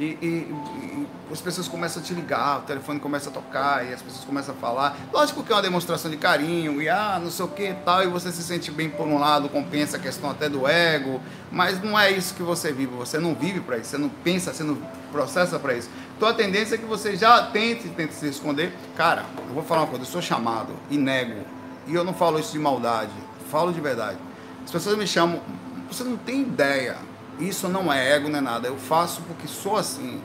E, 0.00 0.16
e, 0.22 0.26
e, 0.26 1.06
as 1.30 1.42
pessoas 1.42 1.68
começam 1.68 2.02
a 2.02 2.04
te 2.04 2.14
ligar, 2.14 2.60
o 2.60 2.62
telefone 2.62 2.98
começa 2.98 3.28
a 3.28 3.32
tocar 3.32 3.86
e 3.86 3.92
as 3.92 4.00
pessoas 4.00 4.24
começam 4.24 4.54
a 4.54 4.58
falar. 4.58 4.96
Lógico 5.12 5.44
que 5.44 5.52
é 5.52 5.54
uma 5.54 5.60
demonstração 5.60 6.10
de 6.10 6.16
carinho 6.16 6.80
e 6.80 6.88
ah, 6.88 7.20
não 7.22 7.30
sei 7.30 7.44
o 7.44 7.48
que 7.48 7.74
tal, 7.84 8.02
e 8.02 8.06
você 8.06 8.32
se 8.32 8.42
sente 8.42 8.70
bem 8.70 8.88
por 8.88 9.06
um 9.06 9.18
lado, 9.18 9.50
compensa 9.50 9.98
a 9.98 10.00
questão 10.00 10.30
até 10.30 10.48
do 10.48 10.66
ego, 10.66 11.20
mas 11.52 11.82
não 11.82 12.00
é 12.00 12.10
isso 12.10 12.34
que 12.34 12.42
você 12.42 12.72
vive, 12.72 12.94
você 12.94 13.18
não 13.18 13.34
vive 13.34 13.60
para 13.60 13.76
isso, 13.76 13.90
você 13.90 13.98
não 13.98 14.08
pensa, 14.08 14.54
você 14.54 14.64
não 14.64 14.78
processa 15.12 15.58
para 15.58 15.74
isso. 15.74 15.90
Então 16.16 16.26
a 16.26 16.32
tendência 16.32 16.76
é 16.76 16.78
que 16.78 16.86
você 16.86 17.14
já 17.14 17.42
tente, 17.48 17.86
tente 17.90 18.14
se 18.14 18.26
esconder. 18.26 18.72
Cara, 18.96 19.26
eu 19.48 19.54
vou 19.54 19.62
falar 19.62 19.82
uma 19.82 19.88
coisa, 19.88 20.04
eu 20.04 20.10
sou 20.10 20.22
chamado 20.22 20.72
e 20.90 20.96
nego 20.96 21.42
e 21.86 21.94
eu 21.94 22.04
não 22.04 22.14
falo 22.14 22.38
isso 22.38 22.52
de 22.52 22.58
maldade, 22.58 23.12
falo 23.50 23.70
de 23.70 23.80
verdade. 23.82 24.16
As 24.64 24.70
pessoas 24.70 24.96
me 24.96 25.06
chamam, 25.06 25.42
você 25.90 26.02
não 26.02 26.16
tem 26.16 26.40
ideia. 26.40 27.09
Isso 27.40 27.68
não 27.68 27.92
é 27.92 28.12
ego, 28.12 28.28
não 28.28 28.38
é 28.38 28.42
nada. 28.42 28.68
Eu 28.68 28.76
faço 28.76 29.22
porque 29.22 29.48
sou 29.48 29.76
assim. 29.76 30.20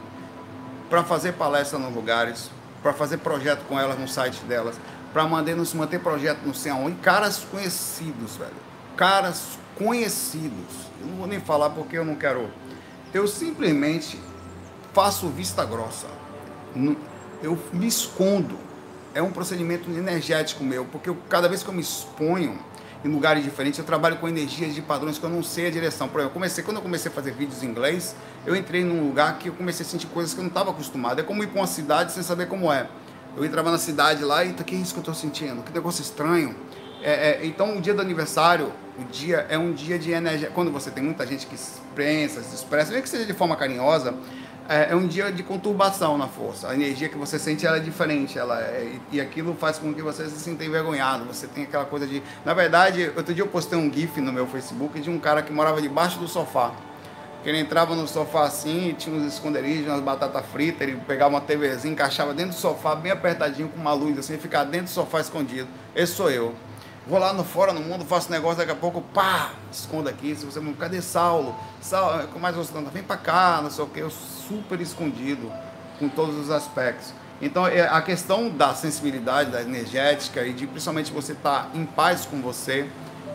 Para 0.89 1.03
fazer 1.03 1.32
palestra 1.34 1.80
nos 1.80 1.93
lugares, 1.93 2.51
para 2.84 2.93
fazer 2.93 3.18
projeto 3.18 3.63
com 3.68 3.80
elas 3.80 3.97
no 3.97 4.07
site 4.07 4.43
delas, 4.43 4.76
para 5.11 5.24
manter, 5.24 5.55
manter 5.74 5.99
projeto 5.99 6.39
no 6.45 6.53
céu. 6.53 6.76
onde. 6.76 6.97
Caras 6.97 7.39
conhecidos, 7.39 8.36
velho. 8.36 8.53
Caras 8.97 9.57
conhecidos. 9.76 10.86
Eu 11.01 11.07
não 11.07 11.16
vou 11.16 11.28
nem 11.28 11.39
falar 11.39 11.70
porque 11.70 11.97
eu 11.97 12.05
não 12.05 12.16
quero. 12.16 12.49
Eu 13.13 13.28
simplesmente 13.28 14.20
faço 14.93 15.30
vista 15.30 15.63
grossa. 15.66 16.07
Eu 17.41 17.57
me 17.72 17.88
escondo. 17.88 18.57
É 19.13 19.22
um 19.22 19.32
procedimento 19.32 19.89
energético 19.89 20.61
meu, 20.61 20.84
porque 20.86 21.09
eu, 21.09 21.18
cada 21.30 21.47
vez 21.47 21.63
que 21.63 21.70
eu 21.70 21.74
me 21.74 21.82
exponho, 21.82 22.59
em 23.06 23.08
lugares 23.08 23.43
diferentes. 23.43 23.78
Eu 23.78 23.86
trabalho 23.86 24.18
com 24.18 24.28
energias 24.28 24.74
de 24.74 24.82
padrões 24.82 25.20
que 25.20 25.24
eu 25.24 25.30
não 25.30 25.43
sei 25.43 25.68
a 25.68 25.70
direção. 25.70 26.08
Por 26.08 26.20
exemplo, 26.20 26.34
comecei, 26.34 26.64
quando 26.64 26.78
eu 26.78 26.84
comecei 26.84 27.12
a 27.12 27.14
fazer 27.14 27.32
vídeos 27.32 27.62
em 27.62 27.68
inglês, 27.68 28.16
eu 28.47 28.56
entrei 28.56 28.84
num 28.84 29.06
lugar 29.08 29.38
que 29.38 29.49
eu 29.49 29.53
comecei 29.53 29.86
a 29.86 29.89
sentir 29.89 30.08
coisas 30.08 30.34
que 30.34 30.39
eu 30.39 30.43
não 30.43 30.49
estava 30.49 30.72
acostumado. 30.72 31.20
É 31.20 31.24
como 31.24 31.43
ir 31.43 31.47
para 31.47 31.62
uma 31.62 31.68
cidade 31.68 32.12
sem 32.12 32.24
saber 32.24 32.47
como 32.47 32.74
é. 32.74 32.88
Eu 33.38 33.45
entrava 33.45 33.70
na 33.70 33.78
cidade 33.78 34.24
lá 34.24 34.43
e, 34.43 34.53
que 34.53 34.76
é 34.76 34.78
isso 34.80 34.93
que 34.93 34.97
eu 34.97 35.01
estou 35.01 35.14
sentindo? 35.14 35.62
Que 35.62 35.72
negócio 35.72 36.01
estranho. 36.01 36.56
É, 37.03 37.12
é, 37.12 37.45
então, 37.45 37.78
o 37.78 37.82
dia 37.82 37.93
do 37.93 38.01
aniversário, 38.01 38.74
o 38.97 39.03
dia 39.03 39.45
é 39.49 39.58
um 39.58 39.72
dia 39.72 39.99
de 39.99 40.10
energia. 40.12 40.49
Quando 40.49 40.72
você 40.72 40.89
tem 40.89 41.03
muita 41.03 41.28
gente 41.28 41.45
que 41.45 41.56
pensa, 41.93 42.41
se 42.41 42.56
expressa, 42.56 42.89
mesmo 42.89 43.03
que 43.03 43.10
seja 43.10 43.26
de 43.26 43.34
forma 43.34 43.56
carinhosa, 43.56 44.16
é, 44.68 44.91
é, 44.91 44.95
um 44.95 45.07
dia 45.07 45.32
de 45.32 45.43
conturbação 45.43 46.18
na 46.18 46.28
força. 46.28 46.70
A 46.70 46.74
energia 46.74 47.07
que 47.07 47.18
você 47.18 47.38
sente 47.38 47.66
ela 47.66 47.78
é 47.78 47.80
diferente, 47.80 48.38
ela 48.38 48.59
é, 48.61 48.95
e 49.11 49.22
aquilo 49.22 49.55
faz 49.55 49.78
com 49.78 49.93
que 49.93 50.01
você 50.01 50.28
se 50.28 50.39
sinta 50.39 50.63
envergonhado. 50.63 51.26
Você 51.26 51.47
tem 51.47 51.63
aquela 51.63 51.86
coisa 51.86 52.07
de, 52.07 52.22
na 52.43 52.53
verdade, 52.53 53.11
outro 53.16 53.34
dia 53.34 53.43
eu 53.43 53.47
postei 53.47 53.78
um 53.78 53.91
gif 53.91 54.20
no 54.20 54.34
meu 54.34 54.47
Facebook 54.47 54.99
de 54.99 55.09
um 55.09 55.20
cara 55.20 55.41
que 55.41 55.53
morava 55.53 55.82
debaixo 55.82 56.20
do 56.20 56.28
sofá. 56.28 56.72
Que 57.43 57.49
ele 57.49 57.59
entrava 57.59 57.95
no 57.95 58.07
sofá 58.07 58.45
assim, 58.45 58.95
tinha 58.97 59.16
uns 59.16 59.34
esconderijos, 59.34 59.88
umas 59.88 60.01
batatas 60.01 60.43
fritas, 60.47 60.82
ele 60.82 60.99
pegava 61.07 61.30
uma 61.30 61.41
TVzinha, 61.41 61.93
encaixava 61.93 62.34
dentro 62.34 62.53
do 62.53 62.59
sofá, 62.59 62.95
bem 62.95 63.11
apertadinho, 63.11 63.70
com 63.70 63.80
uma 63.80 63.93
luz 63.93 64.18
assim, 64.18 64.34
e 64.34 64.38
ficava 64.38 64.66
dentro 64.66 64.88
do 64.88 64.89
sofá 64.89 65.22
escondido. 65.22 65.68
Esse 65.95 66.13
sou 66.13 66.32
eu. 66.32 66.55
Vou 67.08 67.20
lá 67.20 67.32
no 67.34 67.43
fora, 67.43 67.72
no 67.72 67.82
mundo, 67.82 68.03
faço 68.03 68.32
negócio, 68.32 68.58
daqui 68.58 68.72
a 68.72 68.76
pouco, 68.76 68.99
pá, 68.99 69.51
escondo 69.72 70.10
aqui. 70.10 70.36
Se 70.36 70.43
você 70.43 70.60
cadê 70.80 71.03
Saulo? 71.03 71.56
Saulo, 71.80 72.28
como 72.30 72.39
mais 72.39 72.56
você 72.56 72.74
tá? 72.74 72.80
Vem 72.91 73.03
pra 73.03 73.16
cá, 73.16 73.60
não 73.62 73.70
sei 73.70 73.84
o 73.84 73.88
que, 73.88 73.99
eu 73.99 74.10
super 74.10 74.82
escondido 74.82 75.51
com 75.99 76.10
todos 76.10 76.36
os 76.36 76.49
aspectos. 76.49 77.14
Então, 77.39 77.68
é, 77.68 77.82
a 77.82 78.01
questão 78.01 78.49
da 78.49 78.74
sensibilidade, 78.74 79.51
da 79.51 79.62
energética 79.62 80.43
e 80.47 80.51
de 80.51 80.66
principalmente 80.66 81.12
você 81.12 81.34
estar 81.34 81.66
tá 81.66 81.70
em 81.76 81.86
paz 81.86 82.26
com 82.26 82.41
você, 82.41 82.89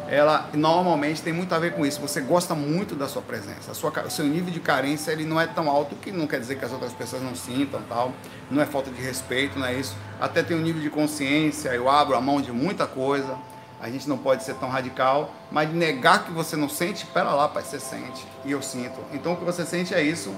ela 0.08 0.50
normalmente 0.52 1.22
tem 1.22 1.32
muito 1.32 1.54
a 1.54 1.58
ver 1.60 1.72
com 1.72 1.86
isso. 1.86 2.00
Você 2.00 2.20
gosta 2.20 2.56
muito 2.56 2.96
da 2.96 3.06
sua 3.06 3.22
presença. 3.22 3.72
Sua, 3.72 3.92
o 4.04 4.10
seu 4.10 4.24
nível 4.24 4.52
de 4.52 4.58
carência 4.58 5.12
ele 5.12 5.24
não 5.24 5.40
é 5.40 5.46
tão 5.46 5.70
alto 5.70 5.94
que 5.94 6.10
não 6.10 6.26
quer 6.26 6.40
dizer 6.40 6.58
que 6.58 6.64
as 6.64 6.72
outras 6.72 6.92
pessoas 6.92 7.22
não 7.22 7.36
sintam 7.36 7.80
tal. 7.88 8.12
Não 8.50 8.60
é 8.60 8.66
falta 8.66 8.90
de 8.90 9.00
respeito, 9.00 9.56
não 9.56 9.66
é 9.66 9.74
isso. 9.74 9.96
Até 10.20 10.42
tem 10.42 10.56
um 10.56 10.60
nível 10.60 10.82
de 10.82 10.90
consciência. 10.90 11.68
Eu 11.68 11.88
abro 11.88 12.16
a 12.16 12.20
mão 12.20 12.40
de 12.40 12.50
muita 12.50 12.84
coisa 12.88 13.38
a 13.80 13.88
gente 13.88 14.08
não 14.08 14.18
pode 14.18 14.44
ser 14.44 14.54
tão 14.56 14.68
radical, 14.68 15.34
mas 15.50 15.72
negar 15.72 16.24
que 16.24 16.30
você 16.30 16.54
não 16.54 16.68
sente, 16.68 17.06
pera 17.06 17.32
lá, 17.32 17.48
pai, 17.48 17.62
você 17.62 17.80
sente. 17.80 18.26
E 18.44 18.50
eu 18.50 18.60
sinto. 18.60 19.00
Então 19.12 19.32
o 19.32 19.36
que 19.36 19.44
você 19.44 19.64
sente 19.64 19.94
é 19.94 20.02
isso. 20.02 20.34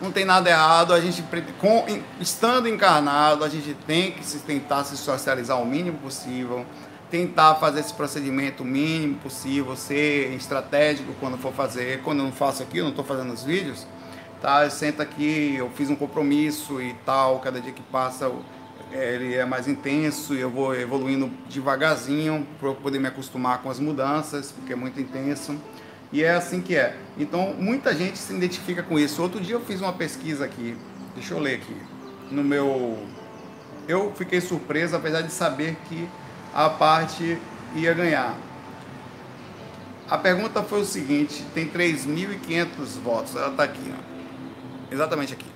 Não 0.00 0.12
tem 0.12 0.24
nada 0.24 0.48
errado, 0.48 0.92
a 0.92 1.00
gente, 1.00 1.24
com, 1.60 1.84
estando 2.20 2.68
encarnado, 2.68 3.44
a 3.44 3.48
gente 3.48 3.74
tem 3.86 4.12
que 4.12 4.24
se 4.24 4.40
tentar 4.40 4.84
se 4.84 4.96
socializar 4.96 5.60
o 5.60 5.66
mínimo 5.66 5.98
possível, 5.98 6.64
tentar 7.10 7.56
fazer 7.56 7.80
esse 7.80 7.94
procedimento 7.94 8.62
o 8.62 8.66
mínimo 8.66 9.16
possível, 9.16 9.74
ser 9.76 10.32
estratégico 10.34 11.14
quando 11.18 11.38
for 11.38 11.52
fazer. 11.52 12.00
Quando 12.02 12.20
eu 12.20 12.24
não 12.26 12.32
faço 12.32 12.62
aqui, 12.62 12.78
eu 12.78 12.84
não 12.84 12.90
estou 12.90 13.04
fazendo 13.04 13.32
os 13.32 13.44
vídeos, 13.44 13.86
tá? 14.40 14.64
Eu 14.64 14.70
sento 14.70 15.00
aqui, 15.00 15.54
eu 15.56 15.70
fiz 15.70 15.90
um 15.90 15.96
compromisso 15.96 16.80
e 16.80 16.94
tal, 17.04 17.40
cada 17.40 17.60
dia 17.60 17.72
que 17.72 17.82
passa 17.82 18.26
eu 18.26 18.44
ele 18.94 19.34
é 19.34 19.44
mais 19.44 19.66
intenso 19.66 20.34
e 20.34 20.40
eu 20.40 20.48
vou 20.48 20.74
evoluindo 20.74 21.28
devagarzinho 21.48 22.46
para 22.60 22.72
poder 22.74 23.00
me 23.00 23.08
acostumar 23.08 23.60
com 23.60 23.68
as 23.68 23.80
mudanças, 23.80 24.52
porque 24.52 24.72
é 24.72 24.76
muito 24.76 25.00
intenso. 25.00 25.58
E 26.12 26.22
é 26.22 26.30
assim 26.30 26.60
que 26.60 26.76
é. 26.76 26.96
Então, 27.18 27.54
muita 27.58 27.92
gente 27.92 28.16
se 28.16 28.32
identifica 28.32 28.84
com 28.84 28.96
isso. 28.96 29.20
Outro 29.20 29.40
dia 29.40 29.56
eu 29.56 29.60
fiz 29.60 29.80
uma 29.80 29.92
pesquisa 29.92 30.44
aqui, 30.44 30.76
deixa 31.14 31.34
eu 31.34 31.40
ler 31.40 31.56
aqui, 31.56 31.76
no 32.30 32.44
meu. 32.44 32.98
Eu 33.88 34.12
fiquei 34.14 34.40
surpreso, 34.40 34.94
apesar 34.94 35.22
de 35.22 35.32
saber 35.32 35.76
que 35.88 36.08
a 36.54 36.70
parte 36.70 37.36
ia 37.74 37.92
ganhar. 37.92 38.36
A 40.08 40.16
pergunta 40.16 40.62
foi 40.62 40.82
o 40.82 40.84
seguinte: 40.84 41.44
tem 41.52 41.68
3.500 41.68 42.66
votos, 43.02 43.34
ela 43.34 43.48
está 43.48 43.64
aqui, 43.64 43.92
ó. 43.92 44.94
exatamente 44.94 45.32
aqui. 45.32 45.50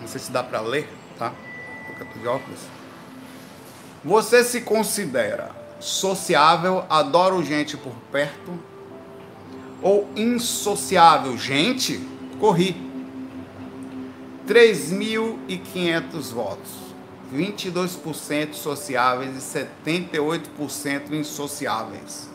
Não 0.00 0.08
sei 0.08 0.20
se 0.20 0.32
dá 0.32 0.42
para 0.42 0.60
ler, 0.60 0.88
tá? 1.16 1.32
De 2.18 2.26
óculos. 2.26 2.60
Você 4.04 4.42
se 4.42 4.62
considera 4.62 5.50
sociável, 5.78 6.84
adora 6.88 7.42
gente 7.42 7.76
por 7.76 7.92
perto? 8.10 8.58
Ou 9.82 10.08
insociável? 10.16 11.36
Gente, 11.36 12.00
corri. 12.38 12.90
3.500 14.46 16.32
votos. 16.32 16.70
22% 17.34 18.54
sociáveis 18.54 19.36
e 19.36 19.58
78% 19.58 21.12
insociáveis. 21.12 22.28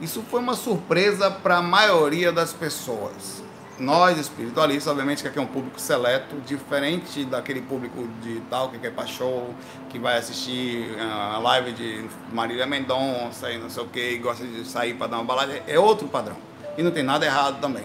Isso 0.00 0.24
foi 0.30 0.40
uma 0.40 0.54
surpresa 0.54 1.30
para 1.30 1.58
a 1.58 1.62
maioria 1.62 2.32
das 2.32 2.52
pessoas 2.52 3.42
nós 3.80 4.18
espiritualistas, 4.18 4.86
obviamente 4.86 5.22
que 5.22 5.28
aqui 5.28 5.38
é 5.38 5.42
um 5.42 5.46
público 5.46 5.80
seleto, 5.80 6.36
diferente 6.46 7.24
daquele 7.24 7.62
público 7.62 8.06
de 8.22 8.40
tal 8.50 8.68
que 8.68 8.78
quer 8.78 8.92
para 8.92 9.06
show, 9.06 9.54
que 9.88 9.98
vai 9.98 10.18
assistir 10.18 10.94
a 11.00 11.38
live 11.38 11.72
de 11.72 12.04
Marília 12.32 12.66
Mendonça 12.66 13.50
e 13.50 13.58
não 13.58 13.70
sei 13.70 13.82
o 13.82 13.86
que, 13.86 14.18
gosta 14.18 14.46
de 14.46 14.64
sair 14.64 14.94
para 14.94 15.08
dar 15.08 15.16
uma 15.16 15.24
balada, 15.24 15.62
é 15.66 15.78
outro 15.78 16.06
padrão. 16.06 16.36
E 16.76 16.82
não 16.82 16.90
tem 16.90 17.02
nada 17.02 17.24
errado 17.24 17.60
também, 17.60 17.84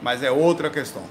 mas 0.00 0.22
é 0.22 0.30
outra 0.30 0.70
questão. 0.70 1.02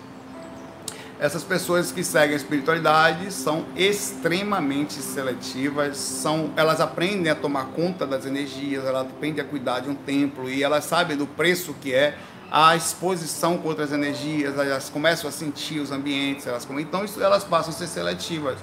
Essas 1.21 1.43
pessoas 1.43 1.91
que 1.91 2.03
seguem 2.03 2.33
a 2.33 2.35
espiritualidade 2.35 3.31
são 3.31 3.63
extremamente 3.75 4.93
seletivas, 4.93 5.97
são, 5.97 6.51
elas 6.55 6.81
aprendem 6.81 7.31
a 7.31 7.35
tomar 7.35 7.65
conta 7.65 8.07
das 8.07 8.25
energias, 8.25 8.83
elas 8.83 9.03
aprendem 9.03 9.45
a 9.45 9.47
cuidar 9.47 9.81
de 9.81 9.89
um 9.89 9.93
templo 9.93 10.49
e 10.49 10.63
elas 10.63 10.83
sabem 10.85 11.15
do 11.15 11.27
preço 11.27 11.75
que 11.79 11.93
é 11.93 12.17
a 12.51 12.75
exposição 12.75 13.57
com 13.57 13.69
outras 13.69 13.93
energias, 13.93 14.57
elas 14.59 14.89
começam 14.89 15.29
a 15.29 15.31
sentir 15.31 15.79
os 15.79 15.89
ambientes, 15.89 16.45
elas, 16.45 16.67
então 16.79 17.05
isso, 17.05 17.23
elas 17.23 17.45
passam 17.45 17.73
a 17.73 17.77
ser 17.77 17.87
seletivas, 17.87 18.57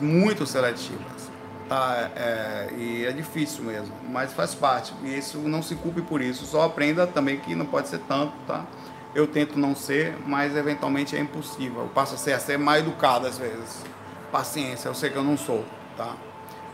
muito 0.00 0.46
seletivas. 0.46 1.26
Tá? 1.68 2.10
É, 2.16 2.68
e 2.78 3.04
é 3.04 3.12
difícil 3.12 3.64
mesmo, 3.64 3.92
mas 4.08 4.32
faz 4.32 4.54
parte. 4.54 4.94
E 5.02 5.18
isso 5.18 5.36
não 5.38 5.62
se 5.62 5.74
culpe 5.74 6.00
por 6.00 6.22
isso, 6.22 6.46
só 6.46 6.62
aprenda 6.62 7.06
também 7.06 7.38
que 7.38 7.54
não 7.54 7.66
pode 7.66 7.88
ser 7.88 7.98
tanto, 8.08 8.32
tá? 8.46 8.64
Eu 9.14 9.26
tento 9.26 9.58
não 9.58 9.74
ser, 9.74 10.16
mas 10.26 10.56
eventualmente 10.56 11.16
é 11.16 11.20
impossível. 11.20 11.82
Eu 11.82 11.88
passo 11.88 12.14
a 12.14 12.18
ser, 12.18 12.32
a 12.32 12.38
ser 12.38 12.58
mais 12.58 12.82
educado 12.82 13.26
às 13.26 13.36
vezes. 13.36 13.82
Paciência, 14.30 14.88
eu 14.88 14.94
sei 14.94 15.10
que 15.10 15.16
eu 15.16 15.24
não 15.24 15.36
sou, 15.36 15.64
tá? 15.96 16.14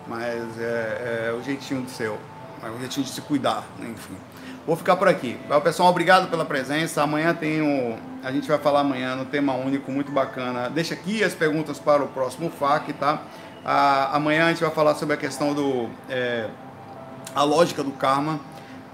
Mas 0.07 0.59
é, 0.61 1.29
é 1.29 1.37
o 1.37 1.43
jeitinho 1.43 1.83
de 1.83 1.91
ser, 1.91 2.13
é 2.63 2.69
o 2.69 2.79
jeitinho 2.79 3.07
de 3.07 3.13
se 3.13 3.21
cuidar, 3.21 3.65
enfim. 3.81 4.17
Vou 4.65 4.77
ficar 4.77 4.95
por 4.95 5.09
aqui. 5.09 5.37
Pessoal, 5.65 5.89
obrigado 5.89 6.31
pela 6.31 6.45
presença. 6.45 7.03
Amanhã 7.03 7.35
tem 7.35 7.61
o. 7.61 7.99
A 8.23 8.31
gente 8.31 8.47
vai 8.47 8.59
falar 8.59 8.81
amanhã 8.81 9.17
no 9.17 9.25
tema 9.25 9.55
único, 9.55 9.91
muito 9.91 10.13
bacana. 10.13 10.71
Deixa 10.71 10.95
aqui 10.95 11.25
as 11.25 11.35
perguntas 11.35 11.81
para 11.81 12.05
o 12.05 12.07
próximo 12.07 12.49
FAQ, 12.49 12.93
tá? 12.93 13.23
Amanhã 14.13 14.47
a 14.47 14.49
gente 14.51 14.61
vai 14.61 14.71
falar 14.71 14.95
sobre 14.95 15.15
a 15.15 15.17
questão 15.17 15.53
do. 15.53 15.91
É, 16.09 16.49
a 17.35 17.43
lógica 17.43 17.83
do 17.83 17.91
karma, 17.91 18.39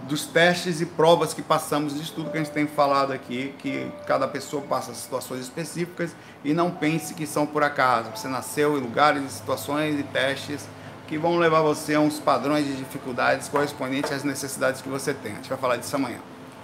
dos 0.04 0.24
testes 0.24 0.80
e 0.80 0.86
provas 0.86 1.34
que 1.34 1.42
passamos, 1.42 2.00
de 2.00 2.10
tudo 2.12 2.30
que 2.30 2.38
a 2.38 2.42
gente 2.42 2.52
tem 2.52 2.66
falado 2.66 3.12
aqui, 3.12 3.54
que 3.58 3.92
cada 4.06 4.26
pessoa 4.26 4.62
passa 4.62 4.94
situações 4.94 5.42
específicas 5.42 6.16
e 6.42 6.54
não 6.54 6.70
pense 6.70 7.12
que 7.12 7.26
são 7.26 7.44
por 7.44 7.62
acaso. 7.62 8.10
Você 8.16 8.26
nasceu 8.26 8.78
em 8.78 8.80
lugares, 8.80 9.32
situações 9.32 10.00
e 10.00 10.02
testes 10.02 10.66
que 11.08 11.16
vão 11.16 11.38
levar 11.38 11.62
você 11.62 11.94
a 11.94 12.00
uns 12.00 12.20
padrões 12.20 12.66
de 12.66 12.76
dificuldades 12.76 13.48
correspondentes 13.48 14.12
às 14.12 14.22
necessidades 14.22 14.82
que 14.82 14.88
você 14.88 15.14
tem. 15.14 15.32
A 15.32 15.36
gente 15.36 15.48
vai 15.48 15.58
falar 15.58 15.76
disso 15.76 15.96
amanhã, 15.96 16.18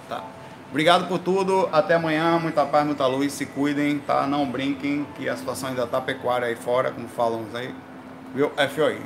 tá? 0.09 0.23
Obrigado 0.69 1.09
por 1.09 1.19
tudo, 1.19 1.69
até 1.73 1.95
amanhã, 1.95 2.39
muita 2.39 2.67
paz, 2.67 2.85
muita 2.85 3.07
luz, 3.07 3.33
se 3.33 3.47
cuidem, 3.47 3.99
tá? 4.01 4.27
Não 4.27 4.47
brinquem, 4.47 5.07
que 5.17 5.29
a 5.29 5.37
situação 5.37 5.71
ainda 5.71 5.87
tá 5.87 6.01
pecuária 6.01 6.47
aí 6.47 6.57
fora, 6.57 6.91
como 6.91 7.09
falam 7.09 7.47
aí, 7.55 7.75
viu? 8.35 8.51
FOI. 8.75 9.01